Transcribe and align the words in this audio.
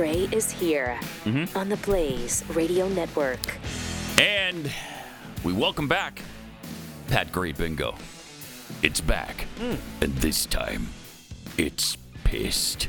Gray 0.00 0.30
is 0.32 0.50
here 0.50 0.98
Mm-hmm. 1.24 1.58
on 1.58 1.68
the 1.68 1.76
Blaze 1.76 2.42
Radio 2.54 2.88
Network. 2.88 3.58
And 4.18 4.72
we 5.44 5.52
welcome 5.52 5.88
back 5.88 6.22
Pat 7.08 7.30
Gray 7.30 7.52
Bingo. 7.52 7.94
It's 8.82 9.02
back. 9.02 9.42
Hmm. 9.58 9.74
And 10.00 10.14
this 10.16 10.46
time, 10.46 10.88
it's 11.58 11.98
pissed. 12.24 12.88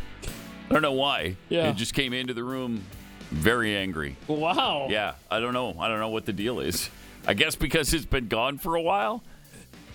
I 0.70 0.72
don't 0.74 0.82
know 0.82 0.94
why. 0.94 1.36
Yeah. 1.50 1.68
It 1.72 1.76
just 1.76 1.94
came 1.94 2.14
into 2.14 2.34
the 2.34 2.46
room 2.46 2.82
very 3.30 3.76
angry. 3.76 4.16
Wow. 4.30 4.88
Yeah, 4.90 5.16
I 5.30 5.42
don't 5.42 5.54
know. 5.54 5.76
I 5.78 5.90
don't 5.90 6.00
know 6.00 6.08
what 6.08 6.26
the 6.26 6.32
deal 6.32 6.62
is. 6.62 6.90
I 7.28 7.34
guess 7.34 7.58
because 7.58 7.94
it's 7.94 8.06
been 8.06 8.30
gone 8.30 8.58
for 8.58 8.76
a 8.78 8.82
while 8.82 9.22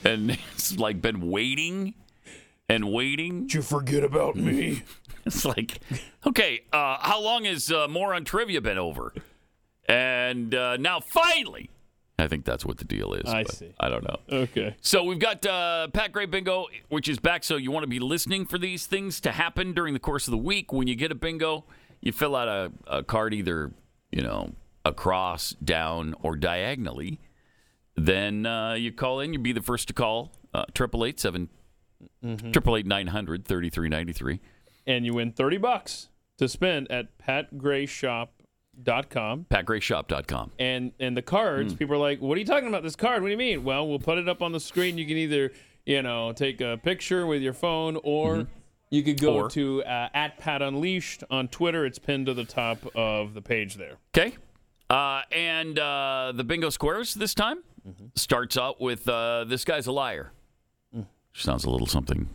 and 0.04 0.32
it's 0.54 0.76
like 0.78 1.00
been 1.00 1.30
waiting 1.30 1.94
and 2.68 2.92
waiting. 2.92 3.44
Did 3.46 3.54
you 3.54 3.62
forget 3.62 4.04
about 4.04 4.36
me? 4.36 4.82
It's 5.36 5.44
like, 5.44 5.80
okay, 6.26 6.60
uh, 6.72 6.98
how 7.00 7.20
long 7.20 7.44
has 7.44 7.70
uh, 7.72 7.88
More 7.88 8.14
on 8.14 8.24
Trivia 8.24 8.60
been 8.60 8.78
over? 8.78 9.12
And 9.88 10.54
uh, 10.54 10.76
now 10.76 11.00
finally, 11.00 11.70
I 12.18 12.28
think 12.28 12.44
that's 12.44 12.64
what 12.64 12.78
the 12.78 12.84
deal 12.84 13.12
is. 13.12 13.28
I 13.28 13.42
see. 13.44 13.72
I 13.78 13.88
don't 13.88 14.04
know. 14.04 14.18
Okay. 14.30 14.74
So 14.80 15.02
we've 15.04 15.18
got 15.18 15.44
uh, 15.44 15.88
Pat 15.88 16.12
Gray 16.12 16.26
Bingo, 16.26 16.66
which 16.88 17.08
is 17.08 17.18
back. 17.18 17.44
So 17.44 17.56
you 17.56 17.70
want 17.70 17.82
to 17.84 17.88
be 17.88 17.98
listening 17.98 18.46
for 18.46 18.56
these 18.58 18.86
things 18.86 19.20
to 19.22 19.32
happen 19.32 19.72
during 19.72 19.94
the 19.94 20.00
course 20.00 20.26
of 20.26 20.30
the 20.32 20.38
week. 20.38 20.72
When 20.72 20.86
you 20.88 20.94
get 20.94 21.10
a 21.12 21.14
bingo, 21.14 21.64
you 22.00 22.12
fill 22.12 22.34
out 22.36 22.48
a, 22.48 22.72
a 22.86 23.02
card 23.02 23.34
either, 23.34 23.72
you 24.10 24.22
know, 24.22 24.52
across, 24.84 25.50
down, 25.62 26.14
or 26.22 26.36
diagonally. 26.36 27.20
Then 27.96 28.46
uh, 28.46 28.74
you 28.74 28.92
call 28.92 29.20
in. 29.20 29.32
You'd 29.32 29.42
be 29.42 29.52
the 29.52 29.62
first 29.62 29.88
to 29.88 29.94
call. 29.94 30.32
uh, 30.54 30.64
Triple 30.74 31.04
eight 31.04 31.18
seven, 31.20 31.48
triple 32.52 32.76
eight 32.76 32.86
nine 32.86 33.08
hundred 33.08 33.44
thirty 33.44 33.70
three 33.70 33.88
ninety 33.88 34.12
three. 34.12 34.40
And 34.86 35.04
you 35.04 35.14
win 35.14 35.32
30 35.32 35.58
bucks 35.58 36.08
to 36.38 36.48
spend 36.48 36.90
at 36.90 37.18
patgrayshop.com. 37.18 39.46
PatGrayShop.com. 39.50 40.52
And 40.58 40.92
and 41.00 41.16
the 41.16 41.22
cards, 41.22 41.72
Hmm. 41.72 41.78
people 41.78 41.94
are 41.96 41.98
like, 41.98 42.20
"What 42.20 42.36
are 42.36 42.40
you 42.40 42.46
talking 42.46 42.68
about? 42.68 42.82
This 42.82 42.96
card? 42.96 43.22
What 43.22 43.28
do 43.28 43.32
you 43.32 43.38
mean?" 43.38 43.64
Well, 43.64 43.86
we'll 43.88 43.98
put 43.98 44.18
it 44.18 44.28
up 44.28 44.42
on 44.42 44.52
the 44.52 44.60
screen. 44.60 44.98
You 44.98 45.06
can 45.06 45.16
either, 45.16 45.52
you 45.84 46.02
know, 46.02 46.32
take 46.32 46.60
a 46.60 46.78
picture 46.82 47.26
with 47.26 47.42
your 47.42 47.52
phone, 47.52 47.98
or 48.04 48.46
you 48.90 49.02
could 49.02 49.20
go 49.20 49.32
Mm-hmm. 49.34 49.46
Or- 49.46 49.50
to 49.50 49.84
uh, 49.84 50.08
at 50.14 50.38
Pat 50.38 50.62
Unleashed 50.62 51.24
on 51.30 51.48
Twitter. 51.48 51.84
It's 51.86 51.98
pinned 51.98 52.26
to 52.26 52.34
the 52.34 52.44
top 52.44 52.78
of 52.94 53.34
the 53.34 53.42
page 53.42 53.74
there. 53.74 53.96
Okay. 54.16 54.36
Uh, 54.88 55.22
and 55.32 55.78
uh, 55.80 56.32
the 56.34 56.44
bingo 56.44 56.70
squares 56.70 57.14
this 57.14 57.34
time 57.34 57.64
starts 58.14 58.56
out 58.56 58.80
with 58.80 59.08
uh, 59.08 59.42
this 59.44 59.64
guy's 59.64 59.88
a 59.88 59.92
liar. 59.92 60.30
Sounds 61.32 61.64
a 61.64 61.70
little 61.70 61.88
something. 61.88 62.28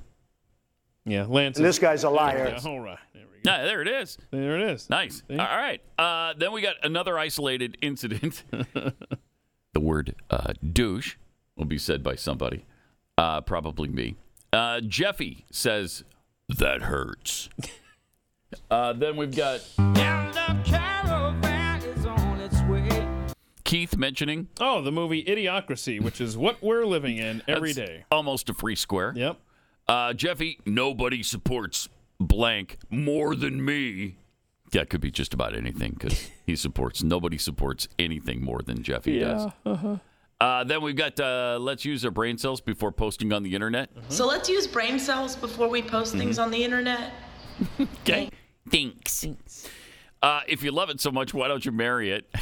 Yeah, 1.05 1.25
Lance. 1.27 1.57
And 1.57 1.65
this 1.65 1.79
guy's 1.79 2.03
a 2.03 2.09
liar. 2.09 2.55
Yeah, 2.55 2.69
all 2.69 2.79
right, 2.79 2.97
there 3.13 3.23
we 3.31 3.41
go. 3.43 3.51
Yeah, 3.51 3.63
there 3.63 3.81
it 3.81 3.87
is. 3.87 4.17
There 4.29 4.59
it 4.59 4.69
is. 4.71 4.89
Nice. 4.89 5.23
All 5.29 5.35
right. 5.37 5.81
Uh, 5.97 6.33
then 6.37 6.51
we 6.51 6.61
got 6.61 6.75
another 6.83 7.17
isolated 7.17 7.77
incident. 7.81 8.43
the 8.51 9.79
word 9.79 10.15
uh, 10.29 10.53
douche 10.71 11.15
will 11.55 11.65
be 11.65 11.77
said 11.79 12.03
by 12.03 12.15
somebody, 12.15 12.65
uh, 13.17 13.41
probably 13.41 13.87
me. 13.89 14.15
Uh, 14.53 14.79
Jeffy 14.81 15.45
says, 15.51 16.03
that 16.49 16.83
hurts. 16.83 17.49
Uh, 18.69 18.91
then 18.91 19.15
we've 19.15 19.33
got 19.33 19.61
Keith 23.63 23.95
mentioning 23.95 24.49
Oh, 24.59 24.81
the 24.81 24.91
movie 24.91 25.23
Idiocracy, 25.23 26.01
which 26.01 26.19
is 26.19 26.35
what 26.35 26.61
we're 26.61 26.85
living 26.85 27.17
in 27.17 27.41
every 27.47 27.71
That's 27.73 27.87
day. 27.89 28.03
almost 28.11 28.49
a 28.49 28.53
free 28.53 28.75
square. 28.75 29.13
Yep. 29.15 29.37
Uh, 29.91 30.13
Jeffy, 30.13 30.57
nobody 30.65 31.21
supports 31.21 31.89
blank 32.17 32.77
more 32.89 33.35
than 33.35 33.63
me. 33.65 34.15
That 34.71 34.89
could 34.89 35.01
be 35.01 35.11
just 35.11 35.33
about 35.33 35.53
anything 35.53 35.91
because 35.99 36.29
he 36.45 36.55
supports. 36.55 37.03
Nobody 37.03 37.37
supports 37.37 37.89
anything 37.99 38.41
more 38.41 38.61
than 38.61 38.83
Jeffy 38.83 39.19
does. 39.19 39.51
Uh, 40.39 40.63
then 40.63 40.81
we've 40.81 40.95
got 40.95 41.19
uh, 41.19 41.57
let's 41.59 41.83
use 41.83 42.05
our 42.05 42.11
brain 42.11 42.37
cells 42.37 42.61
before 42.61 42.93
posting 42.93 43.33
on 43.33 43.43
the 43.43 43.53
internet. 43.53 43.89
So 44.07 44.25
let's 44.25 44.47
use 44.47 44.65
brain 44.65 44.97
cells 44.97 45.35
before 45.35 45.67
we 45.67 45.81
post 45.81 46.15
things 46.15 46.39
on 46.39 46.51
the 46.51 46.63
internet. 46.63 47.11
Okay. 48.01 48.29
Thanks. 48.69 49.27
Uh, 50.23 50.39
if 50.47 50.63
you 50.63 50.71
love 50.71 50.89
it 50.89 51.01
so 51.01 51.11
much, 51.11 51.33
why 51.33 51.47
don't 51.49 51.65
you 51.65 51.71
marry 51.73 52.11
it? 52.11 52.33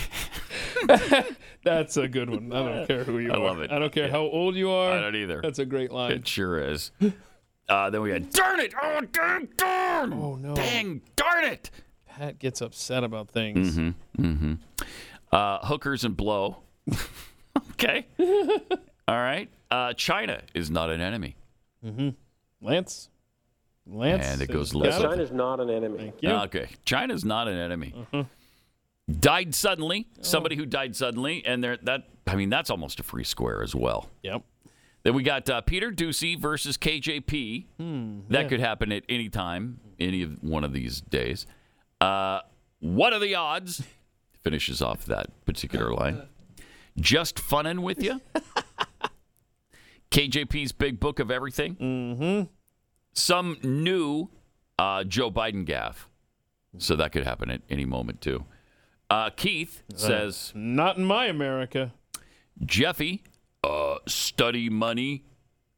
That's 1.64 1.98
a 1.98 2.08
good 2.08 2.30
one. 2.30 2.54
I 2.54 2.64
don't 2.64 2.88
care 2.88 3.04
who 3.04 3.18
you 3.18 3.32
I 3.32 3.36
are. 3.36 3.40
love 3.40 3.60
it. 3.60 3.72
I 3.72 3.80
don't 3.80 3.92
care 3.92 4.10
how 4.10 4.22
old 4.22 4.56
you 4.56 4.70
are. 4.70 4.92
I 4.94 5.02
don't 5.02 5.16
either. 5.16 5.42
That's 5.42 5.60
a 5.60 5.66
great 5.66 5.92
line. 5.92 6.12
It 6.12 6.28
sure 6.28 6.60
is. 6.60 6.92
Uh, 7.70 7.90
then 7.90 8.02
we 8.02 8.12
had 8.12 8.32
darn 8.32 8.60
it! 8.60 8.74
Oh 8.82 9.02
dang 9.02 9.48
darn! 9.56 10.14
Oh, 10.14 10.36
no. 10.36 10.56
Dang 10.56 11.02
darn 11.16 11.46
it! 11.46 11.70
Pat 12.08 12.40
gets 12.40 12.62
upset 12.62 13.04
about 13.04 13.30
things. 13.30 13.78
Mm-hmm. 13.78 14.54
Uh, 15.32 15.60
hookers 15.66 16.04
and 16.04 16.18
blow. 16.18 16.58
okay. 17.72 18.08
All 19.08 19.16
right. 19.16 19.50
Uh, 19.70 19.94
China 19.94 20.42
is 20.54 20.72
not 20.72 20.90
an 20.90 21.00
enemy. 21.02 21.36
Mm-hmm. 21.86 22.10
Lance. 22.62 23.10
Lance. 23.86 24.26
And 24.26 24.42
it 24.42 24.48
goes 24.52 24.72
got 24.72 24.82
left. 24.82 25.02
China's 25.02 25.32
not 25.32 25.60
an 25.60 25.70
enemy. 25.70 25.98
Thank 25.98 26.16
you. 26.22 26.30
Okay. 26.30 26.70
China's 26.86 27.24
not 27.24 27.48
an 27.48 27.58
enemy. 27.58 27.94
Died 29.20 29.56
suddenly. 29.56 30.08
Somebody 30.22 30.56
who 30.56 30.66
died 30.66 30.96
suddenly, 30.96 31.44
and 31.46 31.64
there 31.64 31.78
that 31.84 32.10
I 32.28 32.36
mean 32.36 32.50
that's 32.50 32.70
almost 32.70 33.00
a 33.00 33.04
free 33.04 33.24
square 33.24 33.64
as 33.64 33.74
well. 33.74 34.10
Yep. 34.24 34.44
Then 35.04 35.14
we 35.14 35.24
got 35.24 35.50
uh, 35.50 35.62
Peter 35.62 35.92
Doocy 35.92 36.38
versus 36.38 36.78
KJP. 36.78 38.26
that 38.30 38.50
could 38.50 38.60
happen 38.60 38.92
at 38.92 39.04
any 39.08 39.30
time, 39.30 39.80
any 40.00 40.24
of 40.24 40.44
one 40.44 40.64
of 40.64 40.74
these 40.74 41.02
days. 41.02 41.46
Uh, 42.02 42.42
what 42.80 43.14
are 43.14 43.20
the 43.20 43.36
odds? 43.36 43.84
Finishes 44.42 44.82
off 44.82 45.06
that 45.06 45.46
particular 45.46 45.94
line. 45.94 46.24
Just 47.00 47.38
funnin' 47.38 47.80
with 47.82 48.04
you. 48.04 48.20
KJP's 50.12 50.72
big 50.72 51.00
book 51.00 51.20
of 51.20 51.30
everything. 51.30 51.76
Mm-hmm. 51.76 52.44
Some 53.14 53.58
new 53.64 54.30
uh, 54.78 55.04
Joe 55.04 55.30
Biden 55.32 55.66
gaff. 55.66 56.10
So 56.78 56.96
that 56.96 57.12
could 57.12 57.24
happen 57.24 57.50
at 57.50 57.62
any 57.70 57.86
moment 57.86 58.22
too. 58.22 58.46
Uh, 59.10 59.30
Keith 59.32 59.82
says 59.96 60.52
Not 60.56 60.98
in 60.98 61.04
my 61.04 61.26
America. 61.26 61.94
Jeffy, 62.64 63.24
uh, 63.64 63.96
study 64.08 64.70
money. 64.70 65.24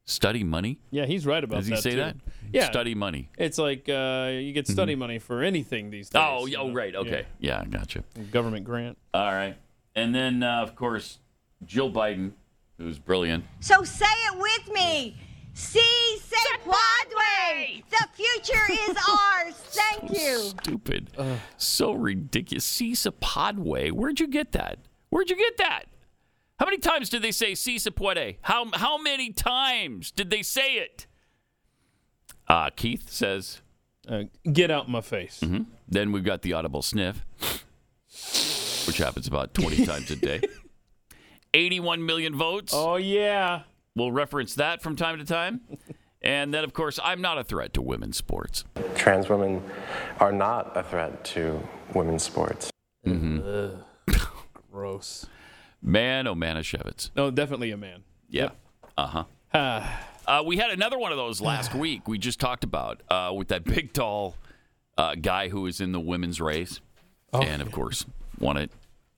Study 0.05 0.43
money? 0.43 0.79
Yeah, 0.89 1.05
he's 1.05 1.25
right 1.25 1.43
about 1.43 1.57
Does 1.59 1.67
he 1.67 1.75
say 1.77 1.91
too. 1.91 1.97
that? 1.97 2.17
Yeah. 2.51 2.65
Study 2.65 2.95
money. 2.95 3.29
It's 3.37 3.57
like 3.57 3.87
uh, 3.87 4.29
you 4.33 4.51
get 4.51 4.67
study 4.67 4.95
money 4.95 5.19
for 5.19 5.41
anything 5.41 5.89
these 5.89 6.09
days. 6.09 6.21
Oh, 6.25 6.45
you 6.45 6.53
yeah, 6.53 6.59
oh, 6.59 6.71
right. 6.73 6.93
Okay. 6.95 7.25
Yeah, 7.39 7.61
I 7.61 7.65
gotcha. 7.65 8.03
Yeah. 8.15 8.23
Government 8.23 8.65
grant. 8.65 8.97
All 9.13 9.31
right. 9.31 9.55
And 9.95 10.13
then, 10.13 10.43
uh, 10.43 10.61
of 10.61 10.75
course, 10.75 11.19
Jill 11.65 11.91
Biden, 11.91 12.31
who's 12.77 12.99
brilliant. 12.99 13.45
So 13.59 13.83
say 13.83 14.05
it 14.05 14.37
with 14.37 14.73
me. 14.73 15.15
Si 15.53 15.79
se 16.19 16.37
puede. 16.63 17.83
The 17.89 18.07
future 18.13 18.71
is 18.89 18.97
ours. 19.09 19.53
Thank 19.53 20.17
you. 20.17 20.37
Stupid. 20.61 21.09
Uh, 21.17 21.35
so 21.57 21.93
ridiculous. 21.93 22.65
Cisa 22.65 23.11
Podway. 23.11 23.91
Where'd 23.91 24.19
you 24.19 24.27
get 24.27 24.53
that? 24.53 24.79
Where'd 25.09 25.29
you 25.29 25.35
get 25.37 25.57
that? 25.57 25.83
How 26.61 26.65
many 26.65 26.77
times 26.77 27.09
did 27.09 27.23
they 27.23 27.31
say 27.31 27.55
si 27.55 27.79
se 27.79 27.89
Puede? 27.89 28.35
How, 28.43 28.69
how 28.73 28.99
many 28.99 29.33
times 29.33 30.11
did 30.11 30.29
they 30.29 30.43
say 30.43 30.75
it? 30.75 31.07
Uh, 32.47 32.69
Keith 32.69 33.09
says, 33.09 33.63
Uh, 34.07 34.25
get 34.53 34.69
out 34.69 34.87
my 34.87 35.01
face. 35.01 35.39
Mm-hmm. 35.39 35.63
Then 35.89 36.11
we've 36.11 36.23
got 36.23 36.43
the 36.43 36.53
audible 36.53 36.83
sniff, 36.83 37.25
which 38.85 38.99
happens 38.99 39.25
about 39.27 39.55
20 39.55 39.85
times 39.87 40.11
a 40.11 40.15
day. 40.15 40.41
81 41.55 42.05
million 42.05 42.35
votes. 42.35 42.73
Oh 42.75 42.97
yeah. 42.97 43.63
We'll 43.95 44.11
reference 44.11 44.53
that 44.53 44.83
from 44.83 44.95
time 44.95 45.17
to 45.17 45.25
time. 45.25 45.61
And 46.21 46.53
then, 46.53 46.63
of 46.63 46.73
course, 46.73 46.99
I'm 47.03 47.21
not 47.21 47.39
a 47.39 47.43
threat 47.43 47.73
to 47.73 47.81
women's 47.81 48.17
sports. 48.17 48.65
Trans 48.93 49.29
women 49.29 49.63
are 50.19 50.31
not 50.31 50.77
a 50.77 50.83
threat 50.83 51.23
to 51.23 51.67
women's 51.95 52.21
sports. 52.21 52.69
Gross. 54.71 55.25
Man, 55.81 56.27
oh, 56.27 56.35
man, 56.35 56.55
Manischewitz. 56.57 57.09
No, 57.15 57.31
definitely 57.31 57.71
a 57.71 57.77
man. 57.77 58.03
Yeah. 58.29 58.49
Uh-huh. 58.97 59.23
uh, 60.27 60.43
we 60.45 60.57
had 60.57 60.71
another 60.71 60.99
one 60.99 61.11
of 61.11 61.17
those 61.17 61.41
last 61.41 61.73
week 61.75 62.07
we 62.07 62.17
just 62.17 62.39
talked 62.39 62.63
about 62.63 63.01
uh, 63.09 63.31
with 63.35 63.47
that 63.49 63.63
big, 63.63 63.93
tall 63.93 64.35
uh, 64.97 65.15
guy 65.15 65.49
who 65.49 65.61
was 65.61 65.81
in 65.81 65.91
the 65.91 65.99
women's 65.99 66.39
race. 66.39 66.79
and, 67.33 67.61
of 67.61 67.71
course, 67.71 68.05
won 68.39 68.57
it. 68.57 68.71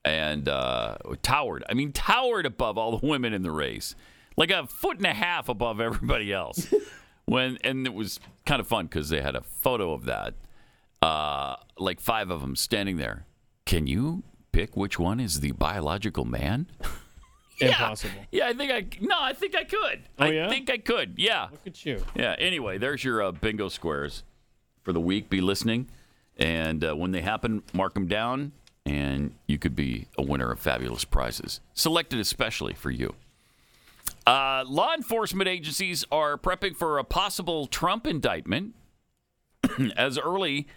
And 0.05 0.49
uh, 0.49 0.97
towered. 1.21 1.63
I 1.69 1.73
mean, 1.73 1.91
towered 1.91 2.45
above 2.45 2.77
all 2.77 2.97
the 2.97 3.07
women 3.07 3.33
in 3.33 3.41
the 3.41 3.51
race. 3.51 3.95
Like 4.35 4.51
a 4.51 4.67
foot 4.67 4.97
and 4.97 5.05
a 5.05 5.13
half 5.13 5.49
above 5.49 5.79
everybody 5.79 6.33
else. 6.33 6.73
when 7.25 7.57
And 7.63 7.85
it 7.85 7.93
was 7.93 8.19
kind 8.45 8.59
of 8.59 8.67
fun 8.67 8.85
because 8.85 9.09
they 9.09 9.21
had 9.21 9.35
a 9.35 9.41
photo 9.41 9.93
of 9.93 10.05
that. 10.05 10.33
Uh, 11.01 11.55
like 11.77 11.99
five 11.99 12.29
of 12.29 12.41
them 12.41 12.55
standing 12.55 12.97
there. 12.97 13.25
Can 13.65 13.87
you 13.87 14.23
pick 14.53 14.77
which 14.77 14.97
one 14.97 15.19
is 15.19 15.41
the 15.41 15.51
biological 15.51 16.23
man? 16.23 16.67
Impossible. 17.59 18.21
Yeah, 18.31 18.47
I 18.47 18.53
think 18.53 18.71
I 18.71 18.85
no, 19.01 19.15
I 19.19 19.33
think 19.33 19.55
I 19.55 19.63
could. 19.63 20.03
Oh, 20.19 20.25
I 20.25 20.31
yeah? 20.31 20.49
think 20.49 20.69
I 20.69 20.77
could. 20.77 21.15
Yeah. 21.17 21.49
Look 21.51 21.67
at 21.67 21.85
you. 21.85 22.03
Yeah. 22.15 22.35
Anyway, 22.39 22.77
there's 22.77 23.03
your 23.03 23.21
uh, 23.21 23.31
bingo 23.31 23.69
squares 23.69 24.23
for 24.81 24.93
the 24.93 24.99
week. 24.99 25.29
Be 25.29 25.41
listening. 25.41 25.87
And 26.37 26.83
uh, 26.83 26.95
when 26.95 27.11
they 27.11 27.21
happen, 27.21 27.61
mark 27.73 27.93
them 27.93 28.07
down, 28.07 28.53
and 28.85 29.35
you 29.47 29.59
could 29.59 29.75
be 29.75 30.07
a 30.17 30.23
winner 30.23 30.51
of 30.51 30.59
fabulous 30.59 31.05
prizes, 31.05 31.59
selected 31.75 32.19
especially 32.19 32.73
for 32.73 32.89
you. 32.89 33.13
Uh, 34.25 34.63
law 34.67 34.93
enforcement 34.95 35.47
agencies 35.47 36.05
are 36.11 36.37
prepping 36.37 36.75
for 36.75 36.97
a 36.97 37.03
possible 37.03 37.67
Trump 37.67 38.07
indictment 38.07 38.73
as 39.95 40.17
early 40.17 40.67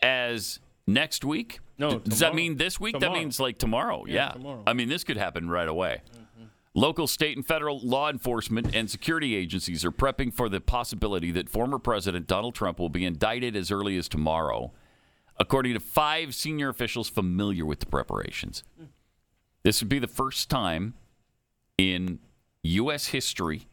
as 0.00 0.60
next 0.86 1.24
week. 1.24 1.60
No, 1.80 1.98
Does 1.98 2.18
that 2.18 2.34
mean 2.34 2.58
this 2.58 2.78
week? 2.78 2.94
Tomorrow. 2.94 3.14
That 3.14 3.18
means 3.18 3.40
like 3.40 3.56
tomorrow. 3.56 4.04
Yeah. 4.06 4.32
tomorrow. 4.32 4.62
I 4.66 4.74
mean, 4.74 4.90
this 4.90 5.02
could 5.02 5.16
happen 5.16 5.48
right 5.48 5.66
away. 5.66 6.02
Local, 6.74 7.06
state, 7.06 7.36
and 7.36 7.44
federal 7.44 7.80
law 7.80 8.10
enforcement 8.10 8.74
and 8.76 8.88
security 8.88 9.34
agencies 9.34 9.82
are 9.82 9.90
prepping 9.90 10.32
for 10.32 10.50
the 10.50 10.60
possibility 10.60 11.32
that 11.32 11.48
former 11.48 11.78
President 11.78 12.26
Donald 12.26 12.54
Trump 12.54 12.78
will 12.78 12.90
be 12.90 13.04
indicted 13.04 13.56
as 13.56 13.70
early 13.70 13.96
as 13.96 14.08
tomorrow, 14.08 14.72
according 15.38 15.72
to 15.72 15.80
five 15.80 16.34
senior 16.34 16.68
officials 16.68 17.08
familiar 17.08 17.64
with 17.64 17.80
the 17.80 17.86
preparations. 17.86 18.62
This 19.62 19.80
would 19.80 19.88
be 19.88 19.98
the 19.98 20.06
first 20.06 20.50
time 20.50 20.92
in 21.78 22.18
U.S. 22.62 23.06
history 23.06 23.66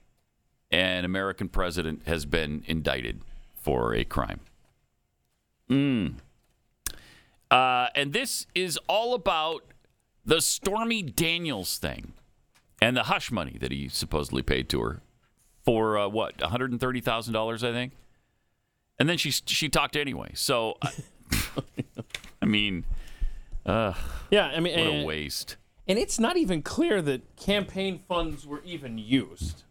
an 0.72 1.04
American 1.04 1.50
president 1.50 2.04
has 2.08 2.26
been 2.26 2.64
indicted 2.68 3.22
for 3.54 3.94
a 3.94 4.06
crime. 4.06 4.40
Mm. 5.70 6.16
Uh, 7.50 7.88
and 7.96 8.14
this 8.14 8.46
is 8.56 8.78
all 8.90 9.14
about 9.14 9.64
the 10.26 10.42
Stormy 10.42 11.02
Daniels 11.02 11.78
thing 11.78 12.14
and 12.82 12.96
the 12.98 13.04
hush 13.04 13.32
money 13.32 13.58
that 13.60 13.72
he 13.72 13.88
supposedly 13.88 14.42
paid 14.42 14.68
to 14.70 14.82
her 14.82 15.02
for 15.64 15.98
uh, 15.98 16.08
what, 16.08 16.40
one 16.42 16.50
hundred 16.50 16.72
and 16.72 16.80
thirty 16.80 17.00
thousand 17.02 17.34
dollars, 17.34 17.64
I 17.64 17.72
think. 17.72 17.94
And 19.00 19.08
then 19.08 19.18
she 19.18 19.32
she 19.32 19.70
talked 19.70 19.96
anyway. 19.96 20.32
So, 20.34 20.78
I, 20.82 20.92
I 22.42 22.46
mean, 22.46 22.84
uh, 23.66 23.94
Yeah, 24.32 24.48
I 24.48 24.60
mean, 24.60 24.78
what 24.80 24.88
a 25.04 25.06
waste. 25.06 25.56
and 25.88 25.98
it's 26.00 26.20
not 26.20 26.36
even 26.38 26.62
clear 26.62 27.02
that 27.04 27.36
campaign 27.38 28.00
funds 28.08 28.46
were 28.46 28.62
even 28.66 28.98
used 28.98 29.64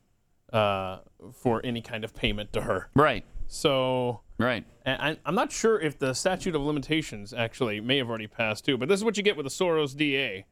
uh, 0.53 0.99
for 1.33 1.61
any 1.65 1.81
kind 1.83 2.05
of 2.05 2.15
payment 2.15 2.53
to 2.55 2.63
her. 2.63 2.89
Right, 2.95 3.25
So 3.49 4.21
right. 4.39 4.65
And 4.85 5.01
I, 5.01 5.17
I'm 5.25 5.35
not 5.35 5.53
sure 5.53 5.81
if 5.81 5.99
the 5.99 6.15
statute 6.15 6.55
of 6.55 6.63
limitations 6.63 7.33
actually 7.33 7.81
may 7.81 7.99
have 7.99 8.09
already 8.09 8.27
passed 8.27 8.65
too, 8.65 8.77
but 8.77 8.89
this 8.89 8.99
is 9.01 9.05
what 9.05 9.17
you 9.17 9.23
get 9.23 9.37
with 9.37 9.47
a 9.47 9.51
Soros 9.51 9.97
DA. 9.97 10.45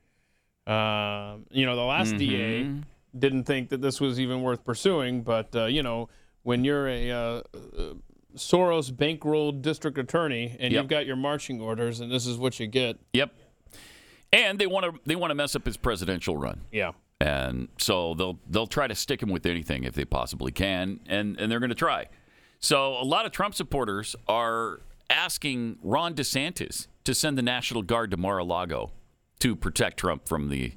Um, 0.66 1.44
you 1.50 1.66
know, 1.66 1.76
the 1.76 1.82
last 1.82 2.16
DA 2.16 2.66
didn't 3.16 3.44
think 3.44 3.68
that 3.68 3.80
this 3.82 4.00
was 4.00 4.18
even 4.18 4.42
worth 4.42 4.64
pursuing, 4.64 5.22
but 5.22 5.54
uh, 5.54 5.66
you 5.66 5.82
know, 5.82 6.08
when 6.42 6.64
you're 6.64 6.88
a 6.88 7.10
uh, 7.10 7.16
uh, 7.16 7.42
Soros 8.36 8.90
bankrolled 8.90 9.62
district 9.62 9.98
attorney 9.98 10.56
and 10.58 10.72
Yep. 10.72 10.82
you've 10.82 10.88
got 10.88 11.06
your 11.06 11.16
marching 11.16 11.60
orders, 11.60 12.00
and 12.00 12.10
this 12.10 12.26
is 12.26 12.38
what 12.38 12.58
you 12.58 12.66
get. 12.66 12.98
Yep. 13.12 13.32
And 14.32 14.58
they 14.58 14.66
want 14.66 14.84
to 14.86 15.00
they 15.04 15.16
want 15.16 15.30
to 15.30 15.34
mess 15.34 15.54
up 15.54 15.64
his 15.66 15.76
presidential 15.76 16.36
run. 16.36 16.62
Yeah. 16.72 16.92
and 17.20 17.68
so 17.78 18.14
they'll 18.14 18.38
they'll 18.50 18.66
try 18.66 18.86
to 18.88 18.94
stick 18.94 19.22
him 19.22 19.28
with 19.28 19.46
anything 19.46 19.84
if 19.84 19.94
they 19.94 20.04
possibly 20.04 20.50
can, 20.50 21.00
and 21.06 21.38
and 21.38 21.50
they're 21.52 21.60
going 21.60 21.68
to 21.70 21.74
try. 21.76 22.06
So 22.64 22.94
a 22.94 23.04
lot 23.04 23.26
of 23.26 23.32
Trump 23.32 23.54
supporters 23.54 24.16
are 24.26 24.80
asking 25.10 25.76
Ron 25.82 26.14
DeSantis 26.14 26.86
to 27.04 27.14
send 27.14 27.36
the 27.36 27.42
National 27.42 27.82
Guard 27.82 28.10
to 28.12 28.16
Mar-a-Lago 28.16 28.90
to 29.40 29.54
protect 29.54 29.98
Trump 29.98 30.26
from 30.26 30.48
the 30.48 30.72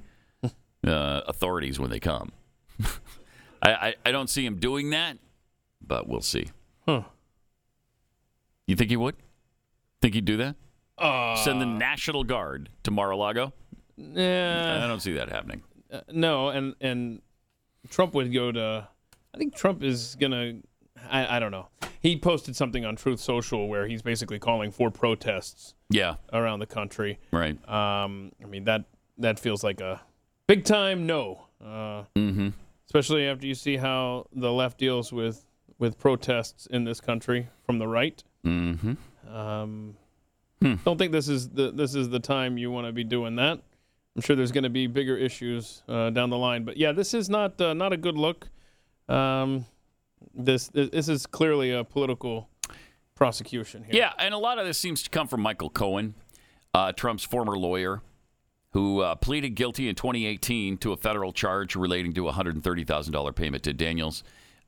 uh, 0.85 1.21
authorities 1.27 1.79
when 1.79 1.89
they 1.89 2.01
come. 2.01 2.33
I, 3.61 3.71
I 3.71 3.95
I 4.07 4.11
don't 4.11 4.29
see 4.29 4.45
him 4.45 4.57
doing 4.59 4.89
that, 4.89 5.17
but 5.81 6.09
we'll 6.09 6.19
see. 6.19 6.47
Huh. 6.85 7.03
You 8.67 8.75
think 8.75 8.89
he 8.89 8.97
would? 8.97 9.15
Think 10.01 10.13
he'd 10.13 10.25
do 10.25 10.35
that? 10.35 10.57
Uh, 10.97 11.37
Send 11.37 11.61
the 11.61 11.65
National 11.65 12.25
Guard 12.25 12.67
to 12.83 12.91
Mar-a-Lago? 12.91 13.53
eh, 13.97 14.83
I 14.83 14.87
don't 14.87 14.99
see 14.99 15.13
that 15.13 15.29
happening. 15.29 15.63
uh, 15.89 16.01
no, 16.11 16.49
and 16.49 16.75
and 16.81 17.21
Trump 17.89 18.13
would 18.13 18.33
go 18.33 18.51
to. 18.51 18.89
I 19.33 19.37
think 19.37 19.55
Trump 19.55 19.83
is 19.83 20.17
gonna. 20.19 20.55
I, 21.11 21.37
I 21.37 21.39
don't 21.39 21.51
know. 21.51 21.67
He 21.99 22.17
posted 22.17 22.55
something 22.55 22.85
on 22.85 22.95
Truth 22.95 23.19
Social 23.19 23.67
where 23.67 23.87
he's 23.87 24.01
basically 24.01 24.39
calling 24.39 24.71
for 24.71 24.91
protests 24.91 25.73
Yeah, 25.89 26.15
around 26.31 26.59
the 26.59 26.65
country. 26.67 27.19
right. 27.31 27.57
Um, 27.67 28.31
I 28.41 28.45
mean 28.47 28.63
that 28.65 28.85
that 29.17 29.39
feels 29.39 29.63
like 29.63 29.81
a 29.81 30.01
big 30.47 30.63
time 30.63 31.05
no. 31.05 31.41
Uh, 31.63 32.03
Mm-hmm. 32.15 32.49
especially 32.85 33.27
after 33.27 33.47
you 33.47 33.55
see 33.55 33.77
how 33.77 34.27
the 34.31 34.51
left 34.51 34.77
deals 34.77 35.11
with 35.11 35.43
with 35.79 35.97
protests 35.97 36.67
in 36.67 36.83
this 36.83 36.99
country 37.01 37.47
from 37.65 37.79
the 37.79 37.87
right. 37.87 38.23
Mm-hmm. 38.45 38.93
Um, 39.35 39.95
Hmm. 40.59 40.73
Don't 40.83 40.97
think 40.97 41.11
this 41.11 41.27
is 41.29 41.49
the 41.49 41.69
this 41.71 41.93
is 41.93 42.09
the 42.09 42.19
time 42.19 42.57
you 42.57 42.71
want 42.71 42.87
to 42.87 42.91
be 42.91 43.03
doing 43.03 43.35
that. 43.35 43.59
I'm 44.15 44.21
sure 44.23 44.35
there's 44.35 44.51
going 44.51 44.63
to 44.63 44.71
be 44.71 44.87
bigger 44.87 45.15
issues 45.15 45.83
uh, 45.87 46.09
down 46.09 46.31
the 46.31 46.37
line, 46.37 46.63
but 46.63 46.77
yeah, 46.77 46.91
this 46.93 47.13
is 47.13 47.29
not 47.29 47.61
uh, 47.61 47.75
not 47.75 47.93
a 47.93 47.97
good 47.97 48.17
look. 48.17 48.49
Um, 49.07 49.65
this 50.33 50.69
this 50.73 51.09
is 51.09 51.25
clearly 51.25 51.71
a 51.71 51.83
political 51.83 52.49
prosecution 53.15 53.83
here. 53.83 53.95
Yeah, 53.95 54.13
and 54.19 54.33
a 54.33 54.37
lot 54.37 54.59
of 54.59 54.65
this 54.65 54.77
seems 54.77 55.03
to 55.03 55.09
come 55.09 55.27
from 55.27 55.41
Michael 55.41 55.69
Cohen, 55.69 56.15
uh, 56.73 56.91
Trump's 56.91 57.23
former 57.23 57.57
lawyer, 57.57 58.01
who 58.71 59.01
uh, 59.01 59.15
pleaded 59.15 59.51
guilty 59.51 59.89
in 59.89 59.95
2018 59.95 60.77
to 60.77 60.93
a 60.93 60.97
federal 60.97 61.33
charge 61.33 61.75
relating 61.75 62.13
to 62.13 62.29
a 62.29 62.33
$130,000 62.33 63.35
payment 63.35 63.63
to 63.63 63.73
Daniels. 63.73 64.23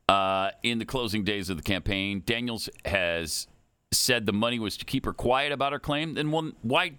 Uh, 0.08 0.50
in 0.64 0.78
the 0.78 0.84
closing 0.84 1.22
days 1.22 1.48
of 1.48 1.56
the 1.56 1.62
campaign, 1.62 2.22
Daniels 2.26 2.68
has 2.84 3.46
said 3.92 4.26
the 4.26 4.32
money 4.32 4.58
was 4.58 4.76
to 4.76 4.84
keep 4.84 5.04
her 5.04 5.12
quiet 5.12 5.52
about 5.52 5.72
her 5.72 5.78
claim. 5.78 6.14
Then 6.14 6.30
well, 6.30 6.50
why 6.62 6.92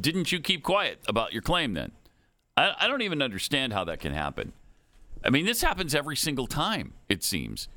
didn't 0.00 0.32
you 0.32 0.40
keep 0.40 0.62
quiet 0.62 0.98
about 1.06 1.32
your 1.32 1.42
claim 1.42 1.74
then? 1.74 1.92
I, 2.56 2.74
I 2.80 2.88
don't 2.88 3.02
even 3.02 3.22
understand 3.22 3.72
how 3.72 3.84
that 3.84 4.00
can 4.00 4.12
happen. 4.12 4.52
I 5.24 5.30
mean, 5.30 5.46
this 5.46 5.62
happens 5.62 5.94
every 5.94 6.16
single 6.16 6.46
time, 6.46 6.94
it 7.08 7.22
seems. 7.22 7.68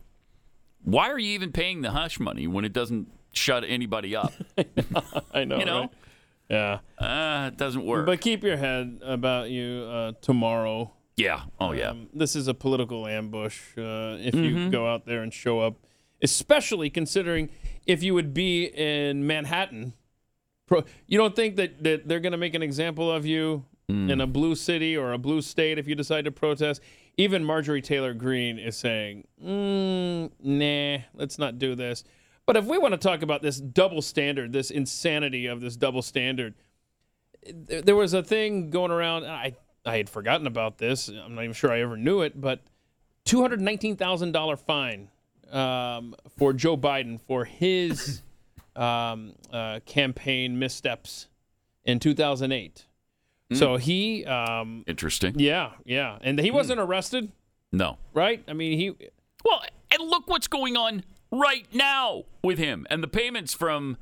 Why 0.83 1.09
are 1.09 1.19
you 1.19 1.31
even 1.33 1.51
paying 1.51 1.81
the 1.81 1.91
hush 1.91 2.19
money 2.19 2.47
when 2.47 2.65
it 2.65 2.73
doesn't 2.73 3.07
shut 3.33 3.63
anybody 3.65 4.15
up? 4.15 4.33
I 5.33 5.43
know. 5.45 5.57
you 5.59 5.65
know? 5.65 5.79
right? 5.81 5.89
Yeah, 6.49 6.79
Uh, 6.97 7.47
it 7.47 7.57
doesn't 7.57 7.85
work. 7.85 8.05
but 8.05 8.19
keep 8.19 8.43
your 8.43 8.57
head 8.57 8.99
about 9.03 9.49
you 9.49 9.83
uh, 9.89 10.11
tomorrow. 10.21 10.91
yeah. 11.15 11.43
Oh, 11.59 11.71
yeah. 11.71 11.91
Um, 11.91 12.09
this 12.13 12.35
is 12.35 12.47
a 12.49 12.53
political 12.53 13.07
ambush. 13.07 13.59
Uh, 13.77 14.17
if 14.19 14.33
Mm-hmm. 14.33 14.43
you 14.43 14.69
go 14.69 14.85
out 14.91 15.05
there 15.05 15.21
and 15.23 15.33
show 15.33 15.59
up, 15.61 15.75
especially 16.21 16.89
considering 16.89 17.49
if 17.85 18.03
you 18.03 18.13
would 18.13 18.33
be 18.33 18.65
in 18.65 19.25
Manhattan, 19.25 19.93
pro, 20.67 20.83
you 21.07 21.17
don't 21.17 21.35
think 21.35 21.55
that, 21.55 21.81
that 21.83 22.07
they're 22.07 22.19
going 22.19 22.33
to 22.33 22.37
make 22.37 22.53
an 22.53 22.63
example 22.63 23.11
of 23.11 23.25
you 23.25 23.65
Mm. 23.89 24.09
in 24.09 24.21
a 24.21 24.27
blue 24.27 24.55
city 24.55 24.95
or 24.95 25.11
a 25.11 25.17
blue 25.17 25.41
state 25.41 25.77
if 25.77 25.85
you 25.85 25.95
decide 25.95 26.23
to 26.23 26.31
protest. 26.31 26.81
Even 27.17 27.43
Marjorie 27.43 27.81
Taylor 27.81 28.13
Greene 28.13 28.57
is 28.57 28.77
saying, 28.77 29.27
mm, 29.43 30.31
"Nah, 30.41 31.03
let's 31.13 31.37
not 31.37 31.59
do 31.59 31.75
this." 31.75 32.03
But 32.45 32.57
if 32.57 32.65
we 32.65 32.77
want 32.77 32.93
to 32.93 32.97
talk 32.97 33.21
about 33.21 33.41
this 33.41 33.59
double 33.59 34.01
standard, 34.01 34.51
this 34.51 34.71
insanity 34.71 35.45
of 35.45 35.61
this 35.61 35.75
double 35.75 36.01
standard, 36.01 36.55
there, 37.53 37.95
was 37.95 38.13
a 38.13 38.23
thing 38.23 38.69
going 38.69 38.91
around. 38.91 39.25
I 39.25 39.55
I 39.85 39.97
had 39.97 40.09
forgotten 40.09 40.47
about 40.47 40.77
this. 40.77 41.07
I'm 41.07 41.35
not 41.35 41.43
even 41.43 41.53
sure 41.53 41.71
I 41.71 41.81
ever 41.81 41.97
knew 41.97 42.21
it, 42.21 42.39
but 42.39 42.61
two 43.25 43.41
hundred 43.41 43.61
nineteen 43.61 43.95
thousand 43.95 44.31
dollar 44.31 44.55
fine 44.55 45.09
um, 45.51 46.15
for 46.37 46.53
Joe 46.53 46.77
Biden 46.77 47.19
for 47.19 47.45
his 47.45 48.21
um, 48.75 49.33
uh, 49.51 49.79
campaign 49.85 50.57
missteps 50.57 51.27
in 51.83 51.99
2008. 51.99 52.85
So 53.53 53.77
he, 53.77 54.25
um, 54.25 54.83
Interesting. 54.87 55.35
yeah, 55.39 55.71
yeah, 55.85 56.17
and 56.21 56.39
he 56.39 56.51
wasn't 56.51 56.79
arrested, 56.79 57.31
No. 57.71 57.97
right? 58.13 58.43
I 58.47 58.53
mean, 58.53 58.77
he 58.79 58.91
Well, 59.43 59.61
and 59.91 60.09
look 60.09 60.27
what's 60.27 60.47
going 60.47 60.77
on 60.77 61.03
right 61.31 61.65
now 61.73 62.23
with 62.43 62.57
him 62.57 62.85
and 62.89 63.01
the 63.03 63.07
payments 63.07 63.53
from 63.53 63.97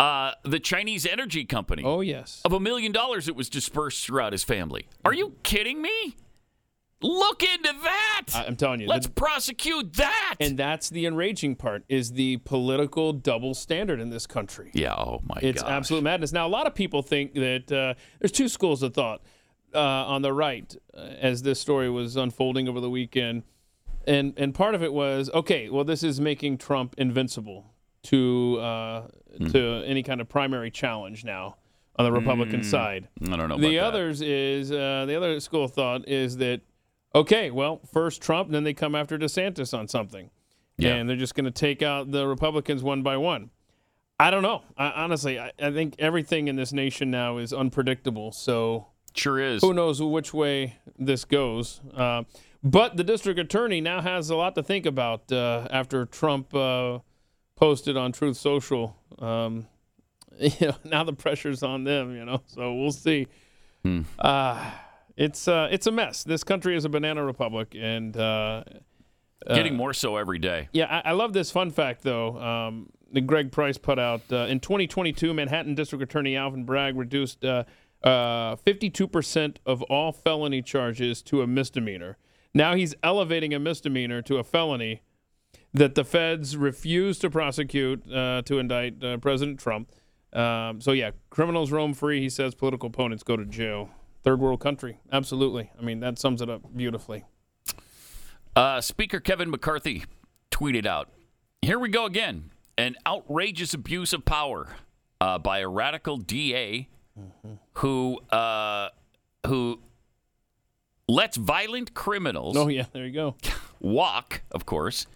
uh, 0.00 0.32
the 0.44 0.58
Chinese 0.58 1.06
energy 1.06 1.44
company 1.44 1.82
Oh 1.84 2.00
yes. 2.00 2.40
of 2.44 2.52
a 2.52 2.58
million 2.60 2.92
dollars 2.92 3.26
that 3.26 3.34
was 3.34 3.48
dispersed 3.48 4.04
throughout 4.04 4.32
his 4.32 4.42
family. 4.42 4.86
Are 5.04 5.12
you 5.14 5.34
kidding 5.42 5.80
me? 5.80 6.16
Look 7.02 7.42
into 7.42 7.72
that. 7.82 8.22
I- 8.34 8.44
I'm 8.46 8.56
telling 8.56 8.80
you, 8.80 8.86
Let's 8.86 9.06
the- 9.06 9.12
prosecute 9.12 9.94
that. 9.94 10.36
and 10.40 10.56
that's 10.58 10.88
the 10.90 11.06
enraging 11.06 11.56
part 11.56 11.84
is 11.88 12.12
the 12.12 12.38
political 12.38 13.12
double 13.12 13.54
standard 13.54 14.00
in 14.00 14.10
this 14.10 14.26
country. 14.26 14.70
yeah. 14.74 14.94
Oh 14.94 15.20
my 15.24 15.34
god. 15.36 15.44
It's 15.44 15.62
gosh. 15.62 15.70
absolute 15.70 16.02
madness. 16.02 16.32
Now, 16.32 16.46
a 16.46 16.48
lot 16.48 16.66
of 16.66 16.74
people 16.74 17.02
think 17.02 17.34
that 17.34 17.70
uh, 17.72 17.94
there's 18.20 18.32
two 18.32 18.48
schools 18.48 18.82
of 18.82 18.94
thought 18.94 19.22
uh, 19.74 19.78
on 19.80 20.22
the 20.22 20.32
right 20.32 20.74
uh, 20.96 21.00
as 21.00 21.42
this 21.42 21.58
story 21.60 21.88
was 21.90 22.16
unfolding 22.16 22.68
over 22.68 22.80
the 22.80 22.90
weekend, 22.90 23.42
and 24.06 24.34
and 24.36 24.54
part 24.54 24.74
of 24.74 24.82
it 24.82 24.92
was 24.92 25.30
okay. 25.32 25.68
Well, 25.70 25.84
this 25.84 26.02
is 26.02 26.20
making 26.20 26.58
Trump 26.58 26.94
invincible 26.98 27.72
to 28.04 28.58
uh, 28.60 29.02
Hmm. 29.38 29.46
to 29.50 29.82
any 29.86 30.02
kind 30.02 30.20
of 30.20 30.28
primary 30.28 30.70
challenge 30.70 31.24
now 31.24 31.56
on 31.96 32.04
the 32.04 32.12
Republican 32.12 32.62
side. 32.62 33.08
I 33.30 33.34
don't 33.36 33.48
know. 33.48 33.56
The 33.56 33.76
about 33.78 33.94
others 33.94 34.20
is 34.20 34.70
uh, 34.70 35.04
the 35.06 35.14
other 35.16 35.40
school 35.40 35.64
of 35.64 35.72
thought 35.72 36.06
is 36.06 36.36
that 36.36 36.60
okay, 37.14 37.50
well, 37.50 37.80
first 37.92 38.22
Trump, 38.22 38.50
then 38.50 38.64
they 38.64 38.74
come 38.74 38.94
after 38.94 39.18
DeSantis 39.18 39.76
on 39.76 39.88
something, 39.88 40.30
Yeah. 40.78 40.94
and 40.94 41.08
they're 41.08 41.16
just 41.16 41.34
going 41.34 41.44
to 41.44 41.50
take 41.50 41.82
out 41.82 42.10
the 42.10 42.26
Republicans 42.26 42.82
one 42.82 43.02
by 43.02 43.16
one. 43.16 43.50
I 44.20 44.30
don't 44.30 44.42
know. 44.42 44.62
I, 44.76 44.90
honestly, 44.90 45.38
I, 45.38 45.50
I 45.60 45.72
think 45.72 45.96
everything 45.98 46.46
in 46.48 46.56
this 46.56 46.72
nation 46.72 47.10
now 47.10 47.38
is 47.38 47.52
unpredictable. 47.52 48.30
So 48.32 48.86
Sure 49.14 49.40
is. 49.40 49.62
who 49.62 49.74
knows 49.74 50.00
which 50.00 50.32
way 50.32 50.76
this 50.98 51.24
goes. 51.24 51.80
Uh, 51.94 52.22
but 52.62 52.96
the 52.96 53.02
district 53.04 53.40
attorney 53.40 53.80
now 53.80 54.00
has 54.00 54.30
a 54.30 54.36
lot 54.36 54.54
to 54.54 54.62
think 54.62 54.86
about 54.86 55.30
uh, 55.32 55.66
after 55.70 56.06
Trump 56.06 56.54
uh, 56.54 57.00
posted 57.56 57.96
on 57.96 58.12
Truth 58.12 58.36
Social. 58.36 58.96
Um, 59.18 59.66
you 60.38 60.50
know, 60.68 60.76
now 60.84 61.02
the 61.04 61.12
pressure's 61.12 61.62
on 61.64 61.82
them. 61.84 62.14
You 62.14 62.24
know, 62.24 62.42
so 62.46 62.72
we'll 62.74 62.92
see. 62.92 63.26
Uh, 64.18 64.70
it's 65.16 65.48
uh, 65.48 65.68
it's 65.70 65.86
a 65.86 65.92
mess. 65.92 66.24
This 66.24 66.44
country 66.44 66.76
is 66.76 66.84
a 66.84 66.88
banana 66.88 67.24
republic, 67.24 67.76
and 67.78 68.16
uh, 68.16 68.64
Getting 69.48 69.76
more 69.76 69.92
so 69.92 70.16
every 70.16 70.38
day. 70.38 70.68
yeah, 70.72 71.02
I, 71.04 71.10
I 71.10 71.12
love 71.12 71.32
this 71.32 71.50
fun 71.50 71.70
fact 71.70 72.02
though. 72.02 72.38
Um, 72.40 72.90
that 73.12 73.22
Greg 73.22 73.52
Price 73.52 73.76
put 73.76 73.98
out 73.98 74.22
uh, 74.32 74.46
in 74.46 74.58
2022, 74.60 75.34
Manhattan 75.34 75.74
District 75.74 76.02
Attorney 76.02 76.36
Alvin 76.36 76.64
Bragg 76.64 76.96
reduced 76.96 77.44
uh, 77.44 77.64
uh, 78.02 78.56
52% 78.56 79.56
of 79.66 79.82
all 79.82 80.12
felony 80.12 80.62
charges 80.62 81.22
to 81.22 81.42
a 81.42 81.46
misdemeanor. 81.46 82.16
Now 82.54 82.74
he's 82.74 82.94
elevating 83.02 83.52
a 83.52 83.58
misdemeanor 83.58 84.22
to 84.22 84.38
a 84.38 84.44
felony 84.44 85.02
that 85.74 85.94
the 85.94 86.04
feds 86.04 86.56
refuse 86.56 87.18
to 87.20 87.30
prosecute 87.30 88.10
uh, 88.10 88.42
to 88.46 88.58
indict 88.58 89.02
uh, 89.02 89.18
President 89.18 89.58
Trump. 89.58 89.90
Um, 90.32 90.80
so 90.80 90.92
yeah, 90.92 91.10
criminals 91.30 91.70
roam 91.70 91.92
free. 91.94 92.20
He 92.20 92.30
says 92.30 92.54
political 92.54 92.88
opponents 92.88 93.22
go 93.22 93.36
to 93.36 93.44
jail. 93.44 93.90
Third 94.22 94.40
world 94.40 94.60
country, 94.60 94.98
absolutely. 95.10 95.70
I 95.78 95.82
mean 95.82 96.00
that 96.00 96.18
sums 96.18 96.40
it 96.40 96.48
up 96.48 96.62
beautifully. 96.74 97.24
Uh, 98.54 98.80
Speaker 98.80 99.18
Kevin 99.20 99.50
McCarthy 99.50 100.04
tweeted 100.50 100.86
out, 100.86 101.08
"Here 101.62 101.78
we 101.78 101.88
go 101.88 102.04
again. 102.06 102.50
An 102.78 102.96
outrageous 103.06 103.74
abuse 103.74 104.12
of 104.12 104.24
power 104.24 104.68
uh, 105.20 105.38
by 105.38 105.58
a 105.58 105.68
radical 105.68 106.16
DA 106.16 106.88
who 107.74 108.18
uh, 108.30 108.88
who 109.46 109.80
lets 111.08 111.36
violent 111.36 111.94
criminals 111.94 112.56
Oh 112.56 112.68
yeah, 112.68 112.86
there 112.92 113.06
you 113.06 113.12
go. 113.12 113.36
walk, 113.80 114.42
of 114.50 114.64
course, 114.66 115.06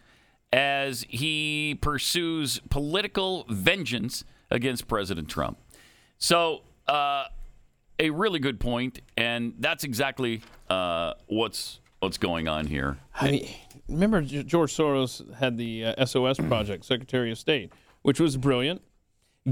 as 0.53 1.05
he 1.09 1.79
pursues 1.81 2.61
political 2.71 3.47
vengeance 3.49 4.25
against 4.51 4.89
President 4.89 5.29
Trump. 5.29 5.59
So, 6.19 6.63
uh, 6.87 7.25
a 7.99 8.11
really 8.11 8.39
good 8.39 8.61
point, 8.61 9.01
and 9.17 9.55
that's 9.59 9.85
exactly 9.85 10.43
uh, 10.69 11.15
what's 11.27 11.81
what's 12.01 12.19
going 12.19 12.47
on 12.49 12.67
here. 12.67 12.99
I 13.15 13.31
mean, 13.31 13.49
remember 13.89 14.21
George 14.23 14.73
Soros 14.77 15.35
had 15.37 15.57
the 15.57 15.87
uh, 15.87 16.05
SOS 16.05 16.37
project, 16.49 16.85
Secretary 16.85 17.31
of 17.33 17.39
State, 17.39 17.73
which 18.03 18.21
was 18.21 18.37
brilliant. 18.37 18.83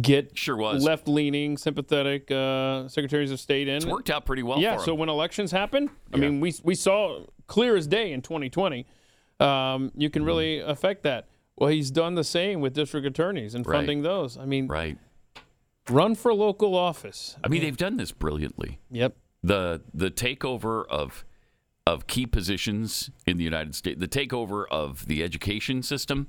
Get 0.00 0.36
Sure 0.36 0.56
was. 0.56 0.82
left-leaning, 0.84 1.56
sympathetic 1.56 2.28
uh, 2.30 2.88
secretaries 2.88 3.30
of 3.30 3.38
state 3.38 3.68
in. 3.68 3.76
It's 3.76 3.86
worked 3.86 4.10
out 4.10 4.26
pretty 4.26 4.42
well 4.42 4.58
yeah. 4.60 4.76
for 4.76 4.82
So 4.84 4.94
when 4.94 5.08
elections 5.08 5.52
happen, 5.52 5.88
I 6.12 6.16
Yeah. 6.16 6.22
mean, 6.28 6.40
we 6.40 6.52
we 6.64 6.74
saw 6.74 7.24
clear 7.46 7.76
as 7.76 7.86
day 7.86 8.12
in 8.12 8.20
2020. 8.20 8.86
Um, 9.40 9.92
you 9.96 10.10
can 10.10 10.24
really 10.24 10.58
Mm-hmm. 10.58 10.70
affect 10.70 11.02
that. 11.04 11.28
Well, 11.56 11.70
he's 11.70 11.92
done 11.92 12.16
the 12.16 12.24
same 12.24 12.60
with 12.60 12.74
district 12.74 13.06
attorneys 13.06 13.54
and 13.54 13.64
Right. 13.64 13.76
funding 13.76 14.02
those. 14.02 14.36
I 14.36 14.44
mean, 14.46 14.66
right. 14.66 14.98
Run 15.88 16.14
for 16.14 16.32
local 16.34 16.74
office. 16.74 17.36
I 17.44 17.48
mean, 17.48 17.62
they've 17.62 17.76
done 17.76 17.96
this 17.96 18.12
brilliantly. 18.12 18.80
Yep. 18.90 19.16
the 19.42 19.82
the 19.92 20.10
takeover 20.10 20.86
of 20.88 21.24
of 21.86 22.06
key 22.06 22.24
positions 22.24 23.10
in 23.26 23.36
the 23.36 23.44
United 23.44 23.74
States, 23.74 24.00
the 24.00 24.08
takeover 24.08 24.64
of 24.70 25.06
the 25.06 25.22
education 25.22 25.82
system, 25.82 26.28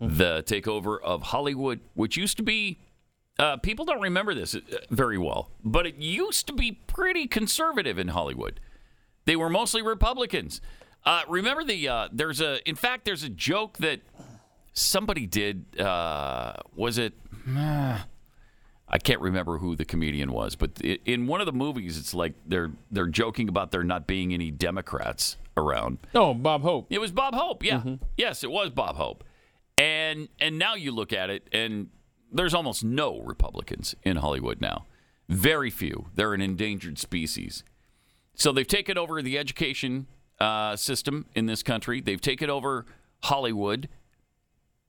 the 0.00 0.42
takeover 0.44 0.98
of 1.02 1.22
Hollywood, 1.24 1.80
which 1.94 2.16
used 2.16 2.38
to 2.38 2.42
be 2.42 2.78
uh, 3.38 3.58
people 3.58 3.84
don't 3.84 4.00
remember 4.00 4.32
this 4.34 4.54
uh, 4.54 4.60
very 4.90 5.18
well, 5.18 5.50
but 5.62 5.86
it 5.86 5.96
used 5.96 6.46
to 6.46 6.54
be 6.54 6.72
pretty 6.72 7.26
conservative 7.26 7.98
in 7.98 8.08
Hollywood. 8.08 8.58
They 9.26 9.36
were 9.36 9.50
mostly 9.50 9.82
Republicans. 9.82 10.62
Uh, 11.04 11.22
remember 11.28 11.62
the 11.62 11.86
uh, 11.88 12.08
there's 12.10 12.40
a 12.40 12.66
in 12.66 12.74
fact 12.76 13.04
there's 13.04 13.22
a 13.22 13.28
joke 13.28 13.76
that 13.78 14.00
somebody 14.72 15.26
did. 15.26 15.78
Uh, 15.78 16.54
was 16.74 16.96
it? 16.96 17.12
I 18.88 18.98
can't 18.98 19.20
remember 19.20 19.58
who 19.58 19.74
the 19.74 19.84
comedian 19.84 20.30
was, 20.32 20.54
but 20.54 20.72
i- 20.84 20.98
in 21.04 21.26
one 21.26 21.40
of 21.40 21.46
the 21.46 21.52
movies, 21.52 21.98
it's 21.98 22.14
like 22.14 22.34
they're 22.46 22.70
they're 22.90 23.08
joking 23.08 23.48
about 23.48 23.70
there 23.72 23.82
not 23.84 24.06
being 24.06 24.32
any 24.32 24.50
Democrats 24.50 25.36
around. 25.56 25.98
Oh, 26.14 26.34
Bob 26.34 26.62
Hope. 26.62 26.86
It 26.90 27.00
was 27.00 27.10
Bob 27.12 27.34
Hope, 27.34 27.64
yeah, 27.64 27.78
Mm-hmm. 27.78 27.94
yes, 28.16 28.44
it 28.44 28.50
was 28.50 28.70
Bob 28.70 28.96
Hope, 28.96 29.24
and 29.76 30.28
and 30.40 30.58
now 30.58 30.74
you 30.74 30.92
look 30.92 31.12
at 31.12 31.30
it, 31.30 31.48
and 31.52 31.88
there's 32.30 32.54
almost 32.54 32.84
no 32.84 33.20
Republicans 33.20 33.94
in 34.02 34.16
Hollywood 34.18 34.60
now, 34.60 34.86
very 35.28 35.70
few. 35.70 36.08
They're 36.14 36.34
an 36.34 36.40
endangered 36.42 36.98
species. 36.98 37.64
So 38.34 38.52
they've 38.52 38.66
taken 38.66 38.98
over 38.98 39.22
the 39.22 39.38
education 39.38 40.06
uh, 40.38 40.76
system 40.76 41.24
in 41.34 41.46
this 41.46 41.62
country. 41.62 42.00
They've 42.02 42.20
taken 42.20 42.50
over 42.50 42.84
Hollywood. 43.24 43.88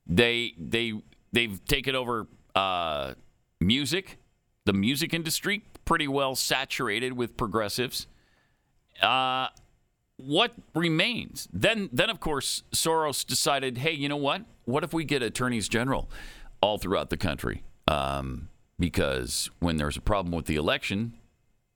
They 0.05 0.53
they 0.57 0.93
they've 1.31 1.63
taken 1.65 1.95
over 1.95 2.27
uh, 2.55 3.13
music, 3.59 4.17
the 4.65 4.73
music 4.73 5.13
industry, 5.13 5.63
pretty 5.85 6.07
well 6.07 6.35
saturated 6.35 7.13
with 7.13 7.37
progressives. 7.37 8.07
Uh, 9.01 9.47
what 10.17 10.53
remains? 10.73 11.47
Then 11.53 11.89
then 11.93 12.09
of 12.09 12.19
course 12.19 12.63
Soros 12.71 13.25
decided, 13.25 13.77
hey, 13.79 13.91
you 13.91 14.09
know 14.09 14.17
what? 14.17 14.43
What 14.65 14.83
if 14.83 14.93
we 14.93 15.03
get 15.05 15.21
attorneys 15.21 15.67
general 15.69 16.09
all 16.61 16.77
throughout 16.77 17.09
the 17.09 17.17
country? 17.17 17.63
Um, 17.87 18.49
because 18.79 19.49
when 19.59 19.77
there's 19.77 19.97
a 19.97 20.01
problem 20.01 20.35
with 20.35 20.45
the 20.45 20.55
election, 20.55 21.13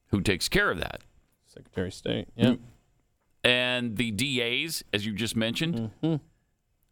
who 0.08 0.22
takes 0.22 0.50
care 0.50 0.70
of 0.72 0.80
that? 0.80 1.02
Secretary 1.48 1.88
of 1.88 1.94
State. 1.94 2.28
Yeah. 2.36 2.56
and 3.44 3.96
the 3.98 4.12
DAs, 4.12 4.84
as 4.94 5.06
you 5.06 5.14
just 5.14 5.36
mentioned. 5.36 5.92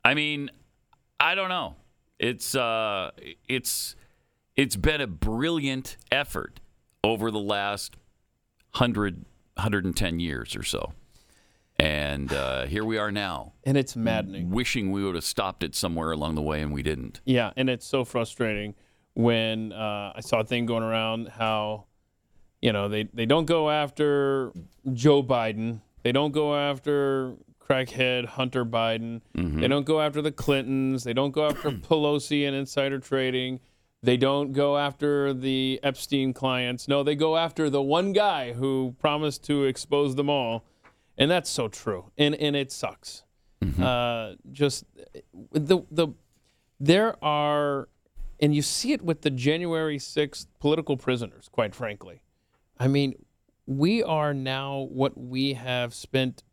I 0.04 0.14
mean, 0.14 0.50
I 1.20 1.36
don't 1.36 1.50
know. 1.50 1.76
It's 2.20 2.56
uh, 2.56 3.12
it's 3.48 3.96
it's 4.60 4.76
been 4.76 5.00
a 5.02 5.08
brilliant 5.08 5.96
effort 6.12 6.60
over 7.04 7.32
the 7.32 7.40
last 7.40 7.96
100, 8.74 9.26
110 9.56 10.20
years 10.20 10.56
or 10.56 10.64
so, 10.64 10.94
and 11.78 12.34
uh, 12.34 12.66
here 12.66 12.84
we 12.84 12.98
are 12.98 13.12
now, 13.12 13.54
And 13.64 13.78
it's 13.78 13.96
maddening. 13.96 14.50
wishing 14.50 14.92
we 14.92 15.04
would 15.04 15.16
have 15.16 15.24
stopped 15.24 15.64
it 15.64 15.76
somewhere 15.76 16.12
along 16.12 16.36
the 16.36 16.42
way, 16.42 16.62
and 16.62 16.74
we 16.74 16.84
didn't. 16.84 17.22
Yeah, 17.26 17.52
and 17.56 17.70
it's 17.70 17.86
so 17.88 18.04
frustrating 18.04 18.76
when 19.14 19.72
uh, 19.72 20.12
I 20.16 20.20
saw 20.22 20.42
a 20.42 20.44
thing 20.44 20.66
going 20.66 20.84
around 20.84 21.30
how, 21.30 21.86
you 22.62 22.74
know, 22.74 22.90
they, 22.90 23.04
they 23.14 23.26
don't 23.26 23.46
go 23.46 23.70
after 23.70 24.52
Joe 24.94 25.24
Biden. 25.24 25.80
They 26.04 26.12
don't 26.12 26.32
go 26.32 26.56
after 26.56 27.36
crackhead 27.66 28.26
Hunter 28.26 28.66
Biden. 28.66 29.22
They 29.34 29.68
don't 29.68 29.86
go 29.86 30.02
after 30.02 30.22
the 30.22 30.32
Clintons. 30.32 31.04
They 31.06 31.14
don't 31.14 31.32
go 31.32 31.48
after 31.48 31.72
Pelosi 31.90 32.46
and 32.46 32.56
insider 32.56 33.00
trading. 33.00 33.60
They 34.02 34.16
don't 34.18 34.54
go 34.54 34.78
after 34.78 35.34
the 35.34 35.80
Epstein 35.84 36.34
clients. 36.34 36.88
No, 36.88 37.04
they 37.04 37.16
go 37.16 37.36
after 37.36 37.70
the 37.70 37.82
one 37.82 38.14
guy 38.14 38.54
who 38.54 38.96
promised 39.00 39.44
to 39.46 39.66
expose 39.66 40.16
them 40.16 40.30
all. 40.30 40.64
And 41.18 41.30
that's 41.30 41.50
so 41.50 41.68
true. 41.68 42.12
And 42.18 42.34
and 42.36 42.56
it 42.56 42.72
sucks. 42.72 43.24
Uh, 43.82 44.36
just 44.52 44.86
the 45.52 45.80
the 45.92 46.08
there 46.80 47.24
are, 47.24 47.90
and 48.40 48.56
you 48.56 48.62
see 48.62 48.94
it 48.94 49.02
with 49.02 49.22
the 49.22 49.30
January 49.30 49.98
6th 49.98 50.48
political 50.60 50.96
prisoners, 50.96 51.50
quite 51.52 51.76
frankly. 51.76 52.22
I 52.80 52.88
mean, 52.88 53.16
we 53.66 54.02
are 54.02 54.34
now 54.34 54.88
what 54.92 55.18
we 55.18 55.54
have 55.54 55.94
spent 55.94 56.44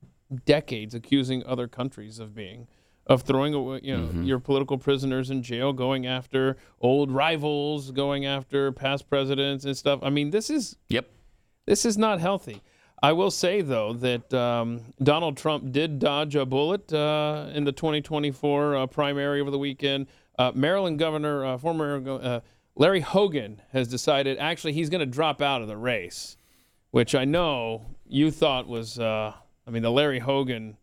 decades 0.45 0.95
accusing 0.95 1.45
other 1.47 1.69
countries 1.69 2.19
of 2.19 2.35
being. 2.35 2.67
Of 3.09 3.23
throwing 3.23 3.55
away, 3.55 3.81
you 3.85 3.97
know, 3.97 4.23
your 4.23 4.41
political 4.41 4.79
prisoners 4.79 5.31
in 5.31 5.43
jail, 5.45 5.73
going 5.73 6.07
after 6.07 6.57
old 6.81 7.13
rivals, 7.13 7.93
going 7.93 8.27
after 8.27 8.73
past 8.73 9.09
presidents 9.09 9.65
and 9.65 9.77
stuff. 9.77 10.01
I 10.03 10.11
mean, 10.11 10.31
this 10.31 10.51
is 10.51 10.77
Yep. 10.89 11.09
this 11.67 11.85
is 11.85 11.97
not 11.97 12.19
healthy. 12.21 12.63
I 13.01 13.13
will 13.13 13.31
say 13.31 13.61
though 13.61 13.93
that 13.93 14.35
um, 14.35 14.81
Donald 15.01 15.37
Trump 15.37 15.71
did 15.71 16.01
dodge 16.01 16.35
a 16.35 16.45
bullet 16.45 16.93
uh, 16.93 17.49
in 17.55 17.63
the 17.63 17.71
2024 17.71 18.75
uh, 18.75 18.87
primary 18.89 19.41
over 19.41 19.53
the 19.53 19.59
weekend. 19.59 20.09
Uh, 20.37 20.51
Maryland 20.55 20.99
Governor, 20.99 21.45
uh, 21.45 21.59
former 21.59 22.03
uh, 22.09 22.41
Larry 22.75 23.01
Hogan, 23.01 23.63
has 23.71 23.87
decided 23.87 24.37
actually 24.39 24.73
he's 24.73 24.91
going 24.91 24.99
to 25.01 25.07
drop 25.07 25.41
out 25.41 25.63
of 25.63 25.69
the 25.69 25.77
race, 25.77 26.37
which 26.91 27.15
I 27.15 27.25
know 27.25 27.87
you 28.05 28.33
thought 28.33 28.67
was. 28.67 28.99
Uh, 28.99 29.33
I 29.65 29.71
mean, 29.71 29.83
the 29.83 29.93
Larry 29.93 30.19
Hogan 30.19 30.77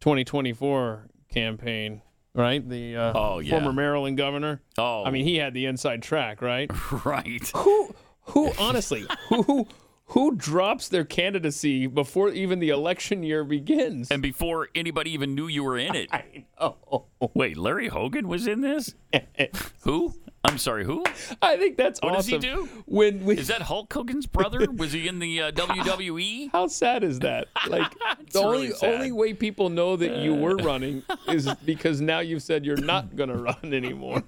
2024 0.00 1.08
campaign, 1.32 2.02
right? 2.34 2.66
The 2.68 2.96
uh, 2.96 3.12
Oh, 3.14 3.38
yeah. 3.38 3.50
former 3.50 3.72
Maryland 3.72 4.16
governor. 4.16 4.60
Oh. 4.76 5.04
I 5.04 5.10
mean, 5.10 5.24
he 5.24 5.36
had 5.36 5.54
the 5.54 5.66
inside 5.66 6.02
track, 6.02 6.42
right? 6.42 6.70
Right. 7.04 7.50
who 7.54 7.94
who 8.22 8.52
honestly 8.58 9.06
who 9.28 9.66
who 10.12 10.34
drops 10.36 10.88
their 10.88 11.04
candidacy 11.04 11.86
before 11.86 12.30
even 12.30 12.58
the 12.60 12.70
election 12.70 13.22
year 13.22 13.44
begins 13.44 14.10
And 14.10 14.22
before 14.22 14.68
anybody 14.74 15.10
even 15.12 15.34
knew 15.34 15.46
you 15.48 15.62
were 15.64 15.76
in 15.78 15.94
it. 15.94 16.08
I 16.12 16.44
know. 16.60 17.06
Wait, 17.34 17.56
Larry 17.58 17.88
Hogan 17.88 18.26
was 18.28 18.46
in 18.46 18.60
this? 18.62 18.94
Who? 19.82 20.14
I'm 20.44 20.56
sorry, 20.56 20.84
who? 20.84 21.04
I 21.42 21.56
think 21.56 21.76
that's 21.76 22.00
What 22.00 22.14
does 22.14 22.26
he 22.26 22.38
do? 22.38 22.68
When 22.86 23.24
we, 23.24 23.38
Is 23.38 23.48
that 23.48 23.62
Hulk 23.62 23.92
Hogan's 23.92 24.26
brother? 24.26 24.66
Was 24.76 24.92
he 24.92 25.08
in 25.08 25.18
the 25.18 25.42
uh, 25.42 25.50
WWE? 25.52 26.50
how 26.52 26.68
sad 26.68 27.02
is 27.04 27.18
that? 27.20 27.48
Like 27.66 27.92
the 28.32 28.40
only 28.40 28.72
only 28.82 29.12
way 29.12 29.34
people 29.34 29.68
know 29.68 29.96
that 29.96 30.18
you 30.18 30.34
were 30.34 30.56
running 30.62 31.02
is 31.28 31.52
because 31.64 32.00
now 32.00 32.20
you've 32.20 32.42
said 32.42 32.64
you're 32.64 32.76
not 32.76 33.16
gonna 33.16 33.36
run 33.36 33.56
anymore. 33.74 34.22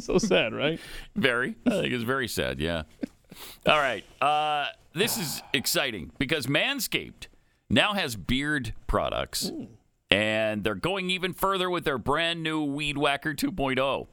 so 0.00 0.18
sad, 0.18 0.54
right? 0.54 0.78
Very. 1.16 1.56
I 1.66 1.70
think 1.70 1.92
it's 1.92 2.04
very 2.04 2.28
sad. 2.28 2.60
Yeah. 2.60 2.82
All 3.66 3.78
right. 3.78 4.04
Uh, 4.20 4.66
this 4.94 5.16
is 5.16 5.42
exciting 5.52 6.10
because 6.18 6.46
Manscaped 6.46 7.28
now 7.70 7.94
has 7.94 8.14
beard 8.16 8.74
products, 8.86 9.50
and 10.10 10.64
they're 10.64 10.74
going 10.74 11.10
even 11.10 11.32
further 11.32 11.70
with 11.70 11.84
their 11.84 11.98
brand 11.98 12.42
new 12.42 12.62
Weed 12.62 12.98
Whacker 12.98 13.34
2.0. 13.34 14.06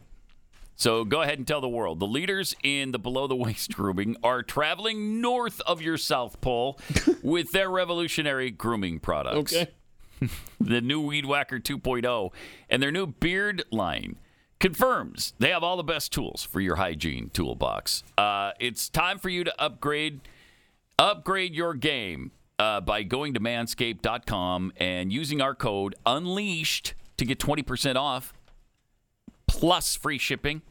So 0.75 1.05
go 1.05 1.21
ahead 1.21 1.37
and 1.37 1.47
tell 1.47 1.61
the 1.61 1.69
world. 1.69 1.99
The 1.99 2.07
leaders 2.07 2.55
in 2.63 2.91
the 2.91 2.99
below 2.99 3.27
the 3.27 3.35
waist 3.35 3.73
grooming 3.75 4.17
are 4.23 4.43
traveling 4.43 5.21
north 5.21 5.61
of 5.61 5.81
your 5.81 5.97
South 5.97 6.41
Pole 6.41 6.79
with 7.23 7.51
their 7.51 7.69
revolutionary 7.69 8.51
grooming 8.51 8.99
products 8.99 9.53
Okay. 9.53 9.71
the 10.59 10.81
new 10.81 11.01
Weed 11.01 11.25
Whacker 11.25 11.59
2.0 11.59 12.31
and 12.69 12.81
their 12.83 12.91
new 12.91 13.07
beard 13.07 13.63
line 13.71 14.17
confirms 14.59 15.33
they 15.39 15.49
have 15.49 15.63
all 15.63 15.77
the 15.77 15.83
best 15.83 16.11
tools 16.13 16.43
for 16.43 16.61
your 16.61 16.77
hygiene 16.77 17.29
toolbox. 17.33 18.03
Uh, 18.17 18.51
it's 18.59 18.89
time 18.89 19.19
for 19.19 19.29
you 19.29 19.43
to 19.43 19.61
upgrade 19.61 20.21
upgrade 20.97 21.53
your 21.53 21.73
game 21.73 22.31
uh, 22.57 22.79
by 22.79 23.03
going 23.03 23.33
to 23.33 23.39
manscaped.com 23.39 24.71
and 24.77 25.11
using 25.11 25.41
our 25.41 25.53
code 25.53 25.93
unleashed 26.05 26.93
to 27.17 27.25
get 27.25 27.39
20% 27.39 27.95
off 27.97 28.33
plus 29.47 29.95
free 29.95 30.17
shipping. 30.17 30.61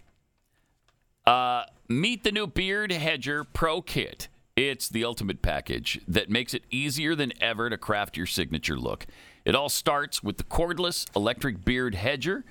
Uh, 1.27 1.65
meet 1.89 2.25
the 2.25 2.33
new 2.33 2.47
Beard 2.47 2.93
Hedger 2.93 3.45
Pro 3.45 3.81
Kit. 3.81 4.29
It's 4.57 4.89
the 4.89 5.05
ultimate 5.05 5.43
package 5.43 6.01
that 6.07 6.31
makes 6.31 6.55
it 6.55 6.63
easier 6.71 7.15
than 7.15 7.33
ever 7.41 7.69
to 7.71 7.77
craft 7.77 8.17
your 8.17 8.27
signature 8.27 8.79
look. 8.79 9.07
It 9.45 9.55
all 9.55 9.69
starts 9.69 10.23
with 10.23 10.37
the 10.37 10.45
cordless 10.45 11.07
electric 11.17 11.65
beard 11.65 11.95
hedger. 11.95 12.45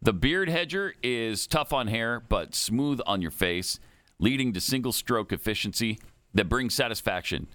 The 0.00 0.14
beard 0.14 0.48
hedger 0.48 0.94
is 1.02 1.46
tough 1.46 1.72
on 1.72 1.88
hair 1.88 2.20
but 2.20 2.54
smooth 2.54 3.00
on 3.06 3.20
your 3.20 3.30
face, 3.30 3.78
leading 4.18 4.54
to 4.54 4.60
single 4.60 4.92
stroke 4.92 5.32
efficiency 5.32 5.98
that 6.32 6.48
brings 6.48 6.74
satisfaction 6.74 7.46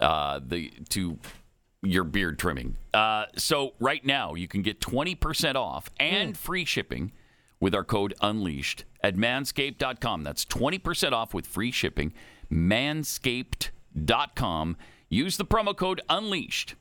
uh, 0.00 0.40
the 0.44 0.70
to 0.90 1.18
your 1.82 2.04
beard 2.04 2.38
trimming. 2.38 2.76
Uh, 2.94 3.24
so 3.36 3.72
right 3.80 4.04
now 4.04 4.34
you 4.34 4.46
can 4.46 4.62
get 4.62 4.80
20% 4.80 5.56
off 5.56 5.90
and 5.98 6.38
free 6.38 6.64
shipping 6.64 7.12
with 7.62 7.74
our 7.76 7.84
code 7.84 8.12
unleashed 8.20 8.84
at 9.04 9.14
manscaped.com. 9.14 10.24
That's 10.24 10.44
20% 10.44 11.12
off 11.12 11.32
with 11.32 11.46
free 11.46 11.70
shipping. 11.70 12.12
Manscaped.com. 12.52 14.76
Use 15.08 15.36
the 15.36 15.44
promo 15.44 15.76
code 15.76 16.00
unleashed. 16.08 16.74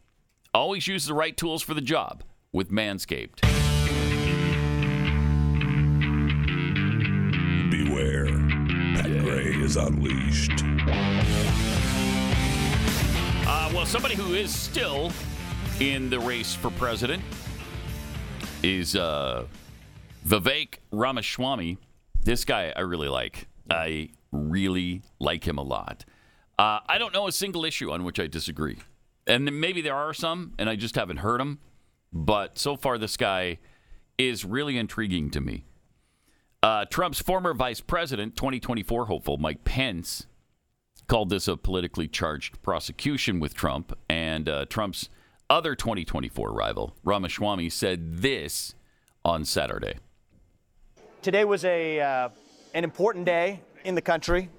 Always 0.55 0.87
use 0.87 1.05
the 1.05 1.13
right 1.13 1.37
tools 1.37 1.61
for 1.61 1.75
the 1.75 1.81
job 1.81 2.23
with 2.51 2.71
Manscaped. 2.71 3.41
Beware. 7.69 8.25
Pat 8.95 9.19
Gray 9.19 9.53
is 9.61 9.77
unleashed. 9.77 10.63
Uh, 13.47 13.69
well, 13.71 13.85
somebody 13.85 14.15
who 14.15 14.33
is 14.33 14.51
still 14.51 15.11
in 15.79 16.09
the 16.09 16.19
race 16.19 16.55
for 16.55 16.71
president 16.71 17.21
is 18.63 18.95
uh, 18.95 19.45
Vivek 20.25 20.79
Ramaswamy. 20.91 21.77
This 22.23 22.45
guy 22.45 22.73
I 22.75 22.81
really 22.81 23.07
like. 23.07 23.47
I 23.69 24.09
really 24.31 25.01
like 25.19 25.47
him 25.47 25.57
a 25.57 25.63
lot. 25.63 26.05
Uh, 26.59 26.79
I 26.87 26.97
don't 26.97 27.13
know 27.13 27.27
a 27.27 27.31
single 27.31 27.65
issue 27.65 27.91
on 27.91 28.03
which 28.03 28.19
I 28.19 28.27
disagree. 28.27 28.77
And 29.25 29.59
maybe 29.59 29.81
there 29.81 29.95
are 29.95 30.13
some, 30.13 30.53
and 30.59 30.69
I 30.69 30.75
just 30.75 30.95
haven't 30.95 31.17
heard 31.17 31.39
them. 31.39 31.59
But 32.13 32.57
so 32.57 32.75
far, 32.75 32.97
this 32.97 33.17
guy 33.17 33.59
is 34.17 34.45
really 34.45 34.77
intriguing 34.77 35.31
to 35.31 35.41
me. 35.41 35.65
Uh, 36.61 36.85
Trump's 36.85 37.19
former 37.21 37.53
vice 37.53 37.81
president, 37.81 38.35
2024 38.35 39.05
hopeful 39.05 39.37
Mike 39.37 39.63
Pence, 39.63 40.27
called 41.07 41.29
this 41.29 41.47
a 41.47 41.57
politically 41.57 42.07
charged 42.07 42.61
prosecution 42.61 43.39
with 43.39 43.55
Trump. 43.55 43.97
And 44.07 44.47
uh, 44.47 44.65
Trump's 44.65 45.09
other 45.49 45.75
2024 45.75 46.51
rival, 46.51 46.95
Ramaswamy, 47.03 47.69
said 47.69 48.17
this 48.17 48.75
on 49.25 49.45
Saturday. 49.45 49.95
Today 51.21 51.45
was 51.45 51.63
a 51.65 51.99
uh, 51.99 52.29
an 52.73 52.83
important 52.83 53.25
day 53.25 53.61
in 53.85 53.93
the 53.93 54.01
country. 54.01 54.49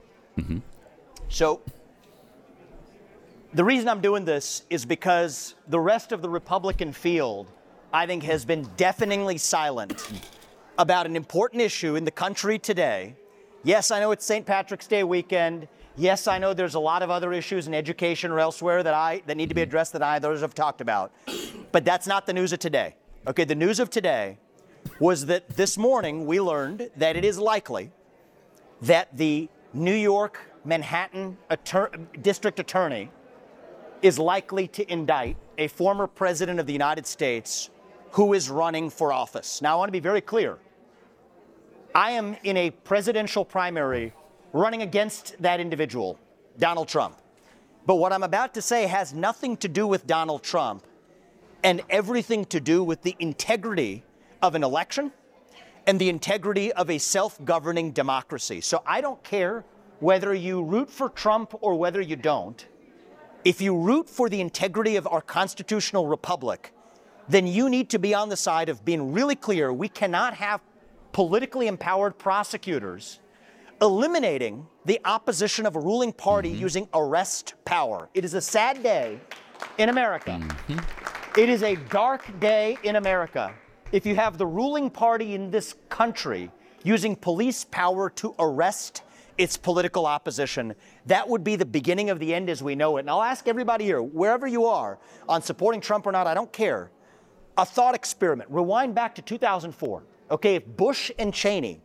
So 1.29 1.61
the 3.53 3.65
reason 3.65 3.89
I'm 3.89 4.01
doing 4.01 4.25
this 4.25 4.63
is 4.71 4.85
because 4.85 5.57
the 5.67 5.81
rest 5.81 6.13
of 6.13 6.23
the 6.23 6.29
Republican 6.29 6.93
field, 6.93 7.49
I 7.93 8.07
think, 8.07 8.23
has 8.23 8.45
been 8.45 8.69
deafeningly 8.77 9.39
silent 9.39 10.09
about 10.79 11.07
an 11.07 11.17
important 11.17 11.63
issue 11.63 11.97
in 11.97 12.05
the 12.05 12.13
country 12.13 12.61
today. 12.61 13.17
Yes, 13.65 13.91
I 13.91 13.99
know 13.99 14.13
it's 14.13 14.25
St. 14.25 14.47
Patrick's 14.47 14.87
Day 14.87 15.03
weekend. 15.03 15.67
Yes, 15.97 16.29
I 16.29 16.39
know 16.39 16.55
there's 16.55 16.77
a 16.77 16.81
lot 16.81 17.03
of 17.03 17.11
other 17.11 17.33
issues 17.33 17.67
in 17.67 17.75
education 17.75 18.31
or 18.31 18.39
elsewhere 18.39 18.85
that 18.85 18.95
I 18.95 19.23
that 19.27 19.37
need 19.37 19.49
to 19.49 19.55
be 19.57 19.63
addressed 19.63 19.95
that 19.95 20.03
I 20.03 20.19
others 20.19 20.43
have 20.43 20.55
talked 20.55 20.81
about. 20.81 21.13
But 21.73 21.85
that's 21.85 22.07
not 22.07 22.25
the 22.25 22.33
news 22.33 22.53
of 22.53 22.61
today. 22.61 22.95
Okay, 23.27 23.43
the 23.43 23.57
news 23.57 23.81
of 23.81 23.91
today 23.91 24.39
was 24.99 25.27
that 25.27 25.49
this 25.51 25.77
morning 25.77 26.27
we 26.27 26.41
learned 26.41 26.91
that 26.97 27.17
it 27.17 27.25
is 27.25 27.39
likely 27.39 27.91
that 28.81 29.17
the 29.17 29.49
New 29.73 29.95
York 29.95 30.41
Manhattan 30.65 31.37
attor- 31.51 32.07
district 32.23 32.61
attorney 32.61 33.11
is 34.03 34.19
likely 34.19 34.67
to 34.69 34.93
indict 34.93 35.37
a 35.59 35.69
former 35.69 36.07
president 36.07 36.61
of 36.61 36.67
the 36.67 36.73
United 36.73 37.07
States 37.07 37.71
who 38.13 38.33
is 38.33 38.51
running 38.51 38.91
for 38.91 39.13
office. 39.13 39.63
Now, 39.63 39.75
I 39.75 39.77
want 39.77 39.89
to 39.89 39.93
be 39.93 40.01
very 40.01 40.21
clear. 40.21 40.59
I 41.95 42.13
am 42.13 42.37
in 42.43 42.57
a 42.57 42.71
presidential 42.71 43.45
primary 43.45 44.13
running 44.53 44.83
against 44.83 45.41
that 45.41 45.61
individual, 45.61 46.19
Donald 46.59 46.89
Trump. 46.89 47.19
But 47.87 47.97
what 47.97 48.13
I'm 48.13 48.23
about 48.23 48.55
to 48.55 48.63
say 48.63 48.87
has 48.87 49.13
nothing 49.13 49.57
to 49.59 49.69
do 49.69 49.87
with 49.87 50.07
Donald 50.07 50.43
Trump 50.43 50.87
and 51.65 51.83
everything 51.91 52.45
to 52.47 52.61
do 52.61 52.83
with 52.83 53.03
the 53.03 53.17
integrity 53.19 54.05
of 54.43 54.55
an 54.55 54.65
election 54.65 55.13
and 55.87 55.99
the 55.99 56.09
integrity 56.09 56.73
of 56.73 56.91
a 56.91 56.99
self 56.99 57.43
governing 57.45 57.93
democracy. 57.93 58.61
So 58.61 58.83
I 58.87 59.01
don't 59.01 59.23
care 59.23 59.65
whether 60.01 60.35
you 60.35 60.63
root 60.63 60.91
for 60.91 61.09
Trump 61.09 61.55
or 61.61 61.75
whether 61.75 62.01
you 62.01 62.17
don't. 62.17 62.67
If 63.45 63.61
you 63.61 63.77
root 63.77 64.09
for 64.09 64.29
the 64.29 64.41
integrity 64.41 64.97
of 64.97 65.07
our 65.07 65.21
constitutional 65.21 66.07
republic, 66.07 66.73
then 67.29 67.47
you 67.47 67.69
need 67.69 67.91
to 67.91 67.99
be 67.99 68.15
on 68.15 68.29
the 68.29 68.37
side 68.37 68.69
of 68.69 68.85
being 68.85 69.13
really 69.13 69.37
clear. 69.37 69.73
We 69.73 69.89
cannot 69.89 70.35
have 70.35 70.61
politically 71.13 71.67
empowered 71.67 72.19
prosecutors 72.19 73.21
eliminating 73.81 74.67
the 74.85 75.01
opposition 75.05 75.67
of 75.67 75.75
a 75.75 75.81
ruling 75.81 76.13
party 76.13 76.51
mm-hmm. 76.51 76.61
using 76.61 76.89
arrest 76.95 77.55
power. 77.65 78.09
It 78.15 78.25
is 78.25 78.35
a 78.35 78.41
sad 78.41 78.81
day 78.83 79.19
in 79.79 79.89
America. 79.89 80.41
Mm-hmm. 80.41 81.41
It 81.41 81.49
is 81.49 81.65
a 81.65 81.75
dark 81.75 82.39
day 82.39 82.79
in 82.85 82.97
America 82.97 83.53
if 83.93 84.07
you 84.07 84.17
have 84.17 84.39
the 84.39 84.47
ruling 84.47 84.91
party 84.91 85.35
in 85.35 85.51
this 85.51 85.75
country 85.91 86.51
using 86.83 87.15
police 87.15 87.65
power 87.65 88.11
to 88.11 88.35
arrest 88.39 89.03
its 89.39 89.57
political 89.57 90.07
opposition. 90.07 90.75
That 91.07 91.29
would 91.29 91.45
be 91.45 91.57
the 91.57 91.65
beginning 91.67 92.11
of 92.11 92.19
the 92.19 92.35
end 92.35 92.51
as 92.51 92.63
we 92.63 92.75
know 92.75 92.97
it. 92.97 93.01
And 93.01 93.11
I'll 93.11 93.23
ask 93.23 93.47
everybody 93.47 93.85
here, 93.85 94.03
wherever 94.03 94.47
you 94.47 94.67
are, 94.67 94.99
on 95.29 95.43
supporting 95.43 95.81
Trump 95.81 96.07
or 96.07 96.13
not, 96.13 96.27
I 96.27 96.35
don't 96.35 96.53
care. 96.53 96.91
A 97.57 97.65
thought 97.65 97.95
experiment. 97.95 98.51
Rewind 98.51 98.95
back 98.95 99.15
to 99.17 99.23
2004. 99.23 100.03
Okay, 100.31 100.57
if 100.57 100.67
Bush 100.67 101.11
and 101.19 101.33
Cheney 101.33 101.81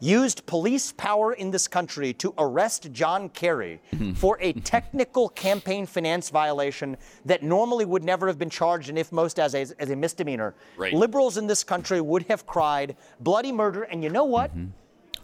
used 0.00 0.44
police 0.46 0.92
power 0.92 1.34
in 1.34 1.50
this 1.50 1.68
country 1.68 2.12
to 2.14 2.34
arrest 2.38 2.92
John 2.92 3.28
Kerry 3.28 3.80
for 4.14 4.38
a 4.40 4.52
technical 4.52 5.28
campaign 5.28 5.86
finance 5.86 6.30
violation 6.30 6.96
that 7.24 7.42
normally 7.42 7.84
would 7.84 8.02
never 8.02 8.26
have 8.26 8.38
been 8.38 8.50
charged, 8.50 8.88
and 8.88 8.98
if 8.98 9.12
most 9.12 9.38
as 9.38 9.54
a, 9.54 9.66
as 9.78 9.90
a 9.90 9.96
misdemeanor. 9.96 10.54
Right. 10.76 10.92
Liberals 10.92 11.36
in 11.36 11.46
this 11.46 11.62
country 11.62 12.00
would 12.00 12.24
have 12.24 12.46
cried 12.46 12.96
bloody 13.20 13.52
murder, 13.52 13.82
and 13.84 14.02
you 14.02 14.10
know 14.10 14.24
what? 14.24 14.50
Mm-hmm. 14.50 14.70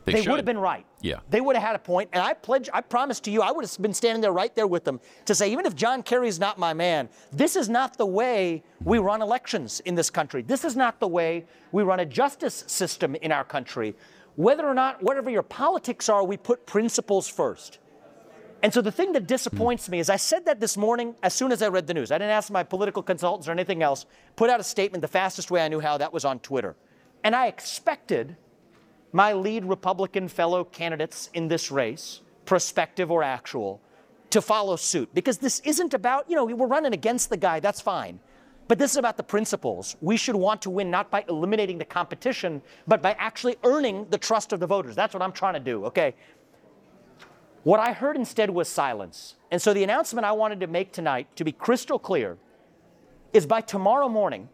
They, 0.06 0.12
They, 0.12 0.28
would 0.28 0.36
have 0.36 0.44
been 0.44 0.58
right. 0.58 0.86
Yeah. 1.00 1.16
They 1.30 1.40
would 1.40 1.56
have 1.56 1.64
had 1.64 1.74
a 1.74 1.80
point, 1.80 2.10
and 2.12 2.22
I 2.22 2.32
pledge, 2.32 2.68
I 2.72 2.80
promise 2.80 3.18
to 3.20 3.30
you, 3.30 3.42
I 3.42 3.50
would 3.50 3.64
have 3.64 3.82
been 3.82 3.92
standing 3.92 4.20
there 4.20 4.32
right 4.32 4.54
there 4.54 4.68
with 4.68 4.84
them 4.84 5.00
to 5.24 5.34
say, 5.34 5.50
even 5.50 5.66
if 5.66 5.74
John 5.74 6.04
Kerry 6.04 6.28
is 6.28 6.38
not 6.38 6.58
my 6.58 6.72
man, 6.72 7.08
this 7.32 7.56
is 7.56 7.68
not 7.68 7.98
the 7.98 8.06
way 8.06 8.62
we 8.84 8.98
mm-hmm. 8.98 9.06
run 9.06 9.22
elections 9.22 9.80
in 9.80 9.96
this 9.96 10.08
country. 10.08 10.42
This 10.42 10.64
is 10.64 10.76
not 10.76 11.00
the 11.00 11.08
way 11.08 11.44
we 11.72 11.82
run 11.82 11.98
a 11.98 12.06
justice 12.06 12.62
system 12.68 13.16
in 13.16 13.32
our 13.32 13.42
country. 13.42 13.96
Whether 14.36 14.66
or 14.66 14.74
not, 14.74 15.02
whatever 15.02 15.30
your 15.30 15.42
politics 15.42 16.08
are, 16.08 16.22
we 16.22 16.36
put 16.36 16.66
principles 16.66 17.26
first. 17.26 17.78
And 18.62 18.72
so 18.72 18.80
the 18.80 18.92
thing 18.92 19.12
that 19.12 19.26
disappoints 19.26 19.88
me 19.88 19.98
is 19.98 20.10
I 20.10 20.16
said 20.16 20.46
that 20.46 20.60
this 20.60 20.76
morning 20.76 21.14
as 21.22 21.34
soon 21.34 21.52
as 21.52 21.62
I 21.62 21.68
read 21.68 21.86
the 21.86 21.94
news. 21.94 22.10
I 22.10 22.18
didn't 22.18 22.32
ask 22.32 22.50
my 22.50 22.62
political 22.62 23.02
consultants 23.02 23.48
or 23.48 23.52
anything 23.52 23.82
else. 23.82 24.06
Put 24.34 24.50
out 24.50 24.60
a 24.60 24.64
statement 24.64 25.02
the 25.02 25.08
fastest 25.08 25.50
way 25.50 25.64
I 25.64 25.68
knew 25.68 25.80
how, 25.80 25.98
that 25.98 26.12
was 26.12 26.24
on 26.24 26.38
Twitter. 26.40 26.76
And 27.22 27.34
I 27.34 27.46
expected 27.48 28.36
my 29.12 29.32
lead 29.32 29.64
Republican 29.64 30.28
fellow 30.28 30.64
candidates 30.64 31.30
in 31.32 31.48
this 31.48 31.70
race, 31.70 32.20
prospective 32.44 33.10
or 33.10 33.22
actual, 33.22 33.80
to 34.30 34.42
follow 34.42 34.76
suit. 34.76 35.14
Because 35.14 35.38
this 35.38 35.60
isn't 35.60 35.94
about, 35.94 36.28
you 36.28 36.36
know, 36.36 36.44
we're 36.44 36.66
running 36.66 36.92
against 36.92 37.30
the 37.30 37.36
guy, 37.36 37.60
that's 37.60 37.80
fine. 37.80 38.20
But 38.68 38.78
this 38.78 38.90
is 38.92 38.96
about 38.96 39.16
the 39.16 39.22
principles. 39.22 39.96
We 40.00 40.16
should 40.16 40.34
want 40.34 40.62
to 40.62 40.70
win 40.70 40.90
not 40.90 41.10
by 41.10 41.24
eliminating 41.28 41.78
the 41.78 41.84
competition, 41.84 42.62
but 42.86 43.00
by 43.00 43.12
actually 43.12 43.56
earning 43.62 44.06
the 44.10 44.18
trust 44.18 44.52
of 44.52 44.60
the 44.60 44.66
voters. 44.66 44.96
That's 44.96 45.14
what 45.14 45.22
I'm 45.22 45.32
trying 45.32 45.54
to 45.54 45.60
do, 45.60 45.84
okay? 45.86 46.14
What 47.62 47.78
I 47.78 47.92
heard 47.92 48.16
instead 48.16 48.50
was 48.50 48.68
silence. 48.68 49.36
And 49.50 49.62
so 49.62 49.72
the 49.72 49.84
announcement 49.84 50.24
I 50.24 50.32
wanted 50.32 50.60
to 50.60 50.66
make 50.66 50.92
tonight, 50.92 51.28
to 51.36 51.44
be 51.44 51.52
crystal 51.52 51.98
clear, 51.98 52.38
is 53.32 53.46
by 53.46 53.60
tomorrow 53.60 54.08
morning, 54.08 54.48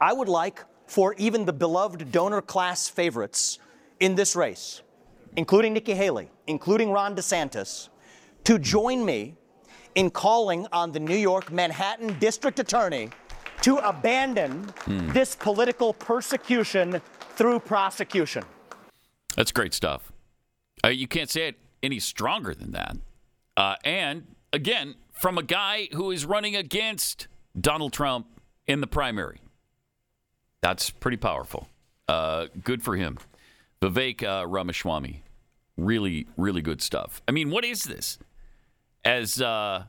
I 0.00 0.12
would 0.12 0.28
like 0.28 0.64
for 0.86 1.14
even 1.18 1.44
the 1.44 1.52
beloved 1.52 2.12
donor 2.12 2.40
class 2.40 2.88
favorites 2.88 3.58
in 4.00 4.14
this 4.14 4.36
race, 4.36 4.82
including 5.36 5.72
Nikki 5.72 5.94
Haley, 5.94 6.30
including 6.46 6.90
Ron 6.90 7.16
DeSantis, 7.16 7.88
to 8.44 8.58
join 8.58 9.04
me 9.04 9.36
in 9.94 10.10
calling 10.10 10.66
on 10.72 10.92
the 10.92 11.00
New 11.00 11.16
York 11.16 11.50
Manhattan 11.50 12.18
District 12.18 12.58
Attorney 12.58 13.10
to 13.66 13.78
abandon 13.78 14.72
this 14.86 15.34
political 15.34 15.92
persecution 15.92 17.02
through 17.34 17.58
prosecution. 17.58 18.44
That's 19.34 19.50
great 19.50 19.74
stuff. 19.74 20.12
Uh, 20.84 20.90
you 20.90 21.08
can't 21.08 21.28
say 21.28 21.48
it 21.48 21.56
any 21.82 21.98
stronger 21.98 22.54
than 22.54 22.70
that. 22.70 22.96
Uh, 23.56 23.74
and 23.82 24.36
again, 24.52 24.94
from 25.10 25.36
a 25.36 25.42
guy 25.42 25.88
who 25.90 26.12
is 26.12 26.24
running 26.24 26.54
against 26.54 27.26
Donald 27.60 27.92
Trump 27.92 28.28
in 28.68 28.80
the 28.80 28.86
primary. 28.86 29.40
That's 30.62 30.90
pretty 30.90 31.16
powerful. 31.16 31.68
Uh, 32.06 32.46
good 32.62 32.84
for 32.84 32.94
him. 32.94 33.18
Vivek 33.82 34.22
uh, 34.22 34.46
Ramaswamy. 34.46 35.24
Really, 35.76 36.28
really 36.36 36.62
good 36.62 36.80
stuff. 36.80 37.20
I 37.26 37.32
mean, 37.32 37.50
what 37.50 37.64
is 37.64 37.82
this? 37.82 38.16
As 39.04 39.42
uh, 39.42 39.86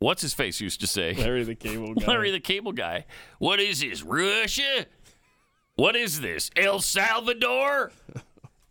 what's 0.00 0.20
his 0.22 0.34
face 0.34 0.60
used 0.60 0.80
to 0.80 0.86
say? 0.88 1.14
Larry 1.14 1.44
the 1.44 1.54
Cable 1.54 1.94
Guy. 1.94 2.06
Larry 2.06 2.30
the 2.32 2.40
Cable 2.40 2.72
Guy. 2.72 3.04
What 3.38 3.60
is 3.60 3.80
this? 3.80 4.02
Russia? 4.02 4.86
What 5.76 5.94
is 5.96 6.20
this? 6.20 6.50
El 6.56 6.80
Salvador? 6.80 7.92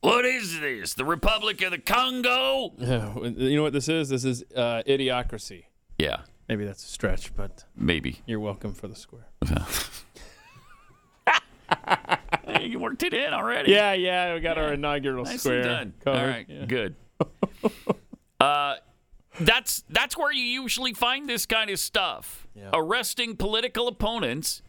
What 0.02 0.26
is 0.26 0.60
this? 0.60 0.94
The 0.94 1.06
Republic 1.06 1.62
of 1.62 1.72
the 1.72 1.78
Congo? 1.80 2.74
Yeah, 2.78 3.16
you 3.38 3.56
know 3.56 3.64
what 3.64 3.74
this 3.74 3.90
is? 3.90 4.10
This 4.10 4.24
is 4.26 4.44
uh, 4.56 4.84
idiocracy. 4.88 5.64
Yeah, 5.98 6.22
Maybe 6.48 6.66
that's 6.66 6.84
a 6.84 6.88
stretch, 6.88 7.36
but 7.36 7.66
maybe. 7.76 8.22
you're 8.26 8.40
welcome 8.40 8.74
for 8.74 8.88
the 8.88 8.96
square. 8.96 9.28
You 12.62 12.80
worked 12.80 13.04
it 13.04 13.14
in 13.14 13.34
already. 13.34 13.72
Yeah, 13.72 13.94
yeah, 13.94 14.34
we 14.34 14.42
got 14.42 14.58
our 14.58 14.74
inaugural 14.74 15.24
Nicely 15.24 15.38
square. 15.38 15.64
done. 15.64 15.94
covered. 16.04 16.20
All 16.20 16.28
right, 16.28 16.46
Yeah. 16.50 16.66
good. 16.66 16.96
uh, 18.40 18.76
that's 19.40 19.84
that's 19.90 20.18
where 20.18 20.32
you 20.32 20.44
usually 20.44 20.94
find 20.94 21.28
this 21.30 21.46
kind 21.46 21.70
of 21.70 21.80
stuff. 21.80 22.48
Arresting 22.74 23.36
political 23.36 23.88
opponents 23.88 24.62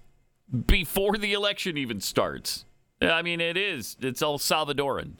before 0.67 1.17
the 1.17 1.33
election 1.33 1.77
even 1.77 2.01
starts. 2.01 2.65
I 3.01 3.23
mean, 3.23 3.41
it 3.41 3.57
is. 3.57 3.97
It's 4.01 4.21
El 4.23 4.39
Salvadoran. 4.39 5.13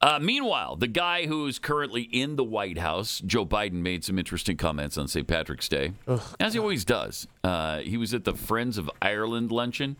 Uh, 0.00 0.18
meanwhile, 0.20 0.76
the 0.76 0.86
guy 0.86 1.26
who's 1.26 1.58
currently 1.58 2.02
in 2.02 2.36
the 2.36 2.44
White 2.44 2.78
House, 2.78 3.20
Joe 3.24 3.44
Biden, 3.44 3.74
made 3.82 4.04
some 4.04 4.16
interesting 4.18 4.56
comments 4.56 4.96
on 4.96 5.08
St. 5.08 5.26
Patrick's 5.26 5.68
Day, 5.68 5.92
as 6.38 6.52
he 6.52 6.60
always 6.60 6.84
does. 6.84 7.26
Uh, 7.42 7.78
he 7.80 7.96
was 7.96 8.14
at 8.14 8.22
the 8.24 8.34
Friends 8.34 8.78
of 8.78 8.88
Ireland 9.02 9.50
luncheon, 9.50 9.96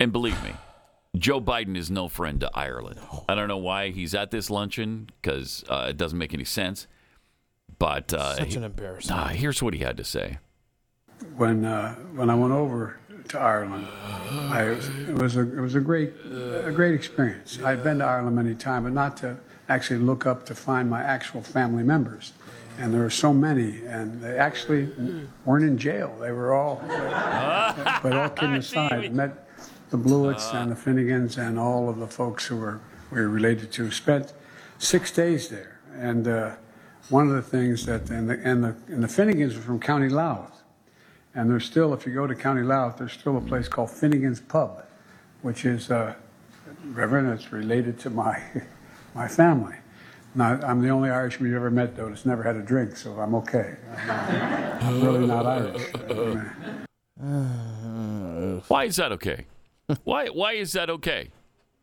and 0.00 0.12
believe 0.12 0.42
me, 0.42 0.52
Joe 1.14 1.42
Biden 1.42 1.76
is 1.76 1.90
no 1.90 2.08
friend 2.08 2.40
to 2.40 2.50
Ireland. 2.54 3.00
I 3.28 3.34
don't 3.34 3.48
know 3.48 3.58
why 3.58 3.90
he's 3.90 4.14
at 4.14 4.30
this 4.30 4.48
luncheon 4.48 5.10
because 5.20 5.62
uh, 5.68 5.88
it 5.90 5.98
doesn't 5.98 6.18
make 6.18 6.32
any 6.32 6.44
sense. 6.44 6.86
But 7.78 8.12
uh, 8.12 8.34
Such 8.36 8.54
an 8.56 8.64
embarrassment. 8.64 9.20
uh, 9.20 9.26
here's 9.28 9.62
what 9.62 9.74
he 9.74 9.80
had 9.80 9.96
to 9.98 10.04
say. 10.04 10.38
when 11.36 11.64
uh, 11.64 11.94
when 12.14 12.28
I 12.30 12.34
went 12.34 12.52
over 12.52 12.98
to 13.28 13.38
Ireland, 13.38 13.86
I, 14.50 14.62
it 15.08 15.14
was 15.14 15.36
a 15.36 15.42
it 15.42 15.60
was 15.60 15.74
a 15.74 15.80
great 15.80 16.12
a 16.64 16.72
great 16.74 16.94
experience. 16.94 17.58
I'd 17.62 17.82
been 17.84 17.98
to 17.98 18.04
Ireland 18.04 18.36
many 18.36 18.54
times, 18.54 18.84
but 18.84 18.92
not 18.92 19.16
to 19.18 19.36
actually 19.68 20.00
look 20.00 20.26
up 20.26 20.46
to 20.46 20.54
find 20.54 20.88
my 20.90 21.02
actual 21.02 21.42
family 21.42 21.82
members. 21.84 22.32
And 22.80 22.94
there 22.94 23.00
were 23.02 23.10
so 23.10 23.34
many, 23.34 23.84
and 23.86 24.20
they 24.22 24.38
actually 24.38 24.88
weren't 25.44 25.64
in 25.64 25.76
jail. 25.78 26.16
They 26.20 26.30
were 26.30 26.54
all, 26.54 26.80
but 28.02 28.12
all 28.12 28.28
kidding 28.30 28.54
aside, 28.56 28.92
I 28.92 29.08
met 29.08 29.48
the 29.90 29.96
Blewitts 29.96 30.52
and 30.54 30.70
the 30.70 30.76
Finnegans 30.76 31.38
and 31.38 31.58
all 31.58 31.88
of 31.88 31.98
the 31.98 32.06
folks 32.06 32.46
who 32.46 32.56
were 32.56 32.80
we 33.10 33.20
were 33.20 33.28
related 33.28 33.72
to. 33.72 33.90
Spent 33.90 34.32
six 34.78 35.10
days 35.10 35.48
there, 35.48 35.80
and 35.96 36.28
uh, 36.28 36.54
one 37.10 37.28
of 37.28 37.34
the 37.34 37.42
things 37.42 37.86
that 37.86 38.10
and 38.10 38.28
the 38.28 38.40
and 38.44 38.62
the 38.64 38.76
and 38.88 39.02
the 39.02 39.08
Finnegans 39.08 39.54
were 39.54 39.62
from 39.62 39.80
County 39.80 40.08
Louth. 40.08 40.58
And 41.34 41.48
there's 41.48 41.64
still, 41.64 41.94
if 41.94 42.06
you 42.06 42.12
go 42.12 42.26
to 42.26 42.34
County 42.34 42.62
Louth, 42.62 42.98
there's 42.98 43.12
still 43.12 43.36
a 43.36 43.40
place 43.40 43.68
called 43.68 43.90
Finnegan's 43.90 44.40
Pub, 44.40 44.84
which 45.42 45.64
is, 45.64 45.88
uh, 45.88 46.14
Reverend, 46.86 47.28
it's 47.28 47.52
related 47.52 47.98
to 48.00 48.10
my, 48.10 48.42
my 49.14 49.28
family. 49.28 49.76
Now, 50.34 50.58
I'm 50.64 50.82
the 50.82 50.88
only 50.88 51.10
Irishman 51.10 51.50
you've 51.50 51.56
ever 51.56 51.70
met, 51.70 51.96
though, 51.96 52.08
that's 52.08 52.26
never 52.26 52.42
had 52.42 52.56
a 52.56 52.62
drink, 52.62 52.96
so 52.96 53.12
I'm 53.20 53.34
okay. 53.36 53.76
I'm, 54.08 55.00
really 55.00 55.26
not 55.26 55.46
Irish. 55.46 55.92
Why 58.68 58.84
is 58.84 58.96
that 58.96 59.12
okay? 59.12 59.46
why 60.04 60.28
why 60.28 60.52
is 60.52 60.72
that 60.72 60.90
okay? 60.90 61.30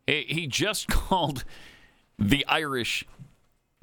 He 0.05 0.47
just 0.47 0.87
called 0.89 1.43
the 2.19 2.45
Irish 2.47 3.03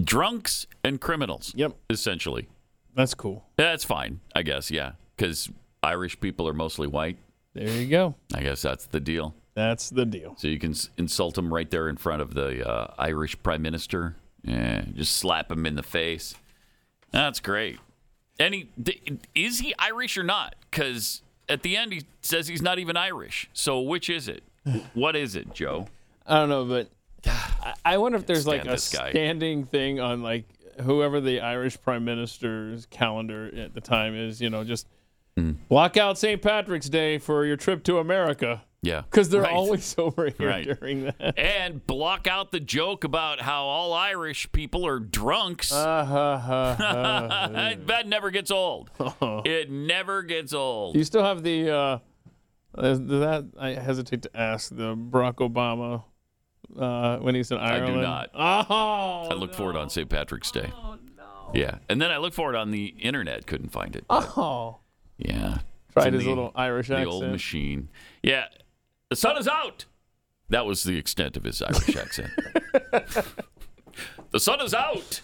drunks 0.02 0.66
and 0.85 1.00
criminals. 1.00 1.52
Yep. 1.57 1.74
Essentially. 1.90 2.48
That's 2.94 3.14
cool. 3.14 3.44
That's 3.57 3.85
fine, 3.85 4.20
I 4.35 4.42
guess, 4.42 4.70
yeah. 4.70 4.92
Because 5.16 5.50
Irish 5.83 6.20
people 6.20 6.46
are 6.48 6.52
mostly 6.52 6.87
white. 6.87 7.16
There 7.55 7.68
you 7.68 7.88
go. 7.88 8.14
I 8.35 8.42
guess 8.42 8.62
that's 8.62 8.87
the 8.87 9.00
deal. 9.00 9.35
That's 9.55 9.90
the 9.90 10.05
deal. 10.07 10.35
So 10.38 10.48
you 10.48 10.59
can 10.59 10.72
s- 10.72 10.88
insult 10.96 11.37
him 11.37 11.52
right 11.52 11.70
there 11.70 11.88
in 11.88 11.96
front 11.96 12.22
of 12.22 12.35
the 12.35 12.66
uh, 12.66 12.94
Irish 12.98 13.37
prime 13.42 13.62
minister. 13.62 14.16
Yeah, 14.42 14.83
just 14.94 15.16
slap 15.16 15.50
him 15.50 15.66
in 15.66 15.74
the 15.76 15.83
face. 15.83 16.35
That's 17.11 17.40
great. 17.40 17.78
And 18.38 18.55
he, 18.55 18.68
d- 18.83 19.18
is 19.35 19.61
he 19.61 19.74
Irish 19.78 20.16
or 20.16 20.22
not? 20.22 20.57
Because 20.70 21.22
at 21.48 21.62
the 21.62 21.76
end 21.76 21.92
he 21.92 22.02
says 22.22 22.48
he's 22.48 22.62
not 22.62 22.78
even 22.78 22.96
Irish. 22.96 23.48
So 23.52 23.81
which 23.81 24.09
is 24.11 24.28
it? 24.28 24.42
what 24.94 25.14
is 25.16 25.37
it, 25.37 25.52
Joe? 25.55 25.88
I 26.26 26.37
don't 26.40 26.48
know, 26.48 26.64
but 26.64 26.88
I- 27.26 27.74
I 27.85 27.98
wonder 27.98 28.16
if 28.18 28.26
there's 28.26 28.46
like 28.46 28.64
a 28.64 28.78
standing 28.78 29.64
thing 29.64 30.00
on 30.00 30.22
like 30.22 30.44
whoever 30.82 31.20
the 31.20 31.40
Irish 31.40 31.80
prime 31.80 32.04
minister's 32.04 32.87
calendar 32.87 33.50
at 33.56 33.74
the 33.74 33.80
time 33.80 34.14
is, 34.14 34.40
you 34.40 34.50
know, 34.50 34.64
just 34.64 34.87
Hmm. 35.37 35.52
block 35.68 35.96
out 35.96 36.18
St. 36.18 36.42
Patrick's 36.42 36.90
Day 36.90 37.16
for 37.18 37.46
your 37.46 37.56
trip 37.56 37.82
to 37.85 37.98
America. 37.98 38.64
Yeah, 38.82 39.00
Because 39.02 39.28
they're 39.30 39.42
right. 39.42 39.52
always 39.52 39.94
over 39.98 40.28
here 40.28 40.48
Right. 40.48 40.64
during 40.78 41.04
that. 41.04 41.38
and 41.38 41.87
block 41.87 42.26
out 42.26 42.50
the 42.52 42.61
joke 42.61 43.04
about 43.04 43.40
how 43.40 43.62
all 43.64 43.92
Irish 43.94 44.50
people 44.52 44.85
are 44.87 44.98
drunks. 44.98 45.72
Uh, 45.72 46.04
ha, 46.04 46.37
ha. 46.38 47.72
that 47.87 48.06
never 48.08 48.30
gets 48.30 48.50
old. 48.50 48.90
It 49.46 49.70
never 49.70 50.22
gets 50.22 50.52
old. 50.52 50.96
You 50.96 51.04
still 51.04 51.22
have 51.24 51.42
the, 51.42 51.70
uh, 51.70 51.98
that, 52.74 53.48
I 53.58 53.70
hesitate 53.70 54.22
to 54.22 54.30
ask, 54.38 54.68
the 54.74 54.94
Barack 54.96 55.37
Obama 55.37 56.02
uh, 56.78 57.18
when 57.18 57.35
he's 57.35 57.50
in 57.50 57.58
Ireland? 57.58 57.85
I 57.85 57.94
do 57.94 58.00
not. 58.00 58.30
Oh, 58.35 59.28
I 59.30 59.35
look 59.35 59.54
for 59.54 59.70
it 59.70 59.76
on 59.76 59.90
St. 59.90 60.08
Patrick's 60.08 60.50
Day. 60.50 60.72
Oh, 60.74 60.96
no. 61.16 61.50
Yeah, 61.54 61.78
and 61.88 62.00
then 62.00 62.11
I 62.11 62.16
look 62.18 62.35
for 62.35 62.52
it 62.52 62.56
on 62.56 62.70
the 62.70 62.87
internet. 62.98 63.46
Couldn't 63.46 63.70
find 63.70 63.94
it. 63.96 64.04
oh. 64.11 64.78
yeah, 65.18 65.58
Tried 65.92 66.12
his 66.14 66.22
the- 66.24 66.28
little 66.28 66.52
Irish 66.54 66.88
the 66.88 66.94
accent. 66.94 67.11
The 67.11 67.14
old 67.14 67.30
machine. 67.30 67.88
Yeah, 68.22 68.46
the 69.11 69.16
sun 69.16 69.37
is 69.38 69.46
out. 69.48 69.85
That 70.48 70.66
was 70.66 70.82
the 70.85 70.98
extent 70.98 71.37
of 71.37 71.44
his 71.44 71.62
Irish 71.62 71.96
accent. 71.96 72.30
the 74.30 74.40
sun 74.40 74.61
is 74.61 74.74
out. 74.74 75.20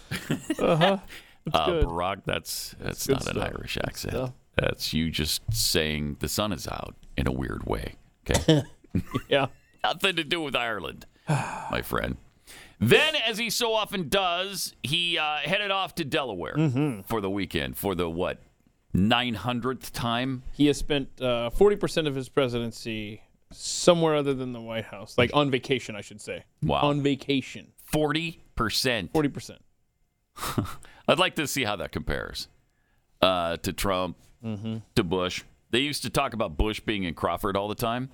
Uh-huh. 0.59 0.97
Uh, 1.53 1.65
good. 1.65 1.85
Barack, 1.85 2.21
that's 2.25 2.75
that's 2.79 3.07
good 3.07 3.25
not 3.25 3.35
an. 3.35 3.41
Irish 3.41 3.77
accent. 3.83 4.33
That's 4.55 4.93
you 4.93 5.09
just 5.09 5.41
saying 5.51 6.17
the 6.19 6.27
sun 6.27 6.51
is 6.51 6.67
out 6.67 6.95
in 7.17 7.25
a 7.27 7.31
weird 7.31 7.65
way. 7.65 7.95
Okay. 8.29 8.61
Yeah. 9.29 9.47
Nothing 9.83 10.17
to 10.17 10.23
do 10.23 10.41
with 10.41 10.55
Ireland, 10.55 11.05
my 11.71 11.81
friend. 11.83 12.17
Then, 12.79 13.15
as 13.15 13.37
he 13.37 13.49
so 13.49 13.73
often 13.73 14.07
does, 14.09 14.73
he 14.83 15.17
uh, 15.17 15.37
headed 15.37 15.69
off 15.71 15.95
to 15.95 16.05
Delaware 16.05 16.55
Mm-hmm. 16.55 17.01
for 17.01 17.19
the 17.21 17.29
weekend 17.29 17.77
for 17.77 17.93
the 17.93 18.09
what, 18.09 18.41
900th 18.95 19.91
time? 19.91 20.43
He 20.53 20.67
has 20.67 20.77
spent 20.77 21.09
uh, 21.21 21.49
40% 21.51 22.07
of 22.07 22.15
his 22.15 22.29
presidency 22.29 23.21
somewhere 23.51 24.15
other 24.15 24.33
than 24.33 24.53
the 24.53 24.61
White 24.61 24.85
House, 24.85 25.17
like 25.17 25.31
on 25.33 25.51
vacation, 25.51 25.95
I 25.95 26.01
should 26.01 26.21
say. 26.21 26.43
Wow. 26.63 26.81
On 26.81 27.01
vacation. 27.01 27.73
40%. 27.93 28.39
40%. 29.11 29.57
I'd 31.07 31.19
like 31.19 31.35
to 31.35 31.47
see 31.47 31.63
how 31.63 31.75
that 31.77 31.91
compares 31.91 32.47
uh, 33.21 33.57
to 33.57 33.73
Trump, 33.73 34.17
Mm-hmm. 34.43 34.77
to 34.95 35.03
Bush. 35.03 35.43
They 35.71 35.79
used 35.79 36.03
to 36.03 36.09
talk 36.09 36.33
about 36.33 36.55
Bush 36.55 36.79
being 36.79 37.03
in 37.03 37.13
Crawford 37.13 37.57
all 37.57 37.67
the 37.67 37.75
time. 37.75 38.09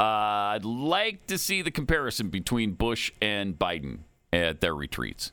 Uh, 0.00 0.54
I'd 0.54 0.64
like 0.64 1.26
to 1.26 1.36
see 1.36 1.60
the 1.60 1.70
comparison 1.70 2.30
between 2.30 2.72
Bush 2.72 3.12
and 3.20 3.58
Biden 3.58 3.98
at 4.32 4.62
their 4.62 4.74
retreats. 4.74 5.32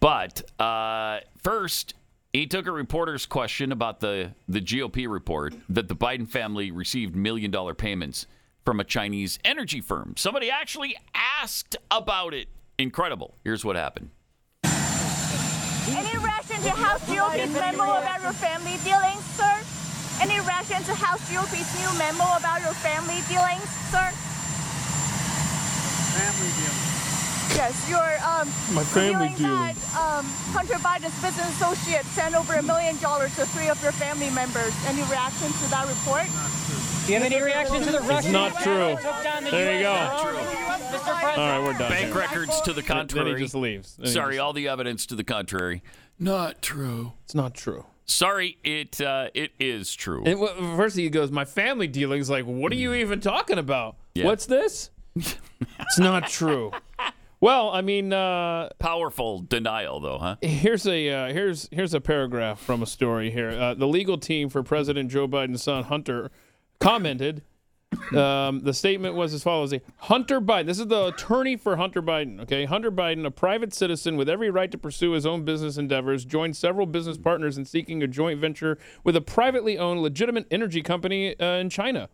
But 0.00 0.42
uh, 0.60 1.20
first, 1.40 1.94
he 2.32 2.48
took 2.48 2.66
a 2.66 2.72
reporter's 2.72 3.26
question 3.26 3.70
about 3.70 4.00
the, 4.00 4.32
the 4.48 4.60
GOP 4.60 5.08
report 5.08 5.54
that 5.68 5.86
the 5.86 5.94
Biden 5.94 6.26
family 6.26 6.72
received 6.72 7.14
million 7.14 7.52
dollar 7.52 7.74
payments 7.74 8.26
from 8.64 8.80
a 8.80 8.84
Chinese 8.84 9.38
energy 9.44 9.80
firm. 9.80 10.14
Somebody 10.16 10.50
actually 10.50 10.96
asked 11.14 11.76
about 11.92 12.34
it. 12.34 12.48
Incredible. 12.76 13.36
Here's 13.44 13.64
what 13.64 13.76
happened. 13.76 14.10
Any 14.64 16.18
reaction 16.18 16.60
to 16.62 16.70
House 16.70 17.06
GOP's 17.06 17.52
memo 17.52 17.84
about 17.84 18.20
your 18.20 18.32
family 18.32 18.78
dealings, 18.82 19.24
sir? 19.36 19.73
Any 20.24 20.40
reaction 20.40 20.80
to 20.88 20.94
House 20.96 21.20
GOP's 21.28 21.68
new 21.76 21.90
memo 22.00 22.24
about 22.40 22.64
your 22.64 22.72
family 22.80 23.20
dealings, 23.28 23.68
sir? 23.92 24.08
Family 26.16 26.48
dealings. 26.56 26.90
Yes, 27.52 27.76
your 27.92 28.08
um, 28.24 28.48
My 28.72 28.82
family 28.88 29.36
dealings. 29.36 29.76
that 29.76 29.76
um, 30.00 30.24
Hunter 30.56 30.80
Biden's 30.80 31.12
business 31.20 31.44
associates 31.60 32.08
sent 32.16 32.34
over 32.34 32.54
a 32.54 32.62
million 32.62 32.96
dollars 33.04 33.36
to 33.36 33.44
three 33.52 33.68
of 33.68 33.76
your 33.82 33.92
family 33.92 34.30
members. 34.30 34.72
Any 34.88 35.02
reaction 35.12 35.52
to 35.52 35.64
that 35.68 35.84
report? 35.92 36.24
Do 37.04 37.12
you 37.12 37.20
have 37.20 37.30
any 37.30 37.42
reaction 37.44 37.82
to 37.84 37.92
the 37.92 38.00
Russian? 38.00 38.16
It's 38.16 38.32
not 38.32 38.56
true. 38.62 38.96
the 38.96 39.50
There 39.50 39.76
you 39.76 39.82
go. 39.84 39.92
US 39.92 40.80
Mr. 40.88 41.20
President. 41.20 41.36
All 41.38 41.48
right, 41.52 41.58
we're 41.60 41.76
done. 41.78 41.90
Bank 41.90 42.06
here. 42.06 42.14
records 42.16 42.60
to 42.62 42.72
the 42.72 42.82
contrary. 42.82 43.28
Then 43.28 43.36
he 43.36 43.44
just 43.44 43.54
leaves. 43.54 43.96
Then 43.96 44.06
Sorry, 44.08 44.36
just- 44.36 44.40
all 44.40 44.54
the 44.54 44.68
evidence 44.68 45.04
to 45.06 45.14
the 45.16 45.24
contrary. 45.24 45.82
Not 46.18 46.62
true. 46.62 47.12
it's 47.24 47.34
not 47.34 47.52
true. 47.54 47.84
Sorry, 48.06 48.58
it 48.62 49.00
uh, 49.00 49.28
it 49.34 49.52
is 49.58 49.94
true. 49.94 50.22
And 50.24 50.38
w- 50.40 50.76
first 50.76 50.96
he 50.96 51.08
goes, 51.08 51.30
my 51.30 51.44
family 51.44 51.86
dealings. 51.86 52.28
Like, 52.28 52.44
what 52.44 52.70
are 52.72 52.76
you 52.76 52.92
even 52.94 53.20
talking 53.20 53.58
about? 53.58 53.96
Yeah. 54.14 54.26
What's 54.26 54.46
this? 54.46 54.90
it's 55.16 55.98
not 55.98 56.28
true. 56.28 56.70
Well, 57.40 57.70
I 57.70 57.82
mean, 57.82 58.12
uh, 58.12 58.70
Powerful 58.78 59.40
denial, 59.40 60.00
though, 60.00 60.18
huh? 60.18 60.36
here's 60.40 60.86
a 60.86 61.10
uh, 61.10 61.32
here's 61.32 61.68
here's 61.70 61.92
a 61.94 62.00
paragraph 62.00 62.60
from 62.60 62.82
a 62.82 62.86
story 62.86 63.30
here. 63.30 63.50
Uh, 63.50 63.74
the 63.74 63.86
legal 63.86 64.18
team 64.18 64.48
for 64.48 64.62
President 64.62 65.10
Joe 65.10 65.28
Biden's 65.28 65.62
son 65.62 65.84
Hunter 65.84 66.30
commented. 66.80 67.42
Um, 68.14 68.60
the 68.60 68.74
statement 68.74 69.14
was 69.14 69.34
as 69.34 69.42
follows: 69.42 69.74
Hunter 69.98 70.40
Biden. 70.40 70.66
This 70.66 70.78
is 70.78 70.86
the 70.86 71.06
attorney 71.06 71.56
for 71.56 71.76
Hunter 71.76 72.02
Biden. 72.02 72.40
Okay, 72.40 72.64
Hunter 72.64 72.90
Biden, 72.90 73.26
a 73.26 73.30
private 73.30 73.74
citizen 73.74 74.16
with 74.16 74.28
every 74.28 74.50
right 74.50 74.70
to 74.70 74.78
pursue 74.78 75.12
his 75.12 75.26
own 75.26 75.44
business 75.44 75.76
endeavors, 75.76 76.24
joined 76.24 76.56
several 76.56 76.86
business 76.86 77.18
partners 77.18 77.58
in 77.58 77.64
seeking 77.64 78.02
a 78.02 78.06
joint 78.06 78.40
venture 78.40 78.78
with 79.02 79.16
a 79.16 79.20
privately 79.20 79.78
owned, 79.78 80.00
legitimate 80.00 80.46
energy 80.50 80.82
company 80.82 81.38
uh, 81.38 81.56
in 81.56 81.70
China. 81.70 82.08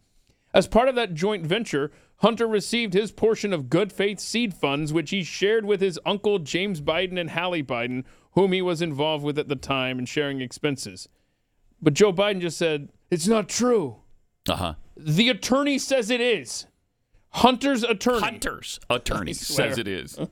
As 0.52 0.66
part 0.66 0.88
of 0.88 0.96
that 0.96 1.14
joint 1.14 1.46
venture, 1.46 1.92
Hunter 2.16 2.46
received 2.46 2.92
his 2.92 3.12
portion 3.12 3.52
of 3.52 3.70
good 3.70 3.92
faith 3.92 4.18
seed 4.20 4.52
funds, 4.52 4.92
which 4.92 5.10
he 5.10 5.22
shared 5.22 5.64
with 5.64 5.80
his 5.80 5.98
uncle 6.04 6.38
James 6.38 6.80
Biden 6.80 7.18
and 7.18 7.30
Hallie 7.30 7.62
Biden, 7.62 8.04
whom 8.32 8.52
he 8.52 8.60
was 8.60 8.82
involved 8.82 9.24
with 9.24 9.38
at 9.38 9.48
the 9.48 9.56
time 9.56 9.98
and 9.98 10.08
sharing 10.08 10.40
expenses. 10.40 11.08
But 11.80 11.94
Joe 11.94 12.12
Biden 12.12 12.40
just 12.40 12.58
said, 12.58 12.90
it's 13.10 13.26
not 13.26 13.48
true. 13.48 13.99
Uh 14.48 14.56
huh. 14.56 14.74
The 14.96 15.28
attorney 15.28 15.78
says 15.78 16.10
it 16.10 16.20
is. 16.20 16.66
Hunter's 17.30 17.84
attorney. 17.84 18.20
Hunter's 18.20 18.80
attorney 18.90 19.32
says 19.34 19.78
it 19.78 19.88
is. 19.88 20.18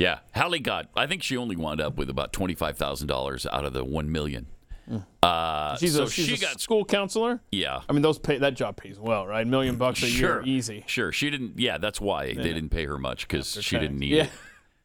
Yeah, 0.00 0.20
Hallie 0.32 0.60
got. 0.60 0.90
I 0.94 1.08
think 1.08 1.24
she 1.24 1.36
only 1.36 1.56
wound 1.56 1.80
up 1.80 1.96
with 1.96 2.08
about 2.08 2.32
twenty 2.32 2.54
five 2.54 2.76
thousand 2.78 3.08
dollars 3.08 3.46
out 3.46 3.64
of 3.64 3.72
the 3.72 3.82
one 3.84 4.12
million. 4.12 4.46
Uh, 5.24 5.76
She's 5.76 5.96
so 5.96 6.04
a, 6.04 6.08
she's 6.08 6.26
she 6.26 6.34
a 6.34 6.38
got. 6.38 6.60
school 6.60 6.84
counselor. 6.84 7.40
Yeah, 7.50 7.80
I 7.88 7.92
mean, 7.92 8.02
those 8.02 8.16
pay 8.16 8.38
that 8.38 8.54
job 8.54 8.76
pays 8.76 8.96
well, 9.00 9.26
right? 9.26 9.44
A 9.44 9.50
million 9.50 9.74
bucks 9.74 10.00
a 10.04 10.06
sure, 10.06 10.40
year, 10.44 10.56
easy. 10.56 10.84
Sure, 10.86 11.10
she 11.10 11.30
didn't. 11.30 11.58
Yeah, 11.58 11.78
that's 11.78 12.00
why 12.00 12.26
they 12.28 12.34
didn't 12.44 12.68
pay 12.68 12.86
her 12.86 12.96
much 12.96 13.26
because 13.26 13.50
she 13.54 13.74
tax. 13.74 13.82
didn't 13.82 13.98
need 13.98 14.12
Yeah. 14.12 14.22
it. 14.24 14.30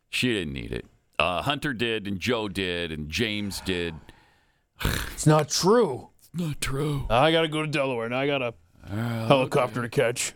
She 0.10 0.34
didn't 0.34 0.54
need 0.54 0.72
it. 0.74 0.86
Uh, 1.20 1.44
Hunter 1.44 1.74
did, 1.74 2.08
and 2.08 2.20
Joe 2.20 2.48
did, 2.50 2.92
and 2.92 3.08
James 3.08 3.62
did. 3.62 3.94
It's 5.14 5.28
not 5.28 5.50
true. 5.50 6.10
Not 6.34 6.60
true. 6.62 7.06
I 7.10 7.32
got 7.32 7.42
to 7.42 7.48
go 7.48 7.62
to 7.62 7.68
Delaware. 7.68 8.10
Now 8.10 8.20
I 8.20 8.28
got 8.28 8.42
a 8.42 8.54
ah, 8.90 9.26
helicopter 9.28 9.82
to 9.82 9.90
catch. 9.90 10.34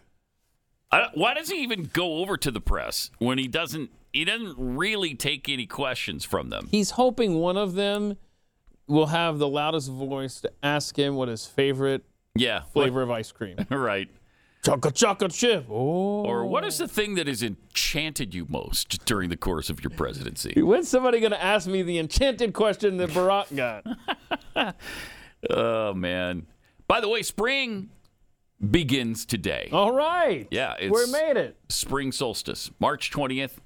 I, 0.91 1.07
why 1.13 1.33
does 1.33 1.49
he 1.49 1.61
even 1.63 1.89
go 1.91 2.17
over 2.17 2.37
to 2.37 2.51
the 2.51 2.61
press 2.61 3.11
when 3.17 3.37
he 3.37 3.47
doesn't? 3.47 3.91
He 4.13 4.23
doesn't 4.23 4.55
really 4.57 5.15
take 5.15 5.49
any 5.49 5.65
questions 5.65 6.23
from 6.23 6.49
them. 6.49 6.69
He's 6.71 6.91
hoping 6.91 7.35
one 7.35 7.57
of 7.57 7.75
them 7.75 8.17
will 8.87 9.07
have 9.07 9.37
the 9.37 9.47
loudest 9.47 9.91
voice 9.91 10.39
to 10.41 10.51
ask 10.63 10.97
him 10.97 11.15
what 11.15 11.27
his 11.27 11.45
favorite 11.45 12.05
Yeah, 12.35 12.61
flavor 12.73 13.01
of 13.01 13.11
ice 13.11 13.31
cream. 13.31 13.57
right. 13.69 14.09
Chocolate 14.63 14.95
chocolate 14.95 15.31
chip. 15.33 15.65
Oh. 15.69 16.23
Or 16.25 16.45
what 16.45 16.63
oh. 16.63 16.67
is 16.67 16.77
the 16.77 16.87
thing 16.87 17.15
that 17.15 17.27
has 17.27 17.43
enchanted 17.43 18.33
you 18.33 18.45
most 18.49 19.05
during 19.05 19.29
the 19.29 19.37
course 19.37 19.69
of 19.69 19.83
your 19.83 19.91
presidency? 19.91 20.61
When's 20.61 20.87
somebody 20.87 21.19
going 21.19 21.31
to 21.31 21.43
ask 21.43 21.67
me 21.67 21.83
the 21.83 21.99
enchanted 21.99 22.53
question 22.53 22.97
that 22.97 23.09
Barack 23.09 23.55
got? 23.55 24.75
Oh 25.49 25.93
man! 25.93 26.47
By 26.87 26.99
the 27.01 27.07
way, 27.09 27.21
spring 27.21 27.89
begins 28.71 29.25
today. 29.25 29.69
All 29.71 29.91
right. 29.91 30.47
Yeah, 30.51 30.75
it's 30.79 30.91
We 30.91 31.11
made 31.11 31.37
it. 31.37 31.57
spring 31.69 32.11
solstice, 32.11 32.71
March 32.79 33.11
twentieth. 33.11 33.61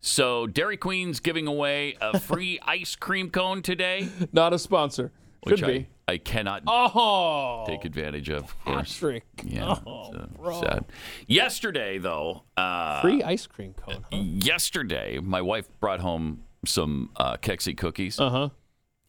So 0.00 0.46
Dairy 0.46 0.76
Queen's 0.76 1.20
giving 1.20 1.46
away 1.46 1.96
a 2.00 2.20
free 2.20 2.60
ice 2.66 2.94
cream 2.96 3.30
cone 3.30 3.62
today, 3.62 4.08
Not 4.32 4.52
a 4.52 4.58
sponsor. 4.58 5.10
which 5.42 5.60
Should 5.60 5.68
I, 5.68 5.72
be. 5.78 5.86
I 6.08 6.18
cannot 6.18 6.62
Oh. 6.66 7.64
take 7.66 7.84
advantage 7.84 8.28
of. 8.28 8.44
Of 8.44 8.64
course. 8.64 8.92
Patrick. 8.92 9.24
Yeah, 9.42 9.74
Oh, 9.86 10.12
bro. 10.38 10.60
sad. 10.60 10.84
Yesterday, 11.26 11.98
though, 11.98 12.42
uh, 12.56 13.00
Free 13.00 13.22
ice 13.22 13.46
cream 13.46 13.74
cone. 13.74 14.04
Huh? 14.12 14.18
yesterday, 14.22 15.18
my 15.20 15.40
wife 15.40 15.68
brought 15.80 16.00
home 16.00 16.44
some 16.64 17.10
uh, 17.16 17.36
Keksi 17.38 17.76
cookies, 17.76 18.20
Uh 18.20 18.30
huh. 18.30 18.48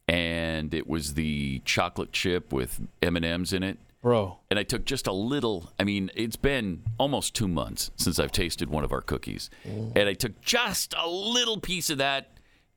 And 0.08 0.72
it 0.72 0.88
was 0.88 1.14
the 1.14 1.60
chocolate 1.64 2.12
chip 2.12 2.52
with 2.52 2.80
M 3.02 3.16
and 3.16 3.24
M's 3.24 3.52
in 3.52 3.62
it. 3.62 3.78
Bro. 4.02 4.38
And 4.50 4.58
I 4.58 4.62
took 4.62 4.84
just 4.84 5.06
a 5.06 5.12
little. 5.12 5.72
I 5.78 5.84
mean, 5.84 6.10
it's 6.14 6.36
been 6.36 6.82
almost 6.98 7.34
two 7.34 7.48
months 7.48 7.90
since 7.96 8.18
I've 8.18 8.32
tasted 8.32 8.70
one 8.70 8.84
of 8.84 8.92
our 8.92 9.00
cookies, 9.00 9.50
and 9.64 10.08
I 10.08 10.14
took 10.14 10.40
just 10.40 10.94
a 10.96 11.08
little 11.08 11.58
piece 11.58 11.90
of 11.90 11.98
that, 11.98 12.30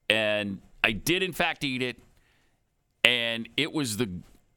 and 0.10 0.60
I 0.84 0.92
did 0.92 1.22
in 1.24 1.32
fact 1.32 1.64
eat 1.64 1.82
it, 1.82 1.98
and 3.04 3.48
it 3.56 3.72
was 3.72 3.98
the. 3.98 4.10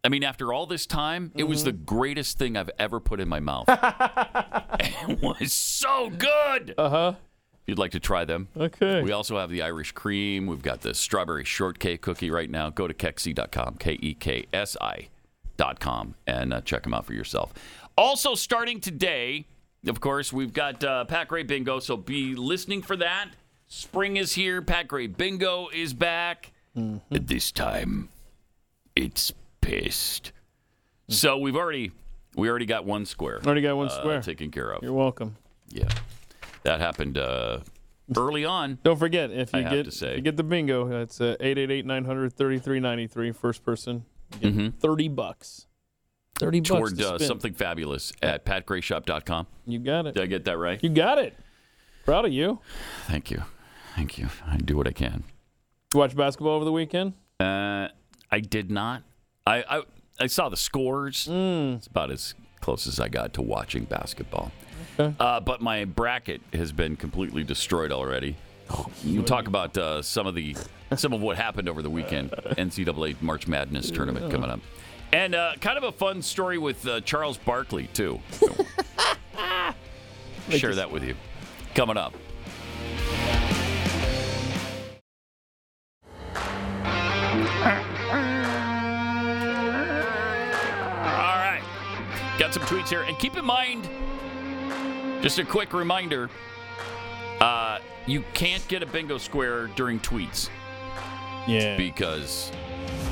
I 0.03 0.09
mean, 0.11 0.25
after 0.25 0.53
all 0.53 0.67
this 0.67 0.85
time, 0.85 1.33
it 1.35 1.45
was 1.45 1.65
the 1.65 1.73
greatest 1.73 2.39
thing 2.39 2.59
I've 2.59 2.71
ever 2.79 3.01
put 3.01 3.21
in 3.21 3.29
my 3.29 3.41
mouth. 3.41 3.67
it 4.81 5.23
was 5.23 5.53
so 5.53 6.11
good. 6.11 6.75
Uh 6.77 6.89
huh. 6.91 7.15
If 7.65 7.69
you'd 7.71 7.79
like 7.79 7.93
to 7.93 8.01
try 8.01 8.27
them, 8.27 8.49
Okay. 8.55 9.01
we 9.03 9.13
also 9.13 9.39
have 9.39 9.49
the 9.49 9.63
Irish 9.63 9.93
cream. 9.93 10.47
We've 10.47 10.61
got 10.61 10.83
the 10.83 10.93
strawberry 10.93 11.45
shortcake 11.45 12.03
cookie 12.03 12.31
right 12.31 12.51
now. 12.51 12.69
Go 12.69 12.87
to 12.87 12.93
keksi.com, 12.93 13.77
K 13.79 13.99
E 14.03 14.13
K 14.13 14.45
S 14.53 14.77
I.com, 14.83 16.15
and 16.27 16.53
uh, 16.53 16.61
check 16.61 16.83
them 16.83 16.93
out 16.93 17.07
for 17.07 17.15
yourself. 17.15 17.55
Also, 17.97 18.35
starting 18.35 18.81
today, 18.81 19.47
of 19.87 19.99
course, 20.01 20.31
we've 20.31 20.53
got 20.53 20.85
uh, 20.85 21.07
Pat 21.07 21.29
Gray 21.29 21.43
Bingo, 21.43 21.79
so 21.79 21.97
be 21.97 22.35
listening 22.35 22.83
for 22.83 22.97
that. 22.97 23.31
Spring 23.67 24.19
is 24.19 24.35
here. 24.35 24.61
Pat 24.61 24.87
Gray 24.87 25.07
Bingo 25.07 25.69
is 25.73 25.95
back. 25.95 26.53
And 26.75 27.01
this 27.11 27.51
time, 27.51 28.11
it's 28.95 29.33
pissed. 29.63 30.33
So 31.09 31.39
we've 31.39 31.57
already 31.57 31.93
we 32.37 32.51
already 32.51 32.67
got 32.67 32.85
one 32.85 33.07
square. 33.07 33.41
Already 33.45 33.63
got 33.63 33.77
one 33.77 33.87
uh, 33.89 33.91
square. 33.99 34.21
taken 34.21 34.51
care 34.51 34.71
of. 34.71 34.83
You're 34.83 34.93
welcome. 34.93 35.37
Yeah, 35.71 35.89
that 36.65 36.81
happened 36.81 37.17
uh, 37.17 37.61
early 38.17 38.45
on. 38.45 38.79
Don't 38.83 38.99
forget 38.99 39.31
if 39.31 39.55
I 39.55 39.59
you 39.59 39.65
have 39.65 39.73
get 39.73 39.85
to 39.85 39.91
say. 39.93 40.11
if 40.13 40.17
you 40.17 40.23
get 40.23 40.37
the 40.37 40.43
bingo, 40.43 40.89
that's 40.89 41.21
uh, 41.21 41.37
888-900-3393. 41.41 43.35
First 43.37 43.65
person, 43.65 44.05
you 44.41 44.51
get 44.51 44.81
thirty 44.81 45.09
bucks. 45.09 45.67
Thirty 46.39 46.61
bucks 46.61 46.69
toward 46.69 46.99
to 46.99 47.05
uh, 47.05 47.09
spend. 47.19 47.29
something 47.29 47.55
fabulous 47.55 48.13
at 48.23 48.45
patgrayshop.com. 48.45 49.47
You 49.67 49.79
got 49.79 50.07
it. 50.07 50.15
Did 50.15 50.23
I 50.23 50.27
get 50.27 50.45
that 50.47 50.59
right? 50.59 50.83
You 50.83 50.91
got 50.91 51.19
it. 51.19 51.37
Proud 52.05 52.25
of 52.27 52.33
you. 52.33 52.59
Thank 53.07 53.31
you. 53.31 53.43
Thank 53.95 54.19
you. 54.19 54.29
I 54.47 54.57
do 54.57 54.77
what 54.77 54.89
I 54.89 54.93
can. 54.93 55.25
You 55.95 56.01
watch 56.01 56.17
basketball 56.17 56.55
over 56.55 56.65
the 56.65 56.73
weekend? 56.73 57.13
Uh, 57.39 57.89
I 58.31 58.41
did 58.41 58.71
not. 58.71 59.05
I, 59.47 59.63
I 59.69 59.83
I 60.21 60.27
saw 60.27 60.49
the 60.49 60.57
scores. 60.57 61.29
Mm. 61.31 61.77
It's 61.77 61.87
about 61.87 62.11
as 62.11 62.35
close 62.61 62.87
as 62.87 62.99
I 62.99 63.09
got 63.09 63.33
to 63.35 63.43
watching 63.43 63.85
basketball. 63.85 64.51
Okay. 64.99 65.15
Uh, 65.19 65.41
but 65.41 65.61
my 65.61 65.85
bracket 65.85 66.41
has 66.53 66.73
been 66.73 66.97
completely 66.97 67.45
destroyed 67.45 67.93
already. 67.93 68.37
we'll 69.05 69.25
talk 69.25 69.47
about 69.47 69.77
uh, 69.77 70.03
some 70.03 70.27
of 70.27 70.35
the 70.35 70.57
some 70.97 71.13
of 71.13 71.21
what 71.21 71.37
happened 71.37 71.69
over 71.69 71.83
the 71.83 71.91
weekend. 71.91 72.31
NCAA 72.31 73.21
March 73.21 73.47
Madness 73.47 73.91
tournament 73.91 74.31
coming 74.31 74.51
up, 74.51 74.61
and 75.13 75.35
uh, 75.35 75.53
kind 75.61 75.77
of 75.77 75.85
a 75.85 75.93
fun 75.93 76.23
story 76.23 76.59
with 76.59 76.87
uh, 76.87 77.01
Charles 77.03 77.37
Barkley 77.37 77.89
too. 77.93 78.21
Share 80.51 80.75
that 80.75 80.91
with 80.91 81.03
you 81.03 81.15
coming 81.75 81.97
up. 81.97 82.15
All 91.05 91.39
right. 91.39 91.63
Got 92.39 92.55
some 92.55 92.63
tweets 92.65 92.89
here. 92.89 93.03
And 93.03 93.19
keep 93.19 93.37
in 93.37 93.45
mind, 93.45 93.89
Just 95.25 95.39
a 95.39 95.45
quick 95.45 95.73
reminder 95.73 96.29
uh, 97.41 97.79
you 98.07 98.23
can't 98.35 98.67
get 98.69 98.83
a 98.83 98.87
bingo 98.87 99.17
square 99.17 99.69
during 99.69 99.99
tweets 100.01 100.51
Yeah. 101.49 101.79
because 101.79 102.53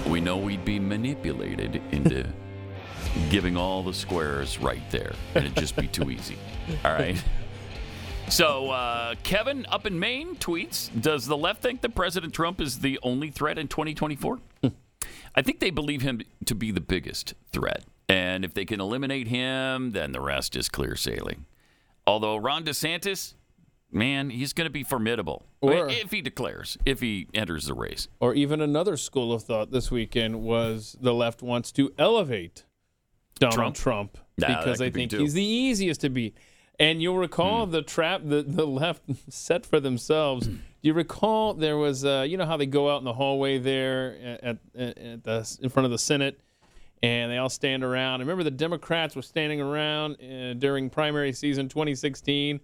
we 0.07 0.21
know 0.21 0.37
we'd 0.37 0.63
be 0.63 0.79
manipulated 0.79 1.81
into 1.91 2.29
giving 3.31 3.57
all 3.57 3.83
the 3.83 3.95
squares 3.95 4.59
right 4.59 4.83
there, 4.91 5.15
and 5.35 5.47
it'd 5.47 5.57
just 5.57 5.75
be 5.75 5.87
too 5.87 6.11
easy. 6.11 6.37
All 6.85 6.93
right. 6.93 7.23
So, 8.29 8.69
uh, 8.71 9.15
Kevin 9.23 9.65
up 9.71 9.87
in 9.87 9.99
Maine 9.99 10.37
tweets 10.37 10.91
Does 11.01 11.27
the 11.27 11.37
left 11.37 11.63
think 11.63 11.81
that 11.81 11.95
President 11.95 12.35
Trump 12.35 12.61
is 12.61 12.81
the 12.81 12.99
only 13.03 13.31
threat 13.31 13.59
in 13.59 13.69
2024? 13.69 14.39
I 15.35 15.41
think 15.41 15.61
they 15.61 15.71
believe 15.71 16.03
him 16.03 16.21
to 16.45 16.55
be 16.55 16.71
the 16.71 16.81
biggest 16.83 17.33
threat. 17.53 17.85
And 18.07 18.45
if 18.45 18.53
they 18.53 18.67
can 18.67 18.83
eliminate 18.83 19.29
him, 19.29 19.93
then 19.93 20.13
the 20.13 20.21
rest 20.21 20.57
is 20.57 20.69
clear 20.69 20.95
sailing. 20.95 21.47
Although 22.07 22.37
Ron 22.37 22.65
DeSantis, 22.65 23.35
man, 23.91 24.31
he's 24.31 24.53
going 24.53 24.67
to 24.67 24.71
be 24.71 24.83
formidable 24.83 25.45
Or- 25.61 25.89
if 25.89 26.11
he 26.11 26.21
declares, 26.21 26.77
if 26.85 27.01
he 27.01 27.29
enters 27.35 27.67
the 27.67 27.75
race. 27.75 28.09
Or 28.21 28.35
even 28.35 28.61
another 28.61 28.97
school 28.97 29.33
of 29.33 29.43
thought 29.45 29.71
this 29.71 29.91
weekend 29.91 30.43
was 30.43 30.97
the 31.01 31.15
left 31.15 31.43
wants 31.43 31.71
to 31.73 31.93
elevate 31.99 32.65
Donald 33.39 33.55
Trump? 33.75 33.77
Trump, 33.77 34.19
Nah, 34.39 34.49
because 34.49 34.79
they 34.79 34.87
could 34.87 34.95
be 34.95 35.01
think. 35.01 35.13
Hmm. 35.13 35.21
he's 35.21 35.35
the 35.35 35.45
easiest 35.45 36.01
to 36.03 36.09
beat. 36.09 36.37
And 36.79 37.03
you'll 37.03 37.19
recall 37.19 37.67
the 37.67 37.83
trap 37.83 38.23
that 38.25 38.57
the 38.57 38.67
left 38.67 39.03
set 39.29 39.65
for 39.67 39.79
themselves. 39.79 40.47
Do 40.47 40.59
you 40.81 40.95
recall 40.95 41.55
there 41.55 41.77
was, 41.77 42.05
uh, 42.05 42.25
you 42.29 42.37
know, 42.37 42.47
how 42.47 42.57
they 42.57 42.67
go 42.67 42.91
out 42.91 42.99
in 42.99 43.05
the 43.05 43.13
hallway 43.13 43.59
there 43.59 44.17
at, 44.43 44.59
at, 44.75 44.99
at 44.99 45.25
the 45.25 45.59
in 45.63 45.69
front 45.69 45.85
of 45.85 45.91
the 45.93 45.99
Senate, 45.99 46.41
and 47.03 47.31
they 47.33 47.39
all 47.39 47.49
stand 47.49 47.83
around. 47.83 48.21
Remember, 48.21 48.45
the 48.45 48.51
Democrats 48.51 49.17
were 49.17 49.23
standing 49.23 49.61
around 49.61 50.17
uh, 50.23 50.55
during 50.55 50.89
primary 50.89 51.33
season 51.33 51.69
2016. 51.69 52.61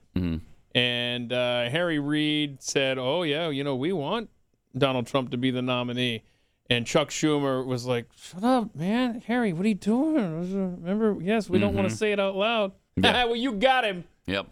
And 0.75 1.33
uh, 1.33 1.69
Harry 1.71 1.99
Reid 1.99 2.63
said, 2.63 2.99
"Oh 2.99 3.23
yeah, 3.23 3.49
you 3.49 3.65
know 3.65 3.75
we 3.75 3.93
want 3.93 4.29
Donald 4.77 5.07
Trump 5.07 5.31
to 5.31 5.37
be 5.37 5.51
the 5.51 5.63
nominee." 5.63 6.25
And 6.71 6.87
Chuck 6.87 7.09
Schumer 7.09 7.65
was 7.65 7.87
like, 7.87 8.07
"Shut 8.15 8.45
up, 8.45 8.77
man, 8.77 9.23
Harry, 9.27 9.53
what 9.55 9.65
are 9.65 9.69
you 9.69 9.75
doing?" 9.75 10.77
Remember, 10.83 11.17
yes, 11.21 11.49
we 11.49 11.59
don't 11.59 11.75
want 11.75 11.89
to 11.89 11.97
say 11.97 12.13
it 12.13 12.21
out 12.21 12.37
loud. 12.37 12.73
Yeah. 12.97 13.25
well, 13.25 13.37
you 13.37 13.53
got 13.53 13.85
him. 13.85 14.05
Yep. 14.27 14.47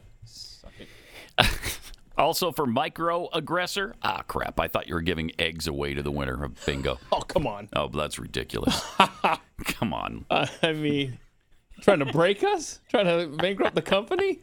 also 2.17 2.53
for 2.53 2.67
micro 2.67 3.29
aggressor. 3.33 3.95
Ah, 4.03 4.23
crap. 4.27 4.59
I 4.61 4.69
thought 4.69 4.89
you 4.89 4.95
were 4.95 5.03
giving 5.03 5.33
eggs 5.39 5.67
away 5.67 5.95
to 5.95 6.03
the 6.03 6.11
winner 6.11 6.45
of 6.45 6.65
bingo. 6.65 6.99
Oh, 7.13 7.21
come 7.21 7.47
on. 7.47 7.69
Oh, 7.75 7.89
that's 7.89 8.19
ridiculous. 8.19 8.83
come 9.65 9.93
on. 9.95 10.25
I 10.31 10.73
mean, 10.73 11.19
trying 11.81 12.01
to 12.01 12.07
break 12.07 12.43
us, 12.45 12.81
trying 12.91 13.07
to 13.07 13.37
bankrupt 13.37 13.75
the 13.75 13.83
company. 13.83 14.41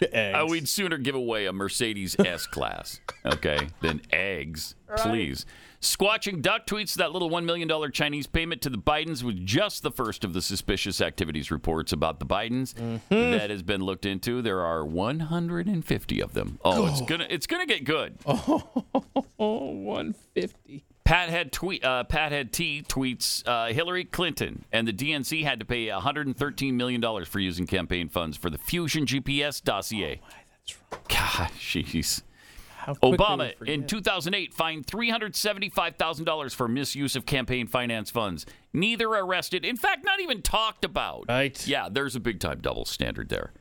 Eggs. 0.00 0.36
Uh, 0.36 0.46
we'd 0.48 0.68
sooner 0.68 0.96
give 0.96 1.14
away 1.14 1.46
a 1.46 1.52
Mercedes 1.52 2.16
S 2.18 2.46
Class, 2.46 3.00
okay, 3.24 3.68
than 3.80 4.00
eggs, 4.12 4.74
please. 4.96 5.44
Squatching 5.86 6.42
Duck 6.42 6.66
tweets 6.66 6.94
that 6.94 7.12
little 7.12 7.30
$1 7.30 7.44
million 7.44 7.70
Chinese 7.92 8.26
payment 8.26 8.60
to 8.62 8.70
the 8.70 8.76
Bidens 8.78 9.22
was 9.22 9.36
just 9.36 9.82
the 9.82 9.90
first 9.90 10.24
of 10.24 10.32
the 10.32 10.42
suspicious 10.42 11.00
activities 11.00 11.50
reports 11.50 11.92
about 11.92 12.18
the 12.18 12.26
Bidens 12.26 12.74
that 13.08 13.50
has 13.50 13.62
been 13.62 13.82
looked 13.82 14.04
into. 14.04 14.42
There 14.42 14.62
are 14.62 14.84
150 14.84 16.20
of 16.20 16.34
them. 16.34 16.58
Oh, 16.64 16.86
it's 16.86 17.00
gonna 17.02 17.26
it's 17.30 17.46
gonna 17.46 17.66
get 17.66 17.84
good. 17.84 18.18
Oh, 19.38 19.70
150. 19.70 20.82
Pat 21.04 21.28
had 21.28 21.52
tweet. 21.52 21.84
Uh, 21.84 22.04
Pat 22.04 22.32
had 22.32 22.52
T 22.52 22.82
tweets. 22.88 23.46
Uh, 23.46 23.72
Hillary 23.72 24.04
Clinton 24.04 24.64
and 24.72 24.88
the 24.88 24.92
DNC 24.94 25.44
had 25.44 25.60
to 25.60 25.66
pay 25.66 25.90
113 25.92 26.76
million 26.76 27.00
dollars 27.02 27.28
for 27.28 27.38
using 27.38 27.66
campaign 27.66 28.08
funds 28.08 28.36
for 28.38 28.48
the 28.48 28.56
Fusion 28.58 29.04
GPS 29.04 29.62
dossier. 29.62 30.20
Oh, 30.24 30.28
that's 30.50 30.76
right. 30.90 31.08
God, 31.08 31.50
jeez. 31.60 32.22
Obama 33.02 33.52
in 33.66 33.86
2008 33.86 34.54
fined 34.54 34.86
$375,000 34.86 36.54
for 36.54 36.68
misuse 36.68 37.16
of 37.16 37.26
campaign 37.26 37.66
finance 37.66 38.10
funds. 38.10 38.46
Neither 38.72 39.08
arrested. 39.08 39.64
In 39.64 39.76
fact, 39.76 40.04
not 40.04 40.20
even 40.20 40.42
talked 40.42 40.84
about. 40.84 41.24
Right. 41.28 41.66
Yeah, 41.66 41.88
there's 41.90 42.16
a 42.16 42.20
big 42.20 42.40
time 42.40 42.60
double 42.60 42.84
standard 42.84 43.28
there. 43.28 43.52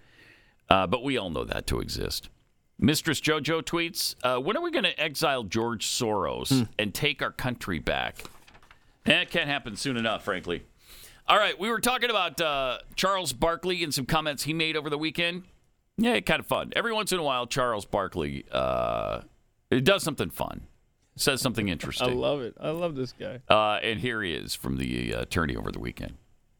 Uh, 0.69 0.87
but 0.87 1.03
we 1.03 1.17
all 1.17 1.29
know 1.29 1.43
that 1.43 1.67
to 1.67 1.79
exist. 1.79 2.29
Mistress 2.77 3.21
JoJo 3.21 3.61
tweets, 3.61 4.15
uh, 4.23 4.39
when 4.41 4.57
are 4.57 4.61
we 4.61 4.71
going 4.71 4.83
to 4.83 4.99
exile 4.99 5.43
George 5.43 5.85
Soros 5.87 6.49
Hmm. 6.49 6.63
and 6.77 6.93
take 6.93 7.21
our 7.21 7.31
country 7.31 7.79
back? 7.79 8.23
That 9.05 9.29
can't 9.29 9.47
happen 9.47 9.75
soon 9.77 9.95
enough, 9.97 10.23
frankly. 10.25 10.63
All 11.27 11.37
right, 11.37 11.57
we 11.59 11.69
were 11.69 11.79
talking 11.79 12.09
about 12.09 12.41
uh, 12.41 12.79
Charles 12.95 13.33
Barkley 13.33 13.83
and 13.83 13.93
some 13.93 14.05
comments 14.05 14.43
he 14.43 14.53
made 14.53 14.75
over 14.75 14.89
the 14.89 14.97
weekend. 14.97 15.43
Yeah, 15.97 16.19
kind 16.19 16.39
of 16.39 16.45
fun. 16.45 16.73
Every 16.75 16.93
once 16.93 17.11
in 17.11 17.19
a 17.19 17.23
while, 17.23 17.47
Charles 17.47 17.85
Barkley 17.85 18.45
uh, 18.51 19.21
it 19.71 19.83
does 19.83 20.03
something 20.03 20.29
fun, 20.29 20.67
says 21.15 21.41
something 21.41 21.69
interesting. 21.75 22.09
I 22.09 22.13
love 22.13 22.41
it. 22.41 22.55
I 22.59 22.69
love 22.71 22.95
this 22.95 23.13
guy. 23.13 23.39
Uh, 23.49 23.79
and 23.81 23.99
here 23.99 24.21
he 24.21 24.33
is 24.33 24.55
from 24.55 24.77
the 24.77 25.13
uh, 25.13 25.21
attorney 25.21 25.55
over 25.55 25.71
the 25.71 25.79
weekend. 25.79 26.17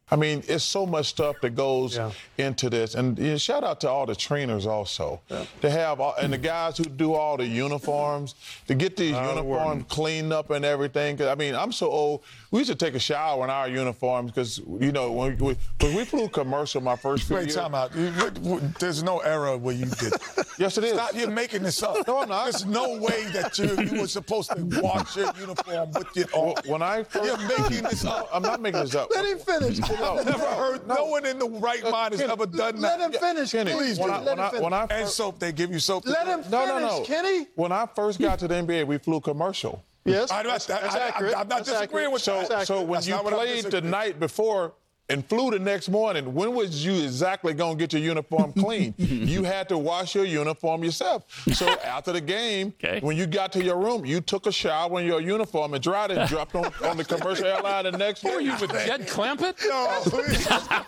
I 0.08 0.14
mean, 0.14 0.44
it's 0.46 0.62
so 0.62 0.86
much 0.86 1.06
stuff 1.06 1.34
that 1.42 1.56
goes 1.56 1.98
into 2.38 2.70
this, 2.70 2.94
and 2.94 3.18
you 3.18 3.30
know, 3.32 3.36
shout 3.38 3.64
out 3.64 3.80
to 3.80 3.90
all 3.90 4.06
the 4.06 4.14
trainers 4.14 4.64
also. 4.64 5.20
To 5.62 5.68
have 5.70 5.98
all, 5.98 6.14
and 6.14 6.32
the 6.32 6.38
guys 6.38 6.78
who 6.78 6.84
do 6.84 7.14
all 7.14 7.36
the 7.36 7.46
uniforms 7.46 8.36
to 8.68 8.76
get 8.76 8.96
these 8.96 9.16
uniforms 9.16 9.84
cleaned 9.88 10.32
up 10.32 10.50
and 10.50 10.64
everything. 10.64 11.16
'Cause, 11.16 11.26
I 11.26 11.34
mean, 11.34 11.56
I'm 11.56 11.72
so 11.72 11.90
old. 11.90 12.22
We 12.52 12.60
used 12.60 12.70
to 12.70 12.76
take 12.76 12.94
a 12.94 13.00
shower 13.00 13.42
in 13.42 13.50
our 13.50 13.66
uniforms 13.68 14.30
because 14.30 14.58
you 14.58 14.92
know 14.92 15.10
when 15.10 15.36
we, 15.38 15.56
when 15.80 15.94
we 15.96 16.04
flew 16.04 16.28
commercial 16.28 16.80
my 16.80 16.94
first 16.94 17.24
few 17.24 17.34
Wait, 17.36 17.46
years. 17.46 17.56
time 17.56 17.74
out. 17.74 17.92
You- 17.96 18.12
what- 18.12 18.38
what- 18.38 18.78
There's 18.78 19.02
no 19.02 19.18
era 19.18 19.56
where 19.58 19.74
you 19.74 19.86
did. 19.86 20.12
Yes, 20.58 20.78
it 20.78 20.84
is. 20.84 20.94
Stop! 20.94 21.10
You're 21.14 21.28
making 21.30 21.64
this 21.64 21.82
up. 21.82 22.06
No, 22.08 22.22
I'm 22.22 22.30
not. 22.30 22.44
There's 22.44 22.64
no 22.64 22.96
way 22.98 23.24
that 23.34 23.58
you 23.58 23.76
you 23.94 24.00
were 24.00 24.06
supposed 24.08 24.50
to 24.56 24.80
wash 24.80 25.14
your 25.14 25.30
uniform 25.38 25.90
with 25.92 26.06
your. 26.16 26.26
Well, 26.32 26.54
when 26.64 26.80
I 26.80 27.02
first, 27.02 27.26
You're 27.26 27.36
making 27.58 27.82
this 27.82 28.06
up. 28.06 28.30
I'm 28.32 28.40
not 28.40 28.62
making 28.62 28.80
this 28.80 28.94
up. 28.94 29.10
Let 29.14 29.26
him 29.26 29.38
finish. 29.38 29.78
No, 30.00 30.18
I've 30.18 30.26
never 30.26 30.46
heard. 30.46 30.86
No, 30.86 31.04
one 31.06 31.26
in 31.26 31.38
the 31.38 31.48
right 31.48 31.84
uh, 31.84 31.90
mind 31.90 32.12
has 32.12 32.20
Kenny, 32.20 32.32
ever 32.32 32.46
done 32.46 32.56
that. 32.56 32.80
let 32.80 32.98
that. 32.98 33.14
him 33.14 33.20
finish, 33.20 33.52
Kenny. 33.52 33.72
Please, 33.72 33.98
When 33.98 34.08
do. 34.08 34.14
I- 34.14 34.20
when 34.24 34.40
I- 34.40 34.60
when 34.60 34.72
I 34.72 34.86
and 34.90 35.08
soap, 35.08 35.38
they 35.38 35.52
give 35.52 35.72
you 35.72 35.78
soap. 35.78 36.06
Let 36.06 36.24
do 36.26 36.32
him 36.32 36.40
it. 36.40 36.50
no, 36.50 36.66
no, 36.66 36.78
no. 36.78 37.02
Kenny. 37.04 37.46
When 37.54 37.72
I 37.72 37.86
first 37.94 38.18
got 38.20 38.38
to 38.40 38.48
the 38.48 38.54
NBA, 38.54 38.86
we 38.86 38.98
flew 38.98 39.20
commercial. 39.20 39.82
Yes, 40.04 40.30
I, 40.30 40.44
that's, 40.44 40.66
that's 40.66 40.94
accurate. 40.94 41.34
I, 41.34 41.40
am 41.40 41.48
not 41.48 41.64
disagreeing 41.64 42.12
with 42.12 42.22
so. 42.22 42.44
So 42.64 42.82
when 42.82 42.92
That's 42.92 43.08
you 43.08 43.14
not 43.14 43.24
what 43.24 43.32
I'm 43.34 43.40
played 43.40 43.64
the 43.64 43.80
night 43.80 44.20
before 44.20 44.74
and 45.08 45.24
flew 45.28 45.50
the 45.52 45.58
next 45.58 45.88
morning, 45.88 46.34
when 46.34 46.52
was 46.54 46.84
you 46.84 46.94
exactly 46.94 47.54
going 47.54 47.76
to 47.78 47.82
get 47.82 47.92
your 47.92 48.02
uniform 48.02 48.52
clean? 48.58 48.92
you 48.98 49.44
had 49.44 49.68
to 49.68 49.78
wash 49.78 50.14
your 50.14 50.24
uniform 50.24 50.82
yourself. 50.82 51.24
So 51.52 51.68
after 51.84 52.12
the 52.12 52.20
game, 52.20 52.74
when 53.00 53.16
you 53.16 53.26
got 53.26 53.52
to 53.52 53.62
your 53.62 53.76
room, 53.76 54.04
you 54.04 54.20
took 54.20 54.46
a 54.46 54.52
shower 54.52 55.00
in 55.00 55.06
your 55.06 55.20
uniform 55.20 55.74
and 55.74 55.82
dried 55.82 56.10
it 56.10 56.18
and 56.18 56.28
dropped 56.28 56.54
on, 56.56 56.64
on 56.84 56.96
the 56.96 57.04
commercial 57.04 57.46
airline 57.46 57.84
the 57.84 57.92
next 57.92 58.22
day. 58.22 58.34
Were 58.34 58.40
you 58.40 58.52
with 58.60 58.70
Jed 58.72 59.06
Clampett? 59.06 59.54
No, 59.68 60.00
please. 60.10 60.44
That's 60.46 60.68
why, 60.68 60.84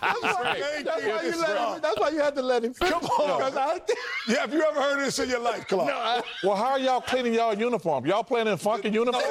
that's 0.83 1.05
why 1.05 1.23
you 1.23 1.39
let 1.39 1.57
him, 1.75 1.81
that's 1.81 1.99
why 1.99 2.09
you 2.09 2.19
had 2.19 2.35
to 2.35 2.41
let 2.41 2.63
him 2.65 2.73
finish. 2.73 2.93
Come 2.93 3.03
on. 3.05 3.39
'cause 3.39 3.55
I- 3.55 3.79
yeah, 4.27 4.41
have 4.41 4.53
you 4.53 4.61
ever 4.63 4.81
heard 4.81 4.99
of 4.99 5.05
this 5.05 5.17
in 5.19 5.29
your 5.29 5.39
life, 5.39 5.65
Clark? 5.67 6.25
well, 6.43 6.55
how 6.55 6.71
are 6.71 6.79
y'all 6.79 7.01
cleaning 7.01 7.33
y'all 7.33 7.57
uniform? 7.57 8.05
Y'all 8.05 8.23
playing 8.23 8.47
in 8.47 8.57
funky 8.57 8.89
uniforms? 8.89 9.25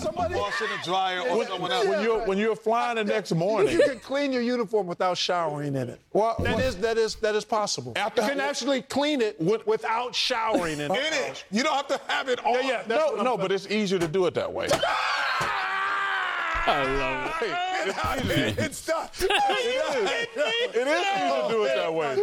somebody 0.00 0.34
wash 0.34 0.60
in 0.60 0.68
the 0.68 0.78
dryer 0.84 1.20
or 1.20 1.44
someone 1.46 1.72
else. 1.72 1.86
when 1.86 2.02
you're 2.02 2.26
when 2.26 2.38
you're 2.38 2.56
flying 2.56 2.96
the 2.96 3.04
next 3.04 3.32
morning. 3.32 3.80
You 3.86 3.92
can 3.92 4.00
clean 4.00 4.32
your 4.32 4.42
uniform 4.42 4.86
without 4.86 5.16
showering 5.18 5.76
in 5.76 5.88
it. 5.88 6.00
Well, 6.12 6.36
that 6.40 6.56
well- 6.56 6.64
is 6.66 6.76
that 6.76 6.98
is 6.98 7.16
that 7.16 7.34
is 7.34 7.44
possible. 7.44 7.92
After- 7.96 8.22
you 8.22 8.28
can 8.28 8.40
actually 8.40 8.82
clean 8.82 9.20
it 9.20 9.40
without 9.40 10.14
showering 10.14 10.80
in 10.80 10.90
it. 10.90 10.96
In 11.06 11.12
it. 11.12 11.44
You 11.50 11.62
don't 11.62 11.74
have 11.74 11.88
to 11.88 12.00
have 12.08 12.28
it 12.28 12.44
on. 12.44 12.54
Yeah, 12.54 12.60
yeah. 12.62 12.82
No, 12.88 13.14
no, 13.16 13.24
saying. 13.24 13.38
but 13.38 13.52
it's 13.52 13.66
easier 13.68 13.98
to 13.98 14.08
do 14.08 14.26
it 14.26 14.34
that 14.34 14.52
way. 14.52 14.68
I 16.68 16.82
love 16.98 17.42
it. 17.42 17.75
It's 17.88 18.86
done. 18.86 19.08
It 19.18 20.86
is 20.86 20.88
easier 20.88 21.42
to 21.42 21.48
do 21.48 21.64
it 21.64 21.74
that 21.76 21.92
way. 21.94 22.16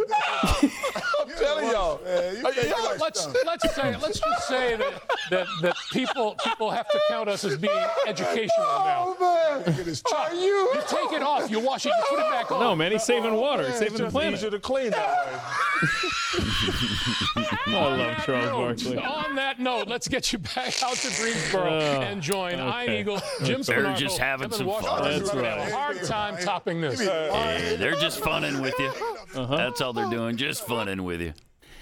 I'm 1.20 1.30
telling 1.36 1.70
y'all. 1.70 2.00
Yeah, 2.04 2.96
let's 3.00 3.26
let's 3.44 3.74
say 3.74 3.96
let's 3.96 4.20
just 4.20 4.48
say 4.48 4.76
that, 4.76 5.02
that 5.30 5.46
that 5.62 5.76
people 5.92 6.36
people 6.44 6.70
have 6.70 6.88
to 6.90 7.00
count 7.08 7.28
us 7.28 7.44
as 7.44 7.56
being 7.56 7.84
educational 8.06 8.66
now. 8.66 9.16
Oh 9.20 9.62
man, 9.64 9.94
are 10.14 10.34
you? 10.34 10.70
You 10.74 10.80
take 10.88 11.12
it 11.12 11.22
off, 11.22 11.50
you 11.50 11.60
wash 11.60 11.86
it, 11.86 11.90
you 11.96 12.04
put 12.10 12.18
it 12.18 12.30
back 12.30 12.50
on. 12.52 12.60
No, 12.60 12.76
man, 12.76 12.92
he's 12.92 13.04
saving 13.04 13.34
water. 13.34 13.66
He's 13.66 13.76
saving 13.78 13.94
the 13.94 13.98
just 14.04 14.12
planet. 14.12 14.34
easier 14.34 14.50
to 14.50 14.58
clean 14.60 14.90
that 14.90 15.26
way. 15.26 15.40
I 17.66 17.70
love 17.72 18.24
Charles 18.24 18.82
Barkley. 18.84 18.98
On 18.98 19.34
that 19.36 19.58
note, 19.58 19.88
let's 19.88 20.08
get 20.08 20.32
you 20.32 20.38
back 20.38 20.82
out 20.82 20.96
to 20.96 21.20
Greensboro 21.20 21.64
Oh, 21.74 22.00
and 22.02 22.20
join 22.22 22.54
Ian 22.54 22.68
okay. 22.68 23.00
Eagle, 23.00 23.20
Jim 23.42 23.62
They're 23.62 23.82
Spanarkel, 23.84 23.96
just 23.96 24.18
having 24.18 24.46
Evan 24.46 24.58
some 24.58 24.82
fun. 24.82 25.02
That's 25.02 25.32
We're 25.34 25.42
gonna 25.42 25.53
have 25.58 25.72
a 25.72 25.74
hard 25.74 26.02
time 26.04 26.36
topping 26.42 26.80
this. 26.80 27.00
Hey, 27.00 27.76
they're 27.78 27.94
just 27.96 28.20
funning 28.20 28.60
with 28.60 28.74
you. 28.78 28.92
That's 29.34 29.80
all 29.80 29.92
they're 29.92 30.10
doing, 30.10 30.36
just 30.36 30.66
funning 30.66 31.02
with 31.04 31.20
you. 31.20 31.32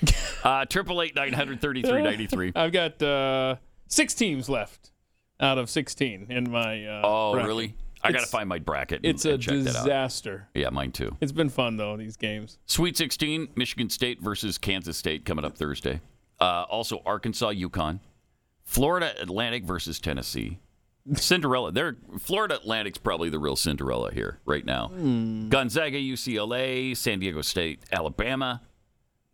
Uh, 0.43 0.64
Triple 0.64 1.01
eight 1.03 1.14
nine 1.14 1.33
hundred 1.33 1.61
thirty 1.61 1.81
three 1.83 2.03
ninety 2.03 2.27
three. 2.27 2.51
I've 2.57 2.73
got 2.73 3.01
uh, 3.01 3.55
six 3.87 4.12
teams 4.12 4.49
left 4.49 4.91
out 5.39 5.57
of 5.57 5.70
16 5.70 6.27
in 6.31 6.51
my. 6.51 6.85
Uh, 6.85 7.03
Oh, 7.05 7.33
bracket. 7.35 7.47
really? 7.47 7.75
I 8.03 8.11
got 8.11 8.23
to 8.23 8.27
find 8.27 8.49
my 8.49 8.59
bracket. 8.59 8.97
And, 8.99 9.07
It's 9.07 9.25
a 9.25 9.35
and 9.35 9.41
check 9.43 9.55
that 9.62 9.77
out. 9.77 9.85
disaster. 9.85 10.49
Yeah, 10.55 10.70
mine 10.70 10.91
too. 10.91 11.16
It's 11.20 11.31
been 11.31 11.49
fun 11.49 11.77
though 11.77 11.97
these 11.97 12.16
games. 12.16 12.59
Sweet 12.66 12.97
16, 12.97 13.51
Michigan 13.55 13.89
State 13.89 14.20
versus 14.20 14.59
Kansas 14.59 14.97
State 14.97 15.25
coming 15.25 15.45
up 15.45 15.57
Thursday. 15.57 16.01
Uh, 16.41 16.64
also, 16.68 17.01
Arkansas, 17.07 17.53
UConn, 17.53 18.01
Florida 18.64 19.12
Atlantic 19.23 19.62
versus 19.64 20.01
Tennessee. 20.01 20.59
Cinderella. 21.14 21.72
They're, 21.72 21.96
Florida 22.18 22.57
Atlantic's 22.57 22.98
probably 22.98 23.28
the 23.28 23.38
real 23.38 23.57
Cinderella 23.57 24.12
here 24.12 24.38
right 24.44 24.64
now. 24.64 24.88
Gonzaga, 24.88 25.98
UCLA, 25.98 26.96
San 26.96 27.18
Diego 27.20 27.42
State, 27.42 27.80
Alabama, 27.90 28.61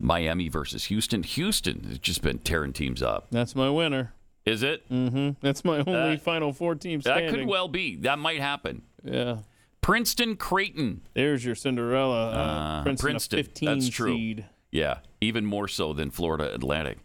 Miami 0.01 0.49
versus 0.49 0.85
Houston. 0.87 1.23
Houston 1.23 1.85
has 1.85 1.99
just 1.99 2.23
been 2.23 2.39
tearing 2.39 2.73
teams 2.73 3.03
up. 3.03 3.27
That's 3.31 3.55
my 3.55 3.69
winner. 3.69 4.15
Is 4.47 4.63
it? 4.63 4.89
Mm-hmm. 4.89 5.31
That's 5.43 5.65
my 5.65 5.79
only 5.81 6.15
Uh, 6.15 6.19
Final 6.19 6.53
Four 6.55 6.75
team 6.75 7.03
standing. 7.03 7.27
That 7.27 7.35
could 7.39 7.47
well 7.47 7.69
be. 7.69 7.97
That 7.97 8.19
might 8.19 8.41
happen. 8.41 8.83
Yeah. 9.05 9.39
Princeton, 9.83 10.37
Creighton. 10.37 11.03
There's 11.15 11.45
your 11.45 11.55
Cinderella. 11.55 12.31
Uh, 12.31 12.35
Uh, 12.35 12.83
Princeton, 12.83 13.05
Princeton. 13.11 13.39
15 13.45 13.69
That's 13.69 13.89
true. 13.89 14.15
seed. 14.15 14.45
Yeah, 14.71 14.99
even 15.21 15.45
more 15.47 15.69
so 15.69 15.93
than 15.93 16.11
Florida 16.11 16.53
Atlantic. 16.55 16.99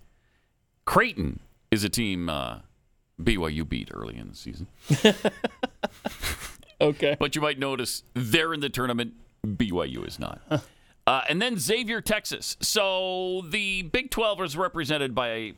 Creighton 0.85 1.39
is 1.71 1.83
a 1.83 1.89
team 1.89 2.29
uh, 2.29 2.59
BYU 3.21 3.67
beat 3.67 3.89
early 3.93 4.17
in 4.17 4.29
the 4.29 4.35
season. 4.35 4.67
okay. 6.81 7.15
But 7.19 7.35
you 7.35 7.41
might 7.41 7.59
notice 7.59 8.03
they're 8.13 8.53
in 8.53 8.59
the 8.59 8.69
tournament. 8.69 9.13
BYU 9.45 10.07
is 10.07 10.19
not. 10.19 10.41
Uh, 11.05 11.21
and 11.27 11.41
then 11.41 11.57
Xavier, 11.57 12.01
Texas. 12.01 12.57
So 12.61 13.43
the 13.49 13.83
Big 13.83 14.09
12 14.09 14.41
is 14.41 14.57
represented 14.57 15.13
by 15.13 15.27
a 15.29 15.53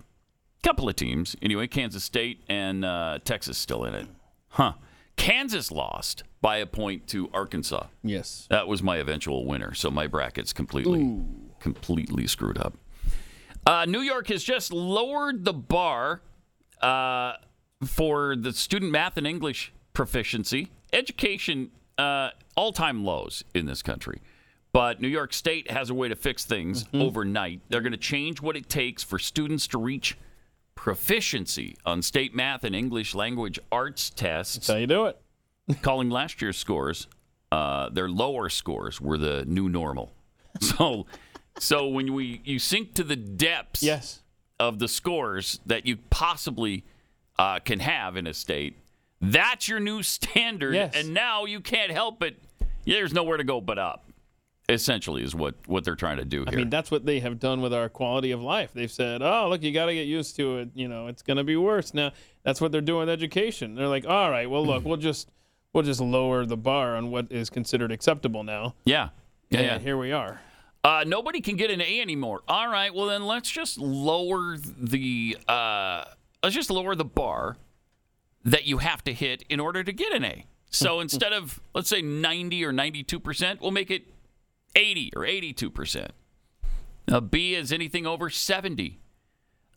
couple 0.63 0.89
of 0.89 0.95
teams. 0.95 1.35
Anyway, 1.41 1.67
Kansas 1.67 2.03
State 2.03 2.43
and 2.49 2.83
uh, 2.83 3.19
Texas 3.23 3.57
still 3.57 3.85
in 3.85 3.93
it. 3.93 4.07
Huh. 4.49 4.73
Kansas 5.17 5.71
lost 5.71 6.23
by 6.41 6.57
a 6.57 6.65
point 6.65 7.07
to 7.07 7.29
Arkansas. 7.33 7.87
Yes. 8.03 8.47
That 8.49 8.67
was 8.67 8.83
my 8.83 8.97
eventual 8.97 9.45
winner. 9.45 9.73
So 9.73 9.89
my 9.89 10.07
bracket's 10.07 10.51
completely, 10.51 11.21
completely 11.59 12.27
screwed 12.27 12.57
up. 12.57 12.77
Uh, 13.65 13.85
New 13.85 14.01
York 14.01 14.27
has 14.27 14.43
just 14.43 14.71
lowered 14.73 15.45
the 15.45 15.53
bar 15.53 16.21
uh, 16.81 17.33
for 17.83 18.35
the 18.35 18.53
student 18.53 18.91
math 18.91 19.17
and 19.17 19.27
English 19.27 19.73
proficiency. 19.93 20.71
Education, 20.93 21.71
uh, 21.97 22.29
all 22.55 22.71
time 22.71 23.03
lows 23.03 23.43
in 23.53 23.65
this 23.65 23.81
country. 23.81 24.21
But 24.71 24.99
New 24.99 25.07
York 25.07 25.33
State 25.33 25.71
has 25.71 25.89
a 25.89 25.93
way 25.93 26.09
to 26.09 26.15
fix 26.15 26.43
things 26.43 26.85
overnight. 26.93 27.61
They're 27.69 27.81
going 27.81 27.93
to 27.93 27.97
change 27.97 28.41
what 28.41 28.57
it 28.57 28.67
takes 28.67 29.03
for 29.03 29.17
students 29.17 29.67
to 29.67 29.77
reach 29.77 30.17
proficiency 30.75 31.77
on 31.85 32.01
state 32.01 32.35
math 32.35 32.65
and 32.65 32.75
English 32.75 33.15
language 33.15 33.57
arts 33.71 34.09
tests. 34.09 34.55
That's 34.55 34.67
how 34.67 34.75
you 34.75 34.87
do 34.87 35.05
it. 35.05 35.17
calling 35.81 36.09
last 36.09 36.41
year's 36.41 36.57
scores, 36.57 37.07
uh, 37.51 37.89
their 37.89 38.09
lower 38.09 38.49
scores 38.49 38.99
were 38.99 39.17
the 39.17 39.45
new 39.45 39.69
normal. 39.69 40.11
So, 40.61 41.05
so 41.59 41.87
when 41.87 42.13
we 42.13 42.39
you 42.45 42.59
sink 42.59 42.93
to 42.93 43.03
the 43.03 43.17
depths 43.17 43.83
yes. 43.83 44.21
of 44.57 44.79
the 44.79 44.87
scores 44.87 45.59
that 45.65 45.85
you 45.85 45.97
possibly 46.09 46.85
uh, 47.37 47.59
can 47.59 47.79
have 47.79 48.15
in 48.17 48.27
a 48.27 48.33
state, 48.33 48.77
that's 49.21 49.67
your 49.67 49.79
new 49.79 50.03
standard. 50.17 50.75
Yes. 50.75 50.93
And 50.95 51.13
now 51.13 51.45
you 51.45 51.59
can't 51.59 51.91
help 51.91 52.23
it. 52.23 52.41
There's 52.85 53.13
nowhere 53.13 53.37
to 53.37 53.43
go 53.43 53.61
but 53.61 53.77
up. 53.79 54.01
Essentially, 54.67 55.21
is 55.23 55.35
what 55.35 55.53
what 55.67 55.83
they're 55.83 55.95
trying 55.95 56.17
to 56.17 56.25
do 56.25 56.39
here. 56.39 56.47
I 56.53 56.55
mean, 56.55 56.71
that's 56.71 56.89
what 56.89 57.05
they 57.05 57.19
have 57.19 57.39
done 57.39 57.61
with 57.61 57.71
our 57.71 57.87
quality 57.87 58.31
of 58.31 58.41
life. 58.41 58.71
They've 58.73 58.91
said, 58.91 59.21
"Oh, 59.21 59.47
look, 59.47 59.61
you 59.61 59.71
got 59.71 59.85
to 59.85 59.93
get 59.93 60.07
used 60.07 60.35
to 60.37 60.57
it. 60.57 60.69
You 60.73 60.87
know, 60.87 61.05
it's 61.05 61.21
going 61.21 61.37
to 61.37 61.43
be 61.43 61.55
worse." 61.55 61.93
Now, 61.93 62.13
that's 62.41 62.59
what 62.59 62.71
they're 62.71 62.81
doing 62.81 63.01
with 63.01 63.09
education. 63.09 63.75
They're 63.75 63.87
like, 63.87 64.07
"All 64.07 64.31
right, 64.31 64.49
well, 64.49 64.65
look, 64.65 64.83
we'll 64.83 64.97
just 64.97 65.29
we'll 65.71 65.83
just 65.83 66.01
lower 66.01 66.47
the 66.47 66.57
bar 66.57 66.95
on 66.95 67.11
what 67.11 67.31
is 67.31 67.51
considered 67.51 67.91
acceptable 67.91 68.43
now." 68.43 68.73
yeah. 68.85 69.09
Yeah, 69.51 69.61
yeah. 69.61 69.79
here 69.79 69.97
we 69.97 70.11
are. 70.11 70.41
Uh, 70.83 71.03
nobody 71.05 71.41
can 71.41 71.55
get 71.55 71.69
an 71.69 71.81
A 71.81 72.01
anymore. 72.01 72.41
All 72.47 72.67
right, 72.67 72.93
well 72.93 73.05
then 73.07 73.25
let's 73.25 73.49
just 73.49 73.77
lower 73.77 74.57
the 74.57 75.37
uh, 75.47 76.05
let's 76.45 76.55
just 76.55 76.69
lower 76.69 76.93
the 76.93 77.03
bar 77.03 77.57
that 78.43 78.65
you 78.65 78.77
have 78.77 79.03
to 79.03 79.11
hit 79.11 79.41
in 79.49 79.59
order 79.59 79.83
to 79.83 79.91
get 79.91 80.13
an 80.13 80.23
A. 80.23 80.45
So 80.69 80.99
instead 81.01 81.33
of 81.33 81.59
let's 81.73 81.89
say 81.89 82.01
90 82.01 82.63
or 82.63 82.71
92 82.71 83.19
percent, 83.19 83.61
we'll 83.61 83.71
make 83.71 83.89
it 83.89 84.03
80 84.75 85.13
or 85.15 85.25
82 85.25 85.69
percent. 85.71 86.11
A 87.07 87.19
B 87.19 87.55
is 87.55 87.73
anything 87.73 88.05
over 88.05 88.29
70. 88.29 88.99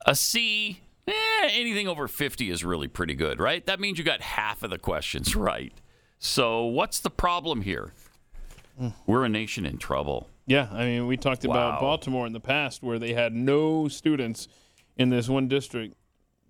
A 0.07 0.15
C, 0.15 0.81
eh, 1.07 1.13
anything 1.51 1.89
over 1.89 2.07
50 2.07 2.51
is 2.51 2.65
really 2.65 2.89
pretty 2.89 3.15
good, 3.15 3.41
right? 3.41 3.65
That 3.65 3.81
means 3.81 3.99
you 3.99 4.05
got 4.05 4.21
half 4.21 4.63
of 4.63 4.69
the 4.69 4.79
questions 4.79 5.35
right. 5.37 5.73
So 6.19 6.65
what's 6.65 7.01
the 7.01 7.11
problem 7.11 7.63
here? 7.63 7.93
We're 9.07 9.25
a 9.25 9.29
nation 9.29 9.65
in 9.67 9.79
trouble. 9.79 10.29
Yeah, 10.47 10.69
I 10.71 10.85
mean, 10.85 11.07
we 11.07 11.17
talked 11.17 11.45
about 11.45 11.81
Baltimore 11.81 12.27
in 12.27 12.33
the 12.33 12.41
past, 12.41 12.83
where 12.83 12.99
they 12.99 13.13
had 13.13 13.35
no 13.35 13.89
students 13.89 14.47
in 14.97 15.11
this 15.11 15.29
one 15.29 15.49
district 15.49 15.97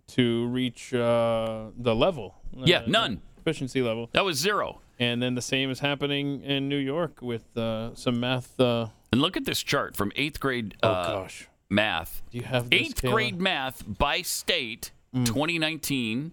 to 0.09 0.47
reach 0.49 0.93
uh, 0.95 1.67
the 1.77 1.95
level. 1.95 2.35
Yeah, 2.57 2.79
uh, 2.81 2.85
none. 2.87 3.23
Efficiency 3.39 3.83
level. 3.83 4.09
That 4.13 4.25
was 4.25 4.39
zero. 4.39 4.81
And 4.99 5.23
then 5.23 5.35
the 5.37 5.43
same 5.43 5.71
is 5.71 5.79
happening 5.81 6.43
in 6.43 6.69
New 6.69 6.77
York 6.79 7.23
with 7.23 7.57
uh, 7.57 7.95
some 7.95 8.19
math. 8.21 8.59
Uh, 8.59 8.89
And 9.13 9.21
look 9.23 9.37
at 9.37 9.45
this 9.45 9.63
chart 9.63 9.97
from 9.97 10.11
eighth 10.17 10.41
grade 10.41 10.75
Oh, 10.83 10.89
uh, 10.89 11.07
gosh. 11.23 11.49
math. 11.71 12.23
Do 12.31 12.39
you 12.39 12.45
have 12.45 12.69
this, 12.71 12.81
eighth 12.81 13.03
Kayla? 13.03 13.13
grade 13.13 13.41
math 13.41 13.85
by 13.87 14.23
state, 14.23 14.91
Mm. 15.15 15.25
2019, 15.25 16.33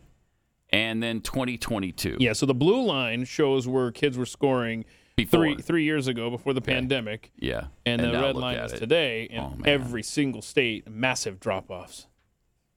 and 0.71 1.01
then 1.01 1.21
2022. 1.21 2.17
yeah, 2.19 2.33
so 2.33 2.45
the 2.45 2.53
blue 2.53 2.83
line 2.83 3.23
shows 3.23 3.67
where 3.67 3.89
kids 3.91 4.17
were 4.17 4.25
scoring 4.25 4.83
Before. 5.15 5.39
three 5.53 5.61
three 5.61 5.83
years 5.85 6.07
ago 6.07 6.29
before 6.29 6.51
the 6.53 6.59
pandemic. 6.61 7.31
Yeah. 7.37 7.67
And, 7.85 8.01
And 8.01 8.13
the 8.13 8.19
red 8.19 8.35
line 8.35 8.57
is 8.57 8.73
it. 8.73 8.79
today, 8.79 9.29
Oh, 9.37 9.45
and 9.51 9.59
man. 9.61 9.69
every 9.69 10.03
single 10.03 10.41
state 10.41 10.89
massive 10.89 11.39
drop 11.39 11.69
offs. 11.71 12.07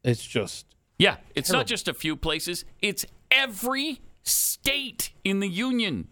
It's 0.04 0.24
just 0.24 0.66
Yeah, 0.98 1.16
it's 1.34 1.48
Terrible. 1.48 1.60
not 1.60 1.66
just 1.66 1.88
a 1.88 1.94
few 1.94 2.16
places, 2.16 2.64
it's 2.82 3.06
every 3.30 4.00
state 4.22 5.10
in 5.24 5.40
the 5.40 5.48
union. 5.48 6.08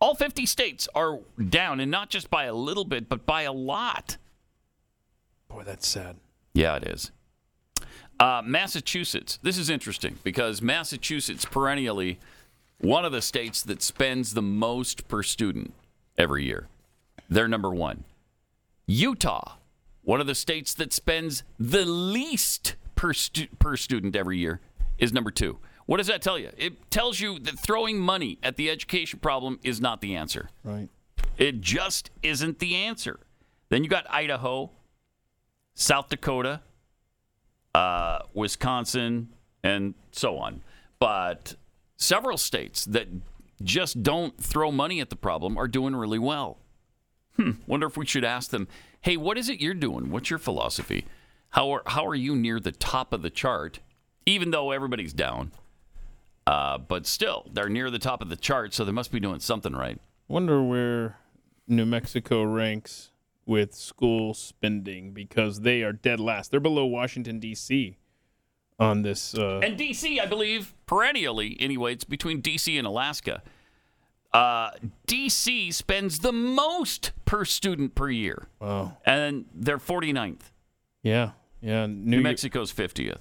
All 0.00 0.14
50 0.14 0.46
states 0.46 0.88
are 0.94 1.18
down, 1.48 1.80
and 1.80 1.90
not 1.90 2.10
just 2.10 2.30
by 2.30 2.44
a 2.44 2.54
little 2.54 2.84
bit, 2.84 3.08
but 3.08 3.26
by 3.26 3.42
a 3.42 3.52
lot. 3.52 4.16
boy, 5.48 5.62
that's 5.64 5.86
sad. 5.86 6.16
Yeah, 6.54 6.76
it 6.76 6.84
is. 6.84 7.10
Uh, 8.18 8.42
Massachusetts. 8.44 9.38
This 9.42 9.56
is 9.56 9.70
interesting 9.70 10.18
because 10.22 10.60
Massachusetts 10.60 11.44
perennially 11.44 12.18
one 12.78 13.04
of 13.04 13.12
the 13.12 13.22
states 13.22 13.62
that 13.62 13.82
spends 13.82 14.34
the 14.34 14.42
most 14.42 15.06
per 15.08 15.22
student 15.22 15.74
every 16.18 16.44
year. 16.44 16.68
They're 17.28 17.48
number 17.48 17.70
one. 17.70 18.04
Utah, 18.86 19.56
one 20.02 20.20
of 20.20 20.26
the 20.26 20.34
states 20.34 20.74
that 20.74 20.92
spends 20.92 21.42
the 21.58 21.84
least 21.84 22.76
per 23.00 23.14
stu- 23.14 23.48
per 23.58 23.78
student 23.78 24.14
every 24.14 24.36
year, 24.36 24.60
is 24.98 25.10
number 25.10 25.30
two. 25.30 25.58
What 25.86 25.96
does 25.96 26.06
that 26.08 26.20
tell 26.20 26.38
you? 26.38 26.50
It 26.58 26.90
tells 26.90 27.18
you 27.18 27.38
that 27.38 27.58
throwing 27.58 27.98
money 27.98 28.38
at 28.42 28.56
the 28.56 28.68
education 28.68 29.20
problem 29.20 29.58
is 29.62 29.80
not 29.80 30.02
the 30.02 30.14
answer. 30.14 30.50
Right. 30.62 30.90
It 31.38 31.62
just 31.62 32.10
isn't 32.22 32.58
the 32.58 32.76
answer. 32.76 33.18
Then 33.70 33.84
you 33.84 33.88
got 33.88 34.04
Idaho, 34.10 34.70
South 35.72 36.10
Dakota, 36.10 36.60
uh, 37.74 38.18
Wisconsin, 38.34 39.30
and 39.64 39.94
so 40.12 40.36
on. 40.36 40.60
But 40.98 41.54
several 41.96 42.36
states 42.36 42.84
that 42.84 43.08
just 43.62 44.02
don't 44.02 44.36
throw 44.36 44.70
money 44.70 45.00
at 45.00 45.08
the 45.08 45.16
problem 45.16 45.56
are 45.56 45.68
doing 45.68 45.96
really 45.96 46.18
well. 46.18 46.58
Hmm. 47.36 47.52
Wonder 47.66 47.86
if 47.86 47.96
we 47.96 48.04
should 48.04 48.26
ask 48.26 48.50
them, 48.50 48.68
hey, 49.00 49.16
what 49.16 49.38
is 49.38 49.48
it 49.48 49.58
you're 49.58 49.72
doing? 49.72 50.10
What's 50.10 50.28
your 50.28 50.38
philosophy? 50.38 51.06
How 51.50 51.70
are, 51.70 51.82
how 51.86 52.06
are 52.06 52.14
you 52.14 52.36
near 52.36 52.60
the 52.60 52.72
top 52.72 53.12
of 53.12 53.22
the 53.22 53.30
chart, 53.30 53.80
even 54.26 54.50
though 54.50 54.70
everybody's 54.70 55.12
down? 55.12 55.52
Uh, 56.46 56.78
but 56.78 57.06
still, 57.06 57.46
they're 57.52 57.68
near 57.68 57.90
the 57.90 57.98
top 57.98 58.22
of 58.22 58.28
the 58.28 58.36
chart, 58.36 58.72
so 58.74 58.84
they 58.84 58.92
must 58.92 59.12
be 59.12 59.20
doing 59.20 59.40
something 59.40 59.72
right. 59.72 59.98
Wonder 60.28 60.62
where 60.62 61.18
New 61.68 61.86
Mexico 61.86 62.42
ranks 62.44 63.10
with 63.46 63.74
school 63.74 64.32
spending 64.34 65.12
because 65.12 65.60
they 65.60 65.82
are 65.82 65.92
dead 65.92 66.20
last. 66.20 66.50
They're 66.50 66.60
below 66.60 66.86
Washington 66.86 67.40
D.C. 67.40 67.96
on 68.78 69.02
this. 69.02 69.34
Uh, 69.34 69.60
And 69.62 69.78
DC, 69.78 70.20
I 70.20 70.26
believe, 70.26 70.72
perennially, 70.86 71.56
anyway, 71.60 71.92
it's 71.94 72.04
between 72.04 72.40
DC 72.42 72.76
and 72.78 72.86
Alaska. 72.86 73.42
Uh, 74.32 74.70
DC 75.08 75.74
spends 75.74 76.20
the 76.20 76.32
most 76.32 77.10
per 77.24 77.44
student 77.44 77.96
per 77.96 78.08
year. 78.08 78.46
Wow. 78.60 78.96
And 79.04 79.46
they're 79.52 79.78
49th. 79.78 80.52
yeah, 81.02 81.32
yeah. 81.60 81.86
New, 81.86 82.16
New 82.16 82.20
Mexico's 82.22 82.72
50th. 82.72 83.20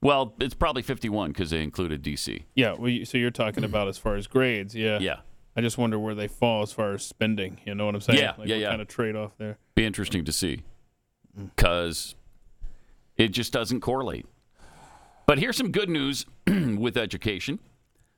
Well, 0.00 0.34
it's 0.40 0.54
probably 0.54 0.82
51 0.82 1.30
because 1.30 1.50
they 1.50 1.62
included 1.62 2.02
DC. 2.02 2.42
Yeah. 2.54 2.74
Well, 2.78 2.90
you- 2.90 3.04
so 3.04 3.16
you're 3.18 3.30
talking 3.30 3.64
about 3.64 3.88
as 3.88 3.96
far 3.98 4.16
as 4.16 4.26
grades, 4.26 4.74
yeah. 4.74 4.98
Yeah. 5.00 5.16
I 5.56 5.60
just 5.60 5.78
wonder 5.78 5.98
where 5.98 6.14
they 6.16 6.26
fall 6.28 6.62
as 6.62 6.72
far 6.72 6.94
as 6.94 7.04
spending. 7.04 7.60
You 7.64 7.74
know 7.76 7.86
what 7.86 7.94
I'm 7.94 8.00
saying? 8.00 8.18
Yeah, 8.18 8.34
like 8.36 8.48
yeah, 8.48 8.56
what 8.56 8.60
yeah. 8.60 8.68
Kind 8.70 8.82
of 8.82 8.88
trade 8.88 9.14
off 9.16 9.32
there. 9.38 9.56
Be 9.76 9.84
interesting 9.86 10.24
to 10.24 10.32
see 10.32 10.62
because 11.56 12.14
it 13.16 13.28
just 13.28 13.52
doesn't 13.52 13.80
correlate. 13.80 14.26
But 15.26 15.38
here's 15.38 15.56
some 15.56 15.70
good 15.70 15.88
news 15.88 16.26
with 16.46 16.96
education. 16.96 17.60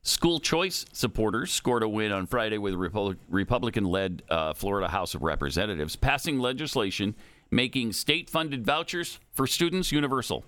School 0.02 0.38
choice 0.40 0.86
supporters 0.92 1.52
scored 1.52 1.82
a 1.82 1.88
win 1.88 2.10
on 2.12 2.26
Friday 2.26 2.58
with 2.58 2.74
Repu- 2.74 3.16
Republican 3.28 3.84
led 3.84 4.22
uh, 4.30 4.54
Florida 4.54 4.88
House 4.88 5.14
of 5.14 5.22
Representatives, 5.22 5.94
passing 5.96 6.38
legislation 6.38 7.14
making 7.50 7.92
state 7.92 8.28
funded 8.28 8.64
vouchers 8.64 9.18
for 9.32 9.46
students 9.46 9.92
universal. 9.92 10.44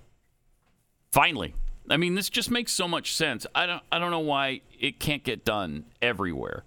Finally. 1.11 1.53
I 1.89 1.97
mean, 1.97 2.13
this 2.13 2.29
just 2.29 2.51
makes 2.51 2.71
so 2.71 2.87
much 2.87 3.15
sense. 3.15 3.47
I 3.55 3.65
don't, 3.65 3.81
I 3.91 3.97
don't 3.97 4.11
know 4.11 4.19
why 4.19 4.61
it 4.79 4.99
can't 4.99 5.23
get 5.23 5.43
done 5.43 5.85
everywhere. 6.01 6.63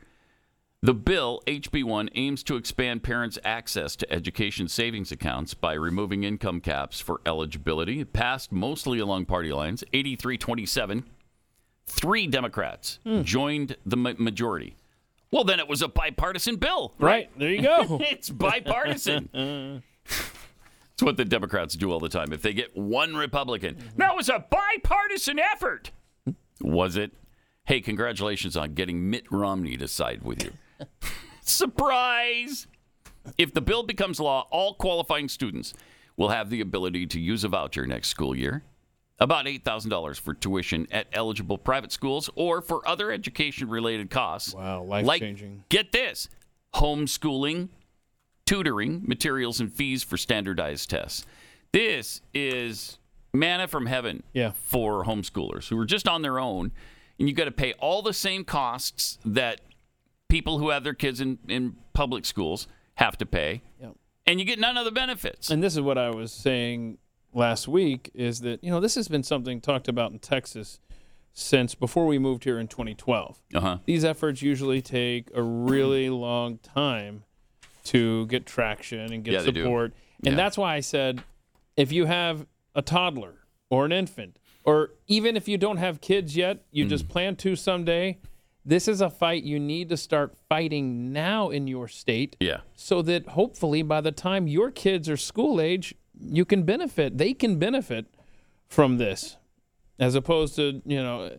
The 0.84 0.94
bill, 0.94 1.42
HB1, 1.46 2.08
aims 2.16 2.42
to 2.42 2.56
expand 2.56 3.04
parents' 3.04 3.38
access 3.44 3.94
to 3.94 4.12
education 4.12 4.66
savings 4.66 5.12
accounts 5.12 5.54
by 5.54 5.74
removing 5.74 6.24
income 6.24 6.60
caps 6.60 6.98
for 6.98 7.20
eligibility. 7.24 8.00
It 8.00 8.12
passed 8.12 8.50
mostly 8.50 8.98
along 8.98 9.26
party 9.26 9.52
lines, 9.52 9.84
83 9.92 10.38
27. 10.38 11.04
Three 11.86 12.26
Democrats 12.26 12.98
hmm. 13.04 13.22
joined 13.22 13.76
the 13.86 13.96
ma- 13.96 14.14
majority. 14.18 14.74
Well, 15.30 15.44
then 15.44 15.60
it 15.60 15.68
was 15.68 15.82
a 15.82 15.88
bipartisan 15.88 16.56
bill. 16.56 16.94
Right. 16.98 17.30
There 17.38 17.50
you 17.50 17.62
go. 17.62 17.98
it's 18.02 18.28
bipartisan. 18.28 19.82
It's 20.06 21.02
what 21.02 21.16
the 21.16 21.24
Democrats 21.24 21.74
do 21.74 21.90
all 21.90 22.00
the 22.00 22.08
time. 22.08 22.32
If 22.32 22.42
they 22.42 22.52
get 22.52 22.76
one 22.76 23.16
Republican, 23.16 23.74
mm-hmm. 23.74 23.96
that 23.96 24.14
was 24.14 24.28
a 24.28 24.44
bipartisan 24.48 25.38
effort. 25.38 25.90
Was 26.60 26.96
it? 26.96 27.12
Hey, 27.64 27.80
congratulations 27.80 28.56
on 28.56 28.74
getting 28.74 29.10
Mitt 29.10 29.24
Romney 29.30 29.76
to 29.76 29.88
side 29.88 30.22
with 30.22 30.44
you. 30.44 30.52
Surprise! 31.42 32.66
If 33.38 33.54
the 33.54 33.60
bill 33.60 33.82
becomes 33.82 34.20
law, 34.20 34.46
all 34.50 34.74
qualifying 34.74 35.28
students 35.28 35.74
will 36.16 36.28
have 36.28 36.50
the 36.50 36.60
ability 36.60 37.06
to 37.06 37.20
use 37.20 37.44
a 37.44 37.48
voucher 37.48 37.86
next 37.86 38.08
school 38.08 38.36
year. 38.36 38.62
About 39.18 39.46
$8,000 39.46 40.18
for 40.18 40.34
tuition 40.34 40.88
at 40.90 41.06
eligible 41.12 41.56
private 41.56 41.92
schools 41.92 42.28
or 42.34 42.60
for 42.60 42.86
other 42.88 43.12
education 43.12 43.68
related 43.68 44.10
costs. 44.10 44.54
Wow, 44.54 44.82
life 44.82 45.06
like, 45.06 45.20
changing. 45.20 45.62
Get 45.68 45.92
this 45.92 46.28
homeschooling, 46.74 47.68
tutoring, 48.46 49.02
materials, 49.06 49.60
and 49.60 49.72
fees 49.72 50.02
for 50.02 50.16
standardized 50.16 50.90
tests. 50.90 51.24
This 51.72 52.20
is 52.34 52.98
manna 53.32 53.66
from 53.68 53.86
heaven 53.86 54.22
Yeah. 54.34 54.52
for 54.52 55.04
homeschoolers 55.04 55.68
who 55.68 55.78
are 55.78 55.86
just 55.86 56.06
on 56.06 56.22
their 56.22 56.38
own, 56.38 56.72
and 57.18 57.28
you've 57.28 57.36
got 57.38 57.44
to 57.44 57.50
pay 57.50 57.72
all 57.74 58.02
the 58.02 58.12
same 58.12 58.44
costs 58.44 59.18
that 59.24 59.60
people 60.28 60.58
who 60.58 60.70
have 60.70 60.84
their 60.84 60.94
kids 60.94 61.20
in, 61.20 61.38
in 61.48 61.76
public 61.94 62.24
schools 62.24 62.66
have 62.96 63.16
to 63.18 63.26
pay, 63.26 63.62
Yep. 63.80 63.96
and 64.26 64.38
you 64.38 64.44
get 64.44 64.58
none 64.58 64.76
of 64.76 64.84
the 64.84 64.90
benefits. 64.90 65.50
And 65.50 65.62
this 65.62 65.74
is 65.74 65.80
what 65.80 65.96
I 65.96 66.10
was 66.10 66.30
saying 66.32 66.98
last 67.32 67.66
week 67.68 68.10
is 68.12 68.40
that, 68.40 68.62
you 68.62 68.70
know, 68.70 68.80
this 68.80 68.94
has 68.96 69.08
been 69.08 69.22
something 69.22 69.60
talked 69.60 69.88
about 69.88 70.12
in 70.12 70.18
Texas 70.18 70.78
since 71.32 71.74
before 71.74 72.06
we 72.06 72.18
moved 72.18 72.44
here 72.44 72.58
in 72.58 72.68
2012. 72.68 73.40
Uh-huh. 73.54 73.78
These 73.86 74.04
efforts 74.04 74.42
usually 74.42 74.82
take 74.82 75.30
a 75.34 75.42
really 75.42 76.10
long 76.10 76.58
time 76.58 77.24
to 77.84 78.26
get 78.26 78.46
traction 78.46 79.12
and 79.12 79.24
get 79.24 79.34
Yeah, 79.34 79.40
support. 79.42 79.92
And 80.24 80.32
Yeah. 80.32 80.36
that's 80.36 80.56
why 80.56 80.74
I 80.76 80.80
said 80.80 81.22
if 81.76 81.90
you 81.92 82.04
have 82.06 82.46
a 82.74 82.82
toddler 82.82 83.38
or 83.70 83.84
an 83.84 83.92
infant, 83.92 84.38
or 84.64 84.90
even 85.08 85.36
if 85.36 85.48
you 85.48 85.58
don't 85.58 85.78
have 85.78 86.00
kids 86.00 86.36
yet, 86.36 86.64
you 86.70 86.84
Mm. 86.84 86.88
just 86.90 87.08
plan 87.08 87.34
to 87.36 87.56
someday, 87.56 88.18
this 88.64 88.86
is 88.86 89.00
a 89.00 89.10
fight 89.10 89.42
you 89.42 89.58
need 89.58 89.88
to 89.88 89.96
start 89.96 90.36
fighting 90.48 91.12
now 91.12 91.48
in 91.50 91.66
your 91.66 91.88
state 91.88 92.36
Yeah. 92.40 92.60
so 92.76 93.02
that 93.02 93.28
hopefully 93.28 93.82
by 93.82 94.00
the 94.00 94.12
time 94.12 94.46
your 94.46 94.70
kids 94.70 95.08
are 95.08 95.16
school 95.16 95.60
age, 95.60 95.94
you 96.20 96.44
can 96.44 96.62
benefit. 96.62 97.18
They 97.18 97.34
can 97.34 97.58
benefit 97.58 98.06
from 98.68 98.98
this, 98.98 99.36
as 99.98 100.14
opposed 100.14 100.54
to 100.56 100.80
you 100.86 101.02
know, 101.02 101.38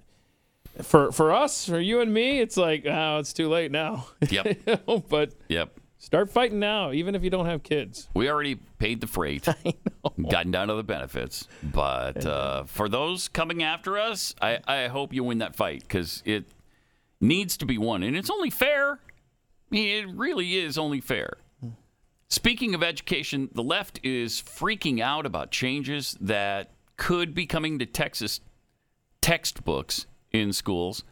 for 0.82 1.12
for 1.12 1.32
us, 1.32 1.66
for 1.70 1.80
you 1.80 2.02
and 2.02 2.14
me, 2.14 2.40
it's 2.42 2.58
like 2.58 2.86
oh, 2.86 3.20
it's 3.20 3.32
too 3.32 3.48
late 3.48 3.72
now. 3.72 4.08
Yep. 4.30 4.82
But 5.10 5.34
Yep. 5.48 5.80
Start 6.04 6.30
fighting 6.30 6.60
now, 6.60 6.92
even 6.92 7.16
if 7.16 7.24
you 7.24 7.30
don't 7.30 7.46
have 7.46 7.64
kids. 7.64 8.10
We 8.14 8.30
already 8.30 8.56
paid 8.56 9.00
the 9.00 9.08
freight, 9.08 9.48
gotten 10.30 10.52
down 10.52 10.68
to 10.68 10.74
the 10.76 10.84
benefits. 10.84 11.48
But 11.64 12.26
uh, 12.26 12.66
for 12.66 12.90
those 12.90 13.30
coming 13.30 13.64
after 13.64 13.98
us, 13.98 14.36
I, 14.42 14.60
I 14.68 14.88
hope 14.88 15.14
you 15.14 15.24
win 15.24 15.38
that 15.38 15.56
fight 15.56 15.82
because 15.82 16.22
it 16.26 16.44
needs 17.22 17.56
to 17.58 17.66
be 17.66 17.78
won. 17.78 18.04
And 18.04 18.18
it's 18.18 18.30
only 18.30 18.50
fair. 18.50 18.92
I 18.92 18.98
mean, 19.70 20.04
it 20.04 20.14
really 20.14 20.58
is 20.58 20.78
only 20.78 21.00
fair. 21.00 21.38
Speaking 22.28 22.76
of 22.76 22.84
education, 22.84 23.50
the 23.54 23.64
left 23.64 24.00
is 24.04 24.42
freaking 24.42 25.00
out 25.00 25.26
about 25.26 25.52
changes 25.52 26.18
that 26.20 26.72
could 26.98 27.34
be 27.34 27.46
coming 27.46 27.80
to 27.80 27.86
Texas 27.86 28.42
textbooks 29.22 30.06
in 30.32 30.52
schools. 30.52 31.04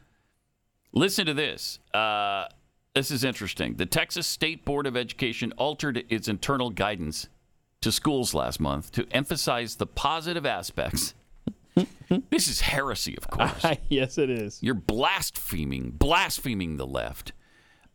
Listen 0.91 1.25
to 1.27 1.33
this. 1.33 1.79
Uh, 1.93 2.45
this 2.93 3.11
is 3.11 3.23
interesting. 3.23 3.75
The 3.75 3.85
Texas 3.85 4.27
State 4.27 4.65
Board 4.65 4.85
of 4.85 4.97
Education 4.97 5.53
altered 5.57 6.03
its 6.09 6.27
internal 6.27 6.69
guidance 6.69 7.29
to 7.81 7.91
schools 7.91 8.33
last 8.33 8.59
month 8.59 8.91
to 8.93 9.07
emphasize 9.11 9.75
the 9.75 9.87
positive 9.87 10.45
aspects. 10.45 11.13
this 12.29 12.47
is 12.47 12.61
heresy, 12.61 13.17
of 13.17 13.29
course. 13.29 13.65
yes, 13.89 14.17
it 14.17 14.29
is. 14.29 14.59
You're 14.61 14.75
blaspheming, 14.75 15.91
blaspheming 15.91 16.77
the 16.77 16.85
left. 16.85 17.31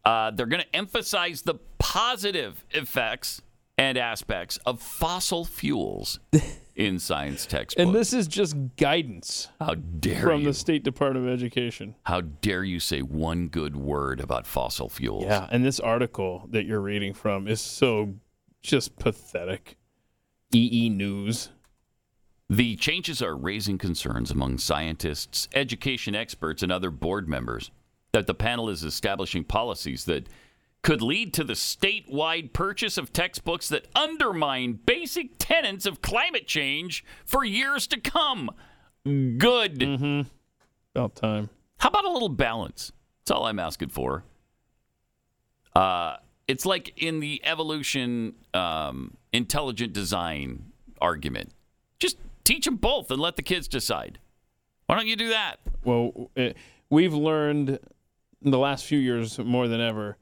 Uh, 0.05 0.31
they're 0.31 0.47
going 0.47 0.63
to 0.63 0.77
emphasize 0.77 1.43
the 1.43 1.57
positive 1.79 2.65
effects 2.71 3.43
and 3.77 3.99
aspects 3.99 4.59
of 4.65 4.81
fossil 4.81 5.45
fuels 5.45 6.19
in 6.77 6.99
science 6.99 7.47
textbooks. 7.47 7.85
And 7.85 7.95
this 7.95 8.13
is 8.13 8.29
just 8.29 8.55
guidance 8.77 9.49
How 9.59 9.75
dare 9.75 10.21
from 10.21 10.41
you? 10.41 10.47
the 10.49 10.55
State 10.55 10.85
Department 10.85 11.27
of 11.27 11.33
Education. 11.33 11.97
How 12.05 12.21
dare 12.21 12.63
you 12.63 12.79
say 12.79 13.01
one 13.01 13.49
good 13.49 13.77
word 13.77 14.21
about 14.21 14.47
fossil 14.47 14.89
fuels? 14.89 15.25
Yeah, 15.25 15.49
and 15.51 15.65
this 15.65 15.81
article 15.81 16.47
that 16.51 16.67
you're 16.67 16.81
reading 16.81 17.15
from 17.15 17.49
is 17.49 17.61
so 17.61 18.15
just 18.63 18.97
pathetic. 18.99 19.77
EE 20.55 20.91
News. 20.91 21.51
The 22.49 22.77
changes 22.77 23.21
are 23.21 23.35
raising 23.35 23.79
concerns 23.79 24.31
among 24.31 24.59
scientists, 24.59 25.49
education 25.55 26.15
experts, 26.15 26.63
and 26.63 26.71
other 26.71 26.91
board 26.93 27.29
members 27.29 27.73
that 28.13 28.29
the 28.29 28.35
panel 28.35 28.69
is 28.69 28.85
establishing 28.85 29.43
policies 29.43 30.05
that 30.05 30.29
could 30.87 31.03
lead 31.03 31.35
to 31.35 31.43
the 31.43 31.55
statewide 31.55 32.53
purchase 32.53 32.97
of 32.97 33.13
textbooks 33.13 33.69
that 33.69 33.89
undermine 33.97 34.79
basic 34.87 35.31
tenets 35.37 35.85
of 35.85 36.01
climate 36.01 36.47
change 36.47 37.05
for 37.25 37.45
years 37.45 37.89
to 37.89 37.99
come. 37.99 38.49
Good. 39.03 39.81
Mm-hmm. 39.81 40.29
About 40.95 41.17
time. 41.17 41.51
How 41.79 41.89
about 41.89 42.05
a 42.05 42.09
little 42.13 42.29
balance? 42.29 42.93
That's 43.19 43.33
all 43.33 43.47
I'm 43.47 43.59
asking 43.59 43.89
for. 43.89 44.23
Uh, 45.75 46.19
it's 46.47 46.65
like 46.65 46.93
in 46.97 47.19
the 47.19 47.41
evolution, 47.43 48.35
um, 48.55 49.17
intelligent 49.33 49.93
design 49.93 50.71
argument. 51.01 51.51
Just 51.99 52.17
teach 52.45 52.65
them 52.65 52.77
both 52.77 53.11
and 53.11 53.21
let 53.21 53.35
the 53.35 53.43
kids 53.43 53.67
decide. 53.67 54.21
Why 54.87 54.95
don't 54.95 55.09
you 55.09 55.17
do 55.17 55.31
that? 55.31 55.57
Well, 55.83 56.31
eh, 56.37 56.53
we've 56.91 57.13
learned 57.13 57.71
in 58.41 58.51
the 58.53 58.59
last 58.59 58.85
few 58.85 59.01
years 59.01 59.37
more 59.41 59.67
than 59.67 59.81
ever, 59.81 60.17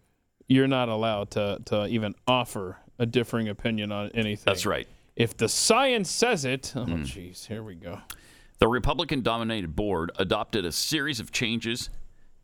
you're 0.49 0.68
not 0.68 0.88
allowed 0.88 1.30
to, 1.32 1.59
to 1.66 1.86
even 1.86 2.14
offer 2.26 2.76
a 2.99 3.07
differing 3.07 3.49
opinion 3.49 3.90
on 3.92 4.11
anything. 4.14 4.45
That's 4.47 4.66
right. 4.66 4.86
If 5.16 5.36
the 5.36 5.49
science 5.49 6.11
says 6.11 6.45
it, 6.45 6.72
oh, 6.76 6.80
Mm. 6.84 7.03
jeez, 7.05 7.47
here 7.47 7.62
we 7.62 7.74
go. 7.74 8.01
The 8.59 8.68
Republican 8.68 9.22
dominated 9.22 9.74
board 9.76 10.11
adopted 10.16 10.64
a 10.64 10.72
series 10.72 11.20
of 11.20 11.30
changes 11.32 11.90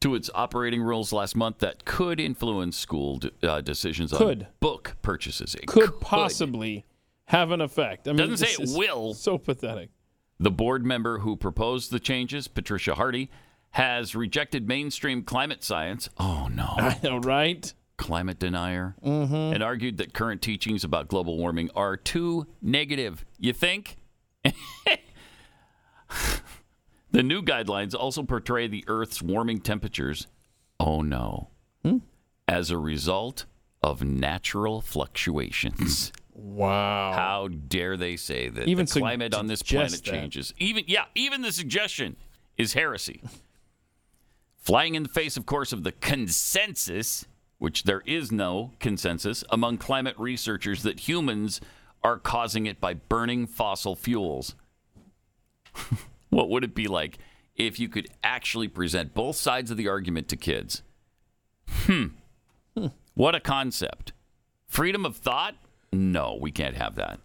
to 0.00 0.14
its 0.14 0.30
operating 0.34 0.82
rules 0.82 1.12
last 1.12 1.36
month 1.36 1.58
that 1.58 1.84
could 1.84 2.18
influence 2.20 2.76
school 2.76 3.18
d- 3.18 3.30
uh, 3.42 3.60
decisions 3.60 4.12
Could. 4.12 4.42
on 4.42 4.48
book 4.60 4.96
purchases. 5.02 5.54
It 5.54 5.66
Could, 5.66 6.00
possibly 6.00 6.86
have 7.26 7.50
an 7.50 7.60
effect. 7.60 8.08
I 8.08 8.12
mean, 8.12 8.28
Doesn't 8.30 8.46
say 8.46 8.62
it 8.62 8.70
will. 8.76 9.14
So 9.14 9.36
pathetic. 9.38 9.90
The 10.38 10.50
board 10.50 10.84
member 10.86 11.18
who 11.18 11.36
proposed 11.36 11.90
the 11.90 12.00
changes, 12.00 12.48
Patricia 12.48 12.94
Hardy, 12.94 13.30
has 13.72 14.14
rejected 14.16 14.66
mainstream 14.66 15.22
climate 15.22 15.62
science. 15.62 16.08
Oh, 16.18 16.48
no. 16.50 16.64
I 16.76 16.98
know, 17.02 17.18
right? 17.18 17.72
Climate 18.00 18.38
denier. 18.38 18.96
Mhm. 19.04 19.54
And 19.54 19.62
argued 19.62 19.98
that 19.98 20.14
current 20.14 20.40
teachings 20.40 20.84
about 20.84 21.08
global 21.08 21.36
warming 21.36 21.70
are 21.76 21.98
too 21.98 22.46
negative. 22.62 23.26
You 23.38 23.52
think? 23.52 23.98
the 27.12 27.22
new 27.22 27.42
guidelines 27.42 27.94
also 27.94 28.22
portray 28.22 28.66
the 28.66 28.84
Earth's 28.86 29.20
warming 29.20 29.60
temperatures. 29.60 30.26
Oh, 30.80 31.02
no. 31.02 31.50
Hmm? 31.84 31.98
As 32.48 32.70
a 32.70 32.78
result 32.78 33.44
of 33.82 34.02
natural 34.02 34.80
fluctuations. 34.80 36.10
Wow. 36.32 37.12
How 37.14 37.48
dare 37.48 37.98
they 37.98 38.16
say 38.16 38.48
that 38.48 38.66
Even 38.66 38.86
the 38.86 38.92
climate 38.98 39.34
on 39.34 39.46
this 39.46 39.62
planet 39.62 39.90
that. 39.90 40.02
changes? 40.02 40.54
Even 40.56 40.84
yeah, 40.86 41.04
even 41.14 41.42
the 41.42 41.52
suggestion 41.52 42.16
is 42.56 42.72
heresy. 42.72 43.20
Flying 44.56 44.94
in 44.94 45.02
the 45.02 45.08
face, 45.10 45.36
of 45.36 45.44
course, 45.44 45.74
of 45.74 45.84
the 45.84 45.92
consensus, 45.92 47.26
which 47.60 47.84
there 47.84 48.02
is 48.04 48.32
no 48.32 48.72
consensus 48.80 49.44
among 49.50 49.78
climate 49.78 50.16
researchers 50.18 50.82
that 50.82 51.08
humans 51.08 51.60
are 52.02 52.18
causing 52.18 52.66
it 52.66 52.80
by 52.80 52.94
burning 52.94 53.46
fossil 53.46 53.94
fuels. 53.94 54.56
what 56.30 56.48
would 56.48 56.64
it 56.64 56.74
be 56.74 56.88
like 56.88 57.18
if 57.66 57.78
you 57.78 57.88
could 57.88 58.08
actually 58.24 58.68
present 58.68 59.14
both 59.14 59.36
sides 59.36 59.70
of 59.70 59.76
the 59.76 59.88
argument 59.88 60.28
to 60.28 60.36
kids. 60.36 60.82
Hmm. 61.68 62.06
What 63.14 63.34
a 63.34 63.40
concept. 63.40 64.12
Freedom 64.66 65.04
of 65.04 65.16
thought? 65.16 65.56
No, 65.92 66.38
we 66.40 66.50
can't 66.50 66.76
have 66.76 66.94
that. 66.94 67.20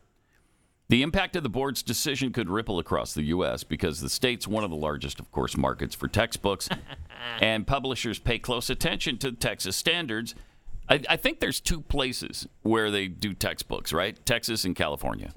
The 0.88 1.02
impact 1.02 1.36
of 1.36 1.42
the 1.44 1.50
board's 1.50 1.82
decision 1.82 2.32
could 2.32 2.48
ripple 2.50 2.78
across 2.78 3.14
the 3.14 3.24
U.S. 3.24 3.64
because 3.64 4.02
the 4.02 4.10
state's 4.10 4.48
one 4.48 4.64
of 4.64 4.70
the 4.70 4.76
largest, 4.76 5.20
of 5.20 5.32
course, 5.32 5.58
markets 5.58 5.96
for 5.96 6.08
textbooks, 6.08 6.70
and 7.42 7.66
publishers 7.66 8.20
pay 8.20 8.38
close 8.38 8.70
attention 8.70 9.18
to 9.20 9.32
Texas 9.32 9.76
standards. 9.76 10.36
I, 10.88 11.02
I 11.10 11.18
think 11.18 11.40
there's 11.40 11.60
two 11.60 11.82
places 11.82 12.48
where 12.62 12.92
they 12.92 13.08
do 13.08 13.34
textbooks, 13.34 13.92
right? 13.94 14.24
Texas 14.28 14.64
and 14.64 14.76
California. 14.76 15.34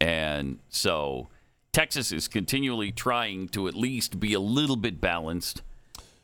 And 0.00 0.60
so 0.68 1.28
Texas 1.72 2.12
is 2.12 2.28
continually 2.28 2.92
trying 2.92 3.48
to 3.48 3.66
at 3.66 3.74
least 3.74 4.20
be 4.20 4.34
a 4.34 4.40
little 4.40 4.76
bit 4.76 5.00
balanced 5.00 5.62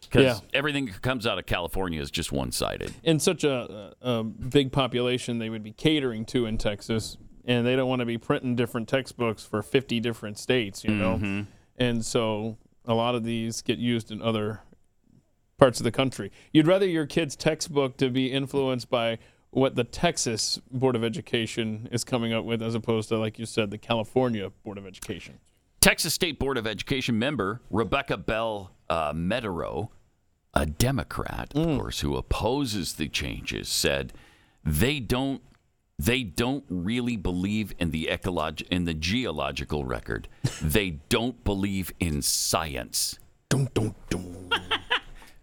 because 0.02 0.40
Yeah. 0.40 0.48
everything 0.54 0.86
that 0.86 1.02
comes 1.02 1.26
out 1.26 1.38
of 1.38 1.46
California 1.46 2.00
is 2.00 2.10
just 2.12 2.30
one 2.30 2.52
sided. 2.52 2.94
in 3.02 3.18
such 3.18 3.42
a, 3.42 3.92
a 4.00 4.22
big 4.22 4.70
population 4.70 5.38
they 5.38 5.50
would 5.50 5.64
be 5.64 5.72
catering 5.72 6.24
to 6.26 6.46
in 6.46 6.56
Texas, 6.58 7.16
and 7.46 7.66
they 7.66 7.76
don't 7.76 7.88
want 7.88 8.00
to 8.00 8.06
be 8.06 8.18
printing 8.18 8.56
different 8.56 8.88
textbooks 8.88 9.44
for 9.44 9.62
50 9.62 10.00
different 10.00 10.38
states, 10.38 10.84
you 10.84 10.90
know? 10.90 11.16
Mhm. 11.18 11.46
And 11.78 12.04
so 12.04 12.58
a 12.84 12.94
lot 12.94 13.14
of 13.14 13.24
these 13.24 13.62
get 13.62 13.78
used 13.78 14.10
in 14.10 14.20
other 14.20 14.60
parts 15.56 15.80
of 15.80 15.84
the 15.84 15.92
country. 15.92 16.30
You'd 16.52 16.66
rather 16.66 16.86
your 16.86 17.06
kid's 17.06 17.36
textbook 17.36 17.96
to 17.98 18.10
be 18.10 18.30
influenced 18.30 18.90
by 18.90 19.18
what 19.50 19.74
the 19.74 19.84
Texas 19.84 20.60
Board 20.70 20.96
of 20.96 21.02
Education 21.04 21.88
is 21.90 22.04
coming 22.04 22.32
up 22.32 22.44
with 22.44 22.60
as 22.60 22.74
opposed 22.74 23.08
to, 23.08 23.16
like 23.16 23.38
you 23.38 23.46
said, 23.46 23.70
the 23.70 23.78
California 23.78 24.50
Board 24.64 24.76
of 24.76 24.86
Education. 24.86 25.38
Texas 25.80 26.12
State 26.12 26.38
Board 26.38 26.58
of 26.58 26.66
Education 26.66 27.18
member 27.18 27.60
Rebecca 27.70 28.16
Bell 28.16 28.72
uh, 28.90 29.12
Meadow, 29.14 29.90
a 30.52 30.66
Democrat, 30.66 31.52
of 31.54 31.78
course, 31.78 32.00
who 32.00 32.16
opposes 32.16 32.94
the 32.94 33.08
changes, 33.08 33.68
said 33.68 34.12
they 34.64 34.98
don't 35.00 35.42
they 35.98 36.22
don't 36.22 36.64
really 36.68 37.16
believe 37.16 37.72
in 37.78 37.90
the 37.90 38.08
ecolog- 38.10 38.66
in 38.70 38.84
the 38.84 38.94
geological 38.94 39.84
record. 39.84 40.28
they 40.62 40.90
don't 41.08 41.42
believe 41.44 41.92
in 42.00 42.22
science. 42.22 43.18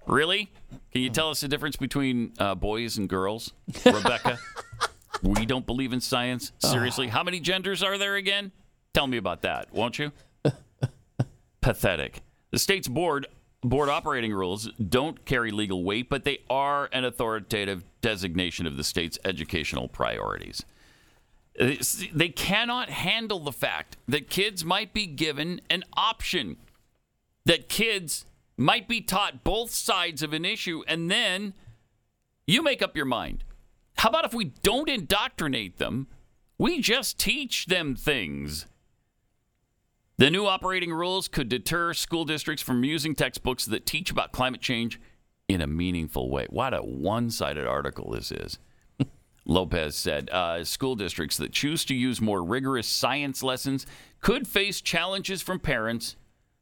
Really? 0.06 0.52
Can 0.92 1.02
you 1.02 1.10
tell 1.10 1.30
us 1.30 1.40
the 1.40 1.48
difference 1.48 1.78
between 1.78 2.34
uh, 2.38 2.56
boys 2.56 2.98
and 2.98 3.08
girls, 3.08 3.54
Rebecca? 3.86 4.38
we 5.22 5.46
don't 5.46 5.66
believe 5.66 5.94
in 5.94 6.02
science. 6.02 6.52
Seriously, 6.60 7.08
how 7.08 7.24
many 7.24 7.40
genders 7.40 7.82
are 7.82 7.98
there 7.98 8.16
again? 8.16 8.52
Tell 8.94 9.08
me 9.08 9.16
about 9.16 9.44
that, 9.44 9.74
won't 9.74 9.98
you? 9.98 10.12
Pathetic. 11.62 12.22
The 12.52 12.60
state's 12.60 12.90
board 12.90 13.28
board 13.64 13.90
operating 13.90 14.34
rules 14.34 14.70
don't 14.74 15.26
carry 15.26 15.52
legal 15.52 15.84
weight, 15.84 16.10
but 16.10 16.24
they 16.24 16.40
are 16.50 16.90
an 16.92 17.06
authoritative 17.06 17.84
designation 18.02 18.66
of 18.66 18.78
the 18.78 18.84
state's 18.84 19.18
educational 19.24 19.88
priorities. 19.88 20.64
Uh, 21.60 21.74
they 22.14 22.30
cannot 22.30 22.90
handle 22.90 23.40
the 23.40 23.52
fact 23.52 23.98
that 24.08 24.30
kids 24.30 24.66
might 24.66 24.94
be 24.94 25.06
given 25.06 25.62
an 25.70 25.84
option, 25.96 26.58
that 27.46 27.70
kids 27.70 28.26
might 28.58 28.88
be 28.88 29.02
taught 29.02 29.44
both 29.44 29.72
sides 29.72 30.24
of 30.24 30.34
an 30.34 30.46
issue, 30.46 30.84
and 30.88 31.10
then 31.10 31.54
you 32.48 32.62
make 32.62 32.82
up 32.82 32.96
your 32.96 33.06
mind. 33.06 33.44
How 33.98 34.10
about 34.10 34.26
if 34.26 34.34
we 34.34 34.46
don't 34.46 34.90
indoctrinate 34.90 35.78
them, 35.78 36.08
we 36.58 36.82
just 36.82 37.20
teach 37.20 37.68
them 37.68 37.96
things? 37.96 38.66
The 40.24 40.32
new 40.32 40.48
operating 40.48 40.94
rules 40.94 41.28
could 41.28 41.50
deter 41.50 41.94
school 41.94 42.24
districts 42.24 42.64
from 42.64 42.86
using 42.86 43.14
textbooks 43.14 43.66
that 43.66 43.86
teach 43.86 44.10
about 44.10 44.32
climate 44.32 44.62
change 44.62 44.98
in 45.50 45.60
a 45.60 45.68
meaningful 45.68 46.30
way. 46.30 46.48
What 46.50 46.74
a 46.74 46.78
one 46.78 47.30
sided 47.30 47.68
article 47.68 48.12
this 48.12 48.32
is. 48.32 48.58
Lopez 49.46 49.98
said 49.98 50.30
uh, 50.30 50.64
school 50.64 50.96
districts 50.96 51.36
that 51.36 51.52
choose 51.52 51.84
to 51.84 51.94
use 51.94 52.22
more 52.22 52.42
rigorous 52.42 52.88
science 52.88 53.44
lessons 53.44 53.86
could 54.22 54.48
face 54.48 54.80
challenges 54.80 55.42
from 55.42 55.60
parents 55.60 56.16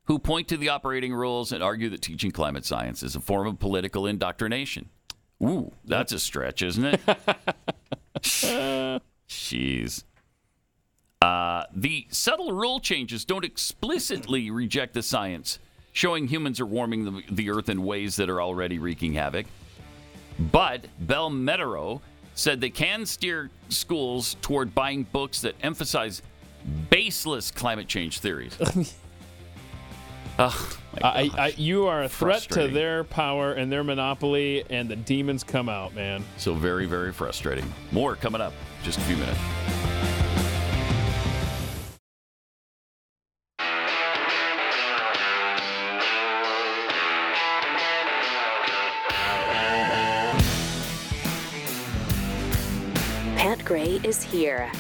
who 0.05 0.17
point 0.17 0.47
to 0.47 0.57
the 0.57 0.69
operating 0.69 1.13
rules 1.13 1.51
and 1.51 1.61
argue 1.61 1.89
that 1.89 2.01
teaching 2.01 2.31
climate 2.31 2.65
science 2.65 3.03
is 3.03 3.15
a 3.15 3.21
form 3.21 3.45
of 3.45 3.59
political 3.59 4.07
indoctrination. 4.07 4.89
Ooh, 5.43 5.71
that's 5.85 6.13
a 6.13 6.19
stretch, 6.19 6.63
isn't 6.63 6.85
it? 6.85 6.99
Jeez. 9.29 10.03
Uh, 11.21 11.65
the 11.75 12.07
subtle 12.09 12.51
rule 12.51 12.79
changes 12.79 13.23
don't 13.25 13.45
explicitly 13.45 14.49
reject 14.49 14.93
the 14.93 15.03
science, 15.03 15.59
showing 15.93 16.27
humans 16.27 16.59
are 16.59 16.65
warming 16.65 17.05
the, 17.05 17.23
the 17.31 17.49
earth 17.51 17.69
in 17.69 17.83
ways 17.83 18.15
that 18.15 18.29
are 18.29 18.41
already 18.41 18.79
wreaking 18.79 19.13
havoc. 19.13 19.45
But 20.39 20.87
Bell 20.99 21.29
Meadow 21.29 22.01
said 22.33 22.59
they 22.59 22.69
can 22.71 23.05
steer 23.05 23.51
schools 23.69 24.35
toward 24.41 24.73
buying 24.73 25.03
books 25.03 25.41
that 25.41 25.55
emphasize 25.61 26.23
baseless 26.89 27.51
climate 27.51 27.87
change 27.87 28.19
theories. 28.19 28.57
Ugh, 30.39 30.77
I. 31.03 31.29
I, 31.37 31.53
you 31.57 31.85
are 31.85 32.03
a 32.03 32.09
threat 32.09 32.41
to 32.43 32.67
their 32.67 33.03
power 33.03 33.53
and 33.53 33.71
their 33.71 33.83
monopoly, 33.83 34.63
and 34.71 34.89
the 34.89 34.95
demons 34.95 35.43
come 35.43 35.69
out, 35.69 35.93
man. 35.93 36.23
So 36.37 36.55
very, 36.55 36.87
very 36.87 37.11
frustrating. 37.11 37.71
More 37.91 38.15
coming 38.15 38.41
up. 38.41 38.53
Just 38.81 38.97
a 38.97 39.01
few 39.01 39.17
minutes. 39.17 39.90
Is 54.03 54.23
here 54.23 54.71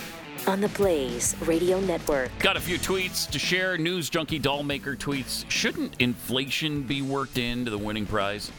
on 0.47 0.59
the 0.61 0.69
Blaze 0.69 1.35
Radio 1.45 1.79
Network. 1.81 2.31
Got 2.39 2.57
a 2.57 2.59
few 2.59 2.77
tweets 2.79 3.29
to 3.29 3.39
share. 3.39 3.77
News 3.77 4.09
Junkie 4.09 4.39
Doll 4.39 4.63
Maker 4.63 4.95
tweets 4.95 5.45
Shouldn't 5.49 5.95
inflation 5.99 6.81
be 6.83 7.01
worked 7.01 7.37
into 7.37 7.69
the 7.71 7.77
winning 7.77 8.05
prize? 8.05 8.51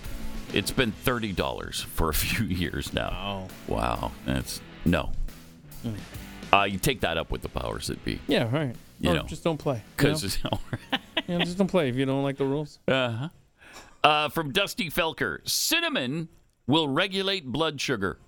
It's 0.52 0.70
been 0.70 0.92
$30 1.04 1.84
for 1.84 2.10
a 2.10 2.14
few 2.14 2.44
years 2.46 2.92
now. 2.92 3.48
Wow. 3.66 4.12
That's 4.26 4.60
no. 4.84 5.10
Uh, 6.52 6.64
you 6.64 6.78
take 6.78 7.00
that 7.00 7.16
up 7.16 7.30
with 7.30 7.42
the 7.42 7.48
powers 7.48 7.86
that 7.88 8.04
be. 8.04 8.20
Yeah, 8.28 8.48
right. 8.54 8.76
You 9.00 9.10
Or 9.10 9.14
know. 9.14 9.22
just 9.24 9.42
don't 9.42 9.56
play. 9.58 9.76
you 9.98 10.04
know? 10.08 10.12
Because 10.12 10.38
yeah, 11.26 11.38
just 11.38 11.58
don't 11.58 11.66
play 11.68 11.88
if 11.88 11.96
you 11.96 12.04
don't 12.04 12.22
like 12.22 12.36
the 12.36 12.44
rules. 12.44 12.78
Uh-huh. 12.86 13.28
Uh, 14.04 14.28
from 14.28 14.52
Dusty 14.52 14.90
Felker, 14.90 15.38
cinnamon 15.48 16.28
will 16.66 16.86
regulate 16.88 17.46
blood 17.46 17.80
sugar. 17.80 18.18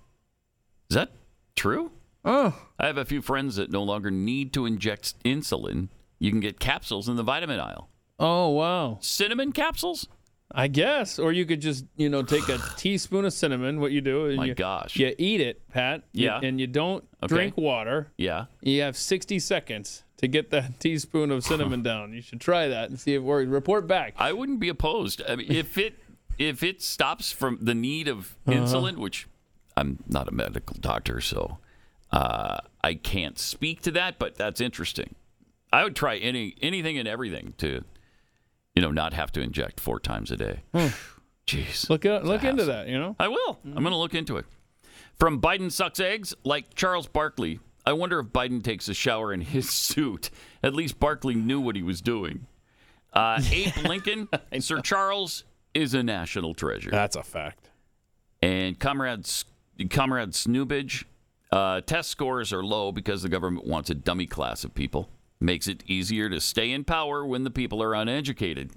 Is 0.89 0.95
that 0.95 1.11
true? 1.55 1.91
Oh. 2.25 2.53
I 2.79 2.87
have 2.87 2.97
a 2.97 3.05
few 3.05 3.21
friends 3.21 3.55
that 3.57 3.71
no 3.71 3.83
longer 3.83 4.09
need 4.11 4.51
to 4.53 4.65
inject 4.65 5.21
insulin. 5.23 5.89
You 6.19 6.31
can 6.31 6.39
get 6.39 6.59
capsules 6.59 7.07
in 7.07 7.15
the 7.17 7.23
vitamin 7.23 7.59
aisle. 7.59 7.89
Oh 8.19 8.49
wow. 8.49 8.97
Cinnamon 9.01 9.51
capsules? 9.51 10.07
I 10.51 10.67
guess, 10.67 11.19
or 11.19 11.33
you 11.33 11.45
could 11.45 11.59
just 11.61 11.85
you 11.97 12.07
know 12.09 12.23
take 12.23 12.47
a 12.49 12.57
teaspoon 12.77 13.25
of 13.25 13.33
cinnamon. 13.33 13.79
What 13.79 13.91
you 13.91 14.01
do? 14.01 14.25
And 14.27 14.37
My 14.37 14.45
you, 14.45 14.55
gosh. 14.55 14.95
You 14.95 15.13
eat 15.17 15.41
it, 15.41 15.67
Pat. 15.69 16.03
you- 16.13 16.25
Yeah. 16.25 16.39
and 16.41 16.59
you 16.59 16.67
don't 16.67 17.03
Okay. 17.23 17.35
drink 17.35 17.57
water. 17.57 18.11
Yeah. 18.17 18.45
You 18.61 18.81
have 18.81 18.95
60 18.95 19.37
seconds 19.39 20.03
to 20.17 20.27
get 20.27 20.51
that 20.51 20.79
teaspoon 20.79 21.31
of 21.31 21.43
cinnamon 21.43 21.83
down. 21.91 22.13
You 22.13 22.21
should 22.21 22.39
try 22.41 22.67
that 22.69 22.89
and 22.89 22.99
see 22.99 23.13
if 23.13 23.17
it 23.17 23.23
works. 23.25 23.49
Report 23.49 23.85
back. 23.87 24.13
I 24.17 24.31
wouldn't 24.33 24.59
be 24.59 24.69
opposed. 24.69 25.21
I 25.27 25.35
mean, 25.35 25.51
if 25.51 25.77
it 25.77 25.95
if 26.37 26.63
it 26.63 26.81
stops 26.81 27.31
from 27.31 27.57
the 27.61 27.75
need 27.75 28.07
of 28.07 28.35
Uh-huh. 28.47 28.57
insulin, 28.59 28.97
which 28.97 29.27
I'm 29.77 29.99
not 30.07 30.27
a 30.27 30.31
medical 30.31 30.77
doctor, 30.79 31.19
so 31.21 31.57
uh, 32.15 32.57
I 32.81 32.93
can't 32.93 33.37
speak 33.37 33.81
to 33.81 33.91
that, 33.91 34.17
but 34.17 34.35
that's 34.35 34.61
interesting. 34.61 35.15
I 35.73 35.83
would 35.83 35.95
try 35.95 36.15
any 36.15 36.55
anything 36.61 36.97
and 36.97 37.07
everything 37.07 37.53
to, 37.57 37.83
you 38.73 38.81
know, 38.81 38.91
not 38.91 39.13
have 39.13 39.31
to 39.33 39.41
inject 39.41 39.81
four 39.81 39.99
times 39.99 40.31
a 40.31 40.37
day. 40.37 40.63
Jeez, 41.45 41.89
Look 41.89 42.05
look 42.05 42.43
into 42.43 42.65
that. 42.65 42.87
You 42.87 42.97
know. 42.97 43.15
I 43.19 43.27
will. 43.27 43.59
I'm 43.65 43.73
going 43.83 43.91
to 43.91 43.97
look 43.97 44.15
into 44.15 44.37
it. 44.37 44.45
From 45.19 45.41
Biden 45.41 45.71
sucks 45.71 45.99
eggs, 45.99 46.33
like 46.43 46.73
Charles 46.73 47.07
Barkley. 47.07 47.59
I 47.85 47.93
wonder 47.93 48.19
if 48.19 48.27
Biden 48.27 48.63
takes 48.63 48.87
a 48.87 48.93
shower 48.93 49.31
in 49.33 49.41
his 49.41 49.69
suit. 49.89 50.29
At 50.63 50.73
least 50.73 50.99
Barkley 50.99 51.35
knew 51.35 51.59
what 51.59 51.75
he 51.75 51.83
was 51.83 52.01
doing. 52.01 52.47
Uh, 53.13 53.41
Abe 53.51 53.77
Lincoln, 53.85 54.29
Sir 54.59 54.79
Charles 54.81 55.43
is 55.73 55.93
a 55.93 56.01
national 56.01 56.53
treasure. 56.53 56.89
That's 56.89 57.15
a 57.15 57.23
fact. 57.23 57.69
And 58.41 58.79
Comrade, 58.79 59.25
Comrade 59.89 60.31
Snoobage, 60.31 61.03
uh, 61.55 61.79
test 61.79 62.09
scores 62.09 62.51
are 62.51 62.61
low 62.61 62.91
because 62.91 63.23
the 63.23 63.29
government 63.29 63.65
wants 63.65 63.89
a 63.89 63.95
dummy 63.95 64.25
class 64.25 64.65
of 64.65 64.75
people. 64.75 65.09
Makes 65.39 65.67
it 65.67 65.83
easier 65.87 66.29
to 66.29 66.41
stay 66.41 66.69
in 66.71 66.83
power 66.83 67.25
when 67.25 67.45
the 67.45 67.49
people 67.49 67.81
are 67.81 67.93
uneducated. 67.93 68.73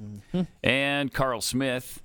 And 0.63 1.13
Carl 1.13 1.41
Smith, 1.41 2.03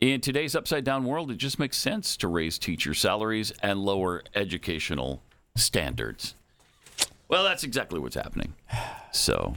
in 0.00 0.22
today's 0.22 0.56
upside 0.56 0.84
down 0.84 1.04
world, 1.04 1.30
it 1.30 1.36
just 1.36 1.58
makes 1.58 1.76
sense 1.76 2.16
to 2.16 2.28
raise 2.28 2.58
teacher 2.58 2.94
salaries 2.94 3.52
and 3.62 3.80
lower 3.80 4.22
educational 4.34 5.22
standards. 5.54 6.34
Well, 7.28 7.44
that's 7.44 7.62
exactly 7.62 8.00
what's 8.00 8.16
happening. 8.16 8.54
So, 9.12 9.54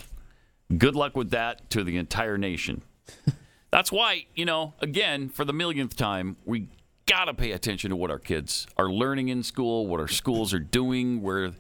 good 0.79 0.95
luck 0.95 1.15
with 1.15 1.29
that 1.29 1.69
to 1.69 1.83
the 1.83 1.97
entire 1.97 2.39
nation. 2.39 2.81
That's 3.69 3.91
why, 3.91 4.25
you 4.33 4.45
know, 4.45 4.73
again, 4.81 5.29
for 5.29 5.45
the 5.45 5.53
millionth 5.53 5.95
time, 5.95 6.37
we 6.43 6.69
got 7.05 7.25
to 7.25 7.33
pay 7.33 7.51
attention 7.51 7.89
to 7.89 7.95
what 7.95 8.11
our 8.11 8.19
kids 8.19 8.67
are 8.77 8.89
learning 8.89 9.29
in 9.29 9.43
school, 9.43 9.87
what 9.87 9.99
our 9.99 10.07
schools 10.07 10.53
are 10.53 10.59
doing, 10.59 11.21
where, 11.21 11.51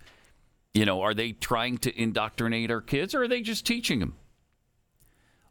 you 0.73 0.85
know, 0.85 1.01
are 1.01 1.13
they 1.13 1.31
trying 1.31 1.77
to 1.79 2.01
indoctrinate 2.01 2.71
our 2.71 2.81
kids 2.81 3.13
or 3.13 3.23
are 3.23 3.27
they 3.27 3.41
just 3.41 3.65
teaching 3.65 3.99
them? 3.99 4.15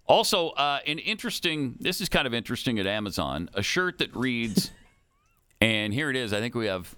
Also, 0.06 0.50
uh, 0.50 0.80
an 0.86 0.98
interesting, 0.98 1.76
this 1.80 2.00
is 2.00 2.08
kind 2.08 2.26
of 2.26 2.34
interesting 2.34 2.78
at 2.78 2.86
Amazon, 2.86 3.48
a 3.54 3.62
shirt 3.62 3.98
that 3.98 4.14
reads, 4.14 4.70
and 5.60 5.94
here 5.94 6.10
it 6.10 6.16
is. 6.16 6.32
I 6.32 6.40
think 6.40 6.54
we 6.54 6.66
have, 6.66 6.94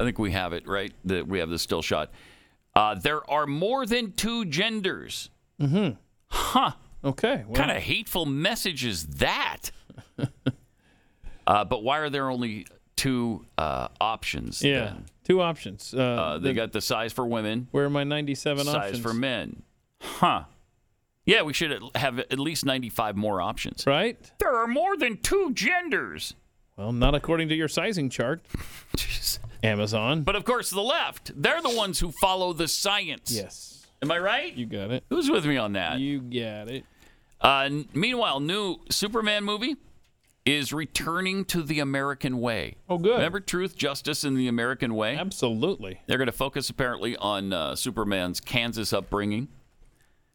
I 0.00 0.04
think 0.04 0.18
we 0.18 0.32
have 0.32 0.52
it, 0.52 0.66
right? 0.66 0.92
That 1.04 1.26
we 1.26 1.40
have 1.40 1.50
the 1.50 1.58
still 1.58 1.82
shot. 1.82 2.10
Uh, 2.74 2.94
there 2.94 3.28
are 3.30 3.46
more 3.46 3.84
than 3.86 4.12
two 4.12 4.44
genders. 4.44 5.30
Mm-hmm. 5.60 5.96
Huh. 6.28 6.72
Okay. 7.04 7.44
What 7.46 7.56
kind 7.58 7.70
of 7.70 7.78
hateful 7.78 8.26
message 8.26 8.84
is 8.84 9.06
that? 9.06 9.70
uh, 11.48 11.64
but 11.64 11.82
why 11.82 11.98
are 11.98 12.08
there 12.10 12.30
only 12.30 12.66
two 12.94 13.44
uh, 13.58 13.88
options? 14.00 14.62
Yeah. 14.62 14.84
then? 14.84 15.04
Two 15.24 15.40
options. 15.42 15.92
Uh, 15.92 16.00
Uh, 16.00 16.38
they 16.38 16.50
the- 16.50 16.54
got 16.54 16.72
the 16.72 16.80
size 16.80 17.12
for 17.12 17.26
women, 17.26 17.66
where 17.72 17.84
are 17.86 17.90
my 17.90 18.04
97 18.04 18.64
size 18.66 18.74
options? 18.74 19.00
for 19.00 19.12
men. 19.12 19.62
Huh. 20.00 20.44
Yeah, 21.26 21.42
we 21.42 21.52
should 21.52 21.78
have 21.94 22.18
at 22.20 22.38
least 22.38 22.64
95 22.64 23.14
more 23.16 23.42
options. 23.42 23.86
Right? 23.86 24.16
There 24.38 24.54
are 24.56 24.66
more 24.66 24.96
than 24.96 25.18
two 25.18 25.50
genders. 25.52 26.34
Well, 26.76 26.92
not 26.92 27.14
according 27.14 27.48
to 27.50 27.54
your 27.56 27.68
sizing 27.68 28.08
chart. 28.08 28.40
Amazon. 29.62 30.22
But 30.22 30.36
of 30.36 30.44
course, 30.44 30.70
the 30.70 30.80
left, 30.82 31.32
they're 31.34 31.60
the 31.60 31.74
ones 31.76 31.98
who 31.98 32.12
follow 32.20 32.52
the 32.52 32.68
science. 32.68 33.30
Yes. 33.34 33.86
Am 34.00 34.10
I 34.12 34.18
right? 34.18 34.54
You 34.56 34.64
got 34.66 34.90
it. 34.92 35.04
Who's 35.10 35.28
with 35.28 35.44
me 35.44 35.56
on 35.56 35.72
that? 35.72 35.98
You 35.98 36.20
got 36.20 36.68
it. 36.68 36.84
Uh, 37.40 37.68
meanwhile, 37.92 38.38
new 38.40 38.78
Superman 38.90 39.44
movie 39.44 39.76
is 40.48 40.72
returning 40.72 41.44
to 41.44 41.62
the 41.62 41.80
American 41.80 42.40
way. 42.40 42.76
Oh, 42.88 42.98
good. 42.98 43.12
Remember 43.12 43.40
Truth, 43.40 43.76
Justice, 43.76 44.24
and 44.24 44.36
the 44.36 44.48
American 44.48 44.94
Way? 44.94 45.16
Absolutely. 45.16 46.00
They're 46.06 46.18
going 46.18 46.26
to 46.26 46.32
focus 46.32 46.70
apparently 46.70 47.16
on 47.16 47.52
uh, 47.52 47.76
Superman's 47.76 48.40
Kansas 48.40 48.92
upbringing. 48.92 49.48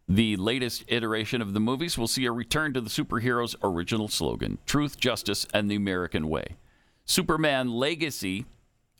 The 0.07 0.35
latest 0.35 0.83
iteration 0.87 1.41
of 1.41 1.53
the 1.53 1.59
movies 1.59 1.97
will 1.97 2.07
see 2.07 2.25
a 2.25 2.31
return 2.31 2.73
to 2.73 2.81
the 2.81 2.89
superhero's 2.89 3.55
original 3.63 4.07
slogan 4.07 4.59
Truth, 4.65 4.99
Justice, 4.99 5.47
and 5.53 5.71
the 5.71 5.75
American 5.75 6.27
Way. 6.29 6.57
Superman 7.05 7.71
Legacy 7.71 8.45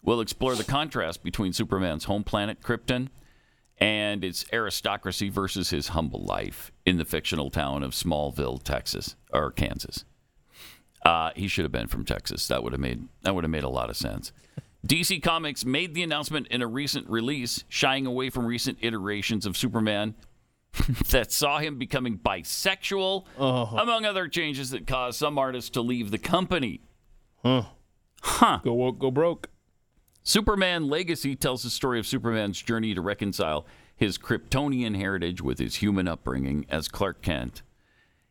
will 0.01 0.19
explore 0.19 0.55
the 0.55 0.63
contrast 0.63 1.23
between 1.23 1.53
Superman's 1.53 2.05
home 2.05 2.23
planet, 2.23 2.61
Krypton, 2.61 3.09
and 3.77 4.23
its 4.23 4.45
aristocracy 4.51 5.29
versus 5.29 5.69
his 5.69 5.89
humble 5.89 6.23
life 6.23 6.71
in 6.85 6.97
the 6.97 7.05
fictional 7.05 7.49
town 7.49 7.83
of 7.83 7.91
Smallville, 7.91 8.63
Texas, 8.63 9.15
or 9.31 9.51
Kansas. 9.51 10.05
Uh, 11.05 11.31
he 11.35 11.47
should 11.47 11.65
have 11.65 11.71
been 11.71 11.87
from 11.87 12.05
Texas. 12.05 12.47
That 12.47 12.63
would 12.63 12.73
have 12.73 12.79
made 12.79 13.07
that 13.21 13.35
would 13.35 13.43
have 13.43 13.51
made 13.51 13.63
a 13.63 13.69
lot 13.69 13.89
of 13.89 13.97
sense. 13.97 14.31
DC 14.85 15.23
Comics 15.23 15.63
made 15.63 15.93
the 15.93 16.03
announcement 16.03 16.47
in 16.47 16.61
a 16.61 16.67
recent 16.67 17.09
release, 17.09 17.63
shying 17.69 18.05
away 18.05 18.29
from 18.29 18.45
recent 18.45 18.77
iterations 18.81 19.45
of 19.45 19.55
Superman 19.55 20.13
that 21.09 21.31
saw 21.31 21.59
him 21.59 21.77
becoming 21.77 22.17
bisexual, 22.17 23.25
among 23.37 24.05
other 24.05 24.27
changes 24.27 24.71
that 24.71 24.85
caused 24.85 25.17
some 25.19 25.37
artists 25.37 25.69
to 25.71 25.81
leave 25.81 26.11
the 26.11 26.17
company. 26.17 26.81
Huh. 27.43 27.63
Huh. 28.21 28.59
Go 28.63 28.73
woke, 28.73 28.99
go 28.99 29.11
broke. 29.11 29.49
Superman 30.23 30.87
Legacy 30.87 31.35
tells 31.35 31.63
the 31.63 31.69
story 31.69 31.99
of 31.99 32.07
Superman's 32.07 32.61
journey 32.61 32.93
to 32.93 33.01
reconcile 33.01 33.65
his 33.95 34.17
Kryptonian 34.17 34.97
heritage 34.97 35.41
with 35.41 35.59
his 35.59 35.75
human 35.75 36.07
upbringing 36.07 36.65
as 36.69 36.87
Clark 36.87 37.21
Kent. 37.21 37.61